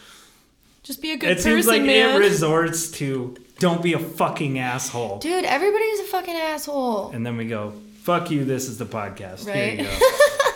Just 0.83 1.01
be 1.01 1.13
a 1.13 1.17
good 1.17 1.31
it 1.31 1.37
person, 1.37 1.53
It 1.53 1.55
seems 1.55 1.67
like 1.67 1.83
man. 1.83 2.17
it 2.17 2.19
resorts 2.19 2.91
to 2.93 3.37
don't 3.59 3.83
be 3.83 3.93
a 3.95 3.99
fucking 3.99 4.59
asshole, 4.59 5.19
Dude, 5.19 5.45
everybody's 5.45 6.01
a 6.01 6.05
fucking 6.05 6.35
asshole. 6.37 7.11
and 7.11 7.25
then 7.25 7.37
we 7.37 7.47
go 7.47 7.73
fuck 8.03 8.31
you. 8.31 8.45
This 8.45 8.69
is 8.69 8.79
the 8.79 8.85
podcast. 8.87 9.45
Here 9.47 9.55
Right. 9.55 9.79
you 9.79 9.85
go. 9.85 9.91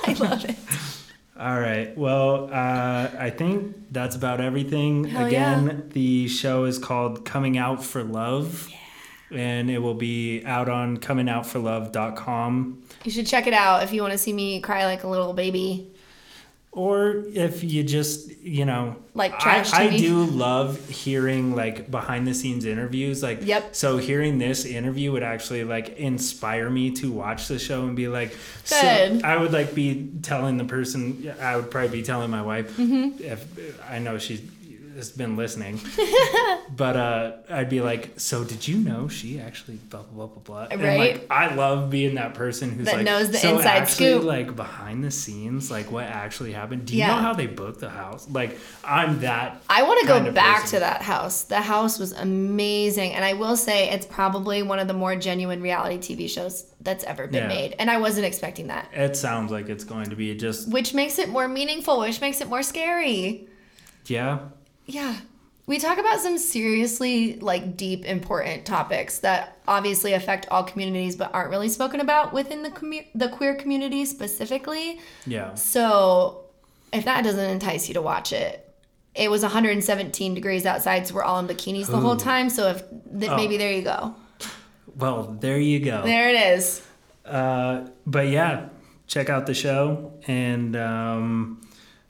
I 0.04 0.12
love 0.30 0.44
it. 0.44 0.56
All 1.40 1.58
right. 1.58 1.96
Well, 1.96 2.50
uh, 2.52 3.08
I 3.18 3.30
think 3.30 3.74
that's 3.90 4.14
about 4.14 4.42
everything. 4.42 5.04
Hell 5.04 5.26
Again, 5.26 5.66
yeah. 5.66 5.92
the 5.94 6.28
show 6.28 6.64
is 6.64 6.78
called 6.78 7.24
Coming 7.24 7.56
Out 7.56 7.82
for 7.82 8.04
Love. 8.04 8.68
Yeah. 8.70 8.76
And 9.38 9.70
it 9.70 9.78
will 9.78 9.94
be 9.94 10.44
out 10.44 10.68
on 10.68 10.98
comingoutforlove.com. 10.98 12.82
You 13.04 13.10
should 13.10 13.26
check 13.26 13.46
it 13.46 13.54
out 13.54 13.82
if 13.84 13.90
you 13.90 14.02
want 14.02 14.12
to 14.12 14.18
see 14.18 14.34
me 14.34 14.60
cry 14.60 14.84
like 14.84 15.02
a 15.04 15.08
little 15.08 15.32
baby. 15.32 15.90
Or 16.72 17.24
if 17.34 17.64
you 17.64 17.82
just, 17.82 18.30
you 18.42 18.64
know, 18.64 18.94
Like 19.12 19.34
I, 19.34 19.38
trash 19.38 19.72
I 19.72 19.88
TV. 19.88 19.98
do 19.98 20.24
love 20.24 20.88
hearing 20.88 21.56
like 21.56 21.90
behind 21.90 22.28
the 22.28 22.34
scenes 22.34 22.64
interviews. 22.64 23.24
Like, 23.24 23.40
Yep. 23.44 23.74
So 23.74 23.96
hearing 23.98 24.38
this 24.38 24.64
interview 24.64 25.10
would 25.10 25.24
actually 25.24 25.64
like 25.64 25.96
inspire 25.98 26.70
me 26.70 26.92
to 26.92 27.10
watch 27.10 27.48
the 27.48 27.58
show 27.58 27.86
and 27.86 27.96
be 27.96 28.06
like, 28.06 28.36
so 28.62 28.76
I 29.24 29.36
would 29.36 29.52
like 29.52 29.74
be 29.74 30.10
telling 30.22 30.58
the 30.58 30.64
person, 30.64 31.34
I 31.40 31.56
would 31.56 31.72
probably 31.72 31.88
be 31.98 32.02
telling 32.04 32.30
my 32.30 32.42
wife 32.42 32.76
Mm-hmm. 32.76 33.20
if 33.24 33.80
I 33.90 33.98
know 33.98 34.18
she 34.18 34.40
has 34.96 35.10
been 35.10 35.36
listening, 35.36 35.80
but 36.76 36.96
uh, 36.96 37.32
I'd 37.48 37.68
be 37.68 37.80
like, 37.80 38.18
so 38.18 38.44
did 38.44 38.66
you 38.66 38.76
know 38.78 39.08
she 39.08 39.40
actually 39.40 39.76
blah 39.76 40.02
blah 40.02 40.26
blah 40.26 40.36
blah 40.40 40.42
blah. 40.66 40.66
And 40.70 40.82
Right. 40.82 40.98
like 40.98 41.26
I 41.30 41.54
love 41.54 41.90
being 41.90 42.16
that 42.16 42.34
person 42.34 42.70
who's 42.72 42.86
That 42.86 42.96
like 42.96 43.04
knows 43.04 43.30
the 43.30 43.38
so 43.38 43.56
inside 43.56 43.66
actually, 43.82 44.10
scoop." 44.10 44.24
like 44.24 44.56
behind 44.56 45.04
the 45.04 45.10
scenes, 45.10 45.70
like 45.70 45.90
what 45.92 46.04
actually 46.04 46.52
happened. 46.52 46.86
Do 46.86 46.94
you 46.94 47.00
Yeah. 47.00 47.08
know 47.08 47.22
how 47.22 47.32
they 47.34 47.46
booked 47.46 47.80
the 47.80 47.90
house? 47.90 48.26
Like 48.30 48.58
I'm 48.84 49.20
that. 49.20 49.62
I 49.70 49.82
want 49.82 50.00
to 50.00 50.06
go 50.06 50.32
back 50.32 50.62
person. 50.62 50.76
to 50.78 50.80
that 50.80 51.02
house. 51.02 51.42
The 51.44 51.60
house 51.60 51.98
was 51.98 52.12
amazing. 52.12 53.12
And 53.12 53.24
I 53.24 53.34
will 53.34 53.56
say 53.56 53.90
it's 53.90 54.06
probably 54.06 54.62
one 54.62 54.78
of 54.78 54.88
the 54.88 54.94
more 54.94 55.16
genuine 55.16 55.62
reality 55.62 55.98
TV 55.98 56.28
shows 56.28 56.66
that's 56.80 57.04
ever 57.04 57.26
been 57.26 57.42
Yeah. 57.42 57.48
made. 57.48 57.76
And 57.78 57.90
I 57.90 57.98
wasn't 57.98 58.26
expecting 58.26 58.68
that. 58.68 58.88
It 58.94 59.16
sounds 59.16 59.50
like 59.52 59.68
it's 59.68 59.84
going 59.84 60.10
to 60.10 60.16
be 60.16 60.34
just 60.36 60.68
Which 60.70 60.94
makes 60.94 61.18
it 61.18 61.28
more 61.28 61.46
meaningful, 61.48 62.00
which 62.00 62.20
makes 62.20 62.40
it 62.40 62.48
more 62.48 62.62
scary. 62.62 63.46
yeah. 64.06 64.38
Yeah. 64.92 65.16
We 65.66 65.78
talk 65.78 65.98
about 65.98 66.18
some 66.20 66.36
seriously 66.36 67.36
like 67.38 67.76
deep 67.76 68.04
important 68.04 68.66
topics 68.66 69.20
that 69.20 69.58
obviously 69.68 70.14
affect 70.14 70.48
all 70.50 70.64
communities 70.64 71.14
but 71.14 71.32
aren't 71.32 71.50
really 71.50 71.68
spoken 71.68 72.00
about 72.00 72.32
within 72.32 72.62
the 72.64 72.70
commu- 72.70 73.06
the 73.14 73.28
queer 73.28 73.54
community 73.54 74.04
specifically. 74.04 74.98
Yeah. 75.26 75.54
So, 75.54 76.44
if 76.92 77.04
that 77.04 77.22
doesn't 77.22 77.50
entice 77.50 77.86
you 77.86 77.94
to 77.94 78.02
watch 78.02 78.32
it, 78.32 78.66
it 79.14 79.30
was 79.30 79.42
117 79.42 80.34
degrees 80.34 80.66
outside, 80.66 81.06
so 81.06 81.14
we're 81.14 81.22
all 81.22 81.38
in 81.38 81.46
bikinis 81.46 81.86
the 81.86 81.98
whole 81.98 82.16
time. 82.16 82.50
So 82.50 82.68
if 82.70 82.78
th- 82.88 83.30
Oh. 83.30 83.36
maybe 83.36 83.56
there 83.56 83.72
you 83.72 83.82
go, 83.82 84.14
Well, 84.96 85.36
there 85.40 85.58
you 85.58 85.78
go. 85.80 86.02
there 86.02 86.30
it 86.30 86.58
is. 86.58 86.82
Uh, 87.24 87.86
but 88.06 88.26
yeah, 88.28 88.70
check 89.06 89.28
out 89.30 89.46
the 89.46 89.54
show. 89.54 90.14
And 90.26 90.74
um, 90.74 91.60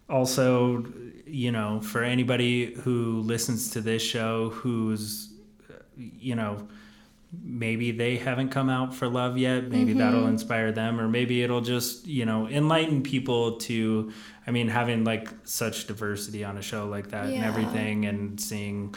also, 0.08 0.84
you 1.32 1.52
know, 1.52 1.80
for 1.80 2.02
anybody 2.02 2.74
who 2.74 3.20
listens 3.20 3.70
to 3.72 3.80
this 3.80 4.02
show 4.02 4.50
who's, 4.50 5.28
you 5.96 6.34
know, 6.34 6.66
maybe 7.44 7.92
they 7.92 8.16
haven't 8.16 8.48
come 8.50 8.68
out 8.68 8.94
for 8.94 9.06
love 9.08 9.38
yet. 9.38 9.68
Maybe 9.68 9.92
that'll 9.92 10.26
inspire 10.26 10.72
them, 10.72 11.00
or 11.00 11.08
maybe 11.08 11.42
it'll 11.42 11.60
just, 11.60 12.06
you 12.06 12.26
know, 12.26 12.48
enlighten 12.48 13.02
people 13.02 13.56
to, 13.58 14.12
I 14.46 14.50
mean, 14.50 14.68
having 14.68 15.04
like 15.04 15.28
such 15.44 15.86
diversity 15.86 16.42
on 16.44 16.58
a 16.58 16.62
show 16.62 16.86
like 16.86 17.10
that 17.10 17.26
and 17.26 17.44
everything, 17.44 18.06
and 18.06 18.40
seeing, 18.40 18.94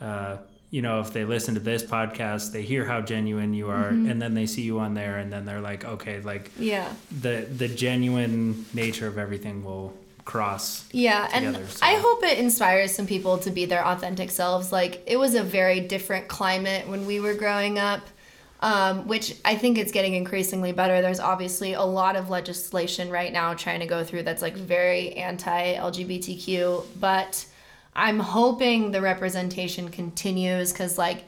uh, 0.00 0.36
you 0.70 0.80
know, 0.80 1.00
if 1.00 1.12
they 1.12 1.24
listen 1.24 1.54
to 1.54 1.60
this 1.60 1.82
podcast, 1.82 2.52
they 2.52 2.62
hear 2.62 2.84
how 2.84 3.00
genuine 3.00 3.52
you 3.52 3.68
are, 3.68 3.88
and 3.88 4.22
then 4.22 4.34
they 4.34 4.46
see 4.46 4.62
you 4.62 4.78
on 4.78 4.94
there, 4.94 5.18
and 5.18 5.32
then 5.32 5.44
they're 5.44 5.60
like, 5.60 5.84
okay, 5.84 6.20
like 6.20 6.50
Yeah. 6.58 6.88
the 7.20 7.46
the 7.56 7.68
genuine 7.68 8.64
nature 8.72 9.06
of 9.08 9.18
everything 9.18 9.64
will 9.64 9.92
cross. 10.24 10.84
Yeah, 10.92 11.28
and 11.32 11.56
so. 11.68 11.78
I 11.84 11.94
hope 11.94 12.22
it 12.24 12.38
inspires 12.38 12.94
some 12.94 13.06
people 13.06 13.38
to 13.38 13.50
be 13.50 13.64
their 13.64 13.86
authentic 13.86 14.30
selves. 14.30 14.72
Like 14.72 15.02
it 15.06 15.16
was 15.16 15.34
a 15.34 15.42
very 15.42 15.80
different 15.80 16.28
climate 16.28 16.88
when 16.88 17.06
we 17.06 17.20
were 17.20 17.34
growing 17.34 17.78
up, 17.78 18.00
um, 18.60 19.08
which 19.08 19.36
I 19.44 19.56
think 19.56 19.78
it's 19.78 19.92
getting 19.92 20.14
increasingly 20.14 20.72
better. 20.72 21.02
There's 21.02 21.20
obviously 21.20 21.72
a 21.72 21.82
lot 21.82 22.16
of 22.16 22.30
legislation 22.30 23.10
right 23.10 23.32
now 23.32 23.54
trying 23.54 23.80
to 23.80 23.86
go 23.86 24.04
through 24.04 24.22
that's 24.22 24.42
like 24.42 24.56
very 24.56 25.14
anti-LGBTQ, 25.14 26.84
but 27.00 27.44
I'm 27.94 28.20
hoping 28.20 28.90
the 28.90 29.00
representation 29.00 29.90
continues 29.90 30.72
because 30.72 30.96
like 30.96 31.24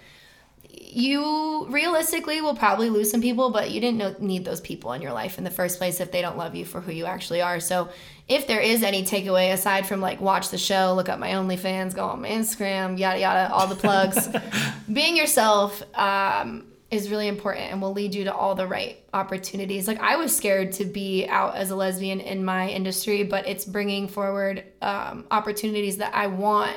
you 0.94 1.66
realistically 1.68 2.40
will 2.40 2.54
probably 2.54 2.88
lose 2.88 3.10
some 3.10 3.20
people, 3.20 3.50
but 3.50 3.70
you 3.70 3.80
didn't 3.80 3.98
know, 3.98 4.14
need 4.18 4.44
those 4.44 4.60
people 4.60 4.92
in 4.92 5.02
your 5.02 5.12
life 5.12 5.38
in 5.38 5.44
the 5.44 5.50
first 5.50 5.78
place 5.78 6.00
if 6.00 6.12
they 6.12 6.22
don't 6.22 6.38
love 6.38 6.54
you 6.54 6.64
for 6.64 6.80
who 6.80 6.92
you 6.92 7.04
actually 7.04 7.42
are. 7.42 7.58
So, 7.58 7.88
if 8.28 8.46
there 8.46 8.60
is 8.60 8.82
any 8.82 9.02
takeaway 9.04 9.52
aside 9.52 9.86
from 9.86 10.00
like 10.00 10.20
watch 10.20 10.48
the 10.50 10.58
show, 10.58 10.94
look 10.94 11.08
up 11.08 11.18
my 11.18 11.30
OnlyFans, 11.30 11.94
go 11.94 12.06
on 12.06 12.22
my 12.22 12.28
Instagram, 12.28 12.98
yada 12.98 13.18
yada, 13.20 13.52
all 13.52 13.66
the 13.66 13.74
plugs, 13.76 14.28
being 14.92 15.16
yourself 15.16 15.82
um, 15.94 16.64
is 16.90 17.10
really 17.10 17.28
important 17.28 17.70
and 17.70 17.82
will 17.82 17.92
lead 17.92 18.14
you 18.14 18.24
to 18.24 18.34
all 18.34 18.54
the 18.54 18.66
right 18.66 18.98
opportunities. 19.12 19.86
Like 19.86 20.00
I 20.00 20.16
was 20.16 20.34
scared 20.34 20.72
to 20.74 20.84
be 20.86 21.26
out 21.26 21.56
as 21.56 21.70
a 21.70 21.76
lesbian 21.76 22.20
in 22.20 22.44
my 22.44 22.68
industry, 22.68 23.24
but 23.24 23.46
it's 23.46 23.64
bringing 23.64 24.08
forward 24.08 24.64
um, 24.80 25.26
opportunities 25.30 25.98
that 25.98 26.14
I 26.14 26.28
want, 26.28 26.76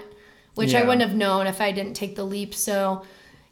which 0.56 0.74
I 0.76 0.82
wouldn't 0.82 1.02
have 1.02 1.16
known 1.16 1.48
if 1.48 1.62
I 1.62 1.72
didn't 1.72 1.94
take 1.94 2.16
the 2.16 2.24
leap. 2.26 2.54
So, 2.56 3.04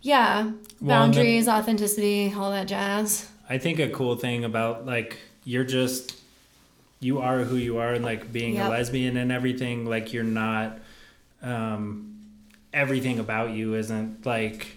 yeah, 0.01 0.43
Well, 0.43 0.43
and 0.43 0.59
the- 0.81 0.85
boundaries, 0.87 1.47
authenticity, 1.47 2.33
all 2.35 2.51
that 2.51 2.67
jazz. 2.67 3.29
I 3.47 3.57
think 3.57 3.79
a 3.79 3.87
cool 3.89 4.15
thing 4.15 4.43
about 4.43 4.85
like 4.85 5.17
you're 5.43 5.63
just 5.63 6.19
you 6.99 7.19
are 7.19 7.39
who 7.43 7.55
you 7.55 7.77
are 7.77 7.93
and 7.93 8.03
like 8.05 8.31
being 8.31 8.55
Yep. 8.55 8.65
a 8.65 8.69
lesbian 8.69 9.17
and 9.17 9.31
everything 9.31 9.85
like 9.85 10.13
you're 10.13 10.23
not 10.23 10.79
um 11.41 12.15
everything 12.73 13.19
about 13.19 13.51
you 13.51 13.75
isn't 13.75 14.25
like 14.25 14.67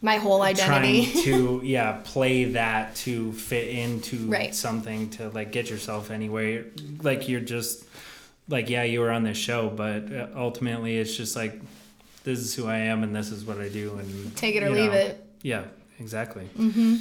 My 0.00 0.16
whole 0.16 0.42
identity. 0.42 1.06
trying 1.12 1.24
to 1.24 1.60
yeah 1.64 2.00
play 2.04 2.44
that 2.52 2.94
to 2.96 3.32
fit 3.32 3.68
into 3.68 4.26
Right. 4.28 4.54
something 4.54 5.10
to 5.10 5.28
like 5.30 5.52
get 5.52 5.70
yourself 5.70 6.10
anywhere 6.10 6.64
like 7.02 7.28
you're 7.28 7.40
just 7.40 7.84
like 8.48 8.68
yeah 8.68 8.82
you 8.82 9.00
were 9.00 9.10
on 9.10 9.22
this 9.22 9.38
show 9.38 9.68
but 9.70 10.12
uh, 10.12 10.26
ultimately 10.36 10.98
it's 10.98 11.16
just 11.16 11.36
like 11.36 11.60
this 12.24 12.38
is 12.38 12.54
who 12.54 12.66
I 12.68 12.78
am 12.78 13.02
and 13.02 13.14
this 13.14 13.30
is 13.30 13.44
what 13.44 13.58
I 13.58 13.68
do 13.68 13.96
and 13.98 14.36
Take 14.36 14.54
it 14.56 14.62
or 14.62 14.70
leave 14.70 14.92
know. 14.92 14.98
it. 14.98 15.24
yeah 15.42 15.64
exactly 15.98 16.48
mm-hmm. 16.58 16.96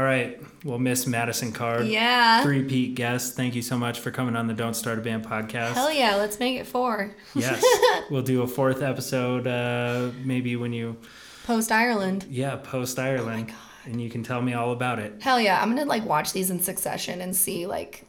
Right 0.00 0.40
well 0.64 0.78
miss 0.78 1.06
madison 1.06 1.52
card 1.52 1.86
Yeah. 1.86 2.42
three-peat 2.42 2.94
guest 2.94 3.36
thank 3.36 3.54
you 3.54 3.60
so 3.60 3.76
much 3.76 4.00
for 4.00 4.10
coming 4.10 4.36
on 4.36 4.46
the 4.46 4.54
don't 4.54 4.74
start 4.74 4.98
a 4.98 5.02
band 5.02 5.26
podcast 5.26 5.72
Hell 5.74 5.92
yeah, 5.92 6.14
let's 6.16 6.38
make 6.38 6.58
it 6.58 6.66
four. 6.66 7.14
yes 7.34 7.62
we'll 8.10 8.22
do 8.22 8.40
a 8.42 8.46
fourth 8.46 8.80
episode 8.82 9.46
uh 9.46 10.10
maybe 10.24 10.56
when 10.56 10.72
you 10.72 10.96
Post 11.44 11.70
Ireland. 11.72 12.24
yeah 12.30 12.56
post 12.56 12.98
ireland 12.98 13.48
God. 13.48 13.56
and 13.84 14.00
you 14.00 14.08
can 14.08 14.22
tell 14.22 14.40
me 14.40 14.54
all 14.54 14.72
about 14.72 14.98
it 14.98 15.20
Hell 15.20 15.40
yeah, 15.40 15.60
I'm 15.60 15.68
gonna 15.74 15.84
like 15.84 16.04
watch 16.06 16.32
these 16.32 16.50
in 16.50 16.60
succession 16.60 17.20
and 17.20 17.34
see 17.36 17.66
like 17.66 18.06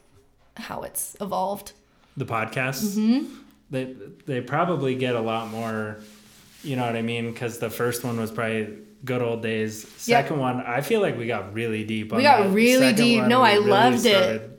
how 0.56 0.82
it's 0.84 1.16
evolved. 1.20 1.72
the 2.16 2.24
podcast? 2.24 2.96
mm-hmm. 2.96 3.26
they 3.70 3.94
they 4.24 4.40
probably 4.40 4.94
get 4.94 5.16
a 5.16 5.20
lot 5.20 5.48
more 5.50 5.98
you 6.62 6.76
know 6.76 6.86
what 6.86 6.96
i 6.96 7.02
mean 7.02 7.30
because 7.30 7.58
the 7.58 7.68
first 7.68 8.04
one 8.04 8.18
was 8.18 8.30
probably 8.30 8.78
good 9.04 9.22
old 9.22 9.42
days 9.42 9.84
Yep. 10.06 10.24
second 10.24 10.38
one 10.38 10.60
i 10.62 10.80
feel 10.80 11.00
like 11.00 11.16
we 11.18 11.26
got 11.26 11.52
really 11.54 11.84
deep 11.84 12.12
on 12.12 12.16
We 12.18 12.22
got 12.22 12.52
really 12.52 12.92
deep. 12.92 13.20
one, 13.20 13.28
No, 13.28 13.42
I 13.42 13.56
loved 13.58 14.06
it. 14.06 14.58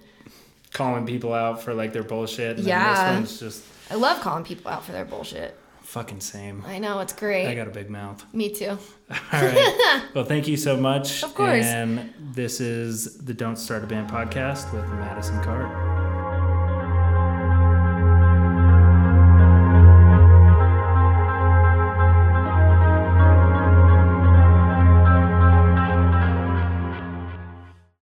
calling 0.74 1.06
people 1.06 1.34
out 1.34 1.64
for 1.64 1.74
like 1.74 1.94
their 1.94 2.04
bullshit 2.04 2.60
Yeah. 2.60 2.94
this 2.94 3.16
one's 3.16 3.40
just 3.40 3.64
I 3.92 3.96
love 3.96 4.22
calling 4.22 4.44
people 4.44 4.72
out 4.72 4.84
for 4.86 4.92
their 4.92 5.06
bullshit. 5.06 5.58
fucking 5.84 6.20
same 6.22 6.64
I 6.68 6.80
know 6.80 7.00
it's 7.00 7.14
great. 7.14 7.48
i 7.48 7.56
got 7.56 7.68
a 7.68 7.72
big 7.72 7.90
mouth 7.90 8.24
Me 8.34 8.50
too. 8.54 8.70
all 9.10 9.18
right 9.32 10.02
well 10.14 10.26
thank 10.26 10.48
you 10.48 10.58
so 10.58 10.76
much 10.78 11.24
Of 11.24 11.34
course. 11.36 11.66
and 11.66 12.14
this 12.34 12.60
is 12.60 13.18
the 13.20 13.34
don't 13.34 13.58
start 13.58 13.84
a 13.84 13.88
band 13.88 14.10
podcast 14.10 14.74
with 14.74 14.86
madison 14.90 15.42
cart 15.44 16.05